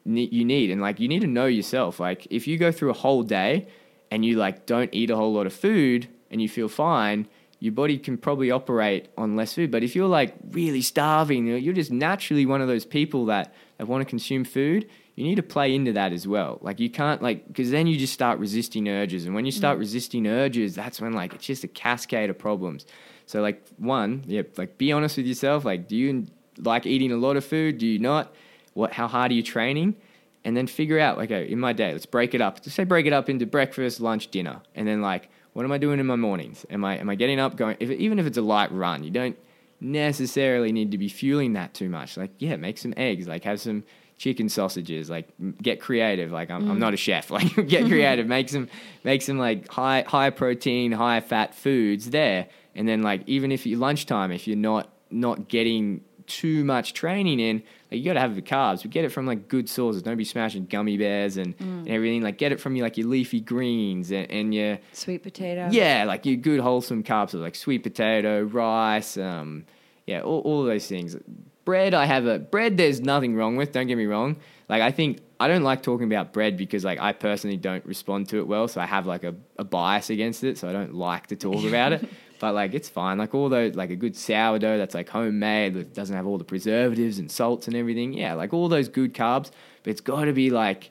you 0.05 0.45
need 0.45 0.71
and 0.73 0.81
like 0.81 0.99
you 0.99 1.07
need 1.07 1.21
to 1.21 1.29
know 1.29 1.47
yourself 1.47 2.01
like 2.01 2.27
if 2.29 2.49
you 2.49 2.59
go 2.59 2.73
through 2.73 2.91
a 2.91 2.93
whole 3.05 3.23
day 3.23 3.69
and 4.13 4.27
you 4.27 4.37
like 4.37 4.67
don't 4.67 4.91
eat 4.93 5.11
a 5.11 5.17
whole 5.17 5.33
lot 5.33 5.47
of 5.47 5.55
food 5.55 6.07
and 6.31 6.43
you 6.43 6.49
feel 6.49 6.69
fine 6.69 7.27
your 7.61 7.73
body 7.73 7.97
can 7.97 8.19
probably 8.19 8.51
operate 8.51 9.09
on 9.17 9.37
less 9.37 9.55
food. 9.55 9.71
But 9.71 9.85
if 9.85 9.95
you're 9.95 10.09
like 10.09 10.35
really 10.51 10.83
starving 10.83 11.47
you're 11.47 11.73
just 11.73 11.91
naturally 11.91 12.45
one 12.45 12.61
of 12.61 12.69
those 12.69 12.85
people 12.85 13.27
that, 13.27 13.55
that 13.79 13.89
want 13.89 14.03
to 14.03 14.05
consume 14.05 14.45
food 14.45 14.89
you 15.15 15.25
need 15.25 15.37
to 15.37 15.43
play 15.43 15.75
into 15.75 15.93
that 15.93 16.13
as 16.13 16.27
well. 16.27 16.59
Like 16.61 16.79
you 16.79 16.91
can't 16.91 17.23
like 17.23 17.47
because 17.49 17.71
then 17.71 17.87
you 17.87 17.97
just 17.97 18.13
start 18.13 18.39
resisting 18.39 18.89
urges. 18.89 19.25
And 19.25 19.35
when 19.35 19.47
you 19.47 19.53
start 19.53 19.79
mm. 19.79 19.81
resisting 19.81 20.27
urges 20.27 20.75
that's 20.75 21.01
when 21.01 21.15
like 21.15 21.33
it's 21.33 21.47
just 21.47 21.65
a 21.65 21.69
cascade 21.69 22.29
of 22.29 22.39
problems. 22.39 22.85
So 23.25 23.41
like 23.41 23.67
one 23.79 24.25
yeah 24.27 24.43
like 24.59 24.77
be 24.77 24.93
honest 24.93 25.17
with 25.17 25.27
yourself. 25.27 25.65
Like 25.65 25.89
do 25.89 25.97
you 25.97 26.27
like 26.59 26.85
eating 26.85 27.13
a 27.13 27.17
lot 27.17 27.39
of 27.39 27.47
food? 27.47 27.79
Do 27.79 27.87
you 27.87 27.99
not? 27.99 28.35
What 28.75 28.93
how 28.93 29.09
hard 29.09 29.31
are 29.31 29.35
you 29.35 29.43
training 29.43 29.97
and 30.45 30.57
then 30.57 30.67
figure 30.67 30.99
out 30.99 31.19
okay 31.19 31.49
in 31.51 31.59
my 31.59 31.73
day 31.73 31.93
let's 31.93 32.07
break 32.07 32.35
it 32.35 32.41
up. 32.41 32.63
Just 32.63 32.77
say 32.77 32.85
break 32.85 33.07
it 33.07 33.13
up 33.13 33.29
into 33.29 33.47
breakfast 33.47 34.01
lunch 34.01 34.29
dinner 34.29 34.61
and 34.75 34.87
then 34.87 35.01
like 35.03 35.29
what 35.53 35.65
am 35.65 35.73
i 35.73 35.79
doing 35.79 36.01
in 36.01 36.07
my 36.07 36.17
mornings? 36.17 36.65
Am 36.71 36.85
i 36.85 36.99
am 36.99 37.09
i 37.09 37.15
getting 37.15 37.39
up 37.39 37.57
going 37.57 37.77
if, 37.81 37.91
even 37.91 38.19
if 38.19 38.27
it's 38.27 38.39
a 38.39 38.43
light 38.43 38.73
run 38.73 39.05
you 39.05 39.11
don't 39.11 39.37
necessarily 39.81 40.71
need 40.71 40.93
to 40.93 40.99
be 40.99 41.09
fueling 41.09 41.55
that 41.55 41.75
too 41.75 41.89
much. 41.89 42.17
Like 42.17 42.31
yeah 42.39 42.57
make 42.57 42.79
some 42.79 42.95
eggs 42.97 43.27
like 43.27 43.45
have 43.45 43.61
some 43.61 43.85
chicken 44.19 44.49
sausages 44.49 45.11
like 45.11 45.29
get 45.61 45.81
creative. 45.81 46.33
Like 46.33 46.51
i'm, 46.51 46.71
I'm 46.71 46.77
mm. 46.77 46.81
not 46.81 46.95
a 46.95 46.99
chef 46.99 47.31
like 47.31 47.55
get 47.69 47.87
creative. 47.87 48.27
Make 48.27 48.49
some 48.49 48.69
make 49.05 49.23
some 49.23 49.39
like 49.39 49.69
high 49.69 50.05
high 50.07 50.31
protein 50.31 50.93
high 50.93 51.21
fat 51.21 51.55
foods 51.55 52.11
there. 52.11 52.49
And 52.75 52.89
then 52.89 53.03
like 53.03 53.23
even 53.27 53.53
if 53.53 53.67
you 53.67 53.77
lunchtime 53.77 54.33
if 54.33 54.47
you're 54.47 54.57
not 54.57 54.89
not 55.13 55.49
getting 55.49 56.03
too 56.27 56.65
much 56.65 56.95
training 56.95 57.41
in, 57.41 57.57
like 57.91 58.01
you 58.01 58.05
got 58.05 58.15
to 58.15 58.21
have 58.21 58.35
the 58.35 58.43
carbs. 58.43 58.83
But 58.83 58.91
get 58.91 59.05
it 59.05 59.11
from 59.11 59.27
like 59.27 59.49
good 59.49 59.69
sources. 59.69 60.03
Don't 60.03 60.17
be 60.17 60.25
smashing 60.25 60.67
gummy 60.67 60.97
bears 60.97 61.37
and, 61.37 61.55
and 61.59 61.89
everything. 61.89 62.23
Like 62.23 62.39
get 62.39 62.53
it 62.53 62.61
from 62.61 62.77
your 62.77 62.85
like 62.87 62.97
your 62.97 63.09
leafy 63.09 63.41
greens 63.41 64.11
and, 64.11 64.31
and 64.31 64.55
your 64.55 64.79
Sweet 64.93 65.23
potato. 65.23 65.69
yeah, 65.71 66.05
like 66.05 66.25
your 66.27 66.37
good 66.37 66.61
wholesome 66.61 67.03
carbs, 67.03 67.35
like 67.35 67.55
sweet 67.55 67.83
potato, 67.83 68.43
rice, 68.43 69.17
um, 69.17 69.65
yeah, 70.07 70.21
all, 70.23 70.41
all 70.41 70.61
of 70.63 70.67
those 70.67 70.87
things. 70.87 71.17
Bread, 71.65 71.95
I 71.95 72.07
have 72.07 72.27
a 72.27 72.41
bread. 72.41 72.77
There's 72.77 73.01
nothing 73.01 73.37
wrong 73.37 73.55
with. 73.57 73.71
Don't 73.73 73.87
get 73.87 73.97
me 73.97 74.07
wrong. 74.07 74.37
Like 74.69 74.83
I 74.83 74.91
think 74.91 75.19
I 75.39 75.47
don't 75.49 75.63
like 75.63 75.83
talking 75.83 76.07
about 76.07 76.33
bread 76.33 76.57
because 76.57 76.85
like 76.85 76.99
I 77.01 77.13
personally 77.13 77.57
don't 77.57 77.85
respond 77.87 78.29
to 78.31 78.39
it 78.39 78.47
well, 78.49 78.67
so 78.67 78.81
I 78.81 78.87
have 78.87 79.07
like 79.07 79.23
a, 79.23 79.35
a 79.59 79.65
bias 79.65 80.11
against 80.11 80.43
it. 80.43 80.59
So 80.59 80.69
I 80.69 80.73
don't 80.73 80.95
like 80.95 81.29
to 81.29 81.37
talk 81.37 81.65
about 81.65 81.93
it. 81.93 82.09
But 82.43 82.57
like 82.57 82.75
it's 82.75 82.89
fine. 82.89 83.19
Like 83.19 83.37
all 83.37 83.49
those 83.49 83.77
like 83.77 83.91
a 83.91 83.95
good 83.95 84.17
sourdough 84.17 84.77
that's 84.77 84.97
like 84.97 85.09
homemade 85.09 85.75
that 85.75 85.95
doesn't 85.95 86.17
have 86.17 86.27
all 86.27 86.39
the 86.39 86.45
preservatives 86.45 87.21
and 87.21 87.31
salts 87.31 87.69
and 87.69 87.77
everything. 87.77 88.15
Yeah, 88.15 88.35
like 88.35 88.53
all 88.53 88.69
those 88.69 88.89
good 88.89 89.15
carbs. 89.15 89.53
But 89.85 89.91
it's 89.93 90.01
got 90.01 90.25
to 90.25 90.33
be 90.33 90.51
like 90.51 90.91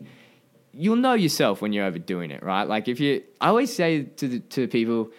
you'll 0.72 0.96
know 0.96 1.14
yourself 1.14 1.62
when 1.62 1.74
you're 1.74 1.84
overdoing 1.84 2.32
it, 2.32 2.42
right? 2.42 2.64
Like 2.64 2.88
if 2.88 3.02
you, 3.02 3.22
I 3.42 3.50
always 3.50 3.76
say 3.76 4.04
to 4.04 4.28
the, 4.30 4.40
to 4.40 4.70
people, 4.70 5.12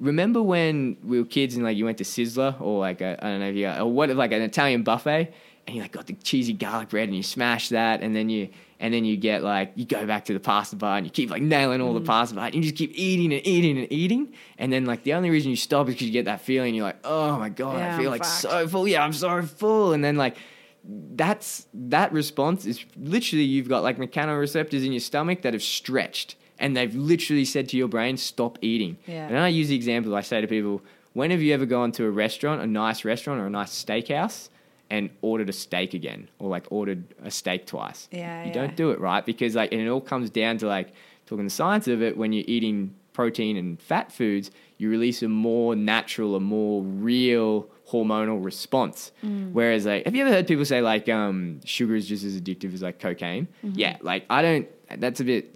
remember 0.00 0.42
when 0.42 0.96
we 1.04 1.18
were 1.18 1.26
kids 1.26 1.54
and 1.54 1.62
like 1.62 1.76
you 1.76 1.84
went 1.84 1.98
to 1.98 2.04
Sizzler 2.04 2.58
or 2.62 2.80
like 2.80 3.02
I 3.02 3.16
don't 3.16 3.40
know 3.40 3.50
if 3.50 3.54
you 3.54 3.68
or 3.68 3.84
what 3.84 4.08
like 4.08 4.32
an 4.32 4.40
Italian 4.40 4.84
buffet 4.84 5.34
and 5.66 5.76
you 5.76 5.82
like 5.82 5.92
got 5.92 6.06
the 6.06 6.14
cheesy 6.14 6.54
garlic 6.54 6.88
bread 6.88 7.08
and 7.08 7.16
you 7.16 7.22
smash 7.22 7.68
that 7.68 8.00
and 8.00 8.16
then 8.16 8.30
you 8.30 8.48
and 8.84 8.92
then 8.92 9.06
you 9.06 9.16
get 9.16 9.42
like 9.42 9.72
you 9.76 9.86
go 9.86 10.04
back 10.04 10.26
to 10.26 10.34
the 10.34 10.38
pasta 10.38 10.76
bar 10.76 10.98
and 10.98 11.06
you 11.06 11.10
keep 11.10 11.30
like 11.30 11.40
nailing 11.40 11.80
all 11.80 11.94
the 11.94 12.02
mm. 12.02 12.04
pasta 12.04 12.34
bar 12.34 12.44
and 12.44 12.54
you 12.54 12.60
just 12.60 12.76
keep 12.76 12.92
eating 12.94 13.32
and 13.32 13.46
eating 13.46 13.78
and 13.78 13.90
eating. 13.90 14.34
And 14.58 14.70
then 14.70 14.84
like 14.84 15.04
the 15.04 15.14
only 15.14 15.30
reason 15.30 15.48
you 15.48 15.56
stop 15.56 15.88
is 15.88 15.94
because 15.94 16.06
you 16.06 16.12
get 16.12 16.26
that 16.26 16.42
feeling 16.42 16.74
you're 16.74 16.84
like 16.84 16.98
oh 17.02 17.38
my 17.38 17.48
god 17.48 17.78
Yeah, 17.78 17.94
I 17.94 17.98
feel 17.98 18.08
I'm 18.08 18.12
like 18.12 18.24
fucked. 18.24 18.40
so 18.42 18.68
full. 18.68 18.86
Yeah 18.86 19.02
I'm 19.02 19.14
so 19.14 19.40
full. 19.40 19.94
And 19.94 20.04
then 20.04 20.16
like 20.16 20.36
that's 20.84 21.66
that 21.72 22.12
response 22.12 22.66
is 22.66 22.84
literally 22.94 23.44
you've 23.44 23.70
got 23.70 23.82
like 23.82 23.96
mechanoreceptors 23.96 24.84
in 24.84 24.92
your 24.92 25.00
stomach 25.00 25.40
that 25.40 25.54
have 25.54 25.62
stretched 25.62 26.36
and 26.58 26.76
they've 26.76 26.94
literally 26.94 27.46
said 27.46 27.70
to 27.70 27.78
your 27.78 27.88
brain 27.88 28.18
stop 28.18 28.58
eating. 28.60 28.98
Yeah. 29.06 29.28
and 29.28 29.38
i 29.38 29.48
use 29.48 29.68
the 29.68 29.76
example 29.76 30.14
i 30.14 30.20
say 30.20 30.42
to 30.42 30.46
people 30.46 30.82
when 31.14 31.30
have 31.30 31.40
you 31.40 31.54
ever 31.54 31.64
gone 31.64 31.90
to 31.92 32.04
a 32.04 32.10
restaurant 32.10 32.60
a 32.60 32.66
nice 32.66 33.02
restaurant 33.02 33.40
or 33.40 33.46
a 33.46 33.50
nice 33.50 33.72
steakhouse 33.72 34.50
and 34.90 35.10
ordered 35.22 35.48
a 35.48 35.52
steak 35.52 35.94
again 35.94 36.28
or 36.38 36.48
like 36.48 36.66
ordered 36.70 37.04
a 37.22 37.30
steak 37.30 37.66
twice 37.66 38.08
Yeah, 38.12 38.42
you 38.42 38.48
yeah. 38.48 38.52
don't 38.54 38.76
do 38.76 38.90
it 38.90 39.00
right 39.00 39.24
because 39.24 39.54
like 39.54 39.72
and 39.72 39.80
it 39.80 39.88
all 39.88 40.00
comes 40.00 40.30
down 40.30 40.58
to 40.58 40.66
like 40.66 40.92
talking 41.26 41.44
the 41.44 41.50
science 41.50 41.88
of 41.88 42.02
it 42.02 42.16
when 42.16 42.32
you're 42.32 42.44
eating 42.46 42.94
protein 43.12 43.56
and 43.56 43.80
fat 43.80 44.10
foods 44.12 44.50
you 44.78 44.90
release 44.90 45.22
a 45.22 45.28
more 45.28 45.74
natural 45.76 46.34
a 46.36 46.40
more 46.40 46.82
real 46.82 47.68
hormonal 47.90 48.44
response 48.44 49.12
Mm. 49.22 49.52
whereas 49.52 49.86
like 49.86 50.04
have 50.04 50.14
you 50.14 50.22
ever 50.24 50.32
heard 50.34 50.46
people 50.46 50.64
say 50.64 50.80
like 50.80 51.08
um 51.08 51.60
sugar 51.64 51.94
is 51.94 52.06
just 52.08 52.24
as 52.24 52.38
addictive 52.40 52.74
as 52.74 52.82
like 52.82 52.98
cocaine 52.98 53.46
Mm-hmm. 53.64 53.78
yeah 53.78 53.96
like 54.02 54.24
i 54.30 54.42
don't 54.42 54.68
that's 54.98 55.20
a 55.20 55.24
bit 55.24 55.54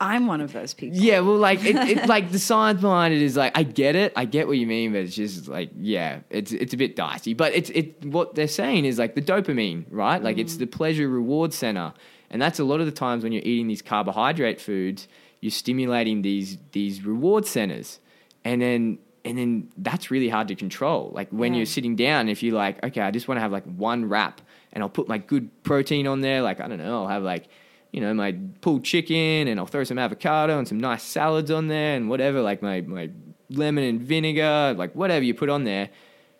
I'm 0.00 0.26
one 0.26 0.40
of 0.40 0.52
those 0.52 0.74
people. 0.74 0.96
yeah, 0.96 1.20
well, 1.20 1.36
like 1.36 1.64
it, 1.64 1.74
it, 1.76 2.08
like 2.14 2.30
the 2.30 2.38
science 2.38 2.80
behind 2.80 3.14
it 3.14 3.22
is 3.22 3.36
like 3.36 3.56
I 3.58 3.64
get 3.64 3.96
it, 3.96 4.12
I 4.14 4.26
get 4.26 4.46
what 4.46 4.56
you 4.56 4.66
mean, 4.66 4.92
but 4.92 4.98
it's 4.98 5.16
just 5.16 5.48
like 5.48 5.70
yeah, 5.76 6.20
it's 6.30 6.52
it's 6.52 6.72
a 6.72 6.76
bit 6.76 6.94
dicey. 6.94 7.34
But 7.34 7.52
it's 7.54 7.70
it 7.70 8.04
what 8.04 8.34
they're 8.34 8.46
saying 8.46 8.84
is 8.84 8.98
like 8.98 9.14
the 9.14 9.22
dopamine, 9.22 9.86
right? 9.90 10.22
Like 10.22 10.38
it's 10.38 10.54
mm. 10.54 10.60
the 10.60 10.66
pleasure 10.66 11.08
reward 11.08 11.52
center, 11.52 11.92
and 12.30 12.40
that's 12.40 12.58
a 12.60 12.64
lot 12.64 12.80
of 12.80 12.86
the 12.86 12.92
times 12.92 13.24
when 13.24 13.32
you're 13.32 13.42
eating 13.42 13.66
these 13.66 13.82
carbohydrate 13.82 14.60
foods, 14.60 15.08
you're 15.40 15.50
stimulating 15.50 16.22
these 16.22 16.58
these 16.72 17.04
reward 17.04 17.44
centers, 17.46 17.98
and 18.44 18.62
then 18.62 18.98
and 19.24 19.36
then 19.36 19.68
that's 19.78 20.10
really 20.12 20.28
hard 20.28 20.46
to 20.48 20.54
control. 20.54 21.10
Like 21.12 21.28
when 21.30 21.52
Yeah. 21.52 21.58
you're 21.58 21.66
sitting 21.66 21.96
down, 21.96 22.28
if 22.28 22.42
you're 22.42 22.54
like, 22.54 22.82
okay, 22.84 23.00
I 23.00 23.10
just 23.10 23.26
want 23.26 23.38
to 23.38 23.42
have 23.42 23.52
like 23.52 23.64
one 23.64 24.08
wrap, 24.08 24.40
and 24.72 24.82
I'll 24.82 24.88
put 24.88 25.08
my 25.08 25.18
good 25.18 25.50
protein 25.64 26.06
on 26.06 26.20
there. 26.20 26.40
Like 26.40 26.60
I 26.60 26.68
don't 26.68 26.78
know, 26.78 27.02
I'll 27.02 27.08
have 27.08 27.24
like, 27.24 27.48
you 27.92 28.00
know, 28.00 28.12
my 28.14 28.36
pulled 28.60 28.84
chicken, 28.84 29.48
and 29.48 29.58
I'll 29.58 29.66
throw 29.66 29.84
some 29.84 29.98
avocado 29.98 30.58
and 30.58 30.68
some 30.68 30.78
nice 30.78 31.02
salads 31.02 31.50
on 31.50 31.68
there, 31.68 31.96
and 31.96 32.08
whatever, 32.08 32.40
like 32.40 32.62
my 32.62 32.80
my 32.82 33.10
lemon 33.50 33.84
and 33.84 34.00
vinegar, 34.00 34.74
like 34.76 34.94
whatever 34.94 35.24
you 35.24 35.34
put 35.34 35.48
on 35.48 35.64
there. 35.64 35.90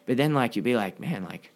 But 0.06 0.16
then 0.16 0.34
like 0.34 0.56
you'd 0.56 0.64
be 0.64 0.76
like, 0.76 1.00
man, 1.00 1.24
like. 1.24 1.52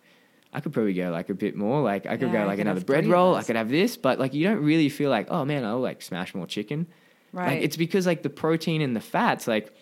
I 0.55 0.61
could 0.61 0.75
probably 0.75 0.93
go 0.93 1.09
like 1.11 1.31
a 1.31 1.35
bit 1.35 1.57
more. 1.57 1.81
Like 1.81 2.05
I 2.05 2.19
could 2.19 2.31
Yeah, 2.31 2.43
go 2.43 2.47
like 2.47 2.59
another 2.59 2.83
bread 2.85 3.07
roll. 3.07 3.35
I 3.35 3.43
could 3.43 3.57
have 3.57 3.71
this, 3.71 3.97
but 3.97 4.19
like 4.19 4.35
you 4.35 4.47
don't 4.47 4.63
really 4.63 4.91
feel 4.91 5.09
like, 5.09 5.29
oh 5.31 5.47
man, 5.47 5.65
I'll 5.65 5.81
like 5.81 6.03
smash 6.03 6.35
more 6.35 6.47
chicken. 6.47 6.89
Right. 7.33 7.55
Like 7.55 7.63
it's 7.63 7.79
because 7.79 8.07
like 8.07 8.23
the 8.23 8.29
protein 8.29 8.83
and 8.83 8.95
the 8.95 9.01
fats, 9.01 9.49
like 9.49 9.75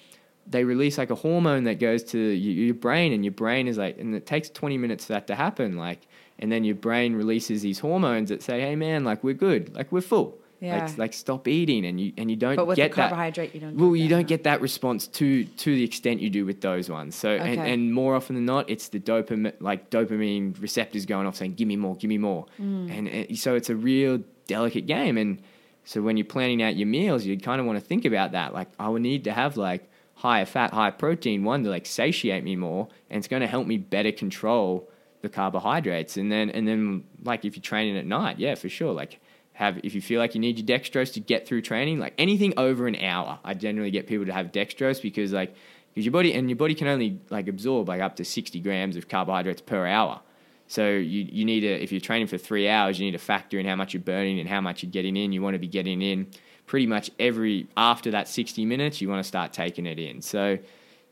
they 0.47 0.63
release 0.63 0.97
like 0.97 1.11
a 1.11 1.17
hormone 1.17 1.65
that 1.65 1.81
goes 1.81 2.05
to 2.05 2.19
your, 2.21 2.67
your 2.67 2.75
brain, 2.75 3.13
and 3.13 3.25
your 3.25 3.33
brain 3.33 3.67
is 3.67 3.79
like, 3.79 3.99
and 3.99 4.15
it 4.15 4.27
takes 4.27 4.49
twenty 4.49 4.79
minutes 4.79 5.07
for 5.07 5.15
that 5.15 5.27
to 5.27 5.35
happen. 5.35 5.77
Like, 5.77 6.07
and 6.41 6.51
then 6.51 6.65
your 6.65 6.75
brain 6.75 7.15
releases 7.15 7.63
these 7.63 7.79
hormones 7.79 8.31
that 8.31 8.43
say, 8.43 8.61
hey 8.61 8.75
man, 8.75 9.05
like 9.05 9.23
we're 9.23 9.35
good, 9.35 9.75
like 9.75 9.93
we're 9.93 10.01
full. 10.01 10.37
Yeah. 10.63 10.85
Like, 10.85 10.99
like 10.99 11.13
stop 11.15 11.49
eating, 11.49 11.87
and 11.87 11.99
you 11.99 12.13
and 12.19 12.31
you 12.31 12.37
don't 12.37 12.55
But 12.57 12.67
with 12.67 12.77
get 12.77 12.91
the 12.91 12.97
that. 12.97 13.09
carbohydrate, 13.09 13.55
you 13.55 13.61
don't. 13.61 13.77
Well, 13.79 13.97
you 13.97 14.09
that, 14.09 14.15
don't 14.17 14.27
get 14.29 14.45
that 14.45 14.61
response 14.61 15.07
to 15.07 15.45
to 15.45 15.75
the 15.75 15.83
extent 15.85 16.21
you 16.21 16.29
do 16.29 16.45
with 16.45 16.61
those 16.61 16.91
ones. 16.91 17.15
So 17.15 17.31
and, 17.31 17.59
Okay. 17.59 17.73
and 17.73 17.95
more 17.95 18.15
often 18.15 18.35
than 18.37 18.45
not, 18.45 18.69
it's 18.69 18.89
the 18.89 19.01
dopamine 19.01 19.55
like 19.61 19.89
dopamine 19.89 20.61
receptors 20.61 21.07
going 21.07 21.27
off 21.27 21.37
saying, 21.37 21.55
"Give 21.55 21.67
me 21.67 21.77
more, 21.77 21.97
give 21.97 22.11
me 22.11 22.19
more," 22.19 22.45
Mm. 22.61 22.91
and, 22.99 23.09
and 23.09 23.39
so 23.39 23.55
it's 23.55 23.71
a 23.71 23.75
real 23.77 24.21
delicate 24.49 24.85
game. 24.87 25.17
And 25.17 25.39
so 25.85 26.03
when 26.03 26.19
you're 26.19 26.27
planning 26.27 26.63
out 26.63 26.77
your 26.77 26.89
meals, 26.89 27.25
you 27.25 27.39
kind 27.39 27.59
of 27.59 27.67
want 27.67 27.79
to 27.79 27.85
think 27.85 28.05
about 28.05 28.33
that. 28.33 28.53
Like, 28.53 28.69
I 28.79 28.91
would 28.91 29.01
need 29.01 29.25
to 29.25 29.33
have 29.33 29.57
like 29.57 29.89
higher 30.17 30.45
fat, 30.45 30.75
higher 30.75 30.91
protein, 30.93 31.43
one 31.43 31.65
to 31.65 31.71
like 31.71 31.87
satiate 31.87 32.45
me 32.45 32.55
more, 32.55 32.89
and 33.09 33.17
it's 33.17 33.29
going 33.29 33.41
to 33.41 33.47
help 33.49 33.67
me 33.67 33.79
better 33.79 34.13
control 34.13 34.90
the 35.23 35.29
carbohydrates. 35.29 36.17
And 36.17 36.31
then 36.31 36.51
and 36.51 36.67
then 36.67 37.05
like 37.25 37.45
if 37.45 37.57
you're 37.57 37.63
training 37.63 37.97
at 37.97 38.07
night, 38.07 38.39
yeah, 38.39 38.55
for 38.55 38.69
sure, 38.69 38.93
like 38.93 39.21
have 39.53 39.79
if 39.83 39.95
you 39.95 40.01
feel 40.01 40.21
like 40.21 40.35
you 40.35 40.41
need 40.41 40.59
your 40.59 40.79
dextrose 40.79 41.13
to 41.15 41.21
get 41.21 41.47
through 41.47 41.63
training, 41.63 41.99
like 41.99 42.15
anything 42.19 42.55
over 42.57 42.87
an 42.87 42.97
hour, 42.97 43.39
I 43.45 43.55
generally 43.55 43.91
get 43.91 44.07
people 44.07 44.27
to 44.27 44.33
have 44.33 44.53
dextrose 44.53 45.03
because 45.03 45.33
like 45.33 45.55
because 45.93 46.05
your 46.05 46.13
body 46.13 46.33
and 46.33 46.49
your 46.49 46.57
body 46.57 46.75
can 46.75 46.89
only 46.89 47.21
like 47.31 47.49
absorb 47.49 47.89
like 47.89 48.01
up 48.01 48.17
to 48.17 48.25
60 48.25 48.61
grams 48.61 48.97
of 48.97 49.09
carbohydrates 49.09 49.61
per 49.61 49.87
hour. 49.87 50.21
So 50.67 50.89
you, 50.89 51.27
you 51.31 51.45
need 51.45 51.61
to 51.61 51.69
if 51.69 51.91
you're 51.93 52.01
training 52.01 52.29
for 52.29 52.39
three 52.39 52.69
hours, 52.69 52.99
you 52.99 53.07
need 53.07 53.13
to 53.13 53.19
factor 53.19 53.59
in 53.59 53.67
how 53.67 53.77
much 53.77 53.93
you're 53.93 54.03
burning 54.03 54.39
and 54.39 54.49
how 54.49 54.61
much 54.61 54.83
you're 54.83 54.93
getting 54.93 55.17
in. 55.17 55.33
You 55.33 55.43
want 55.43 55.55
to 55.55 55.59
be 55.59 55.69
getting 55.69 56.01
in 56.01 56.29
pretty 56.67 56.87
much 56.87 57.11
every 57.19 57.69
after 57.77 58.13
that 58.13 58.29
60 58.29 58.65
minutes. 58.65 59.01
You 59.01 59.09
want 59.09 59.23
to 59.23 59.29
start 59.29 59.53
taking 59.53 59.87
it 59.87 59.99
in. 59.99 60.23
So 60.23 60.59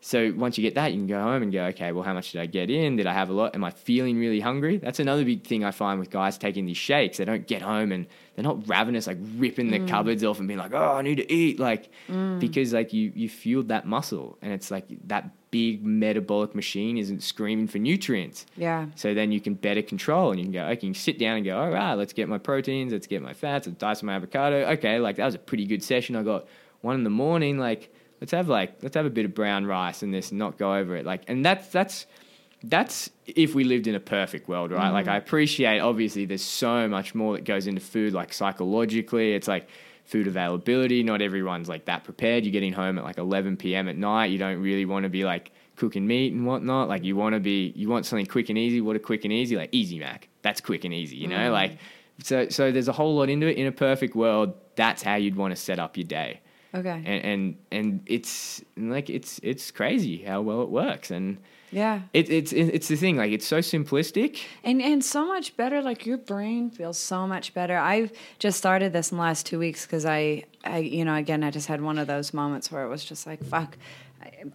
so 0.00 0.32
once 0.36 0.56
you 0.56 0.62
get 0.62 0.76
that, 0.76 0.92
you 0.92 0.98
can 0.98 1.06
go 1.08 1.20
home 1.20 1.42
and 1.42 1.52
go, 1.52 1.64
okay, 1.66 1.90
well, 1.90 2.04
how 2.04 2.14
much 2.14 2.30
did 2.30 2.40
I 2.40 2.46
get 2.46 2.70
in? 2.70 2.96
Did 2.96 3.06
I 3.06 3.12
have 3.12 3.30
a 3.30 3.32
lot? 3.32 3.54
Am 3.54 3.64
I 3.64 3.70
feeling 3.70 4.16
really 4.18 4.38
hungry? 4.38 4.76
That's 4.76 5.00
another 5.00 5.24
big 5.24 5.44
thing 5.44 5.64
I 5.64 5.72
find 5.72 5.98
with 5.98 6.10
guys 6.10 6.38
taking 6.38 6.66
these 6.66 6.76
shakes. 6.76 7.18
They 7.18 7.24
don't 7.24 7.46
get 7.46 7.62
home 7.62 7.90
and 7.90 8.06
they're 8.34 8.44
not 8.44 8.68
ravenous, 8.68 9.08
like 9.08 9.18
ripping 9.36 9.70
the 9.70 9.80
mm. 9.80 9.88
cupboards 9.88 10.22
off 10.22 10.38
and 10.38 10.46
being 10.46 10.60
like, 10.60 10.72
oh, 10.72 10.94
I 10.94 11.02
need 11.02 11.16
to 11.16 11.32
eat, 11.32 11.58
like 11.58 11.90
mm. 12.08 12.38
because 12.38 12.72
like 12.72 12.92
you 12.92 13.12
you 13.14 13.28
fueled 13.28 13.68
that 13.68 13.86
muscle 13.86 14.38
and 14.40 14.52
it's 14.52 14.70
like 14.70 14.84
that 15.08 15.30
big 15.50 15.84
metabolic 15.84 16.54
machine 16.54 16.96
isn't 16.96 17.22
screaming 17.22 17.66
for 17.66 17.78
nutrients. 17.78 18.46
Yeah. 18.56 18.86
So 18.94 19.14
then 19.14 19.32
you 19.32 19.40
can 19.40 19.54
better 19.54 19.82
control 19.82 20.30
and 20.30 20.38
you 20.38 20.44
can 20.44 20.52
go, 20.52 20.62
okay, 20.62 20.72
you 20.86 20.92
can 20.92 20.94
sit 20.94 21.18
down 21.18 21.36
and 21.36 21.44
go, 21.44 21.58
all 21.58 21.70
right, 21.70 21.94
let's 21.94 22.12
get 22.12 22.28
my 22.28 22.38
proteins, 22.38 22.92
let's 22.92 23.06
get 23.06 23.22
my 23.22 23.32
fats, 23.32 23.66
let's 23.66 23.78
dice 23.78 24.02
my 24.02 24.14
avocado. 24.14 24.68
Okay, 24.72 25.00
like 25.00 25.16
that 25.16 25.24
was 25.24 25.34
a 25.34 25.40
pretty 25.40 25.66
good 25.66 25.82
session. 25.82 26.14
I 26.14 26.22
got 26.22 26.46
one 26.82 26.94
in 26.94 27.02
the 27.02 27.10
morning, 27.10 27.58
like 27.58 27.92
let's 28.20 28.32
have 28.32 28.48
like 28.48 28.82
let's 28.82 28.96
have 28.96 29.06
a 29.06 29.10
bit 29.10 29.24
of 29.24 29.34
brown 29.34 29.66
rice 29.66 30.02
and 30.02 30.12
this 30.12 30.30
and 30.30 30.38
not 30.38 30.58
go 30.58 30.74
over 30.74 30.96
it. 30.96 31.06
Like 31.06 31.22
and 31.28 31.44
that's 31.44 31.68
that's 31.68 32.06
that's 32.62 33.10
if 33.26 33.54
we 33.54 33.64
lived 33.64 33.86
in 33.86 33.94
a 33.94 34.00
perfect 34.00 34.48
world, 34.48 34.72
right? 34.72 34.90
Like 34.90 35.06
mm. 35.06 35.12
I 35.12 35.16
appreciate 35.16 35.80
obviously 35.80 36.24
there's 36.24 36.44
so 36.44 36.88
much 36.88 37.14
more 37.14 37.34
that 37.34 37.44
goes 37.44 37.66
into 37.66 37.80
food, 37.80 38.12
like 38.12 38.32
psychologically. 38.32 39.34
It's 39.34 39.48
like 39.48 39.68
food 40.04 40.26
availability. 40.26 41.02
Not 41.02 41.22
everyone's 41.22 41.68
like 41.68 41.84
that 41.84 42.04
prepared. 42.04 42.44
You're 42.44 42.52
getting 42.52 42.72
home 42.72 42.98
at 42.98 43.04
like 43.04 43.18
11 43.18 43.58
p.m. 43.58 43.88
at 43.88 43.96
night. 43.96 44.26
You 44.26 44.38
don't 44.38 44.60
really 44.60 44.86
want 44.86 45.04
to 45.04 45.08
be 45.08 45.24
like 45.24 45.52
cooking 45.76 46.06
meat 46.06 46.32
and 46.32 46.46
whatnot. 46.46 46.88
Like 46.88 47.04
you 47.04 47.14
want 47.14 47.34
to 47.34 47.40
be, 47.40 47.72
you 47.76 47.88
want 47.88 48.06
something 48.06 48.26
quick 48.26 48.48
and 48.48 48.58
easy. 48.58 48.80
What 48.80 48.96
a 48.96 48.98
quick 48.98 49.24
and 49.24 49.32
easy, 49.32 49.56
like 49.56 49.68
Easy 49.70 49.98
Mac. 49.98 50.28
That's 50.42 50.60
quick 50.60 50.84
and 50.84 50.92
easy. 50.92 51.16
You 51.16 51.28
know, 51.28 51.50
mm. 51.50 51.52
like 51.52 51.78
so. 52.22 52.48
So 52.48 52.72
there's 52.72 52.88
a 52.88 52.92
whole 52.92 53.16
lot 53.16 53.28
into 53.28 53.46
it. 53.46 53.56
In 53.56 53.66
a 53.66 53.72
perfect 53.72 54.16
world, 54.16 54.54
that's 54.74 55.02
how 55.02 55.14
you'd 55.14 55.36
want 55.36 55.52
to 55.52 55.56
set 55.56 55.78
up 55.78 55.96
your 55.96 56.06
day. 56.06 56.40
Okay. 56.78 57.02
And 57.04 57.24
and 57.24 57.56
and 57.70 58.00
it's 58.06 58.62
like 58.76 59.10
it's 59.10 59.40
it's 59.42 59.70
crazy 59.70 60.16
how 60.18 60.42
well 60.42 60.62
it 60.62 60.70
works 60.70 61.10
and. 61.10 61.38
yeah. 61.70 62.00
It, 62.14 62.30
it's 62.30 62.52
it's 62.52 62.88
the 62.88 62.96
thing 62.96 63.16
like 63.22 63.32
it's 63.32 63.46
so 63.46 63.58
simplistic 63.58 64.32
And 64.64 64.80
and 64.82 65.04
so 65.04 65.26
much 65.34 65.56
better. 65.56 65.82
Like 65.82 66.06
your 66.06 66.18
brain 66.18 66.70
feels 66.70 66.98
so 66.98 67.26
much 67.26 67.52
better. 67.52 67.76
I've 67.76 68.10
just 68.38 68.56
started 68.58 68.92
this 68.92 69.10
in 69.12 69.16
the 69.18 69.22
last 69.22 69.44
two 69.46 69.58
weeks 69.58 69.84
because 69.86 70.06
I, 70.06 70.44
I, 70.64 70.78
you 70.78 71.04
know, 71.04 71.14
again, 71.24 71.42
I 71.44 71.50
just 71.50 71.68
had 71.68 71.80
one 71.80 71.98
of 71.98 72.06
those 72.06 72.32
moments 72.32 72.70
where 72.72 72.84
it 72.86 72.88
was 72.88 73.04
just 73.04 73.26
like, 73.26 73.44
fuck, 73.44 73.76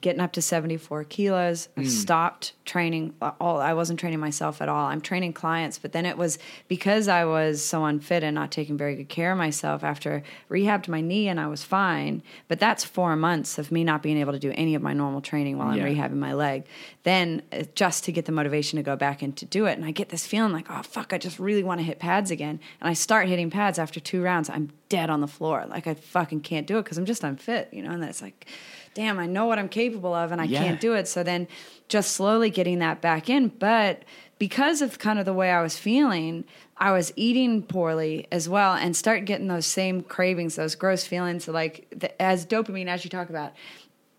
getting 0.01 0.21
up 0.21 0.31
to 0.33 0.41
seventy 0.41 0.77
four 0.77 1.03
kilos. 1.03 1.69
I've 1.77 1.89
stopped 1.89 2.53
training. 2.65 3.15
All 3.39 3.59
I 3.59 3.73
wasn't 3.73 3.99
training 3.99 4.19
myself 4.19 4.61
at 4.61 4.69
all. 4.69 4.85
I'm 4.85 5.01
training 5.01 5.33
clients, 5.33 5.77
but 5.77 5.91
then 5.91 6.05
it 6.05 6.17
was 6.17 6.39
because 6.67 7.07
I 7.07 7.25
was 7.25 7.63
so 7.63 7.85
unfit 7.85 8.23
and 8.23 8.35
not 8.35 8.51
taking 8.51 8.77
very 8.77 8.95
good 8.95 9.09
care 9.09 9.31
of 9.31 9.37
myself. 9.37 9.83
After 9.83 10.23
rehabbed 10.49 10.87
my 10.87 11.01
knee 11.01 11.27
and 11.27 11.39
I 11.39 11.47
was 11.47 11.63
fine, 11.63 12.23
but 12.47 12.59
that's 12.59 12.83
four 12.83 13.15
months 13.15 13.57
of 13.57 13.71
me 13.71 13.83
not 13.83 14.01
being 14.01 14.17
able 14.17 14.33
to 14.33 14.39
do 14.39 14.51
any 14.55 14.75
of 14.75 14.81
my 14.81 14.93
normal 14.93 15.21
training 15.21 15.57
while 15.57 15.69
I'm 15.69 15.79
rehabbing 15.79 16.17
my 16.17 16.33
leg. 16.33 16.65
Then 17.03 17.41
uh, 17.51 17.63
just 17.75 18.03
to 18.05 18.11
get 18.11 18.25
the 18.25 18.31
motivation 18.31 18.77
to 18.77 18.83
go 18.83 18.95
back 18.95 19.21
and 19.21 19.35
to 19.37 19.45
do 19.45 19.65
it, 19.65 19.73
and 19.73 19.85
I 19.85 19.91
get 19.91 20.09
this 20.09 20.25
feeling 20.25 20.53
like, 20.53 20.67
oh 20.69 20.81
fuck, 20.83 21.13
I 21.13 21.17
just 21.17 21.39
really 21.39 21.63
want 21.63 21.79
to 21.79 21.85
hit 21.85 21.99
pads 21.99 22.31
again. 22.31 22.59
And 22.79 22.89
I 22.89 22.93
start 22.93 23.27
hitting 23.27 23.49
pads 23.49 23.77
after 23.79 23.99
two 23.99 24.21
rounds. 24.21 24.49
I'm 24.49 24.71
dead 24.89 25.09
on 25.09 25.21
the 25.21 25.27
floor, 25.27 25.65
like 25.67 25.87
I 25.87 25.95
fucking 25.95 26.41
can't 26.41 26.67
do 26.67 26.77
it 26.77 26.83
because 26.83 26.97
I'm 26.97 27.05
just 27.05 27.23
unfit, 27.23 27.69
you 27.71 27.81
know. 27.81 27.91
And 27.91 28.01
then 28.01 28.09
it's 28.09 28.21
like, 28.21 28.45
damn, 28.93 29.19
I 29.19 29.25
know 29.25 29.45
what 29.45 29.59
I'm 29.59 29.69
capable 29.69 30.13
of, 30.13 30.31
and 30.31 30.39
I 30.41 30.45
Yeah. 30.45 30.63
can't 30.63 30.79
do 30.79 30.93
it. 30.93 31.07
So 31.07 31.23
then, 31.23 31.47
just 31.87 32.11
slowly 32.13 32.49
getting 32.49 32.79
that 32.79 33.01
back 33.01 33.29
in, 33.29 33.49
but 33.49 34.03
because 34.39 34.81
of 34.81 34.99
kind 34.99 35.19
of 35.19 35.25
the 35.25 35.33
way 35.33 35.51
I 35.51 35.61
was 35.61 35.77
feeling, 35.77 36.43
I 36.77 36.91
was 36.91 37.13
eating 37.15 37.61
poorly 37.63 38.27
as 38.31 38.49
well, 38.49 38.73
and 38.73 38.95
start 38.95 39.25
getting 39.25 39.47
those 39.47 39.65
same 39.65 40.01
cravings, 40.01 40.55
those 40.55 40.75
gross 40.75 41.05
feelings, 41.05 41.47
like 41.47 41.87
the, 41.95 42.19
as 42.21 42.45
dopamine, 42.45 42.87
as 42.87 43.03
you 43.03 43.09
talk 43.09 43.29
about, 43.29 43.53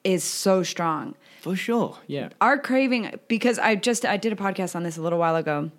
is 0.04 0.22
so 0.22 0.62
strong. 0.62 1.14
For 1.40 1.56
sure. 1.56 1.98
Yeah. 2.06 2.28
Our 2.40 2.58
craving 2.58 3.18
because 3.28 3.58
I 3.58 3.74
just 3.74 4.04
I 4.06 4.16
did 4.16 4.32
a 4.32 4.36
podcast 4.36 4.74
on 4.76 4.82
this 4.82 4.96
a 4.96 5.02
little 5.02 5.18
while 5.18 5.36
ago 5.36 5.70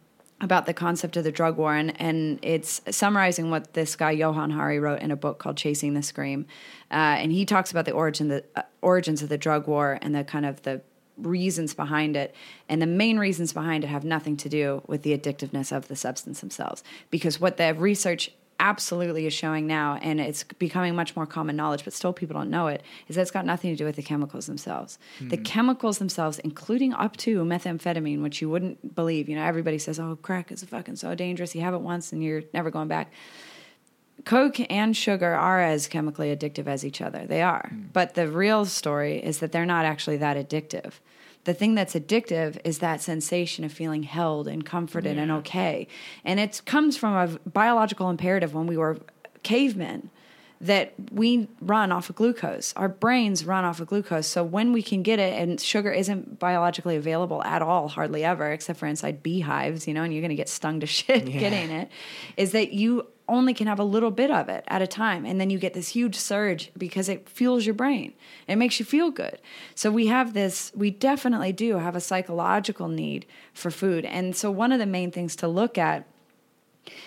about 0.41 0.65
the 0.65 0.73
concept 0.73 1.15
of 1.15 1.23
the 1.23 1.31
drug 1.31 1.57
war 1.57 1.73
and, 1.73 1.99
and 1.99 2.39
it's 2.41 2.81
summarizing 2.89 3.49
what 3.49 3.73
this 3.73 3.95
guy 3.95 4.11
Johann 4.11 4.51
Hari 4.51 4.79
wrote 4.79 5.01
in 5.01 5.11
a 5.11 5.15
book 5.15 5.39
called 5.39 5.55
Chasing 5.57 5.93
the 5.93 6.03
Scream, 6.03 6.45
uh, 6.91 7.15
and 7.19 7.31
he 7.31 7.45
talks 7.45 7.71
about 7.71 7.85
the 7.85 7.93
origin 7.93 8.27
the 8.27 8.43
uh, 8.55 8.63
origins 8.81 9.21
of 9.21 9.29
the 9.29 9.37
drug 9.37 9.67
war 9.67 9.97
and 10.01 10.13
the 10.13 10.23
kind 10.23 10.45
of 10.45 10.61
the 10.63 10.81
reasons 11.17 11.73
behind 11.73 12.17
it. 12.17 12.35
And 12.67 12.81
the 12.81 12.87
main 12.87 13.17
reasons 13.17 13.53
behind 13.53 13.83
it 13.83 13.87
have 13.87 14.03
nothing 14.03 14.37
to 14.37 14.49
do 14.49 14.83
with 14.87 15.03
the 15.03 15.17
addictiveness 15.17 15.75
of 15.75 15.87
the 15.87 15.95
substance 15.95 16.41
themselves. 16.41 16.83
Because 17.09 17.39
what 17.39 17.57
the 17.57 17.73
research 17.73 18.31
absolutely 18.59 19.25
is 19.25 19.33
showing 19.33 19.67
now 19.67 19.97
and 20.01 20.19
it's 20.19 20.43
becoming 20.43 20.95
much 20.95 21.15
more 21.15 21.25
common 21.25 21.55
knowledge 21.55 21.83
but 21.83 21.93
still 21.93 22.13
people 22.13 22.33
don't 22.33 22.49
know 22.49 22.67
it 22.67 22.81
is 23.07 23.15
that 23.15 23.21
it's 23.21 23.31
got 23.31 23.45
nothing 23.45 23.71
to 23.71 23.75
do 23.75 23.85
with 23.85 23.95
the 23.95 24.03
chemicals 24.03 24.47
themselves 24.47 24.97
the 25.19 25.35
hmm. 25.35 25.43
chemicals 25.43 25.97
themselves 25.97 26.39
including 26.39 26.93
up 26.93 27.17
to 27.17 27.43
methamphetamine 27.43 28.21
which 28.21 28.41
you 28.41 28.49
wouldn't 28.49 28.95
believe 28.95 29.27
you 29.27 29.35
know 29.35 29.43
everybody 29.43 29.77
says 29.77 29.99
oh 29.99 30.17
crack 30.21 30.51
is 30.51 30.63
fucking 30.63 30.95
so 30.95 31.13
dangerous 31.15 31.53
you 31.53 31.61
have 31.61 31.73
it 31.73 31.81
once 31.81 32.13
and 32.13 32.23
you're 32.23 32.43
never 32.53 32.71
going 32.71 32.87
back 32.87 33.11
Coke 34.23 34.71
and 34.71 34.95
sugar 34.95 35.33
are 35.33 35.59
as 35.59 35.87
chemically 35.87 36.35
addictive 36.35 36.67
as 36.67 36.85
each 36.85 37.01
other. 37.01 37.25
They 37.27 37.41
are. 37.41 37.69
Hmm. 37.69 37.81
But 37.91 38.13
the 38.13 38.29
real 38.29 38.65
story 38.65 39.17
is 39.17 39.39
that 39.39 39.51
they're 39.51 39.65
not 39.65 39.85
actually 39.85 40.17
that 40.17 40.37
addictive. 40.37 40.93
The 41.45 41.53
thing 41.53 41.75
that's 41.75 41.93
addictive 41.93 42.59
is 42.63 42.79
that 42.79 43.01
sensation 43.01 43.63
of 43.63 43.71
feeling 43.71 44.03
held 44.03 44.47
and 44.47 44.65
comforted 44.65 45.17
and 45.17 45.31
okay. 45.31 45.87
And 46.23 46.39
it 46.39 46.61
comes 46.65 46.97
from 46.97 47.13
a 47.13 47.39
biological 47.49 48.09
imperative 48.09 48.53
when 48.53 48.67
we 48.67 48.77
were 48.77 48.97
cavemen 49.43 50.09
that 50.61 50.93
we 51.11 51.47
run 51.61 51.91
off 51.91 52.09
of 52.09 52.15
glucose. 52.15 52.73
Our 52.75 52.89
brains 52.89 53.45
run 53.45 53.65
off 53.65 53.79
of 53.79 53.87
glucose. 53.87 54.27
So 54.27 54.43
when 54.43 54.73
we 54.73 54.81
can 54.81 55.03
get 55.03 55.19
it, 55.19 55.39
and 55.39 55.59
sugar 55.59 55.91
isn't 55.91 56.39
biologically 56.39 56.95
available 56.95 57.43
at 57.43 57.61
all, 57.61 57.87
hardly 57.87 58.23
ever, 58.23 58.51
except 58.51 58.79
for 58.79 58.87
inside 58.87 59.21
beehives, 59.21 59.87
you 59.87 59.93
know, 59.93 60.03
and 60.03 60.13
you're 60.13 60.21
going 60.21 60.29
to 60.29 60.35
get 60.35 60.49
stung 60.49 60.79
to 60.79 60.85
shit 60.87 61.25
getting 61.25 61.69
it, 61.69 61.89
is 62.37 62.51
that 62.51 62.73
you 62.73 63.07
only 63.27 63.53
can 63.53 63.67
have 63.67 63.79
a 63.79 63.83
little 63.83 64.11
bit 64.11 64.31
of 64.31 64.49
it 64.49 64.63
at 64.67 64.81
a 64.81 64.87
time. 64.87 65.25
And 65.25 65.39
then 65.39 65.49
you 65.49 65.57
get 65.57 65.73
this 65.73 65.89
huge 65.89 66.15
surge 66.15 66.71
because 66.77 67.09
it 67.09 67.27
fuels 67.27 67.65
your 67.65 67.75
brain. 67.75 68.13
It 68.47 68.55
makes 68.57 68.79
you 68.79 68.85
feel 68.85 69.11
good. 69.11 69.39
So 69.73 69.91
we 69.91 70.07
have 70.07 70.33
this, 70.33 70.71
we 70.75 70.91
definitely 70.91 71.51
do 71.51 71.77
have 71.77 71.95
a 71.95 72.01
psychological 72.01 72.87
need 72.87 73.25
for 73.53 73.71
food. 73.71 74.05
And 74.05 74.35
so 74.35 74.51
one 74.51 74.71
of 74.71 74.79
the 74.79 74.85
main 74.85 75.11
things 75.11 75.35
to 75.37 75.47
look 75.47 75.77
at 75.77 76.05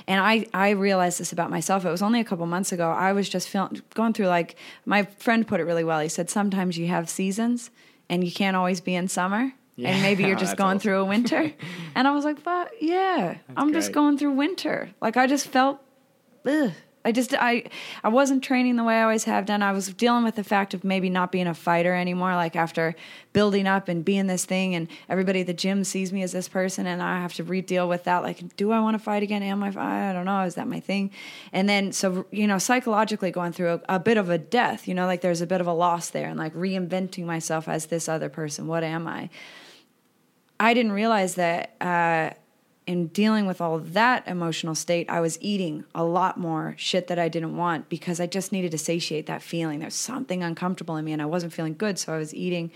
and 0.06 0.20
I, 0.20 0.46
I 0.52 0.70
realized 0.70 1.20
this 1.20 1.32
about 1.32 1.50
myself. 1.50 1.84
It 1.84 1.90
was 1.90 2.02
only 2.02 2.20
a 2.20 2.24
couple 2.24 2.46
months 2.46 2.72
ago. 2.72 2.90
I 2.90 3.12
was 3.12 3.28
just 3.28 3.48
feeling, 3.48 3.80
going 3.94 4.12
through 4.12 4.26
like 4.26 4.56
my 4.84 5.04
friend 5.04 5.46
put 5.46 5.60
it 5.60 5.64
really 5.64 5.84
well. 5.84 6.00
He 6.00 6.08
said 6.08 6.30
sometimes 6.30 6.76
you 6.76 6.88
have 6.88 7.08
seasons 7.08 7.70
and 8.08 8.24
you 8.24 8.32
can't 8.32 8.56
always 8.56 8.80
be 8.80 8.94
in 8.94 9.08
summer. 9.08 9.52
Yeah, 9.76 9.90
and 9.90 10.02
maybe 10.02 10.24
you're 10.26 10.34
just 10.34 10.52
that's 10.52 10.58
going 10.58 10.76
awesome. 10.76 10.80
through 10.80 11.00
a 11.00 11.04
winter. 11.04 11.52
and 11.94 12.08
I 12.08 12.10
was 12.10 12.24
like, 12.24 12.42
but 12.42 12.72
yeah, 12.80 13.38
I'm 13.56 13.72
just 13.72 13.92
going 13.92 14.18
through 14.18 14.32
winter. 14.32 14.90
Like 15.00 15.16
I 15.16 15.26
just 15.26 15.46
felt, 15.46 15.80
ugh. 16.48 16.72
I 17.04 17.12
just 17.12 17.32
I 17.32 17.64
I 18.02 18.08
wasn't 18.08 18.42
training 18.42 18.76
the 18.76 18.84
way 18.84 18.96
I 18.96 19.02
always 19.02 19.24
have 19.24 19.46
done. 19.46 19.62
I 19.62 19.72
was 19.72 19.88
dealing 19.94 20.24
with 20.24 20.34
the 20.34 20.44
fact 20.44 20.74
of 20.74 20.84
maybe 20.84 21.08
not 21.08 21.30
being 21.30 21.46
a 21.46 21.54
fighter 21.54 21.94
anymore. 21.94 22.34
Like 22.34 22.56
after 22.56 22.94
building 23.32 23.66
up 23.66 23.88
and 23.88 24.04
being 24.04 24.26
this 24.26 24.44
thing, 24.44 24.74
and 24.74 24.88
everybody 25.08 25.40
at 25.40 25.46
the 25.46 25.54
gym 25.54 25.84
sees 25.84 26.12
me 26.12 26.22
as 26.22 26.32
this 26.32 26.48
person, 26.48 26.86
and 26.86 27.00
I 27.00 27.20
have 27.20 27.32
to 27.34 27.44
re-deal 27.44 27.88
with 27.88 28.04
that. 28.04 28.22
Like, 28.22 28.56
do 28.56 28.72
I 28.72 28.80
want 28.80 28.94
to 28.94 28.98
fight 28.98 29.22
again? 29.22 29.42
Am 29.42 29.62
I? 29.62 29.68
I 29.68 30.12
don't 30.12 30.26
know. 30.26 30.42
Is 30.42 30.56
that 30.56 30.68
my 30.68 30.80
thing? 30.80 31.10
And 31.52 31.68
then 31.68 31.92
so 31.92 32.26
you 32.30 32.46
know, 32.46 32.58
psychologically 32.58 33.30
going 33.30 33.52
through 33.52 33.80
a, 33.88 33.96
a 33.96 33.98
bit 34.00 34.18
of 34.18 34.28
a 34.28 34.36
death. 34.36 34.88
You 34.88 34.94
know, 34.94 35.06
like 35.06 35.20
there's 35.20 35.40
a 35.40 35.46
bit 35.46 35.60
of 35.60 35.66
a 35.66 35.72
loss 35.72 36.10
there, 36.10 36.28
and 36.28 36.38
like 36.38 36.54
reinventing 36.54 37.24
myself 37.24 37.68
as 37.68 37.86
this 37.86 38.08
other 38.08 38.28
person. 38.28 38.66
What 38.66 38.84
am 38.84 39.06
I? 39.06 39.30
I 40.60 40.74
didn't 40.74 40.92
realize 40.92 41.36
that 41.36 41.74
uh, 41.80 42.34
in 42.88 43.08
dealing 43.08 43.44
with 43.44 43.60
all 43.60 43.78
that 43.78 44.26
emotional 44.26 44.74
state, 44.74 45.10
I 45.10 45.20
was 45.20 45.36
eating 45.42 45.84
a 45.94 46.02
lot 46.02 46.38
more 46.38 46.74
shit 46.78 47.06
that 47.08 47.18
I 47.18 47.28
didn't 47.28 47.54
want 47.54 47.90
because 47.90 48.18
I 48.18 48.26
just 48.26 48.50
needed 48.50 48.70
to 48.70 48.78
satiate 48.78 49.26
that 49.26 49.42
feeling. 49.42 49.80
There's 49.80 49.94
something 49.94 50.42
uncomfortable 50.42 50.96
in 50.96 51.04
me 51.04 51.12
and 51.12 51.20
I 51.20 51.26
wasn't 51.26 51.52
feeling 51.52 51.74
good, 51.74 51.98
so 51.98 52.14
I 52.14 52.16
was 52.16 52.34
eating 52.34 52.70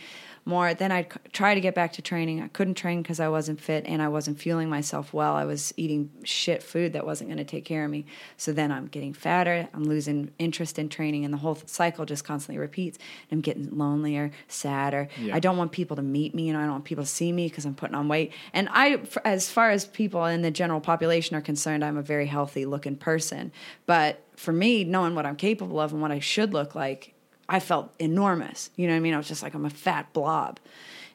more. 0.45 0.75
Then 0.75 0.91
I'd 0.91 1.13
try 1.33 1.55
to 1.55 1.61
get 1.61 1.75
back 1.75 1.93
to 1.95 2.03
training. 2.03 2.43
I 2.43 2.49
couldn't 2.49 2.75
train 2.75 3.03
because 3.03 3.21
I 3.21 3.29
wasn't 3.29 3.61
fit 3.61 3.85
and 3.87 4.03
I 4.03 4.09
wasn't 4.09 4.39
fueling 4.39 4.69
myself 4.69 5.13
well. 5.13 5.35
I 5.35 5.45
was 5.45 5.73
eating 5.77 6.11
shit 6.25 6.63
food 6.63 6.95
that 6.95 7.07
wasn't 7.07 7.31
going 7.31 7.39
to 7.39 7.45
take 7.45 7.65
care 7.65 7.85
of 7.85 7.91
me. 7.91 8.07
So 8.37 8.53
then 8.53 8.73
I'm 8.73 8.87
getting 8.87 9.13
fatter. 9.13 9.69
I'm 9.73 9.85
losing 9.85 10.31
interest 10.39 10.79
in 10.79 10.89
training, 10.89 11.25
and 11.25 11.33
the 11.33 11.39
whole 11.39 11.59
cycle 11.67 12.05
just 12.05 12.25
constantly 12.25 12.59
repeats. 12.59 12.99
I'm 13.31 13.41
getting 13.41 13.77
lonelier, 13.77 14.33
sadder. 14.49 15.09
Yeah. 15.19 15.37
I 15.37 15.41
don't 15.41 15.57
want 15.57 15.73
people 15.73 15.97
to 15.97 16.03
meet 16.03 16.35
me, 16.35 16.43
and 16.43 16.47
you 16.49 16.53
know, 16.55 16.59
I 16.61 16.63
don't 16.63 16.73
want 16.73 16.85
people 16.85 17.05
to 17.05 17.11
see 17.11 17.33
me 17.33 17.49
because 17.49 17.65
I'm 17.65 17.75
putting 17.75 17.95
on 17.95 18.09
weight. 18.09 18.33
And 18.53 18.69
I, 18.73 19.01
as 19.25 19.51
far 19.51 19.71
as 19.71 19.87
people 19.87 20.25
in 20.25 20.43
the 20.43 20.51
general 20.51 20.81
population 20.81 21.37
are 21.37 21.41
concerned, 21.41 21.85
I'm 21.85 21.97
a 21.97 22.03
very 22.03 22.27
healthy 22.27 22.67
looking 22.67 22.97
person. 22.97 23.53
But 23.87 24.23
for 24.37 24.53
me, 24.53 24.85
knowing 24.85 25.15
what 25.15 25.27
I'm 25.27 25.37
capable 25.37 25.79
of 25.79 25.93
and 25.93 26.03
what 26.03 26.11
I 26.11 26.19
should 26.19 26.53
look 26.53 26.75
like, 26.75 27.12
I 27.49 27.61
felt 27.61 27.93
enormous. 27.99 28.71
You 28.77 28.87
know 28.87 28.95
what 28.95 28.99
I 28.99 29.01
mean? 29.01 29.15
I 29.15 29.17
was 29.17 29.29
just 29.29 29.43
like 29.43 29.55
I'm 29.55 29.65
a 29.65 29.71
fat 29.71 30.13
blob. 30.13 30.61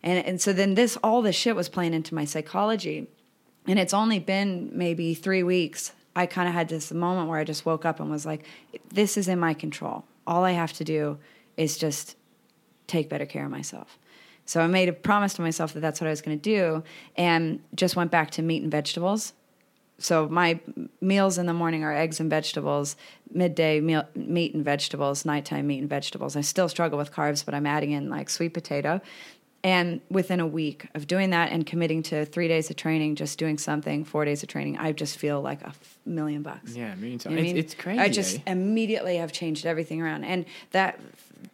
And 0.04 0.26
and 0.26 0.42
so 0.42 0.54
then 0.54 0.76
this 0.76 0.98
all 0.98 1.22
this 1.22 1.36
shit 1.36 1.56
was 1.56 1.70
playing 1.70 1.94
into 1.94 2.16
my 2.16 2.26
psychology. 2.26 3.08
And 3.68 3.78
it's 3.80 3.94
only 3.94 4.20
been 4.20 4.70
maybe 4.74 5.14
3 5.14 5.44
weeks. 5.44 5.92
I 6.16 6.26
kind 6.26 6.48
of 6.48 6.54
had 6.54 6.70
this 6.70 6.92
moment 6.92 7.28
where 7.28 7.40
I 7.40 7.44
just 7.44 7.66
woke 7.66 7.86
up 7.86 8.00
and 8.00 8.10
was 8.10 8.26
like 8.26 8.46
this 8.90 9.18
is 9.18 9.28
in 9.28 9.40
my 9.40 9.54
control. 9.54 10.06
All 10.26 10.44
I 10.44 10.52
have 10.52 10.74
to 10.74 10.84
do 10.84 11.18
is 11.58 11.78
just 11.78 12.16
take 12.88 13.10
better 13.10 13.26
care 13.26 13.46
of 13.46 13.52
myself. 13.52 13.98
So 14.46 14.62
I 14.62 14.68
made 14.68 14.88
a 14.88 14.94
promise 14.94 15.34
to 15.36 15.42
myself 15.42 15.74
that 15.74 15.82
that's 15.82 16.00
what 16.00 16.08
I 16.08 16.12
was 16.12 16.22
going 16.22 16.40
to 16.40 16.42
do 16.42 16.84
and 17.18 17.60
just 17.76 17.98
went 17.98 18.12
back 18.12 18.32
to 18.32 18.42
meat 18.42 18.64
and 18.64 18.72
vegetables 18.72 19.34
so 20.00 20.28
my 20.30 20.60
meals 21.02 21.38
in 21.38 21.46
the 21.48 21.54
morning 21.54 21.84
are 21.84 21.94
eggs 21.94 22.20
and 22.20 22.30
vegetables 22.30 22.96
midday 23.34 23.80
meal, 23.80 24.04
meat 24.16 24.54
and 24.54 24.64
vegetables 24.64 25.26
nighttime 25.26 25.66
meat 25.68 25.80
and 25.80 25.90
vegetables 25.90 26.36
i 26.36 26.42
still 26.42 26.70
struggle 26.70 26.98
with 26.98 27.12
carbs 27.12 27.44
but 27.46 27.54
i'm 27.54 27.66
adding 27.66 27.92
in 27.92 28.10
like 28.10 28.30
sweet 28.30 28.54
potato 28.54 29.02
and 29.64 30.00
within 30.12 30.40
a 30.40 30.46
week 30.46 30.88
of 30.94 31.08
doing 31.08 31.32
that 31.32 31.52
and 31.52 31.66
committing 31.66 32.04
to 32.04 32.26
three 32.26 32.48
days 32.48 32.70
of 32.70 32.76
training 32.76 33.16
just 33.16 33.40
doing 33.40 33.58
something 33.58 34.04
four 34.06 34.24
days 34.24 34.44
of 34.44 34.50
training 34.50 34.78
i 34.78 34.92
just 34.92 35.18
feel 35.18 35.42
like 35.42 35.62
a 35.64 35.68
f- 35.70 35.98
million 36.06 36.44
bucks 36.44 36.76
Yeah, 36.76 36.94
million 36.96 37.14
You 37.14 37.18
times. 37.20 37.26
know 37.26 37.32
what 37.32 37.40
I 37.40 37.44
mean? 37.44 37.58
it's 37.58 37.74
crazy. 37.74 38.00
I 38.00 38.10
just 38.10 38.38
eh? 38.38 38.42
immediately 38.52 39.18
have 39.18 39.32
changed 39.32 39.66
everything 39.66 40.02
around, 40.02 40.24
and 40.26 40.46
that 40.72 41.00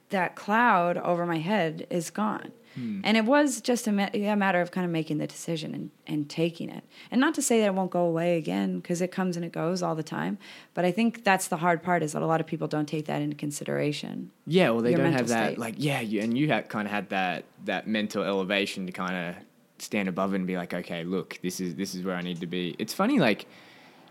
that 0.09 0.35
cloud 0.35 0.97
over 0.97 1.25
my 1.25 1.39
head 1.39 1.87
is 1.89 2.09
gone. 2.11 2.51
Hmm. 2.75 3.01
And 3.03 3.17
it 3.17 3.25
was 3.25 3.61
just 3.61 3.87
a, 3.87 3.91
ma- 3.91 4.09
a 4.13 4.35
matter 4.35 4.61
of 4.61 4.71
kind 4.71 4.85
of 4.85 4.91
making 4.91 5.17
the 5.17 5.27
decision 5.27 5.73
and, 5.73 5.91
and 6.07 6.29
taking 6.29 6.69
it. 6.69 6.83
And 7.11 7.21
not 7.21 7.33
to 7.35 7.41
say 7.41 7.59
that 7.59 7.67
it 7.67 7.73
won't 7.73 7.91
go 7.91 8.05
away 8.05 8.37
again, 8.37 8.79
because 8.79 9.01
it 9.01 9.11
comes 9.11 9.35
and 9.35 9.45
it 9.45 9.51
goes 9.51 9.83
all 9.83 9.95
the 9.95 10.03
time. 10.03 10.37
But 10.73 10.85
I 10.85 10.91
think 10.91 11.23
that's 11.23 11.47
the 11.47 11.57
hard 11.57 11.83
part 11.83 12.03
is 12.03 12.13
that 12.13 12.21
a 12.21 12.25
lot 12.25 12.41
of 12.41 12.47
people 12.47 12.67
don't 12.67 12.87
take 12.87 13.05
that 13.05 13.21
into 13.21 13.35
consideration. 13.35 14.31
Yeah, 14.45 14.71
well, 14.71 14.81
they 14.81 14.93
don't 14.93 15.13
have 15.13 15.27
that. 15.27 15.51
state. 15.51 15.57
Like, 15.59 15.75
yeah, 15.77 15.99
you, 16.01 16.21
and 16.21 16.37
you 16.37 16.47
had 16.47 16.69
kind 16.69 16.87
of 16.87 16.91
had 16.91 17.09
that 17.09 17.45
that 17.65 17.87
mental 17.87 18.23
elevation 18.23 18.85
to 18.85 18.91
kind 18.91 19.15
of 19.15 19.43
stand 19.79 20.07
above 20.07 20.33
it 20.33 20.37
and 20.37 20.47
be 20.47 20.57
like, 20.57 20.73
okay, 20.73 21.03
look, 21.03 21.39
this 21.41 21.59
is 21.59 21.75
this 21.75 21.93
is 21.95 22.03
where 22.03 22.15
I 22.15 22.21
need 22.21 22.39
to 22.39 22.47
be. 22.47 22.75
It's 22.79 22.93
funny, 22.93 23.19
like 23.19 23.45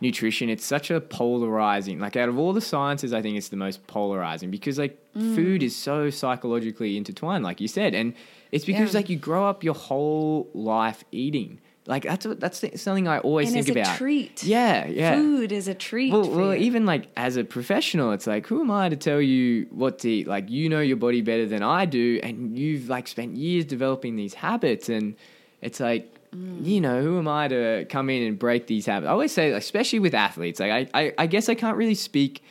nutrition. 0.03 0.51
It's 0.51 0.65
such 0.67 0.91
a 0.91 1.01
polarizing. 1.01 1.99
Like, 1.99 2.17
out 2.17 2.29
of 2.29 2.39
all 2.39 2.53
the 2.53 2.61
sciences, 2.61 3.15
I 3.15 3.23
think 3.23 3.37
it's 3.39 3.49
the 3.49 3.57
most 3.57 3.87
polarizing 3.87 4.51
because 4.51 4.79
like 4.79 4.99
Mm. 5.17 5.35
food 5.35 5.63
is 5.63 5.77
so 5.77 6.09
psychologically 6.11 6.97
intertwined, 6.97 7.45
like 7.45 7.61
you 7.61 7.69
said, 7.69 7.95
and 7.95 8.15
it's 8.51 8.65
because 8.65 8.93
Yeah. 8.93 8.99
like 8.99 9.09
you 9.11 9.17
grow 9.17 9.47
up 9.47 9.63
your 9.63 9.75
whole 9.75 10.49
life 10.55 11.05
eating. 11.13 11.61
Like 11.87 12.05
that's 12.05 12.25
what, 12.27 12.39
that's 12.41 12.65
something 12.81 13.09
I 13.09 13.19
always 13.19 13.49
And 13.49 13.55
think 13.55 13.69
it's 13.69 13.77
a 13.77 13.81
about. 13.91 13.97
treat. 13.99 14.45
Yeah, 14.45 14.87
yeah. 14.87 15.15
Food 15.17 15.51
is 15.53 15.67
a 15.69 15.75
treat. 15.75 16.13
Well, 16.13 16.25
for 16.25 16.37
well, 16.37 16.55
even 16.55 16.87
like 16.87 17.09
as 17.17 17.37
a 17.37 17.45
professional, 17.45 18.13
it's 18.13 18.27
like, 18.27 18.47
who 18.47 18.61
am 18.61 18.71
I 18.71 18.89
to 18.89 18.97
tell 18.97 19.21
you 19.21 19.67
what 19.71 19.99
to 20.01 20.09
eat? 20.11 20.27
Like, 20.27 20.49
you 20.49 20.69
know 20.69 20.81
your 20.81 20.97
body 20.97 21.21
better 21.23 21.45
than 21.47 21.63
I 21.63 21.85
do, 21.85 22.21
and 22.23 22.57
you've 22.59 22.89
like 22.89 23.07
spent 23.09 23.37
years 23.37 23.65
developing 23.65 24.17
these 24.17 24.35
habits, 24.35 24.89
and 24.89 25.15
it's 25.61 25.81
like, 25.81 26.09
Mm. 26.35 26.65
you 26.65 26.81
know, 26.81 27.03
who 27.03 27.19
am 27.19 27.29
I 27.29 27.49
to 27.49 27.85
come 27.91 28.09
in 28.09 28.23
and 28.23 28.39
break 28.39 28.67
these 28.67 28.87
habits? 28.87 29.07
I 29.07 29.13
always 29.13 29.33
say, 29.33 29.51
especially 29.51 29.99
with 29.99 30.15
athletes, 30.15 30.61
like 30.61 30.71
I, 30.95 31.01
I, 31.03 31.15
I 31.19 31.27
guess 31.27 31.51
I 31.51 31.55
can't 31.55 31.77
really 31.77 31.95
speak 31.95 32.43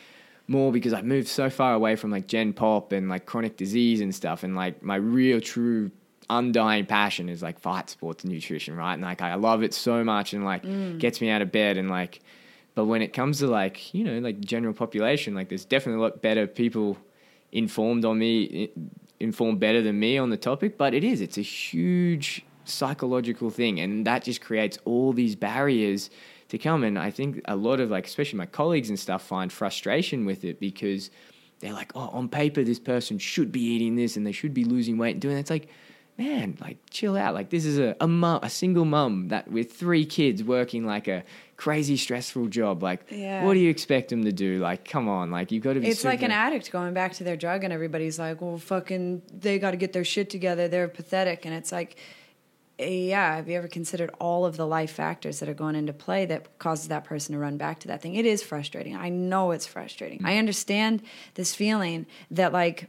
more 0.46 0.70
because 0.70 0.92
I've 0.92 1.04
moved 1.04 1.26
so 1.26 1.50
far 1.50 1.74
away 1.74 1.96
from 1.96 2.12
like 2.12 2.28
Gen 2.28 2.52
Pop 2.52 2.92
and 2.92 3.08
like 3.08 3.26
chronic 3.26 3.56
disease 3.56 4.00
and 4.00 4.14
stuff, 4.14 4.44
and 4.44 4.54
like 4.54 4.82
my 4.84 4.96
real 4.96 5.40
true 5.40 5.90
undying 6.30 6.86
passion 6.86 7.28
is 7.28 7.42
like 7.42 7.58
fight 7.58 7.90
sports 7.90 8.22
and 8.22 8.32
nutrition, 8.32 8.76
right? 8.76 8.94
And 8.94 9.02
like 9.02 9.20
I 9.20 9.34
love 9.34 9.64
it 9.64 9.74
so 9.74 10.04
much, 10.04 10.32
and 10.32 10.44
like 10.44 10.62
gets 10.98 11.20
me 11.20 11.28
out 11.30 11.42
of 11.42 11.50
bed, 11.50 11.76
and 11.76 11.90
like, 11.90 12.20
but 12.76 12.84
when 12.84 13.02
it 13.02 13.12
comes 13.12 13.40
to 13.40 13.48
like 13.48 13.92
you 13.92 14.04
know 14.04 14.18
like 14.20 14.38
general 14.40 14.74
population, 14.74 15.34
like 15.34 15.48
there's 15.48 15.64
definitely 15.64 16.00
a 16.00 16.04
lot 16.04 16.22
better 16.22 16.46
people 16.46 16.98
informed 17.50 18.04
on 18.04 18.20
me, 18.20 18.70
informed 19.18 19.58
better 19.58 19.82
than 19.82 19.98
me 19.98 20.18
on 20.18 20.30
the 20.30 20.36
topic. 20.36 20.78
But 20.78 20.94
it 20.94 21.02
is, 21.02 21.20
it's 21.20 21.36
a 21.36 21.42
huge 21.42 22.44
psychological 22.64 23.50
thing, 23.50 23.80
and 23.80 24.06
that 24.06 24.24
just 24.24 24.40
creates 24.40 24.78
all 24.84 25.12
these 25.12 25.36
barriers 25.36 26.10
to 26.48 26.58
come. 26.58 26.84
And 26.84 26.98
I 26.98 27.10
think 27.10 27.40
a 27.46 27.56
lot 27.56 27.80
of 27.80 27.90
like, 27.90 28.06
especially 28.06 28.38
my 28.38 28.46
colleagues 28.46 28.88
and 28.88 28.98
stuff, 28.98 29.22
find 29.22 29.50
frustration 29.52 30.24
with 30.26 30.44
it 30.44 30.60
because 30.60 31.10
they're 31.60 31.72
like, 31.72 31.92
oh, 31.94 32.08
on 32.12 32.28
paper, 32.28 32.62
this 32.64 32.78
person 32.78 33.18
should 33.18 33.52
be 33.52 33.60
eating 33.62 33.96
this 33.96 34.16
and 34.16 34.26
they 34.26 34.32
should 34.32 34.52
be 34.52 34.64
losing 34.64 34.98
weight 34.98 35.12
and 35.12 35.20
doing 35.22 35.34
that. 35.34 35.40
It's 35.40 35.50
like, 35.50 35.68
man, 36.18 36.58
like 36.60 36.76
chill 36.90 37.16
out. 37.16 37.34
Like 37.34 37.48
this 37.50 37.64
is 37.64 37.78
a 37.78 37.96
a, 38.00 38.06
mum, 38.08 38.40
a 38.42 38.50
single 38.50 38.84
mum 38.84 39.28
that 39.28 39.50
with 39.50 39.72
three 39.72 40.04
kids 40.04 40.42
working 40.44 40.84
like 40.84 41.08
a 41.08 41.24
crazy 41.56 41.96
stressful 41.96 42.48
job. 42.48 42.82
Like, 42.82 43.04
Yeah. 43.08 43.44
what 43.46 43.54
do 43.54 43.60
you 43.60 43.70
expect 43.70 44.10
them 44.10 44.24
to 44.24 44.32
do? 44.32 44.58
Like, 44.58 44.84
come 44.84 45.08
on, 45.08 45.30
like 45.30 45.52
you've 45.52 45.62
got 45.62 45.74
to 45.74 45.80
be. 45.80 45.86
It's 45.88 46.04
like 46.04 46.22
an 46.22 46.32
addict 46.32 46.70
going 46.70 46.92
back 46.92 47.14
to 47.14 47.24
their 47.24 47.36
drug, 47.36 47.64
and 47.64 47.72
everybody's 47.72 48.18
like, 48.18 48.42
"Well, 48.42 48.58
fucking, 48.58 49.22
they 49.32 49.58
got 49.58 49.70
to 49.70 49.76
get 49.78 49.92
their 49.94 50.04
shit 50.04 50.28
together. 50.28 50.68
They're 50.68 50.88
pathetic." 50.88 51.46
And 51.46 51.54
it's 51.54 51.70
like, 51.72 51.96
yeah, 52.88 53.36
have 53.36 53.48
you 53.48 53.56
ever 53.56 53.68
considered 53.68 54.10
all 54.20 54.44
of 54.44 54.56
the 54.56 54.66
life 54.66 54.90
factors 54.90 55.40
that 55.40 55.48
are 55.48 55.54
going 55.54 55.74
into 55.74 55.92
play 55.92 56.26
that 56.26 56.58
causes 56.58 56.88
that 56.88 57.04
person 57.04 57.32
to 57.34 57.38
run 57.38 57.56
back 57.56 57.80
to 57.80 57.88
that 57.88 58.02
thing? 58.02 58.14
It 58.14 58.26
is 58.26 58.42
frustrating. 58.42 58.96
I 58.96 59.08
know 59.08 59.50
it's 59.50 59.66
frustrating. 59.66 60.20
I 60.24 60.30
mm-hmm. 60.30 60.38
understand 60.38 61.02
this 61.34 61.54
feeling 61.54 62.06
that 62.30 62.52
like 62.52 62.88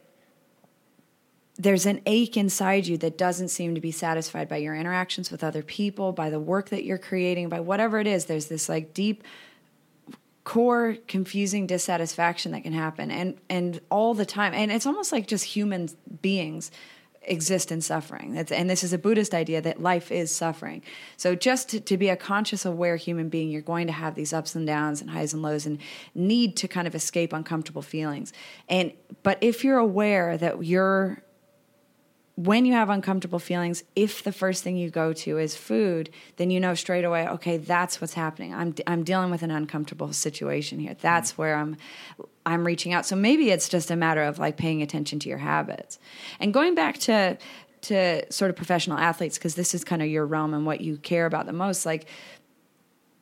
there's 1.55 1.85
an 1.85 2.01
ache 2.05 2.35
inside 2.35 2.87
you 2.87 2.97
that 2.97 3.17
doesn't 3.17 3.49
seem 3.49 3.75
to 3.75 3.81
be 3.81 3.91
satisfied 3.91 4.49
by 4.49 4.57
your 4.57 4.75
interactions 4.75 5.29
with 5.29 5.43
other 5.43 5.61
people, 5.61 6.11
by 6.11 6.29
the 6.29 6.39
work 6.39 6.69
that 6.69 6.83
you're 6.83 6.97
creating, 6.97 7.49
by 7.49 7.59
whatever 7.59 7.99
it 7.99 8.07
is. 8.07 8.25
There's 8.25 8.47
this 8.47 8.67
like 8.67 8.93
deep 8.93 9.23
core 10.43 10.97
confusing 11.07 11.67
dissatisfaction 11.67 12.51
that 12.51 12.63
can 12.63 12.73
happen 12.73 13.09
and 13.09 13.37
and 13.49 13.79
all 13.89 14.13
the 14.13 14.25
time 14.25 14.53
and 14.53 14.73
it's 14.73 14.85
almost 14.85 15.13
like 15.13 15.25
just 15.25 15.45
human 15.45 15.87
beings 16.21 16.69
exist 17.25 17.71
in 17.71 17.81
suffering. 17.81 18.33
That's, 18.33 18.51
and 18.51 18.69
this 18.69 18.83
is 18.83 18.93
a 18.93 18.97
buddhist 18.97 19.33
idea 19.33 19.61
that 19.61 19.81
life 19.81 20.11
is 20.11 20.33
suffering. 20.33 20.81
So 21.17 21.35
just 21.35 21.69
to, 21.69 21.79
to 21.79 21.97
be 21.97 22.09
a 22.09 22.15
conscious 22.15 22.65
aware 22.65 22.95
human 22.95 23.29
being 23.29 23.49
you're 23.49 23.61
going 23.61 23.87
to 23.87 23.93
have 23.93 24.15
these 24.15 24.33
ups 24.33 24.55
and 24.55 24.67
downs 24.67 25.01
and 25.01 25.09
highs 25.09 25.33
and 25.33 25.41
lows 25.41 25.65
and 25.65 25.79
need 26.15 26.55
to 26.57 26.67
kind 26.67 26.87
of 26.87 26.95
escape 26.95 27.33
uncomfortable 27.33 27.81
feelings. 27.81 28.33
And 28.69 28.93
but 29.23 29.37
if 29.41 29.63
you're 29.63 29.77
aware 29.77 30.37
that 30.37 30.65
you're 30.65 31.23
when 32.35 32.65
you 32.65 32.73
have 32.73 32.89
uncomfortable 32.89 33.37
feelings, 33.37 33.83
if 33.95 34.23
the 34.23 34.31
first 34.31 34.63
thing 34.63 34.75
you 34.75 34.89
go 34.89 35.13
to 35.13 35.37
is 35.37 35.55
food, 35.55 36.09
then 36.37 36.49
you 36.49 36.59
know 36.59 36.73
straight 36.73 37.05
away, 37.05 37.27
okay, 37.27 37.57
that's 37.57 38.01
what's 38.01 38.15
happening. 38.15 38.53
I'm 38.53 38.73
I'm 38.87 39.03
dealing 39.03 39.29
with 39.29 39.43
an 39.43 39.51
uncomfortable 39.51 40.11
situation 40.13 40.79
here. 40.79 40.95
That's 40.99 41.33
mm. 41.33 41.37
where 41.37 41.55
I'm 41.55 41.77
I'm 42.45 42.65
reaching 42.65 42.91
out. 42.91 43.05
So 43.05 43.15
maybe 43.15 43.51
it's 43.51 43.69
just 43.69 43.91
a 43.91 43.95
matter 43.95 44.23
of 44.23 44.39
like 44.39 44.57
paying 44.57 44.81
attention 44.81 45.19
to 45.19 45.29
your 45.29 45.37
habits. 45.37 45.99
And 46.39 46.53
going 46.53 46.73
back 46.73 46.97
to 46.99 47.37
to 47.81 48.31
sort 48.31 48.49
of 48.49 48.55
professional 48.55 48.97
athletes 48.97 49.37
because 49.37 49.55
this 49.55 49.75
is 49.75 49.83
kind 49.83 50.01
of 50.01 50.07
your 50.07 50.25
realm 50.25 50.53
and 50.53 50.65
what 50.65 50.81
you 50.81 50.97
care 50.97 51.25
about 51.25 51.45
the 51.45 51.53
most 51.53 51.85
like 51.85 52.07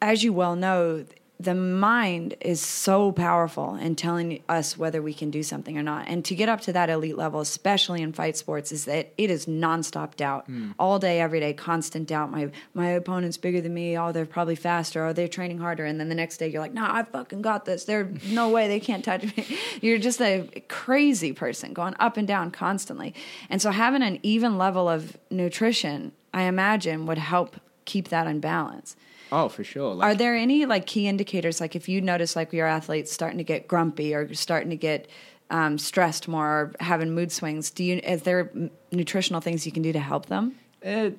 as 0.01 0.23
you 0.23 0.33
well 0.33 0.55
know, 0.55 1.05
the 1.43 1.55
mind 1.55 2.35
is 2.41 2.61
so 2.61 3.11
powerful 3.11 3.75
in 3.75 3.95
telling 3.95 4.43
us 4.47 4.77
whether 4.77 5.01
we 5.01 5.13
can 5.13 5.31
do 5.31 5.41
something 5.43 5.77
or 5.77 5.83
not. 5.83 6.07
And 6.07 6.23
to 6.25 6.35
get 6.35 6.49
up 6.49 6.61
to 6.61 6.73
that 6.73 6.89
elite 6.89 7.17
level, 7.17 7.39
especially 7.39 8.01
in 8.01 8.13
fight 8.13 8.37
sports, 8.37 8.71
is 8.71 8.85
that 8.85 9.11
it 9.17 9.29
is 9.29 9.45
nonstop 9.45 10.15
doubt. 10.15 10.45
Hmm. 10.45 10.71
All 10.77 10.99
day, 10.99 11.19
every 11.19 11.39
day, 11.39 11.53
constant 11.53 12.07
doubt. 12.07 12.31
My 12.31 12.51
my 12.73 12.89
opponent's 12.89 13.37
bigger 13.37 13.61
than 13.61 13.73
me. 13.73 13.97
Oh, 13.97 14.11
they're 14.11 14.25
probably 14.25 14.55
faster. 14.55 15.05
Oh, 15.05 15.13
they're 15.13 15.27
training 15.27 15.59
harder. 15.59 15.85
And 15.85 15.99
then 15.99 16.09
the 16.09 16.15
next 16.15 16.37
day 16.37 16.47
you're 16.47 16.61
like, 16.61 16.73
nah, 16.73 16.93
I 16.93 17.03
fucking 17.03 17.41
got 17.41 17.65
this. 17.65 17.85
There's 17.85 18.23
no 18.31 18.49
way 18.49 18.67
they 18.67 18.79
can't 18.79 19.03
touch 19.03 19.23
me. 19.35 19.57
You're 19.81 19.97
just 19.97 20.21
a 20.21 20.63
crazy 20.67 21.33
person 21.33 21.73
going 21.73 21.95
up 21.99 22.17
and 22.17 22.27
down 22.27 22.51
constantly. 22.51 23.13
And 23.49 23.61
so 23.61 23.71
having 23.71 24.03
an 24.03 24.19
even 24.23 24.57
level 24.57 24.87
of 24.87 25.17
nutrition, 25.29 26.11
I 26.33 26.43
imagine, 26.43 27.05
would 27.05 27.17
help 27.17 27.55
keep 27.85 28.09
that 28.09 28.27
in 28.27 28.39
balance. 28.39 28.95
Oh, 29.31 29.47
for 29.49 29.63
sure. 29.63 30.01
Are 30.03 30.13
there 30.15 30.35
any 30.35 30.65
like 30.65 30.85
key 30.85 31.07
indicators, 31.07 31.61
like 31.61 31.75
if 31.75 31.87
you 31.87 32.01
notice 32.01 32.35
like 32.35 32.51
your 32.53 32.67
athletes 32.67 33.11
starting 33.11 33.37
to 33.37 33.43
get 33.43 33.67
grumpy 33.67 34.13
or 34.13 34.33
starting 34.33 34.69
to 34.71 34.75
get 34.75 35.07
um, 35.49 35.77
stressed 35.77 36.27
more 36.27 36.47
or 36.47 36.73
having 36.79 37.11
mood 37.11 37.31
swings? 37.31 37.71
Do 37.71 37.83
you 37.83 37.97
is 38.03 38.23
there 38.23 38.51
nutritional 38.91 39.41
things 39.41 39.65
you 39.65 39.71
can 39.71 39.83
do 39.83 39.93
to 39.93 39.99
help 39.99 40.25
them? 40.27 40.55
Uh, 40.85 41.11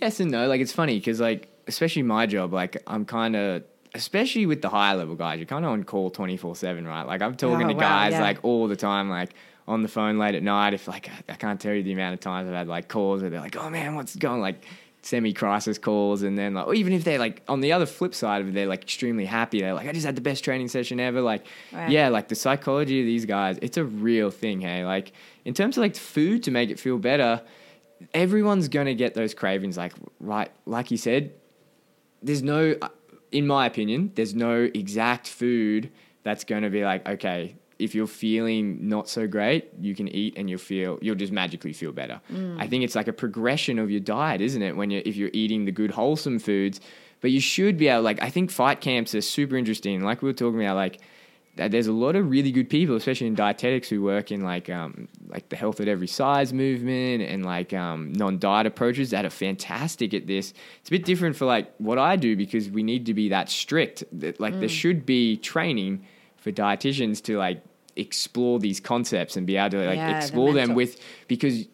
yes 0.00 0.20
and 0.20 0.30
no. 0.30 0.46
Like 0.46 0.60
it's 0.60 0.72
funny 0.72 0.98
because 0.98 1.20
like 1.20 1.48
especially 1.66 2.02
my 2.02 2.26
job, 2.26 2.52
like 2.52 2.82
I'm 2.86 3.04
kind 3.04 3.36
of 3.36 3.62
especially 3.94 4.44
with 4.46 4.60
the 4.62 4.68
higher 4.68 4.96
level 4.96 5.14
guys, 5.14 5.38
you're 5.38 5.46
kind 5.46 5.64
of 5.64 5.70
on 5.72 5.84
call 5.84 6.10
twenty 6.10 6.36
four 6.36 6.54
seven, 6.56 6.86
right? 6.86 7.06
Like 7.06 7.22
I'm 7.22 7.36
talking 7.36 7.66
Oh, 7.66 7.68
to 7.68 7.74
wow, 7.74 7.80
guys 7.80 8.12
yeah. 8.12 8.20
like 8.22 8.38
all 8.44 8.68
the 8.68 8.76
time, 8.76 9.08
like 9.10 9.34
on 9.68 9.82
the 9.82 9.88
phone 9.88 10.16
late 10.18 10.34
at 10.34 10.42
night. 10.42 10.74
If 10.74 10.86
like 10.88 11.10
I 11.28 11.34
can't 11.34 11.60
tell 11.60 11.72
you 11.74 11.82
the 11.82 11.92
amount 11.92 12.14
of 12.14 12.20
times 12.20 12.48
I've 12.48 12.54
had 12.54 12.68
like 12.68 12.88
calls 12.88 13.20
where 13.20 13.30
they're 13.30 13.40
like, 13.40 13.56
"Oh 13.56 13.68
man, 13.70 13.94
what's 13.94 14.14
going?" 14.16 14.40
like 14.40 14.64
semi 15.06 15.32
crisis 15.32 15.78
calls, 15.78 16.22
and 16.22 16.36
then 16.36 16.54
like 16.54 16.66
or 16.66 16.74
even 16.74 16.92
if 16.92 17.04
they're 17.04 17.18
like 17.18 17.42
on 17.48 17.60
the 17.60 17.72
other 17.72 17.86
flip 17.86 18.14
side 18.14 18.42
of 18.42 18.48
it, 18.48 18.54
they're 18.54 18.66
like 18.66 18.82
extremely 18.82 19.24
happy. 19.24 19.60
They're 19.60 19.74
like, 19.74 19.88
"I 19.88 19.92
just 19.92 20.06
had 20.06 20.16
the 20.16 20.20
best 20.20 20.44
training 20.44 20.68
session 20.68 21.00
ever." 21.00 21.20
Like, 21.20 21.46
yeah, 21.88 22.08
like 22.08 22.28
the 22.28 22.34
psychology 22.34 23.00
of 23.00 23.06
these 23.06 23.24
guys, 23.24 23.58
it's 23.62 23.76
a 23.76 23.84
real 23.84 24.30
thing. 24.30 24.60
Hey, 24.60 24.84
like 24.84 25.12
in 25.44 25.54
terms 25.54 25.76
of 25.76 25.82
like 25.82 25.96
food 25.96 26.42
to 26.42 26.50
make 26.50 26.70
it 26.70 26.78
feel 26.78 26.98
better 26.98 27.42
everyone's 28.12 28.68
going 28.68 28.86
to 28.86 28.94
get 28.94 29.14
those 29.14 29.34
cravings 29.34 29.76
like 29.76 29.92
right 30.20 30.50
like 30.66 30.90
you 30.90 30.96
said 30.96 31.32
there's 32.22 32.42
no 32.42 32.74
uh, 32.82 32.88
in 33.32 33.46
my 33.46 33.66
opinion 33.66 34.12
there's 34.14 34.34
no 34.34 34.68
exact 34.74 35.26
food 35.26 35.90
that's 36.22 36.44
going 36.44 36.62
to 36.62 36.70
be 36.70 36.84
like 36.84 37.06
okay 37.08 37.56
if 37.78 37.94
you're 37.94 38.06
feeling 38.06 38.88
not 38.88 39.08
so 39.08 39.26
great 39.26 39.68
you 39.80 39.94
can 39.94 40.08
eat 40.08 40.34
and 40.36 40.48
you'll 40.50 40.58
feel 40.58 40.98
you'll 41.02 41.14
just 41.14 41.32
magically 41.32 41.72
feel 41.72 41.92
better 41.92 42.20
i 42.58 42.66
think 42.66 42.82
it's 42.84 42.94
like 42.94 43.08
a 43.08 43.12
progression 43.12 43.78
of 43.78 43.90
your 43.90 44.00
diet 44.00 44.40
isn't 44.40 44.62
it 44.62 44.76
when 44.76 44.90
you 44.90 45.02
if 45.04 45.14
you're 45.16 45.30
eating 45.32 45.64
the 45.64 45.72
good 45.72 45.90
wholesome 45.90 46.38
foods 46.38 46.80
but 47.20 47.30
you 47.30 47.40
should 47.40 47.76
be 47.76 47.88
able 47.88 48.02
like 48.02 48.22
i 48.22 48.30
think 48.30 48.50
fight 48.50 48.80
camps 48.80 49.14
are 49.14 49.20
super 49.20 49.56
interesting 49.56 50.02
like 50.02 50.22
we 50.22 50.28
were 50.28 50.32
talking 50.32 50.60
about 50.62 50.76
like 50.76 51.00
there's 51.56 51.86
a 51.86 51.92
lot 51.92 52.16
of 52.16 52.28
really 52.30 52.52
good 52.52 52.68
people, 52.68 52.96
especially 52.96 53.28
in 53.28 53.34
dietetics, 53.34 53.88
who 53.88 54.02
work 54.02 54.30
in 54.30 54.42
like 54.42 54.68
um, 54.68 55.08
like 55.26 55.48
the 55.48 55.56
health 55.56 55.80
at 55.80 55.88
every 55.88 56.06
size 56.06 56.52
movement 56.52 57.22
and 57.22 57.46
like 57.46 57.72
um, 57.72 58.12
non-diet 58.12 58.66
approaches 58.66 59.08
that 59.12 59.24
are 59.24 59.30
fantastic 59.30 60.12
at 60.12 60.26
this. 60.26 60.52
It's 60.80 60.90
a 60.90 60.90
bit 60.90 61.06
different 61.06 61.34
for 61.34 61.46
like 61.46 61.74
what 61.78 61.96
I 61.96 62.16
do 62.16 62.36
because 62.36 62.68
we 62.68 62.82
need 62.82 63.06
to 63.06 63.14
be 63.14 63.30
that 63.30 63.48
strict. 63.48 64.04
That 64.12 64.38
like 64.38 64.52
Mm. 64.52 64.60
there 64.60 64.68
should 64.68 65.06
be 65.06 65.38
training 65.38 66.04
for 66.46 66.52
dietitians 66.52 67.20
to 67.24 67.36
like 67.38 67.60
explore 67.96 68.60
these 68.60 68.78
concepts 68.78 69.36
and 69.36 69.48
be 69.48 69.56
able 69.56 69.70
to 69.70 69.78
like 69.84 69.98
Yeah, 69.98 70.12
the 70.12 70.16
explore 70.16 70.52
them 70.54 70.74
with 70.76 71.00
because 71.26 71.66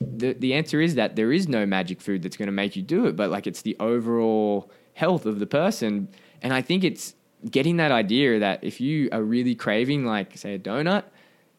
the 0.00 0.32
the 0.34 0.54
answer 0.54 0.80
is 0.80 0.94
that 0.94 1.16
there 1.16 1.32
is 1.32 1.48
no 1.48 1.66
magic 1.66 2.00
food 2.00 2.22
that's 2.22 2.36
going 2.36 2.46
to 2.46 2.52
make 2.52 2.76
you 2.76 2.82
do 2.82 3.06
it, 3.06 3.16
but 3.16 3.30
like 3.30 3.48
it's 3.48 3.62
the 3.62 3.76
overall 3.80 4.70
health 4.94 5.26
of 5.26 5.40
the 5.40 5.46
person. 5.46 6.08
And 6.40 6.52
I 6.52 6.62
think 6.62 6.84
it's 6.84 7.14
getting 7.50 7.78
that 7.78 7.90
idea 7.90 8.38
that 8.38 8.62
if 8.62 8.80
you 8.80 9.08
are 9.10 9.22
really 9.22 9.56
craving, 9.56 10.04
like 10.04 10.36
say 10.38 10.54
a 10.54 10.58
donut, 10.58 11.02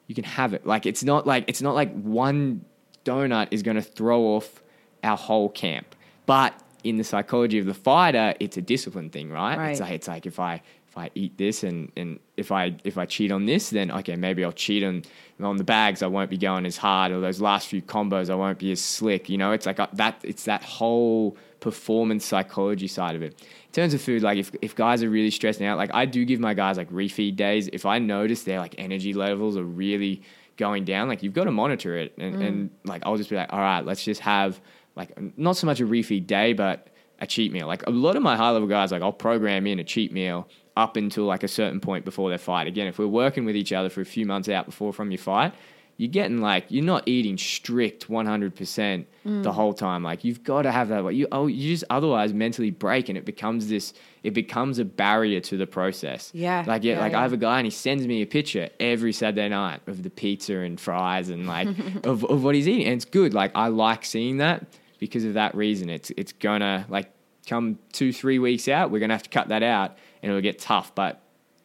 you 0.08 0.16
can 0.16 0.24
have 0.24 0.54
it. 0.54 0.66
Like 0.66 0.86
it's 0.86 1.04
not 1.04 1.28
like 1.28 1.44
it's 1.48 1.62
not 1.62 1.76
like 1.76 1.92
one 2.02 2.64
donut 3.04 3.50
is 3.52 3.62
going 3.62 3.76
to 3.76 3.82
throw 3.84 4.22
off 4.36 4.64
our 5.04 5.18
whole 5.18 5.50
camp, 5.50 5.96
but 6.26 6.54
in 6.86 6.96
the 6.98 7.04
psychology 7.04 7.60
of 7.60 7.66
the 7.66 7.74
fighter, 7.74 8.34
it's 8.40 8.56
a 8.58 8.62
discipline 8.62 9.10
thing, 9.10 9.32
right? 9.32 9.72
It's 9.72 9.80
Right. 9.82 9.88
like 9.88 9.96
it's 9.96 10.08
like 10.08 10.26
if 10.26 10.40
I 10.40 10.62
if 10.94 10.98
I 11.00 11.10
eat 11.16 11.40
this 11.40 11.64
and, 11.64 11.92
and 11.98 12.20
if 12.38 12.52
I 12.52 12.76
if 12.84 13.00
I 13.00 13.08
cheat 13.08 13.32
on 13.32 13.48
this, 13.48 13.72
then 13.72 13.90
okay, 13.92 14.16
maybe 14.16 14.46
I'll 14.46 14.52
cheat 14.52 14.84
on 14.84 15.02
on 15.42 15.58
the 15.58 15.64
bags. 15.64 16.04
I 16.04 16.08
won't 16.08 16.30
be 16.30 16.38
going 16.38 16.68
as 16.68 16.78
hard, 16.78 17.12
or 17.12 17.20
those 17.20 17.42
last 17.42 17.68
few 17.68 17.82
combos, 17.82 18.30
I 18.30 18.36
won't 18.36 18.60
be 18.60 18.72
as 18.72 18.80
slick. 18.80 19.28
You 19.28 19.40
know, 19.40 19.54
it's 19.54 19.66
like 19.66 19.80
uh, 19.80 19.88
that. 19.94 20.22
It's 20.24 20.44
that 20.44 20.64
whole 20.64 21.36
performance 21.62 22.26
psychology 22.26 22.88
side 22.88 23.16
of 23.16 23.24
it. 23.24 23.42
In 23.42 23.72
terms 23.72 23.96
of 23.96 24.04
food, 24.04 24.22
like 24.22 24.38
if 24.38 24.52
if 24.62 24.76
guys 24.76 25.02
are 25.02 25.10
really 25.10 25.32
stressing 25.32 25.66
out, 25.66 25.80
like 25.80 25.90
I 25.96 26.06
do 26.06 26.26
give 26.26 26.40
my 26.40 26.54
guys 26.54 26.78
like 26.78 26.92
refeed 26.92 27.38
days. 27.38 27.70
If 27.74 27.88
I 27.88 27.98
notice 27.98 28.44
their 28.44 28.60
like 28.60 28.76
energy 28.78 29.14
levels 29.14 29.58
are 29.58 29.64
really 29.64 30.22
going 30.58 30.86
down, 30.86 31.08
like 31.08 31.24
you've 31.24 31.34
got 31.34 31.46
to 31.46 31.52
monitor 31.52 31.98
it, 31.98 32.14
and, 32.20 32.36
and 32.36 32.70
mm. 32.70 32.88
like 32.88 33.02
I'll 33.04 33.18
just 33.18 33.32
be 33.32 33.36
like, 33.36 33.52
all 33.52 33.60
right, 33.60 33.84
let's 33.84 34.04
just 34.04 34.22
have 34.22 34.62
like 34.96 35.18
not 35.40 35.58
so 35.58 35.66
much 35.66 35.82
a 35.82 35.86
refeed 35.86 36.28
day, 36.28 36.54
but 36.54 36.90
a 37.20 37.26
cheat 37.26 37.52
meal. 37.52 37.66
Like 37.66 37.88
a 37.88 37.90
lot 37.90 38.16
of 38.16 38.22
my 38.22 38.36
high 38.36 38.52
level 38.52 38.68
guys, 38.68 38.92
like 38.92 39.02
I'll 39.02 39.12
program 39.12 39.66
in 39.66 39.80
a 39.80 39.84
cheat 39.84 40.12
meal 40.12 40.48
up 40.76 40.98
until 40.98 41.26
like 41.26 41.44
a 41.44 41.48
certain 41.48 41.80
point 41.80 42.06
before 42.06 42.30
their 42.30 42.38
fight. 42.38 42.68
Again, 42.68 42.88
if 42.88 42.98
we're 42.98 43.08
working 43.08 43.46
with 43.46 43.56
each 43.56 43.72
other 43.72 43.90
for 43.90 44.02
a 44.02 44.06
few 44.06 44.26
months 44.26 44.50
out 44.50 44.66
before 44.66 44.94
from 44.94 45.12
your 45.12 45.20
fight, 45.20 45.54
you're 45.98 46.10
getting 46.10 46.42
like 46.42 46.66
you're 46.70 46.84
not 46.84 47.04
eating 47.08 47.38
strict 47.38 48.08
100% 48.08 49.06
the 49.24 49.30
mm. 49.30 49.46
whole 49.46 49.74
time. 49.74 50.02
Like 50.04 50.24
you've 50.24 50.44
got 50.44 50.64
to 50.64 50.72
have 50.72 50.90
that. 50.90 51.04
Like 51.04 51.16
you 51.16 51.28
oh 51.32 51.48
you 51.48 51.72
just 51.72 51.84
otherwise 51.90 52.34
mentally 52.34 52.72
break 52.72 53.10
and 53.10 53.18
it 53.18 53.26
becomes 53.26 53.70
this. 53.70 53.94
It 54.24 54.34
becomes 54.34 54.80
a 54.80 54.86
barrier 54.86 55.40
to 55.42 55.58
the 55.58 55.68
process. 55.68 56.32
Yeah, 56.34 56.64
Like 56.66 56.84
yeah, 56.84 56.94
yeah, 56.94 57.00
like 57.00 57.12
yeah. 57.12 57.20
I 57.20 57.22
have 57.22 57.34
a 57.34 57.38
guy 57.38 57.60
and 57.60 57.66
he 57.66 57.72
sends 57.72 58.08
me 58.08 58.22
a 58.24 58.26
picture 58.26 58.70
every 58.80 59.14
Saturday 59.14 59.50
night 59.50 59.82
of 59.86 60.02
the 60.02 60.10
pizza 60.10 60.58
and 60.58 60.80
fries 60.80 61.30
and 61.30 61.46
like 61.46 61.68
of, 62.04 62.24
of 62.26 62.44
what 62.44 62.56
he's 62.56 62.68
eating. 62.68 62.88
And 62.88 62.96
it's 62.96 63.06
good. 63.06 63.36
Like 63.36 63.52
I 63.54 63.68
like 63.68 64.04
seeing 64.04 64.38
that 64.38 64.66
because 64.98 65.26
of 65.26 65.36
that 65.36 65.54
reason. 65.54 65.90
It's 65.90 66.12
it's 66.18 66.34
gonna 66.34 66.88
like 66.90 67.12
come 67.46 67.78
two, 67.92 68.12
three 68.12 68.40
weeks 68.40 68.68
out, 68.68 68.90
we're 68.90 69.00
gonna 69.00 69.14
have 69.14 69.24
to 69.24 69.30
cut 69.30 69.50
that 69.50 69.62
out 69.62 69.98
and 70.24 70.32
it'll 70.32 70.42
get 70.42 70.58
tough. 70.58 70.96
But 70.96 71.22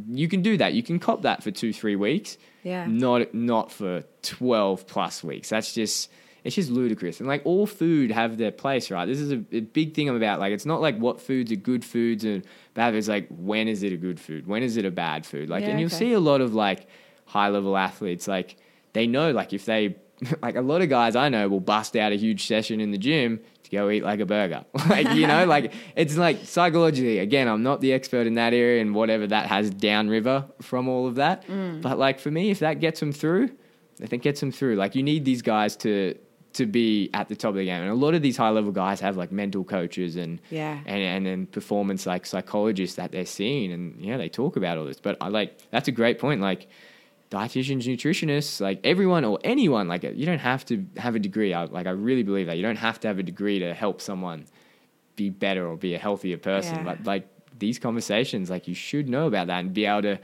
you 0.06 0.28
can 0.28 0.42
do 0.42 0.58
that. 0.58 0.74
You 0.74 0.82
can 0.82 0.98
cop 0.98 1.22
that 1.22 1.42
for 1.42 1.50
two, 1.50 1.72
three 1.72 1.96
weeks. 1.96 2.36
Yeah. 2.62 2.84
Not 2.86 3.32
not 3.32 3.72
for 3.72 4.02
twelve 4.22 4.86
plus 4.86 5.24
weeks. 5.24 5.48
That's 5.48 5.72
just 5.72 6.10
it's 6.44 6.54
just 6.54 6.70
ludicrous. 6.70 7.20
And 7.20 7.28
like 7.28 7.42
all 7.44 7.66
food 7.66 8.10
have 8.10 8.36
their 8.36 8.52
place, 8.52 8.90
right? 8.90 9.06
This 9.06 9.18
is 9.18 9.32
a, 9.32 9.42
a 9.52 9.60
big 9.60 9.94
thing 9.94 10.08
I'm 10.08 10.16
about 10.16 10.38
like 10.40 10.52
it's 10.52 10.66
not 10.66 10.80
like 10.80 10.98
what 10.98 11.20
foods 11.20 11.50
are 11.50 11.56
good 11.56 11.84
foods 11.84 12.24
and 12.24 12.44
bad. 12.74 12.94
It's 12.94 13.08
like 13.08 13.28
when 13.30 13.68
is 13.68 13.82
it 13.82 13.92
a 13.92 13.96
good 13.96 14.20
food? 14.20 14.46
When 14.46 14.62
is 14.62 14.76
it 14.76 14.84
a 14.84 14.90
bad 14.90 15.24
food? 15.24 15.48
Like, 15.48 15.62
Yeah, 15.62 15.70
and 15.70 15.80
you'll 15.80 15.86
okay. 15.88 15.96
see 15.96 16.12
a 16.12 16.20
lot 16.20 16.40
of 16.40 16.54
like 16.54 16.86
high 17.24 17.48
level 17.48 17.76
athletes 17.76 18.26
like 18.26 18.56
they 18.94 19.06
know 19.06 19.30
like 19.32 19.52
if 19.52 19.64
they 19.66 19.96
like 20.42 20.56
a 20.56 20.62
lot 20.62 20.80
of 20.80 20.88
guys 20.88 21.14
I 21.14 21.28
know 21.28 21.48
will 21.48 21.60
bust 21.60 21.94
out 21.96 22.12
a 22.12 22.16
huge 22.16 22.46
session 22.46 22.80
in 22.80 22.90
the 22.90 22.98
gym 22.98 23.40
to 23.70 23.76
go 23.76 23.90
eat 23.90 24.02
like 24.02 24.20
a 24.20 24.26
burger. 24.26 24.64
like 24.88 25.08
you 25.14 25.26
know, 25.26 25.44
like 25.46 25.72
it's 25.96 26.16
like 26.16 26.44
psychologically. 26.44 27.18
Again, 27.18 27.48
I'm 27.48 27.62
not 27.62 27.80
the 27.80 27.92
expert 27.92 28.26
in 28.26 28.34
that 28.34 28.52
area 28.54 28.80
and 28.82 28.94
whatever 28.94 29.26
that 29.26 29.46
has 29.46 29.70
downriver 29.70 30.44
from 30.62 30.88
all 30.88 31.06
of 31.06 31.16
that. 31.16 31.46
Mm. 31.46 31.82
But 31.82 31.98
like 31.98 32.18
for 32.20 32.30
me, 32.30 32.50
if 32.50 32.58
that 32.60 32.80
gets 32.80 33.00
them 33.00 33.12
through, 33.12 33.50
I 34.02 34.06
think 34.06 34.22
gets 34.22 34.40
them 34.40 34.52
through. 34.52 34.76
Like 34.76 34.94
you 34.94 35.02
need 35.02 35.24
these 35.24 35.42
guys 35.42 35.76
to 35.78 36.14
to 36.54 36.64
be 36.66 37.10
at 37.12 37.28
the 37.28 37.36
top 37.36 37.50
of 37.50 37.56
the 37.56 37.64
game, 37.66 37.82
and 37.82 37.90
a 37.90 37.94
lot 37.94 38.14
of 38.14 38.22
these 38.22 38.36
high 38.36 38.48
level 38.48 38.72
guys 38.72 39.00
have 39.00 39.16
like 39.16 39.30
mental 39.30 39.64
coaches 39.64 40.16
and 40.16 40.40
Yeah. 40.50 40.78
and 40.86 41.02
and 41.02 41.26
then 41.26 41.46
performance 41.46 42.06
like 42.06 42.24
psychologists 42.26 42.96
that 42.96 43.12
they're 43.12 43.26
seeing, 43.26 43.70
and 43.72 44.00
yeah, 44.00 44.16
they 44.16 44.28
talk 44.28 44.56
about 44.56 44.78
all 44.78 44.86
this. 44.86 44.98
But 44.98 45.18
I 45.20 45.28
like 45.28 45.58
that's 45.70 45.88
a 45.88 45.92
great 45.92 46.18
point. 46.18 46.40
Like 46.40 46.68
dietitians, 47.30 47.84
nutritionists, 47.84 48.60
like 48.60 48.80
everyone 48.84 49.24
or 49.24 49.38
anyone, 49.44 49.88
like 49.88 50.02
you 50.02 50.26
don't 50.26 50.38
have 50.38 50.64
to 50.66 50.84
have 50.96 51.14
a 51.14 51.18
degree. 51.18 51.52
I, 51.52 51.64
like 51.64 51.86
I 51.86 51.90
really 51.90 52.22
believe 52.22 52.46
that 52.46 52.56
you 52.56 52.62
don't 52.62 52.76
have 52.76 53.00
to 53.00 53.08
have 53.08 53.18
a 53.18 53.22
degree 53.22 53.58
to 53.58 53.74
help 53.74 54.00
someone 54.00 54.46
be 55.16 55.30
better 55.30 55.66
or 55.66 55.76
be 55.76 55.94
a 55.94 55.98
healthier 55.98 56.38
person. 56.38 56.76
Yeah. 56.76 56.84
But 56.84 57.04
like 57.04 57.28
these 57.58 57.78
conversations, 57.78 58.50
like 58.50 58.68
you 58.68 58.74
should 58.74 59.08
know 59.08 59.26
about 59.26 59.48
that 59.48 59.60
and 59.60 59.74
be 59.74 59.84
able 59.84 60.02
to 60.02 60.18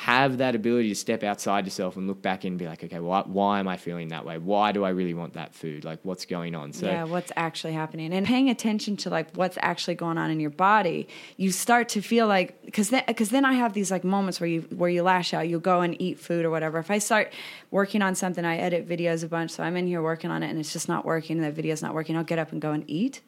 have 0.00 0.38
that 0.38 0.54
ability 0.54 0.88
to 0.88 0.94
step 0.94 1.22
outside 1.22 1.66
yourself 1.66 1.94
and 1.94 2.08
look 2.08 2.22
back 2.22 2.44
and 2.44 2.56
be 2.56 2.66
like, 2.66 2.82
okay, 2.82 2.98
why, 3.00 3.20
why 3.26 3.60
am 3.60 3.68
I 3.68 3.76
feeling 3.76 4.08
that 4.08 4.24
way? 4.24 4.38
Why 4.38 4.72
do 4.72 4.82
I 4.82 4.88
really 4.88 5.12
want 5.12 5.34
that 5.34 5.54
food? 5.54 5.84
Like, 5.84 5.98
what's 6.04 6.24
going 6.24 6.54
on? 6.54 6.72
So, 6.72 6.86
yeah, 6.86 7.04
what's 7.04 7.30
actually 7.36 7.74
happening 7.74 8.14
and 8.14 8.26
paying 8.26 8.48
attention 8.48 8.96
to 8.96 9.10
like 9.10 9.28
what's 9.34 9.58
actually 9.60 9.96
going 9.96 10.16
on 10.16 10.30
in 10.30 10.40
your 10.40 10.48
body, 10.48 11.06
you 11.36 11.52
start 11.52 11.90
to 11.90 12.00
feel 12.00 12.26
like 12.26 12.64
because 12.64 12.88
then 12.88 13.04
because 13.06 13.28
then 13.28 13.44
I 13.44 13.52
have 13.52 13.74
these 13.74 13.90
like 13.90 14.02
moments 14.02 14.40
where 14.40 14.48
you 14.48 14.62
where 14.70 14.88
you 14.88 15.02
lash 15.02 15.34
out, 15.34 15.46
you'll 15.46 15.60
go 15.60 15.82
and 15.82 16.00
eat 16.00 16.18
food 16.18 16.46
or 16.46 16.50
whatever. 16.50 16.78
If 16.78 16.90
I 16.90 16.96
start 16.96 17.30
working 17.70 18.00
on 18.00 18.14
something, 18.14 18.42
I 18.42 18.56
edit 18.56 18.88
videos 18.88 19.22
a 19.22 19.28
bunch, 19.28 19.50
so 19.50 19.62
I'm 19.62 19.76
in 19.76 19.86
here 19.86 20.00
working 20.00 20.30
on 20.30 20.42
it 20.42 20.48
and 20.48 20.58
it's 20.58 20.72
just 20.72 20.88
not 20.88 21.04
working, 21.04 21.36
and 21.36 21.44
the 21.44 21.52
video's 21.52 21.82
not 21.82 21.92
working. 21.92 22.16
I'll 22.16 22.24
get 22.24 22.38
up 22.38 22.52
and 22.52 22.62
go 22.62 22.72
and 22.72 22.84
eat. 22.88 23.20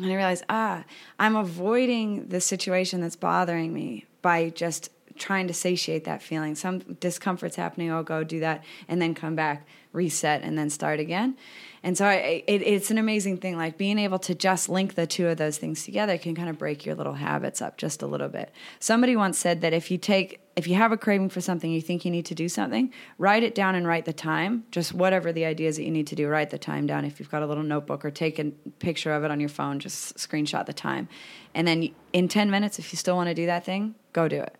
And 0.00 0.10
I 0.10 0.14
realize, 0.14 0.42
ah, 0.48 0.84
I'm 1.18 1.36
avoiding 1.36 2.28
the 2.28 2.40
situation 2.40 3.02
that's 3.02 3.16
bothering 3.16 3.74
me 3.74 4.06
by 4.22 4.48
just 4.48 4.88
trying 5.16 5.46
to 5.48 5.54
satiate 5.54 6.04
that 6.04 6.22
feeling. 6.22 6.54
Some 6.54 6.78
discomfort's 6.78 7.56
happening, 7.56 7.90
I'll 7.92 8.02
go 8.02 8.24
do 8.24 8.40
that, 8.40 8.64
and 8.88 9.00
then 9.00 9.14
come 9.14 9.34
back, 9.34 9.66
reset, 9.92 10.42
and 10.42 10.58
then 10.58 10.70
start 10.70 11.00
again. 11.00 11.36
And 11.84 11.98
so 11.98 12.06
I, 12.06 12.42
it, 12.46 12.62
it's 12.62 12.90
an 12.90 12.96
amazing 12.96 13.36
thing. 13.36 13.58
Like 13.58 13.76
being 13.76 13.98
able 13.98 14.18
to 14.20 14.34
just 14.34 14.70
link 14.70 14.94
the 14.94 15.06
two 15.06 15.28
of 15.28 15.36
those 15.36 15.58
things 15.58 15.84
together 15.84 16.16
can 16.16 16.34
kind 16.34 16.48
of 16.48 16.56
break 16.56 16.86
your 16.86 16.94
little 16.94 17.12
habits 17.12 17.60
up 17.60 17.76
just 17.76 18.00
a 18.00 18.06
little 18.06 18.30
bit. 18.30 18.52
Somebody 18.80 19.16
once 19.16 19.38
said 19.38 19.60
that 19.60 19.74
if 19.74 19.90
you 19.90 19.98
take, 19.98 20.40
if 20.56 20.66
you 20.66 20.76
have 20.76 20.92
a 20.92 20.96
craving 20.96 21.28
for 21.28 21.42
something, 21.42 21.70
you 21.70 21.82
think 21.82 22.06
you 22.06 22.10
need 22.10 22.24
to 22.24 22.34
do 22.34 22.48
something, 22.48 22.90
write 23.18 23.42
it 23.42 23.54
down 23.54 23.74
and 23.74 23.86
write 23.86 24.06
the 24.06 24.14
time. 24.14 24.64
Just 24.70 24.94
whatever 24.94 25.30
the 25.30 25.44
idea 25.44 25.68
is 25.68 25.76
that 25.76 25.84
you 25.84 25.90
need 25.90 26.06
to 26.06 26.16
do, 26.16 26.26
write 26.26 26.48
the 26.48 26.58
time 26.58 26.86
down. 26.86 27.04
If 27.04 27.20
you've 27.20 27.30
got 27.30 27.42
a 27.42 27.46
little 27.46 27.62
notebook 27.62 28.02
or 28.02 28.10
take 28.10 28.38
a 28.38 28.44
picture 28.78 29.12
of 29.12 29.22
it 29.22 29.30
on 29.30 29.38
your 29.38 29.50
phone, 29.50 29.78
just 29.78 30.16
screenshot 30.16 30.64
the 30.64 30.72
time. 30.72 31.06
And 31.54 31.68
then 31.68 31.90
in 32.14 32.28
10 32.28 32.50
minutes, 32.50 32.78
if 32.78 32.94
you 32.94 32.96
still 32.96 33.14
want 33.14 33.28
to 33.28 33.34
do 33.34 33.44
that 33.44 33.66
thing, 33.66 33.94
go 34.14 34.26
do 34.26 34.40
it. 34.40 34.56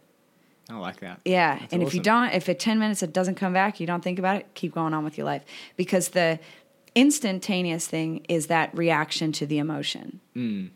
I 0.70 0.76
like 0.76 1.00
that. 1.00 1.20
Yeah, 1.24 1.58
That's 1.58 1.72
and 1.72 1.82
if 1.82 1.94
you 1.94 2.00
don't, 2.00 2.32
if 2.32 2.48
at 2.48 2.58
ten 2.58 2.78
minutes 2.78 3.02
it 3.02 3.12
doesn't 3.12 3.34
come 3.34 3.52
back, 3.52 3.80
you 3.80 3.86
don't 3.86 4.02
think 4.02 4.18
about 4.18 4.36
it, 4.36 4.46
keep 4.54 4.74
going 4.74 4.94
on 4.94 5.04
with 5.04 5.18
your 5.18 5.26
life 5.26 5.42
because 5.76 6.08
the 6.08 6.38
instantaneous 6.94 7.86
thing 7.86 8.24
is 8.28 8.46
that 8.46 8.76
reaction 8.76 9.32
to 9.32 9.46
the 9.46 9.58
emotion. 9.58 10.20
Mm. 10.36 10.70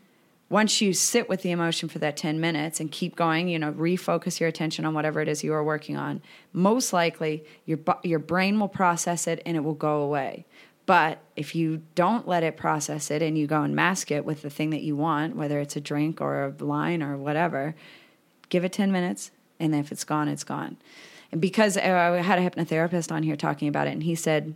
Once 0.49 0.81
you 0.81 0.93
sit 0.93 1.29
with 1.29 1.43
the 1.43 1.51
emotion 1.51 1.87
for 1.87 1.99
that 1.99 2.17
10 2.17 2.39
minutes 2.39 2.79
and 2.79 2.91
keep 2.91 3.15
going, 3.15 3.47
you 3.47 3.59
know, 3.59 3.71
refocus 3.73 4.39
your 4.39 4.49
attention 4.49 4.83
on 4.83 4.95
whatever 4.95 5.21
it 5.21 5.27
is 5.27 5.43
you 5.43 5.53
are 5.53 5.63
working 5.63 5.95
on, 5.95 6.21
most 6.53 6.91
likely 6.91 7.43
your, 7.65 7.77
your 8.03 8.17
brain 8.17 8.59
will 8.59 8.67
process 8.67 9.27
it 9.27 9.41
and 9.45 9.55
it 9.55 9.59
will 9.59 9.75
go 9.75 10.01
away. 10.01 10.45
But 10.87 11.19
if 11.35 11.53
you 11.53 11.83
don't 11.93 12.27
let 12.27 12.41
it 12.41 12.57
process 12.57 13.11
it 13.11 13.21
and 13.21 13.37
you 13.37 13.45
go 13.45 13.61
and 13.61 13.75
mask 13.75 14.09
it 14.09 14.25
with 14.25 14.41
the 14.41 14.49
thing 14.49 14.71
that 14.71 14.81
you 14.81 14.95
want, 14.95 15.35
whether 15.35 15.59
it's 15.59 15.75
a 15.75 15.81
drink 15.81 16.19
or 16.19 16.45
a 16.45 16.63
line 16.63 17.03
or 17.03 17.15
whatever, 17.15 17.75
give 18.49 18.65
it 18.65 18.73
10 18.73 18.91
minutes 18.91 19.29
and 19.59 19.75
if 19.75 19.91
it's 19.91 20.03
gone, 20.03 20.27
it's 20.27 20.43
gone. 20.43 20.77
And 21.31 21.41
because 21.41 21.77
uh, 21.77 21.81
I 21.81 22.21
had 22.21 22.39
a 22.39 22.49
hypnotherapist 22.49 23.11
on 23.11 23.23
here 23.23 23.35
talking 23.35 23.67
about 23.67 23.87
it, 23.87 23.91
and 23.91 24.03
he 24.03 24.15
said, 24.15 24.55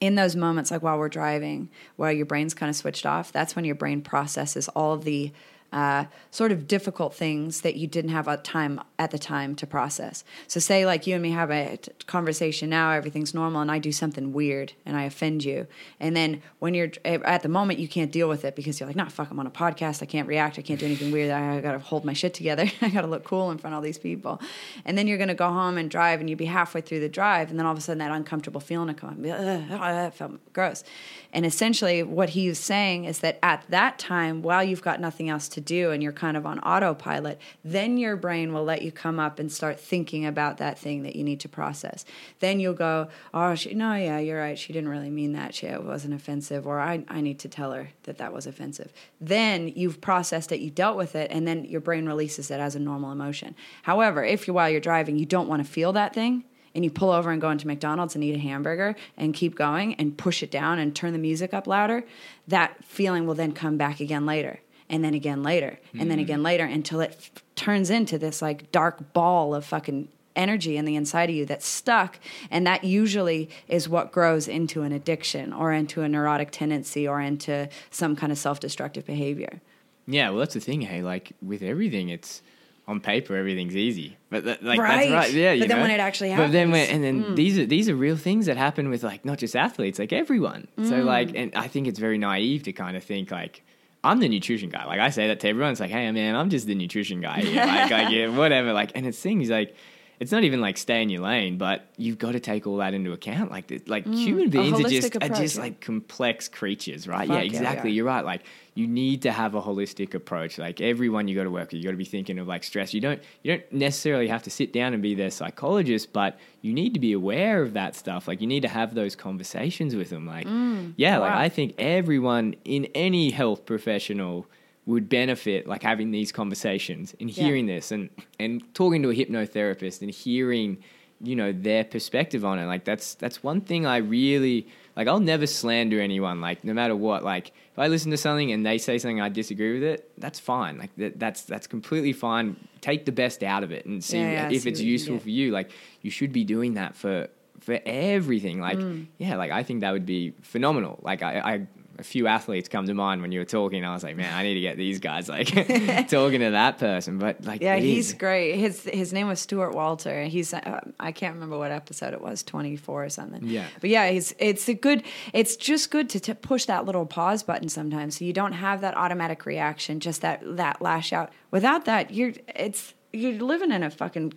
in 0.00 0.14
those 0.14 0.36
moments, 0.36 0.70
like 0.70 0.82
while 0.82 0.98
we're 0.98 1.08
driving, 1.08 1.70
while 1.96 2.12
your 2.12 2.26
brain's 2.26 2.54
kind 2.54 2.68
of 2.68 2.76
switched 2.76 3.06
off, 3.06 3.32
that's 3.32 3.56
when 3.56 3.64
your 3.64 3.74
brain 3.74 4.02
processes 4.02 4.68
all 4.68 4.92
of 4.92 5.04
the 5.04 5.32
uh, 5.72 6.04
sort 6.30 6.52
of 6.52 6.66
difficult 6.66 7.14
things 7.14 7.60
that 7.62 7.76
you 7.76 7.86
didn't 7.86 8.10
have 8.10 8.28
a 8.28 8.36
time 8.36 8.80
at 8.98 9.10
the 9.10 9.18
time 9.18 9.54
to 9.56 9.66
process. 9.66 10.24
So, 10.46 10.60
say 10.60 10.86
like 10.86 11.06
you 11.06 11.14
and 11.14 11.22
me 11.22 11.30
have 11.30 11.50
a 11.50 11.76
t- 11.76 11.90
conversation 12.06 12.70
now, 12.70 12.92
everything's 12.92 13.34
normal, 13.34 13.60
and 13.60 13.70
I 13.70 13.78
do 13.78 13.92
something 13.92 14.32
weird 14.32 14.72
and 14.84 14.96
I 14.96 15.04
offend 15.04 15.44
you, 15.44 15.66
and 16.00 16.16
then 16.16 16.42
when 16.58 16.74
you're 16.74 16.90
at 17.04 17.42
the 17.42 17.48
moment, 17.48 17.78
you 17.78 17.88
can't 17.88 18.12
deal 18.12 18.28
with 18.28 18.44
it 18.44 18.56
because 18.56 18.80
you're 18.80 18.88
like, 18.88 18.96
"Nah, 18.96 19.08
fuck, 19.08 19.30
I'm 19.30 19.38
on 19.40 19.46
a 19.46 19.50
podcast. 19.50 20.02
I 20.02 20.06
can't 20.06 20.28
react. 20.28 20.58
I 20.58 20.62
can't 20.62 20.80
do 20.80 20.86
anything 20.86 21.12
weird. 21.12 21.30
I 21.30 21.60
got 21.60 21.72
to 21.72 21.78
hold 21.78 22.04
my 22.04 22.12
shit 22.12 22.34
together. 22.34 22.70
I 22.80 22.88
got 22.88 23.02
to 23.02 23.08
look 23.08 23.24
cool 23.24 23.50
in 23.50 23.58
front 23.58 23.74
of 23.74 23.78
all 23.78 23.82
these 23.82 23.98
people." 23.98 24.40
And 24.84 24.96
then 24.96 25.06
you're 25.06 25.18
gonna 25.18 25.34
go 25.34 25.48
home 25.48 25.78
and 25.78 25.90
drive, 25.90 26.20
and 26.20 26.30
you'd 26.30 26.38
be 26.38 26.46
halfway 26.46 26.80
through 26.80 27.00
the 27.00 27.08
drive, 27.08 27.50
and 27.50 27.58
then 27.58 27.66
all 27.66 27.72
of 27.72 27.78
a 27.78 27.80
sudden 27.80 27.98
that 27.98 28.10
uncomfortable 28.10 28.60
feeling 28.60 28.88
will 28.88 28.94
come 28.94 29.10
up. 29.10 29.16
oh, 29.18 29.78
that 29.78 30.14
felt 30.14 30.52
gross. 30.52 30.84
And 31.32 31.44
essentially, 31.44 32.02
what 32.02 32.30
he's 32.30 32.58
saying 32.58 33.04
is 33.04 33.18
that 33.18 33.38
at 33.42 33.64
that 33.68 33.98
time, 33.98 34.42
while 34.42 34.64
you've 34.64 34.82
got 34.82 35.00
nothing 35.00 35.28
else 35.28 35.48
to 35.48 35.55
do 35.60 35.90
and 35.90 36.02
you're 36.02 36.12
kind 36.12 36.36
of 36.36 36.46
on 36.46 36.58
autopilot, 36.60 37.40
then 37.64 37.98
your 37.98 38.16
brain 38.16 38.52
will 38.52 38.64
let 38.64 38.82
you 38.82 38.92
come 38.92 39.18
up 39.18 39.38
and 39.38 39.50
start 39.50 39.78
thinking 39.80 40.26
about 40.26 40.58
that 40.58 40.78
thing 40.78 41.02
that 41.02 41.16
you 41.16 41.24
need 41.24 41.40
to 41.40 41.48
process. 41.48 42.04
Then 42.40 42.60
you'll 42.60 42.74
go, 42.74 43.08
oh, 43.34 43.54
she, 43.54 43.74
no, 43.74 43.94
yeah, 43.94 44.18
you're 44.18 44.40
right. 44.40 44.58
She 44.58 44.72
didn't 44.72 44.88
really 44.88 45.10
mean 45.10 45.32
that. 45.32 45.54
She, 45.54 45.66
it 45.66 45.84
wasn't 45.84 46.14
offensive. 46.14 46.66
Or 46.66 46.80
I, 46.80 47.04
I 47.08 47.20
need 47.20 47.38
to 47.40 47.48
tell 47.48 47.72
her 47.72 47.90
that 48.04 48.18
that 48.18 48.32
was 48.32 48.46
offensive. 48.46 48.92
Then 49.20 49.72
you've 49.74 50.00
processed 50.00 50.52
it, 50.52 50.60
you 50.60 50.70
dealt 50.70 50.96
with 50.96 51.14
it, 51.14 51.30
and 51.30 51.46
then 51.46 51.64
your 51.64 51.80
brain 51.80 52.06
releases 52.06 52.50
it 52.50 52.60
as 52.60 52.74
a 52.74 52.80
normal 52.80 53.12
emotion. 53.12 53.54
However, 53.82 54.24
if 54.24 54.46
you 54.46 54.54
while 54.54 54.70
you're 54.70 54.80
driving, 54.80 55.16
you 55.16 55.26
don't 55.26 55.48
want 55.48 55.64
to 55.64 55.70
feel 55.70 55.92
that 55.92 56.14
thing, 56.14 56.44
and 56.74 56.84
you 56.84 56.90
pull 56.90 57.10
over 57.10 57.30
and 57.30 57.40
go 57.40 57.50
into 57.50 57.66
McDonald's 57.66 58.14
and 58.14 58.22
eat 58.22 58.34
a 58.34 58.38
hamburger 58.38 58.94
and 59.16 59.32
keep 59.32 59.54
going 59.54 59.94
and 59.94 60.18
push 60.18 60.42
it 60.42 60.50
down 60.50 60.78
and 60.78 60.94
turn 60.94 61.14
the 61.14 61.18
music 61.18 61.54
up 61.54 61.66
louder, 61.66 62.04
that 62.46 62.84
feeling 62.84 63.26
will 63.26 63.34
then 63.34 63.52
come 63.52 63.78
back 63.78 63.98
again 63.98 64.26
later 64.26 64.60
and 64.88 65.04
then 65.04 65.14
again 65.14 65.42
later 65.42 65.78
and 65.92 66.02
then 66.02 66.18
mm-hmm. 66.18 66.20
again 66.20 66.42
later 66.42 66.64
until 66.64 67.00
it 67.00 67.14
f- 67.18 67.30
turns 67.54 67.90
into 67.90 68.18
this 68.18 68.40
like 68.40 68.70
dark 68.72 69.12
ball 69.12 69.54
of 69.54 69.64
fucking 69.64 70.08
energy 70.34 70.76
in 70.76 70.84
the 70.84 70.94
inside 70.96 71.30
of 71.30 71.36
you 71.36 71.46
that's 71.46 71.66
stuck 71.66 72.18
and 72.50 72.66
that 72.66 72.84
usually 72.84 73.48
is 73.68 73.88
what 73.88 74.12
grows 74.12 74.46
into 74.46 74.82
an 74.82 74.92
addiction 74.92 75.52
or 75.52 75.72
into 75.72 76.02
a 76.02 76.08
neurotic 76.08 76.50
tendency 76.50 77.08
or 77.08 77.20
into 77.20 77.68
some 77.90 78.14
kind 78.14 78.30
of 78.30 78.38
self-destructive 78.38 79.06
behavior 79.06 79.60
Yeah, 80.06 80.30
well, 80.30 80.40
that's 80.40 80.54
the 80.54 80.60
thing. 80.60 80.82
Hey, 80.82 81.02
like 81.02 81.32
with 81.42 81.62
everything, 81.62 82.10
it's 82.10 82.42
on 82.86 83.00
paper 83.00 83.34
everything's 83.36 83.74
easy, 83.74 84.16
but 84.30 84.44
that, 84.44 84.62
like 84.62 84.78
Right. 84.78 85.10
that's 85.10 85.32
right. 85.32 85.34
Yeah, 85.34 85.56
But 85.58 85.68
then 85.68 85.78
know? 85.78 85.82
when 85.82 85.90
it 85.90 85.98
actually 85.98 86.30
happens, 86.30 86.48
but 86.48 86.52
then 86.52 86.70
when, 86.70 86.88
and 86.88 87.02
then 87.02 87.24
mm. 87.24 87.36
these 87.36 87.58
are 87.58 87.66
these 87.66 87.88
are 87.88 87.96
real 87.96 88.16
things 88.16 88.46
that 88.46 88.56
happen 88.56 88.88
with 88.88 89.02
like 89.02 89.24
not 89.24 89.38
just 89.38 89.56
athletes, 89.56 89.98
like 89.98 90.12
everyone. 90.12 90.68
So 90.84 90.98
like, 91.02 91.28
mm. 91.30 91.42
and 91.42 91.54
I 91.56 91.66
think 91.66 91.88
it's 91.88 91.98
very 91.98 92.18
naive 92.18 92.62
to 92.64 92.72
kind 92.72 92.96
of 92.96 93.02
think 93.02 93.30
like. 93.30 93.62
I'm 94.06 94.20
the 94.20 94.28
nutrition 94.28 94.70
guy. 94.70 94.84
Like 94.86 95.00
I 95.00 95.10
say 95.10 95.28
that 95.28 95.40
to 95.40 95.48
everyone. 95.48 95.72
It's 95.72 95.80
like, 95.80 95.90
hey 95.90 96.10
man, 96.12 96.36
I'm 96.36 96.50
just 96.50 96.66
the 96.66 96.74
nutrition 96.74 97.20
guy. 97.20 97.40
Here. 97.40 97.64
Like, 97.64 97.90
like 97.90 98.10
yeah, 98.10 98.28
whatever. 98.28 98.72
Like, 98.72 98.92
and 98.94 99.06
it's 99.06 99.20
things 99.20 99.50
like, 99.50 99.74
it's 100.18 100.32
not 100.32 100.44
even 100.44 100.60
like 100.60 100.78
stay 100.78 101.02
in 101.02 101.10
your 101.10 101.22
lane, 101.22 101.58
but 101.58 101.86
you've 101.96 102.18
got 102.18 102.32
to 102.32 102.40
take 102.40 102.66
all 102.66 102.78
that 102.78 102.94
into 102.94 103.12
account. 103.12 103.50
Like, 103.50 103.66
the- 103.66 103.82
like 103.86 104.06
mm, 104.06 104.14
human 104.14 104.50
beings 104.50 104.80
are 104.80 104.88
just 104.88 105.16
are 105.16 105.28
just 105.28 105.56
yeah. 105.56 105.62
like 105.62 105.80
complex 105.80 106.48
creatures, 106.48 107.06
right? 107.06 107.28
Fuck 107.28 107.36
yeah, 107.36 107.42
yeah, 107.42 107.46
exactly. 107.46 107.90
are. 107.90 107.94
You're 107.94 108.06
right. 108.06 108.24
Like 108.24 108.42
you 108.74 108.86
need 108.86 109.22
to 109.22 109.32
have 109.32 109.54
a 109.54 109.60
holistic 109.60 110.14
approach. 110.14 110.58
Like 110.58 110.80
everyone 110.80 111.28
you 111.28 111.36
got 111.36 111.44
to 111.44 111.50
work 111.50 111.72
with, 111.72 111.74
you 111.74 111.84
got 111.84 111.90
to 111.90 111.96
be 111.96 112.04
thinking 112.04 112.38
of 112.38 112.46
like 112.46 112.64
stress. 112.64 112.94
You 112.94 113.00
don't 113.00 113.22
you 113.42 113.56
don't 113.56 113.72
necessarily 113.72 114.28
have 114.28 114.42
to 114.44 114.50
sit 114.50 114.72
down 114.72 114.94
and 114.94 115.02
be 115.02 115.14
their 115.14 115.30
psychologist, 115.30 116.12
but 116.12 116.38
you 116.62 116.72
need 116.72 116.94
to 116.94 117.00
be 117.00 117.12
aware 117.12 117.62
of 117.62 117.74
that 117.74 117.94
stuff. 117.94 118.26
Like 118.26 118.40
you 118.40 118.46
need 118.46 118.62
to 118.62 118.68
have 118.68 118.94
those 118.94 119.16
conversations 119.16 119.94
with 119.94 120.10
them. 120.10 120.26
Like 120.26 120.46
mm, 120.46 120.94
yeah, 120.96 121.18
like. 121.18 121.32
I 121.32 121.48
think 121.48 121.74
everyone 121.78 122.54
in 122.64 122.86
any 122.94 123.30
health 123.30 123.66
professional 123.66 124.46
would 124.86 125.08
benefit 125.08 125.66
like 125.66 125.82
having 125.82 126.10
these 126.12 126.30
conversations 126.32 127.14
and 127.20 127.28
Yeah. 127.30 127.44
hearing 127.44 127.66
this 127.66 127.90
and 127.92 128.08
and 128.38 128.62
talking 128.74 129.02
to 129.02 129.10
a 129.10 129.14
hypnotherapist 129.14 130.00
and 130.02 130.10
hearing 130.10 130.78
you 131.20 131.34
know 131.34 131.50
their 131.52 131.82
perspective 131.84 132.44
on 132.44 132.58
it. 132.58 132.66
Like 132.66 132.84
that's 132.84 133.14
that's 133.14 133.42
one 133.42 133.60
thing 133.62 133.86
i 133.86 133.96
really 133.96 134.66
like 134.96 135.08
i'll 135.08 135.18
never 135.20 135.46
slander 135.46 135.98
anyone 136.00 136.40
like 136.40 136.62
no 136.62 136.72
matter 136.74 136.94
what. 136.94 137.24
Like 137.24 137.48
if 137.72 137.78
i 137.78 137.86
listen 137.88 138.10
to 138.10 138.16
something 138.18 138.52
and 138.52 138.64
they 138.64 138.78
say 138.78 138.98
something 138.98 139.20
i 139.20 139.28
disagree 139.28 139.72
with 139.74 139.82
it 139.82 140.10
that's 140.18 140.38
fine. 140.38 140.78
Like 140.78 140.94
that, 140.96 141.18
that's 141.18 141.42
that's 141.42 141.66
completely 141.66 142.12
fine. 142.12 142.56
Take 142.80 143.06
the 143.06 143.12
best 143.12 143.42
out 143.42 143.64
of 143.64 143.72
it 143.72 143.86
and 143.86 144.04
see 144.04 144.18
Yeah, 144.18 144.30
yeah, 144.30 144.50
if 144.50 144.62
see 144.62 144.68
it's 144.68 144.78
what 144.78 144.84
you 144.84 144.92
useful 144.92 145.18
for 145.18 145.30
you. 145.30 145.50
Like 145.52 145.70
you 146.02 146.10
should 146.10 146.32
be 146.32 146.44
doing 146.44 146.74
that 146.74 146.94
for 146.94 147.28
for 147.60 147.80
everything. 147.86 148.60
Like 148.60 148.78
Mm. 148.78 149.06
yeah 149.18 149.36
like 149.36 149.50
i 149.50 149.62
think 149.62 149.80
that 149.80 149.92
would 149.92 150.06
be 150.06 150.32
phenomenal. 150.42 150.98
Like 151.02 151.22
i 151.22 151.32
i 151.54 151.66
a 151.98 152.02
few 152.04 152.26
athletes 152.26 152.68
come 152.68 152.86
to 152.86 152.94
mind 152.94 153.22
when 153.22 153.32
you 153.32 153.38
were 153.40 153.44
talking. 153.44 153.84
I 153.84 153.92
was 153.94 154.02
like, 154.02 154.16
man, 154.16 154.32
I 154.34 154.42
need 154.42 154.54
to 154.54 154.60
get 154.60 154.76
these 154.76 154.98
guys 154.98 155.28
like 155.28 155.46
talking 156.08 156.40
to 156.40 156.50
that 156.52 156.78
person. 156.78 157.18
But 157.18 157.44
like, 157.44 157.60
Yeah, 157.60 157.76
he's 157.76 158.08
is- 158.08 158.14
great. 158.14 158.56
His 158.56 158.82
his 158.84 159.12
name 159.12 159.28
was 159.28 159.40
Stuart 159.40 159.74
Walter. 159.74 160.24
He's 160.24 160.52
uh, 160.54 160.80
I 161.00 161.12
can't 161.12 161.34
remember 161.34 161.58
what 161.58 161.70
episode 161.70 162.12
it 162.14 162.20
was, 162.20 162.42
twenty 162.42 162.76
four 162.76 163.04
or 163.04 163.08
something. 163.08 163.44
Yeah. 163.46 163.66
but 163.80 163.90
yeah, 163.90 164.08
he's 164.10 164.34
it's 164.38 164.68
a 164.68 164.74
good. 164.74 165.02
It's 165.32 165.56
just 165.56 165.90
good 165.90 166.08
to 166.10 166.20
t- 166.20 166.34
push 166.34 166.66
that 166.66 166.84
little 166.84 167.06
pause 167.06 167.42
button 167.42 167.68
sometimes, 167.68 168.18
so 168.18 168.24
you 168.24 168.32
don't 168.32 168.52
have 168.52 168.80
that 168.82 168.96
automatic 168.96 169.46
reaction, 169.46 170.00
just 170.00 170.20
that 170.22 170.40
that 170.56 170.80
lash 170.82 171.12
out. 171.12 171.30
Without 171.50 171.84
that, 171.86 172.12
you're 172.12 172.32
it's 172.54 172.94
you're 173.12 173.32
living 173.42 173.72
in 173.72 173.82
a 173.82 173.90
fucking 173.90 174.32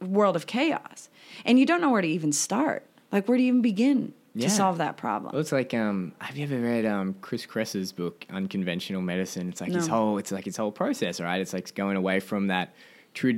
world 0.00 0.36
of 0.36 0.46
chaos, 0.46 1.08
and 1.44 1.58
you 1.58 1.66
don't 1.66 1.80
know 1.80 1.90
where 1.90 2.02
to 2.02 2.08
even 2.08 2.32
start. 2.32 2.84
Like, 3.12 3.28
where 3.28 3.36
do 3.38 3.44
you 3.44 3.48
even 3.48 3.62
begin 3.62 4.12
Yeah. 4.36 4.48
to 4.48 4.54
solve 4.54 4.78
that 4.78 4.96
problem? 4.96 5.30
Well, 5.32 5.40
it's 5.40 5.52
like, 5.52 5.72
um, 5.74 6.12
have 6.18 6.36
you 6.36 6.44
ever 6.44 6.58
read 6.60 6.84
um, 6.84 7.14
Chris 7.20 7.46
Kresser's 7.46 7.92
book, 7.92 8.26
Unconventional 8.30 9.00
Medicine? 9.00 9.48
It's 9.48 9.60
like 9.60 9.72
his 9.72 9.86
whole, 9.86 10.18
it's 10.18 10.32
like 10.32 10.44
his 10.44 10.56
whole 10.56 10.72
process, 10.72 11.20
right? 11.20 11.40
It's 11.40 11.52
like 11.52 11.72
going 11.74 11.96
away 11.96 12.18
from 12.20 12.48
that 12.48 12.74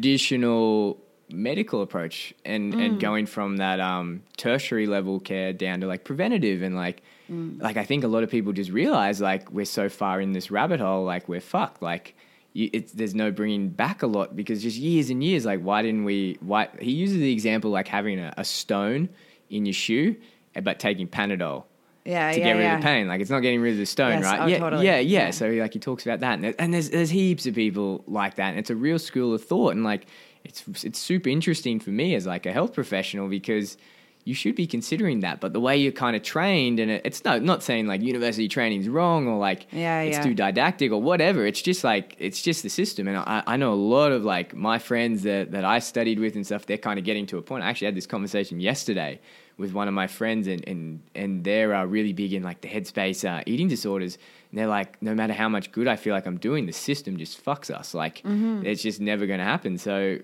traditional 0.07 0.99
medical 1.31 1.83
approach 1.83 2.33
and 2.45 2.73
Mm. 2.73 2.85
and 2.87 3.01
going 3.01 3.27
from 3.27 3.57
that 3.57 3.81
um, 3.81 4.23
tertiary 4.37 4.87
level 4.87 5.19
care 5.19 5.53
down 5.53 5.81
to 5.81 5.87
like 5.87 6.05
preventative 6.05 6.63
and 6.63 6.77
like, 6.77 7.03
Mm. 7.31 7.61
like 7.61 7.77
I 7.77 7.85
think 7.85 8.05
a 8.05 8.09
lot 8.09 8.23
of 8.23 8.31
people 8.31 8.53
just 8.53 8.71
realize 8.71 9.21
like 9.21 9.51
we're 9.51 9.65
so 9.65 9.89
far 9.89 10.21
in 10.21 10.31
this 10.33 10.51
rabbit 10.53 10.79
hole, 10.81 11.05
like 11.05 11.29
we're 11.29 11.41
fucked, 11.41 11.83
like. 11.83 12.15
You, 12.59 12.71
there's 12.95 13.15
no 13.15 13.31
bringing 13.31 13.69
back 13.69 14.03
a 14.03 14.07
lot 14.07 14.35
because 14.35 14.63
just 14.63 14.79
years 14.79 15.11
and 15.11 15.23
years, 15.23 15.45
like 15.45 15.61
why 15.61 15.83
didn't 15.83 16.05
we? 16.05 16.39
Why 16.41 16.69
he 16.81 16.91
uses 16.93 17.19
the 17.19 17.31
example 17.31 17.71
like 17.71 17.87
having 17.87 18.19
a, 18.19 18.33
a 18.39 18.45
stone 18.47 19.11
in 19.51 19.67
your 19.67 19.75
shoe, 19.75 20.17
Eh, 20.57 20.61
but 20.61 20.79
taking 20.79 21.07
Panadol 21.07 21.65
yeah, 22.05 22.31
to 22.33 22.39
yeah, 22.39 22.45
get 22.45 22.53
rid 22.53 22.63
yeah. 22.63 22.75
of 22.77 22.81
the 22.81 22.85
pain. 22.87 23.09
Like 23.09 23.21
it's 23.21 23.31
not 23.31 23.41
getting 23.41 23.61
rid 23.61 23.73
of 23.73 23.79
the 23.79 23.87
stone, 23.87 24.13
Yes, 24.13 24.25
right? 24.25 24.41
oh, 24.41 24.47
yeah, 24.47 24.59
totally. 24.59 24.87
yeah, 24.87 24.99
yeah, 24.99 25.25
Yeah. 25.27 25.31
So 25.31 25.49
like 25.51 25.73
he 25.73 25.79
talks 25.79 26.05
about 26.07 26.21
that, 26.21 26.35
and, 26.35 26.45
there- 26.45 26.55
and 26.59 26.73
there's 26.73 26.91
there's 26.91 27.11
heaps 27.11 27.47
of 27.47 27.55
people 27.55 28.05
like 28.07 28.37
that, 28.37 28.51
and 28.51 28.59
it's 28.59 28.71
a 28.71 28.77
real 28.77 28.99
school 28.99 29.35
of 29.35 29.45
thought, 29.45 29.75
and 29.75 29.85
like 29.85 30.07
it's 30.45 30.65
it's 30.85 30.99
super 30.99 31.29
interesting 31.29 31.81
for 31.81 31.91
me 31.91 32.15
as 32.15 32.27
like 32.27 32.47
a 32.47 32.53
health 32.53 32.73
professional 32.75 33.29
because 33.29 33.77
you 34.25 34.35
should 34.35 34.57
be 34.57 34.67
considering 34.67 35.21
that. 35.21 35.41
But 35.41 35.53
the 35.53 35.61
way 35.61 35.77
you're 35.77 35.93
kind 35.93 36.15
of 36.17 36.23
trained, 36.23 36.79
and 36.81 36.91
it, 36.93 37.03
it's 37.05 37.25
not 37.25 37.43
not 37.43 37.63
saying 37.65 37.87
like 37.89 38.01
university 38.03 38.47
training's 38.49 38.89
wrong 38.89 39.27
or 39.27 39.39
like 39.39 39.67
Yeah, 39.73 40.01
it's 40.03 40.19
too 40.25 40.35
didactic 40.35 40.93
or 40.93 41.03
whatever. 41.03 41.45
It's 41.47 41.63
just 41.63 41.83
like 41.83 42.15
it's 42.21 42.41
just 42.41 42.63
the 42.63 42.69
system. 42.71 43.09
And 43.09 43.17
I, 43.17 43.43
I 43.47 43.57
know 43.57 43.73
a 43.73 43.75
lot 43.97 44.13
of 44.13 44.25
like 44.25 44.55
my 44.55 44.79
friends 44.79 45.25
that 45.25 45.51
that 45.53 45.65
I 45.65 45.81
studied 45.81 46.19
with 46.21 46.37
and 46.37 46.47
stuff. 46.47 46.67
They're 46.67 46.79
kind 46.79 46.99
of 47.01 47.05
getting 47.05 47.27
to 47.27 47.39
a 47.39 47.43
point. 47.43 47.65
I 47.65 47.69
actually 47.71 47.87
had 47.87 47.97
this 47.97 48.07
conversation 48.07 48.61
yesterday 48.61 49.19
with 49.59 49.73
one 49.73 49.89
of 49.89 49.95
my 49.95 50.07
friends, 50.07 50.47
and 50.49 50.67
and 50.69 51.01
and 51.15 51.43
they're 51.45 51.75
uh, 51.75 51.85
really 51.85 52.13
big 52.13 52.33
in 52.33 52.43
like 52.43 52.61
the 52.61 52.69
headspace 52.69 53.29
uh, 53.29 53.43
eating 53.47 53.69
disorders. 53.69 54.19
And 54.51 54.59
they're 54.59 54.67
like, 54.69 55.01
no 55.03 55.15
matter 55.15 55.33
how 55.33 55.49
much 55.49 55.73
good 55.73 55.89
I 55.89 55.97
feel 55.97 56.15
like 56.15 56.27
I'm 56.27 56.39
doing, 56.39 56.67
the 56.67 56.73
system 56.73 57.17
just 57.17 57.45
fucks 57.45 57.71
us. 57.75 57.95
Like 57.95 58.23
Mm-hmm. 58.23 58.65
it's 58.67 58.83
just 58.83 59.01
never 59.01 59.27
going 59.27 59.39
to 59.39 59.45
happen. 59.45 59.79
So 59.79 60.19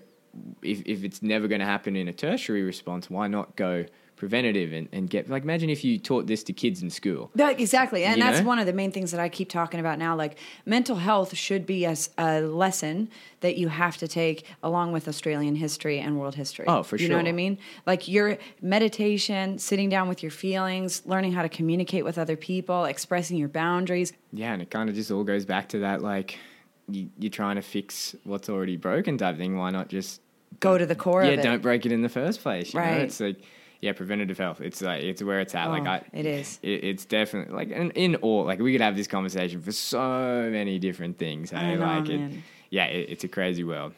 if 0.61 0.81
if 0.85 1.03
it's 1.03 1.21
never 1.21 1.47
going 1.47 1.59
to 1.61 1.65
happen 1.67 1.95
in 1.95 2.07
a 2.07 2.13
tertiary 2.13 2.63
response, 2.63 3.09
why 3.09 3.27
not 3.27 3.55
go 3.55 3.85
preventative 4.23 4.71
and, 4.71 4.87
and 4.93 5.09
get 5.09 5.29
like 5.29 5.43
imagine 5.43 5.69
if 5.69 5.83
you 5.83 5.99
taught 5.99 6.27
this 6.27 6.45
to 6.45 6.53
kids 6.53 6.81
in 6.81 6.89
school. 6.89 7.29
That, 7.35 7.59
exactly. 7.59 8.05
And 8.05 8.15
You 8.15 8.23
that's 8.23 8.39
know? 8.39 8.47
one 8.47 8.57
of 8.57 8.65
the 8.65 8.71
main 8.71 8.89
things 8.89 9.11
that 9.11 9.19
I 9.19 9.27
keep 9.27 9.49
talking 9.49 9.81
about 9.81 9.99
now. 9.99 10.15
Like, 10.15 10.37
mental 10.65 10.95
health 10.95 11.35
should 11.35 11.65
be 11.65 11.83
a 11.83 12.39
lesson 12.41 13.09
that 13.41 13.57
you 13.57 13.67
have 13.67 13.97
to 13.97 14.07
take 14.07 14.45
along 14.63 14.93
with 14.93 15.09
Australian 15.09 15.55
history 15.55 15.99
and 15.99 16.17
world 16.17 16.35
history. 16.35 16.63
Oh, 16.69 16.83
for 16.83 16.97
sure 16.97 17.03
You 17.03 17.09
know 17.09 17.17
what 17.17 17.27
I 17.27 17.33
mean? 17.33 17.57
Like, 17.85 18.07
your 18.07 18.37
meditation, 18.61 19.59
sitting 19.59 19.89
down 19.89 20.07
with 20.07 20.23
your 20.23 20.31
feelings, 20.31 21.01
learning 21.05 21.33
how 21.33 21.41
to 21.41 21.49
communicate 21.49 22.05
with 22.05 22.17
other 22.17 22.37
people, 22.37 22.85
expressing 22.85 23.35
your 23.35 23.49
boundaries. 23.49 24.13
Yeah, 24.31 24.53
and 24.53 24.61
it 24.61 24.69
kind 24.71 24.87
of 24.87 24.95
just 24.95 25.11
all 25.11 25.25
goes 25.25 25.43
back 25.43 25.67
to 25.69 25.79
that 25.79 26.01
like 26.01 26.39
you, 26.87 27.09
you're 27.19 27.29
trying 27.29 27.57
to 27.57 27.61
fix 27.61 28.15
what's 28.23 28.47
already 28.47 28.77
broken 28.77 29.17
type 29.17 29.35
thing. 29.35 29.57
Why 29.57 29.69
not 29.69 29.89
just 29.89 30.21
Go 30.61 30.77
to 30.77 30.85
the 30.85 30.95
core 30.95 31.23
yeah, 31.23 31.31
of 31.31 31.39
it. 31.39 31.43
don't 31.43 31.61
break 31.61 31.85
it 31.85 31.91
in 31.91 32.03
the 32.03 32.09
first 32.09 32.41
place. 32.41 32.73
You 32.73 32.79
know? 32.79 32.85
Right. 32.85 33.01
It's 33.01 33.19
like 33.19 33.41
yeah, 33.83 33.91
preventative 33.91 34.37
health. 34.37 34.61
It's 34.61 34.81
like 34.81 35.03
it's 35.03 35.21
where 35.21 35.41
it's 35.41 35.53
at. 35.53 35.69
like 35.69 35.83
Oh, 35.83 35.91
I, 35.91 36.01
it 36.13 36.25
is. 36.25 36.57
It, 36.63 36.85
it's 36.85 37.03
definitely 37.03 37.53
like 37.53 37.69
in, 37.69 37.91
in 37.91 38.15
all 38.17 38.45
like 38.45 38.59
we 38.59 38.71
could 38.71 38.79
have 38.79 38.95
this 38.95 39.07
conversation 39.07 39.61
for 39.61 39.73
so 39.73 40.49
many 40.49 40.79
different 40.79 41.17
things. 41.17 41.51
Hey, 41.51 41.75
know, 41.75 41.85
like 41.85 42.07
it, 42.07 42.17
man. 42.17 42.43
yeah, 42.69 42.85
it, 42.85 43.09
it's 43.09 43.23
a 43.25 43.27
crazy 43.27 43.65
world. 43.65 43.93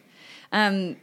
Um, 0.52 0.96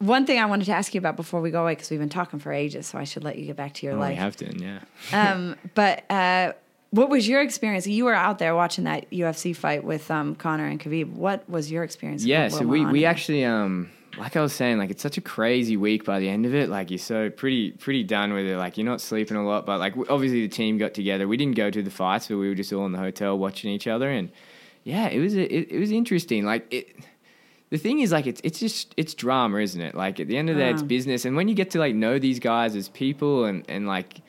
one 0.00 0.26
thing 0.26 0.38
I 0.38 0.44
wanted 0.44 0.66
to 0.66 0.72
ask 0.72 0.94
you 0.94 0.98
about 0.98 1.16
before 1.16 1.40
we 1.40 1.50
go 1.50 1.62
away, 1.62 1.72
because 1.72 1.88
we've 1.88 1.98
been 1.98 2.10
talking 2.10 2.38
for 2.38 2.52
ages, 2.52 2.86
so 2.86 2.98
I 2.98 3.04
should 3.04 3.24
let 3.24 3.38
you 3.38 3.46
get 3.46 3.56
back 3.56 3.72
to 3.74 3.86
your 3.86 3.94
Oh, 3.94 4.00
we 4.00 4.02
life. 4.02 4.18
have 4.18 4.36
to, 4.36 4.54
yeah. 4.58 4.80
um, 5.32 5.56
but 5.74 6.04
uh, 6.10 6.52
what 6.90 7.08
was 7.08 7.26
your 7.26 7.40
experience? 7.40 7.86
You 7.86 8.04
were 8.04 8.14
out 8.14 8.38
there 8.38 8.54
watching 8.54 8.84
that 8.84 9.10
UFC 9.10 9.56
fight 9.56 9.82
with 9.82 10.10
um, 10.10 10.34
Conor 10.34 10.66
and 10.66 10.78
Khabib. 10.78 11.10
What 11.12 11.48
was 11.48 11.72
your 11.72 11.84
experience? 11.84 12.22
Yeah, 12.22 12.48
so 12.48 12.66
we, 12.66 12.84
we 12.84 13.06
actually 13.06 13.46
um 13.46 13.90
like 14.18 14.36
I 14.36 14.40
was 14.40 14.52
saying, 14.52 14.78
like 14.78 14.90
it's 14.90 15.02
such 15.02 15.18
a 15.18 15.20
crazy 15.20 15.76
week 15.76 16.04
by 16.04 16.18
the 16.20 16.28
end 16.28 16.46
of 16.46 16.54
it. 16.54 16.68
Like 16.68 16.90
you're 16.90 16.98
so 16.98 17.30
pretty 17.30 17.72
pretty 17.72 18.02
done 18.02 18.32
with 18.32 18.46
it. 18.46 18.56
Like 18.56 18.76
you're 18.78 18.86
not 18.86 19.00
sleeping 19.00 19.36
a 19.36 19.44
lot, 19.46 19.66
but 19.66 19.78
like 19.78 19.94
obviously 20.08 20.42
the 20.42 20.48
team 20.48 20.78
got 20.78 20.94
together. 20.94 21.28
We 21.28 21.36
didn't 21.36 21.56
go 21.56 21.70
to 21.70 21.82
the 21.82 21.90
fights, 21.90 22.28
but 22.28 22.36
we 22.38 22.48
were 22.48 22.54
just 22.54 22.72
all 22.72 22.86
in 22.86 22.92
the 22.92 22.98
hotel 22.98 23.38
watching 23.38 23.70
each 23.70 23.86
other, 23.86 24.08
and 24.10 24.30
yeah, 24.84 25.08
it 25.08 25.18
was 25.18 25.34
a, 25.34 25.42
it, 25.42 25.72
it 25.72 25.78
was 25.78 25.90
interesting. 25.90 26.44
Like 26.44 26.66
it. 26.72 26.96
The 27.68 27.78
thing 27.78 27.98
is, 27.98 28.12
like, 28.12 28.28
it's 28.28 28.40
it's 28.44 28.60
just 28.60 28.94
it's 28.96 29.12
drama, 29.12 29.58
isn't 29.58 29.80
it? 29.80 29.96
Like 29.96 30.20
at 30.20 30.28
the 30.28 30.36
end 30.36 30.48
of 30.50 30.54
the 30.54 30.62
day, 30.62 30.70
it's 30.70 30.82
Uh. 30.82 30.86
business, 30.86 31.24
and 31.24 31.34
when 31.36 31.48
you 31.48 31.54
get 31.56 31.72
to 31.72 31.80
like 31.80 31.96
know 31.96 32.20
these 32.20 32.38
guys 32.38 32.76
as 32.76 32.88
people, 32.88 33.44
and 33.44 33.64
and 33.68 33.88
like 33.88 34.20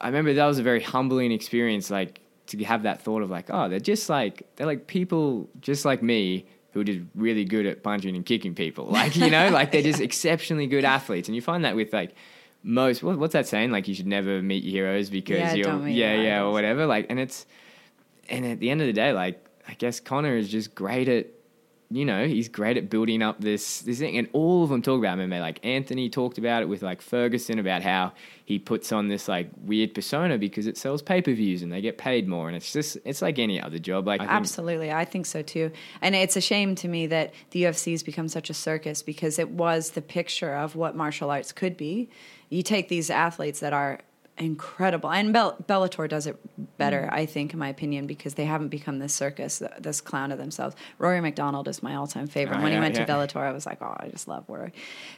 I 0.00 0.06
remember 0.06 0.32
that 0.32 0.46
was 0.46 0.58
a 0.58 0.62
very 0.62 0.80
humbling 0.80 1.30
experience, 1.30 1.90
like 1.90 2.20
to 2.46 2.64
have 2.64 2.84
that 2.84 3.02
thought 3.02 3.22
of 3.22 3.28
like, 3.30 3.50
oh, 3.50 3.68
they're 3.68 3.80
just 3.80 4.08
like 4.08 4.46
they're 4.56 4.66
like 4.66 4.86
people 4.86 5.48
just 5.60 5.84
like 5.84 6.02
me 6.02 6.46
who 6.74 6.80
are 6.80 6.84
just 6.84 7.00
really 7.14 7.44
good 7.44 7.64
at 7.66 7.82
punching 7.82 8.14
and 8.14 8.26
kicking 8.26 8.54
people. 8.54 8.86
Like, 8.90 9.16
you 9.16 9.30
know, 9.30 9.48
like 9.50 9.72
they're 9.72 9.82
just 9.82 10.00
exceptionally 10.00 10.66
good 10.66 10.84
athletes. 10.84 11.28
And 11.28 11.34
you 11.34 11.40
find 11.40 11.64
that 11.64 11.76
with 11.76 11.92
like 11.92 12.14
most 12.62 13.02
what, 13.02 13.18
what's 13.18 13.32
that 13.32 13.46
saying? 13.46 13.70
Like 13.70 13.88
you 13.88 13.94
should 13.94 14.06
never 14.06 14.42
meet 14.42 14.64
your 14.64 14.84
heroes 14.86 15.08
because 15.08 15.38
Yeah, 15.38 15.54
you're 15.54 15.88
yeah, 15.88 16.20
yeah, 16.20 16.42
or 16.42 16.52
whatever. 16.52 16.84
Like 16.86 17.06
and 17.08 17.18
it's 17.18 17.46
and 18.28 18.44
at 18.44 18.58
the 18.60 18.70
end 18.70 18.80
of 18.80 18.86
the 18.86 18.92
day, 18.92 19.12
like 19.12 19.42
I 19.68 19.74
guess 19.74 20.00
Conor 20.00 20.36
is 20.36 20.48
just 20.48 20.74
great 20.74 21.08
at 21.08 21.26
you 21.94 22.04
know, 22.04 22.26
he's 22.26 22.48
great 22.48 22.76
at 22.76 22.90
building 22.90 23.22
up 23.22 23.40
this 23.40 23.82
this 23.82 24.00
thing, 24.00 24.18
and 24.18 24.28
all 24.32 24.64
of 24.64 24.70
them 24.70 24.82
talk 24.82 24.98
about. 24.98 25.16
They 25.16 25.40
like 25.40 25.64
Anthony 25.64 26.10
talked 26.10 26.38
about 26.38 26.60
it 26.62 26.68
with 26.68 26.82
like 26.82 27.00
Ferguson 27.00 27.60
about 27.60 27.82
how 27.82 28.12
he 28.44 28.58
puts 28.58 28.90
on 28.90 29.06
this 29.06 29.28
like 29.28 29.48
weird 29.62 29.94
persona 29.94 30.36
because 30.36 30.66
it 30.66 30.76
sells 30.76 31.02
pay 31.02 31.22
per 31.22 31.32
views 31.32 31.62
and 31.62 31.72
they 31.72 31.80
get 31.80 31.96
paid 31.96 32.26
more, 32.26 32.48
and 32.48 32.56
it's 32.56 32.72
just 32.72 32.98
it's 33.04 33.22
like 33.22 33.38
any 33.38 33.60
other 33.60 33.78
job. 33.78 34.08
Like 34.08 34.20
I 34.20 34.24
think- 34.24 34.36
Absolutely, 34.36 34.90
I 34.90 35.04
think 35.04 35.24
so 35.24 35.40
too. 35.42 35.70
And 36.02 36.16
it's 36.16 36.36
a 36.36 36.40
shame 36.40 36.74
to 36.74 36.88
me 36.88 37.06
that 37.06 37.32
the 37.52 37.62
UFC 37.62 37.92
has 37.92 38.02
become 38.02 38.26
such 38.26 38.50
a 38.50 38.54
circus 38.54 39.00
because 39.00 39.38
it 39.38 39.50
was 39.50 39.90
the 39.90 40.02
picture 40.02 40.52
of 40.56 40.74
what 40.74 40.96
martial 40.96 41.30
arts 41.30 41.52
could 41.52 41.76
be. 41.76 42.10
You 42.48 42.64
take 42.64 42.88
these 42.88 43.08
athletes 43.08 43.60
that 43.60 43.72
are 43.72 44.00
incredible, 44.38 45.10
and 45.10 45.32
Bell- 45.32 45.56
Bellator 45.66 46.08
does 46.08 46.26
it 46.26 46.36
better, 46.76 47.08
I 47.12 47.26
think, 47.26 47.52
in 47.52 47.58
my 47.58 47.68
opinion, 47.68 48.06
because 48.06 48.34
they 48.34 48.44
haven't 48.44 48.68
become 48.68 48.98
this 48.98 49.14
circus, 49.14 49.62
this 49.78 50.00
clown 50.00 50.32
of 50.32 50.38
themselves. 50.38 50.74
Rory 50.98 51.20
MacDonald 51.20 51.68
is 51.68 51.82
my 51.82 51.94
all-time 51.94 52.26
favorite. 52.26 52.58
Oh, 52.58 52.62
when 52.62 52.72
he 52.72 52.78
went 52.78 52.96
yeah. 52.96 53.04
to 53.04 53.12
Bellator, 53.12 53.40
I 53.40 53.52
was 53.52 53.66
like, 53.66 53.78
oh, 53.80 53.96
I 53.98 54.08
just 54.08 54.26
love 54.26 54.44
Rory. 54.48 54.72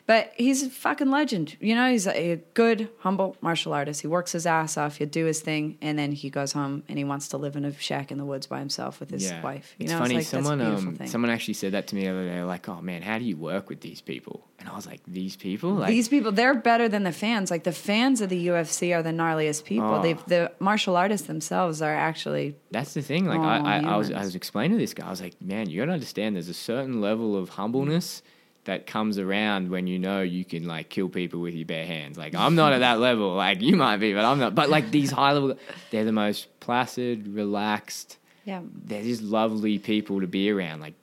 But 0.06 0.32
he's 0.36 0.62
a 0.62 0.70
fucking 0.70 1.10
legend. 1.10 1.56
You 1.60 1.74
know, 1.74 1.90
he's 1.90 2.06
a, 2.06 2.40
good, 2.54 2.88
humble 2.98 3.36
martial 3.40 3.72
artist. 3.72 4.00
He 4.02 4.06
works 4.06 4.32
his 4.32 4.46
ass 4.46 4.76
off. 4.76 4.96
He'll 4.96 5.08
do 5.08 5.24
his 5.24 5.40
thing, 5.40 5.78
and 5.80 5.98
then 5.98 6.12
he 6.12 6.30
goes 6.30 6.52
home 6.52 6.82
and 6.88 6.98
he 6.98 7.04
wants 7.04 7.28
to 7.28 7.36
live 7.36 7.56
in 7.56 7.64
a 7.64 7.72
shack 7.74 8.10
in 8.10 8.18
the 8.18 8.24
woods 8.24 8.46
by 8.46 8.58
himself 8.58 9.00
with 9.00 9.10
his 9.10 9.32
wife. 9.42 9.74
You 9.78 9.84
it's 9.84 9.92
know, 9.92 9.98
funny. 9.98 10.16
it's 10.16 10.32
like 10.32 10.44
someone, 10.44 10.58
that's 10.58 10.68
a 10.68 10.84
beautiful 10.84 11.04
um, 11.04 11.08
someone 11.08 11.30
actually 11.30 11.54
said 11.54 11.72
that 11.72 11.86
to 11.88 11.94
me 11.94 12.02
the 12.02 12.08
other 12.08 12.26
day. 12.26 12.42
Like, 12.42 12.68
oh 12.68 12.80
man, 12.80 13.02
how 13.02 13.18
do 13.18 13.24
you 13.24 13.36
work 13.36 13.68
with 13.68 13.80
these 13.80 14.00
people? 14.00 14.46
And 14.58 14.68
I 14.70 14.74
was 14.74 14.86
like, 14.86 15.00
these 15.06 15.36
people, 15.36 15.72
like, 15.74 15.90
These 15.90 16.08
people, 16.08 16.32
they're 16.32 16.54
better 16.54 16.88
than 16.88 17.02
the 17.02 17.12
fans. 17.12 17.50
Like 17.50 17.64
the 17.64 17.72
fans 17.72 18.20
of 18.22 18.30
the 18.30 18.46
UFC 18.46 18.96
are 18.96 19.02
the 19.02 19.10
gnarliest 19.10 19.64
people. 19.64 19.94
Oh. 19.96 20.02
They've 20.02 20.24
the 20.26 20.50
martial 20.58 20.96
artists 20.96 21.26
themselves 21.26 21.82
are 21.82 21.94
actually 21.94 22.56
That's 22.70 22.94
the 22.94 23.02
thing. 23.02 23.26
Like 23.26 23.40
I, 23.40 23.58
I, 23.58 23.92
I 23.92 23.96
was, 23.96 24.10
I 24.10 24.20
was 24.20 24.34
explaining 24.34 24.78
to 24.78 24.82
this 24.82 24.94
guy. 24.94 25.06
I 25.06 25.10
was 25.10 25.20
like, 25.20 25.40
man, 25.42 25.68
you 25.68 25.80
gotta 25.80 25.92
understand. 25.92 26.36
There's 26.36 26.48
a 26.48 26.54
certain 26.54 27.00
level 27.02 27.36
of 27.36 27.50
humbleness 27.50 28.22
that 28.64 28.86
comes 28.86 29.18
around 29.18 29.70
when 29.70 29.86
you 29.86 29.98
know 29.98 30.22
you 30.22 30.44
can 30.44 30.66
like 30.66 30.88
kill 30.88 31.08
people 31.08 31.40
with 31.40 31.54
your 31.54 31.66
bare 31.66 31.86
hands. 31.86 32.16
Like 32.16 32.34
I'm 32.34 32.54
not 32.54 32.72
at 32.72 32.78
that 32.78 32.98
level. 32.98 33.34
Like 33.34 33.60
you 33.60 33.76
might 33.76 33.98
be, 33.98 34.14
but 34.14 34.24
I'm 34.24 34.38
not. 34.38 34.54
But 34.54 34.70
like 34.70 34.90
these 34.90 35.10
high 35.10 35.32
level, 35.34 35.56
they're 35.90 36.04
the 36.04 36.12
most 36.12 36.48
placid, 36.60 37.28
relaxed. 37.28 38.16
yeah. 38.44 38.62
They're 38.84 39.02
just 39.02 39.22
lovely 39.22 39.78
people 39.78 40.20
to 40.22 40.26
be 40.26 40.50
around. 40.50 40.80
Like 40.80 40.94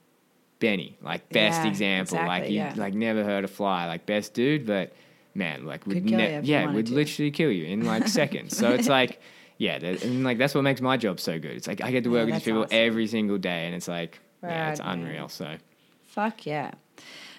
Benny, 0.63 0.97
like 1.01 1.21
best 1.29 1.61
Yeah, 1.63 1.69
example. 1.71 2.17
like 2.17 2.43
exactly, 2.43 2.49
he 2.49 2.55
yeah. 2.55 2.73
like 2.85 2.93
never 2.93 3.23
heard 3.23 3.43
a 3.43 3.47
fly. 3.59 3.85
Like 3.93 4.05
best 4.05 4.33
dude, 4.33 4.65
but 4.65 4.93
man, 5.35 5.65
like 5.65 5.85
would 5.87 6.03
ne- 6.05 6.35
you 6.35 6.41
you 6.41 6.41
yeah, 6.53 6.71
would 6.71 6.87
to. 6.87 6.93
literally 6.93 7.31
kill 7.31 7.51
you 7.51 7.65
in 7.65 7.85
like 7.85 8.07
seconds. 8.21 8.57
So 8.57 8.71
it's 8.71 8.87
like. 8.87 9.19
Yeah, 9.59 9.75
and 9.75 10.23
like 10.23 10.37
that's 10.39 10.55
what 10.55 10.63
makes 10.63 10.81
my 10.81 10.97
job 10.97 11.19
so 11.19 11.33
good. 11.39 11.51
It's 11.51 11.67
like 11.67 11.79
I 11.81 11.91
get 11.91 12.03
to 12.05 12.09
Yeah, 12.09 12.17
work 12.17 12.25
with 12.25 12.35
these 12.35 12.43
people 12.43 12.63
awesome. 12.63 12.75
every 12.87 13.07
single 13.07 13.37
day, 13.37 13.67
and 13.67 13.75
it's 13.75 13.87
like, 13.87 14.19
yeah, 14.41 14.71
it's 14.71 14.79
Rad, 14.79 14.87
man. 14.97 15.05
unreal. 15.05 15.29
So 15.29 15.47
Fuck 16.07 16.45
yeah. 16.47 16.71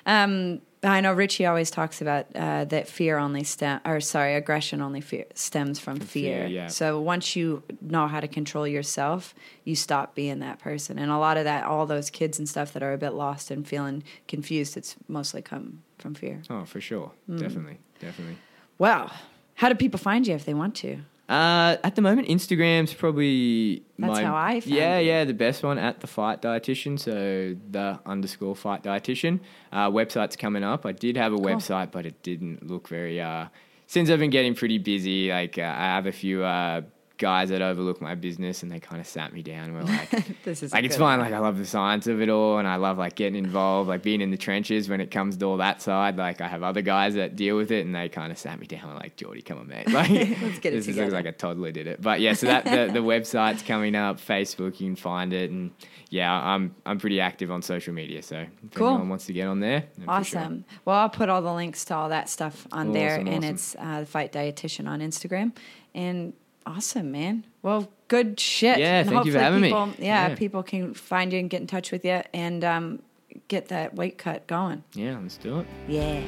Um, 0.07 0.61
I 0.85 1.01
know 1.01 1.13
Richie 1.13 1.47
always 1.47 1.71
talks 1.71 2.01
about 2.03 2.27
uh, 2.35 2.65
that 2.67 2.89
fear 2.89 3.17
only 3.19 3.43
stem, 3.45 3.81
or 3.85 4.01
sorry, 4.01 4.35
aggression 4.35 4.83
only 4.83 5.01
fear, 5.01 5.25
stems 5.35 5.79
from, 5.81 5.99
fear. 5.99 6.41
fear, 6.43 6.47
yeah. 6.47 6.67
So 6.69 7.01
once 7.01 7.35
you 7.37 7.63
know 7.81 8.07
how 8.07 8.21
to 8.21 8.29
control 8.29 8.67
yourself, 8.67 9.35
you 9.65 9.77
stop 9.77 10.15
being 10.15 10.41
that 10.41 10.59
person. 10.59 10.99
And 10.99 11.11
a 11.11 11.19
lot 11.19 11.37
of 11.37 11.45
that, 11.45 11.65
all 11.65 11.87
those 11.87 12.11
kids 12.11 12.39
and 12.39 12.49
stuff 12.49 12.73
that 12.75 12.83
are 12.83 12.93
a 12.93 12.99
bit 12.99 13.15
lost 13.15 13.51
and 13.51 13.67
feeling 13.67 14.05
confused, 14.29 14.77
it's 14.77 14.97
mostly 15.09 15.41
come 15.43 15.83
from 15.99 16.15
fear. 16.15 16.43
oh, 16.51 16.65
for 16.65 16.81
sure, 16.81 17.13
Hmm. 17.27 17.39
definitely, 17.39 17.79
definitely. 18.01 18.37
Well, 18.79 19.11
how 19.55 19.69
do 19.69 19.75
people 19.75 19.99
find 19.99 20.27
you 20.27 20.35
if 20.35 20.45
they 20.45 20.55
want 20.55 20.75
to? 20.77 20.99
Uh, 21.29 21.77
at 21.83 21.95
the 21.95 22.03
moment, 22.03 22.29
Instagram's 22.29 22.93
probably 22.93 23.83
That's 23.99 24.13
my, 24.13 24.25
how 24.25 24.37
I 24.37 24.61
found 24.61 24.75
yeah 24.75 24.99
you. 24.99 25.09
yeah 25.09 25.25
the 25.25 25.33
best 25.33 25.63
one 25.63 25.79
at 25.79 26.01
the 26.01 26.07
fight 26.07 26.43
dietitian. 26.43 26.99
So 26.99 27.57
the 27.71 27.99
underscore 28.05 28.55
fight 28.55 28.83
dietitian. 28.83 29.41
Uh, 29.73 29.91
website's 29.91 30.37
coming 30.37 30.65
up. 30.65 30.85
I 30.85 30.93
did 30.93 31.17
have 31.17 31.33
a 31.33 31.39
website, 31.39 31.93
but 31.93 32.05
it 32.05 32.23
didn't 32.23 32.67
look 32.67 32.89
very. 32.89 33.21
Uh, 33.21 33.47
since 33.87 34.11
I've 34.11 34.19
been 34.19 34.31
getting 34.31 34.55
pretty 34.55 34.79
busy, 34.79 35.31
like 35.31 35.57
uh, 35.59 35.63
I 35.63 35.85
have 35.95 36.07
a 36.07 36.13
few 36.13 36.45
uh, 36.45 36.83
guys 37.17 37.49
that 37.51 37.63
overlook 37.63 38.01
my 38.01 38.15
business, 38.15 38.63
and 38.63 38.73
they 38.73 38.81
kind 38.81 39.01
of 39.01 39.07
sat 39.07 39.33
me 39.33 39.43
down. 39.43 39.73
We're 39.73 39.83
like, 39.83 40.11
This 40.45 40.63
is 40.63 40.73
like 40.73 40.85
it's 40.85 40.97
fine. 40.97 41.21
Like 41.21 41.33
I 41.33 41.39
love 41.39 41.59
the 41.59 41.65
science 41.67 42.07
of 42.07 42.21
it 42.21 42.29
all, 42.29 42.59
and 42.59 42.67
I 42.67 42.77
love 42.77 42.99
like 42.99 43.15
getting 43.15 43.37
involved, 43.37 43.89
like 43.89 44.03
being 44.03 44.21
in 44.21 44.31
the 44.31 44.37
trenches 44.37 44.89
when 44.89 45.01
it 45.01 45.11
comes 45.11 45.37
to 45.37 45.45
all 45.47 45.57
that 45.59 45.81
side. 45.81 46.17
Like 46.17 46.41
I 46.41 46.49
have 46.49 46.63
other 46.63 46.83
guys 46.83 47.15
that 47.15 47.37
deal 47.37 47.57
with 47.57 47.71
it, 47.71 47.87
and 47.87 47.95
they 47.95 48.09
kind 48.09 48.33
of 48.33 48.39
sat 48.39 48.59
me 48.59 48.67
down. 48.67 48.95
Like 48.97 49.17
Geordie, 49.17 49.43
come 49.43 49.59
on, 49.59 49.69
mate. 49.69 49.89
Like 49.93 50.11
Let's 50.43 50.59
get 50.59 50.73
it 50.73 50.77
this 50.77 50.89
is- 50.89 50.97
together. 50.97 51.11
like 51.13 51.27
a 51.27 51.33
toddler 51.33 51.71
did 51.73 51.87
it. 51.87 52.03
But 52.03 52.21
yeah, 52.21 52.33
so 52.33 52.47
that 52.47 52.65
the, 52.65 52.93
the 52.93 53.01
website's 53.05 53.63
coming 53.63 53.95
up. 53.95 54.19
Facebook, 54.19 54.81
you 54.81 54.89
can 54.89 54.97
find 54.97 55.33
it, 55.33 55.51
and 55.51 55.71
yeah, 56.11 56.33
I'm 56.33 56.75
I'm 56.85 56.99
pretty 56.99 57.21
active 57.21 57.51
on 57.51 57.63
social 57.63 57.95
media. 57.95 58.23
So 58.23 58.39
if 58.65 58.75
Cool. 58.75 58.89
anyone 58.89 59.09
wants 59.09 59.27
to 59.27 59.33
get 59.33 59.47
on 59.47 59.61
there, 59.61 59.85
for 60.05 60.25
sure. 60.25 60.41
Awesome. 60.41 60.65
Well, 60.85 60.97
I'll 60.97 61.09
put 61.09 61.29
all 61.29 61.43
the 61.43 61.53
links 61.53 61.85
to 61.87 61.95
all 61.95 62.09
that 62.09 62.29
stuff 62.29 62.67
on 62.73 62.93
there, 62.93 63.17
and 63.17 63.29
awesome. 63.29 63.45
it's 63.45 63.77
uh, 63.79 64.01
the 64.01 64.07
Fight 64.07 64.33
Dietitian 64.33 64.89
on 64.89 65.01
Instagram. 65.01 65.53
And 65.95 66.33
awesome, 66.67 67.11
man. 67.13 67.45
Well, 67.63 67.89
good 68.09 68.39
shit. 68.41 68.79
Yeah, 68.79 69.01
And 69.01 69.09
thank 69.11 69.25
you 69.27 69.33
for 69.33 69.39
hopefully 69.39 69.45
having 69.45 69.61
me. 69.61 69.69
people, 69.69 70.05
Yeah, 70.05 70.29
Yeah. 70.29 70.35
people 70.35 70.63
can 70.63 70.95
find 70.95 71.33
you 71.33 71.39
and 71.39 71.49
get 71.51 71.61
in 71.61 71.67
touch 71.67 71.91
with 71.93 72.05
you 72.05 72.23
and 72.33 72.65
um, 72.65 73.03
get 73.49 73.69
that 73.69 73.95
weight 73.95 74.19
cut 74.19 74.47
going. 74.47 74.83
Yeah, 74.95 75.19
let's 75.21 75.37
do 75.37 75.61
it. 75.61 75.67
Yeah. 75.89 76.21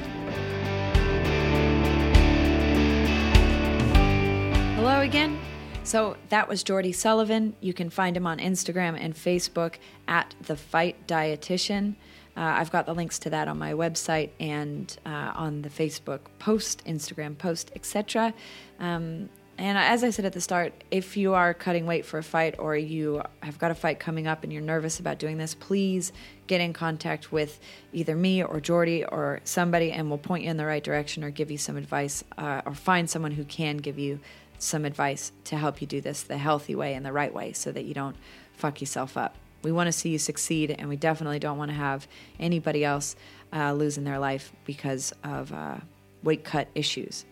Hello 4.75 5.01
again. 5.01 5.37
So 5.83 6.17
that 6.29 6.47
was 6.47 6.63
Jordy 6.63 6.91
Sullivan. 6.91 7.55
You 7.61 7.73
can 7.73 7.89
find 7.89 8.15
him 8.15 8.27
on 8.27 8.39
Instagram 8.39 8.97
and 8.99 9.13
Facebook 9.15 9.75
at 10.07 10.35
The 10.41 10.55
Fight 10.55 11.07
Dietitian. 11.07 11.95
Uh, 12.35 12.41
I've 12.41 12.71
got 12.71 12.85
the 12.85 12.93
links 12.93 13.17
to 13.19 13.29
that 13.31 13.47
on 13.47 13.57
my 13.57 13.73
website 13.73 14.29
and 14.39 14.95
uh, 15.05 15.31
on 15.35 15.61
the 15.63 15.69
Facebook 15.69 16.19
post, 16.39 16.83
Instagram 16.85 17.37
post, 17.37 17.71
etc. 17.75 18.33
Um, 18.79 19.29
and 19.57 19.77
as 19.77 20.03
I 20.03 20.11
said 20.11 20.25
at 20.25 20.33
the 20.33 20.41
start, 20.41 20.71
if 20.91 21.17
you 21.17 21.33
are 21.33 21.53
cutting 21.53 21.87
weight 21.87 22.05
for 22.05 22.19
a 22.19 22.23
fight 22.23 22.55
or 22.59 22.75
you 22.75 23.23
have 23.41 23.57
got 23.57 23.71
a 23.71 23.75
fight 23.75 23.99
coming 23.99 24.27
up 24.27 24.43
and 24.43 24.53
you're 24.53 24.61
nervous 24.61 24.99
about 24.99 25.17
doing 25.17 25.37
this, 25.37 25.55
please 25.55 26.11
get 26.45 26.61
in 26.61 26.73
contact 26.73 27.31
with 27.31 27.59
either 27.91 28.15
me 28.15 28.43
or 28.43 28.59
Jordy 28.59 29.03
or 29.03 29.39
somebody, 29.45 29.91
and 29.91 30.09
we'll 30.09 30.19
point 30.19 30.43
you 30.43 30.51
in 30.51 30.57
the 30.57 30.65
right 30.65 30.83
direction 30.83 31.23
or 31.23 31.31
give 31.31 31.49
you 31.49 31.57
some 31.57 31.75
advice 31.75 32.23
uh, 32.37 32.61
or 32.67 32.75
find 32.75 33.09
someone 33.09 33.31
who 33.31 33.43
can 33.45 33.77
give 33.77 33.97
you 33.97 34.19
some 34.59 34.85
advice 34.85 35.31
to 35.45 35.57
help 35.57 35.81
you 35.81 35.87
do 35.87 36.01
this 36.01 36.23
the 36.23 36.37
healthy 36.37 36.75
way 36.75 36.93
and 36.93 37.05
the 37.05 37.11
right 37.11 37.33
way 37.33 37.51
so 37.51 37.71
that 37.71 37.85
you 37.85 37.93
don't 37.93 38.15
fuck 38.53 38.79
yourself 38.79 39.17
up. 39.17 39.35
We 39.63 39.71
want 39.71 39.87
to 39.87 39.91
see 39.91 40.09
you 40.09 40.19
succeed, 40.19 40.75
and 40.77 40.87
we 40.87 40.97
definitely 40.97 41.39
don't 41.39 41.57
want 41.57 41.71
to 41.71 41.75
have 41.75 42.07
anybody 42.39 42.85
else 42.85 43.15
uh, 43.51 43.73
losing 43.73 44.03
their 44.03 44.19
life 44.19 44.53
because 44.65 45.13
of 45.23 45.51
uh, 45.51 45.77
weight 46.21 46.43
cut 46.43 46.67
issues. 46.75 47.25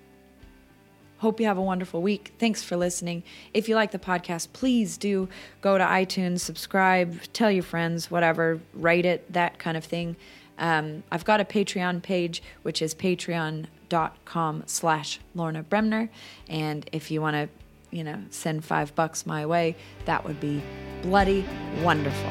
Hope 1.20 1.40
you 1.40 1.46
have 1.46 1.58
a 1.58 1.62
wonderful 1.62 2.02
week. 2.02 2.34
Thanks 2.40 2.62
for 2.62 2.76
listening. 2.76 3.24
If 3.54 3.70
you 3.70 3.76
like 3.76 3.92
the 3.92 4.00
podcast, 4.00 4.50
please 4.54 4.98
do 4.98 5.30
go 5.62 5.78
to 5.78 5.84
iTunes, 5.84 6.42
subscribe, 6.42 7.22
tell 7.34 7.50
your 7.50 7.64
friends, 7.64 8.12
whatever, 8.12 8.60
rate 8.74 9.06
it, 9.06 9.32
that 9.32 9.58
kind 9.58 9.78
of 9.78 9.86
thing. 9.86 10.16
Um, 10.58 11.04
I've 11.12 11.26
got 11.26 11.40
a 11.40 11.46
Patreon 11.46 12.02
page, 12.02 12.44
which 12.64 12.82
is 12.82 12.94
patreon.com 12.94 14.64
slash 14.66 15.20
Lorna 15.34 15.64
Bremner. 15.64 16.10
And 16.50 16.90
if 16.92 17.12
you 17.12 17.22
want 17.22 17.36
to, 17.36 17.50
you 17.96 18.04
know, 18.04 18.22
send 18.30 18.66
five 18.66 18.94
bucks 18.96 19.26
my 19.26 19.46
way, 19.46 19.76
that 20.06 20.26
would 20.26 20.40
be 20.40 20.62
bloody 21.02 21.46
wonderful. 21.82 22.30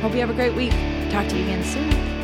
Hope 0.00 0.14
you 0.14 0.20
have 0.20 0.30
a 0.30 0.34
great 0.34 0.54
week. 0.54 0.72
Talk 1.10 1.28
to 1.28 1.36
you 1.36 1.44
again 1.44 1.64
soon. 1.64 2.15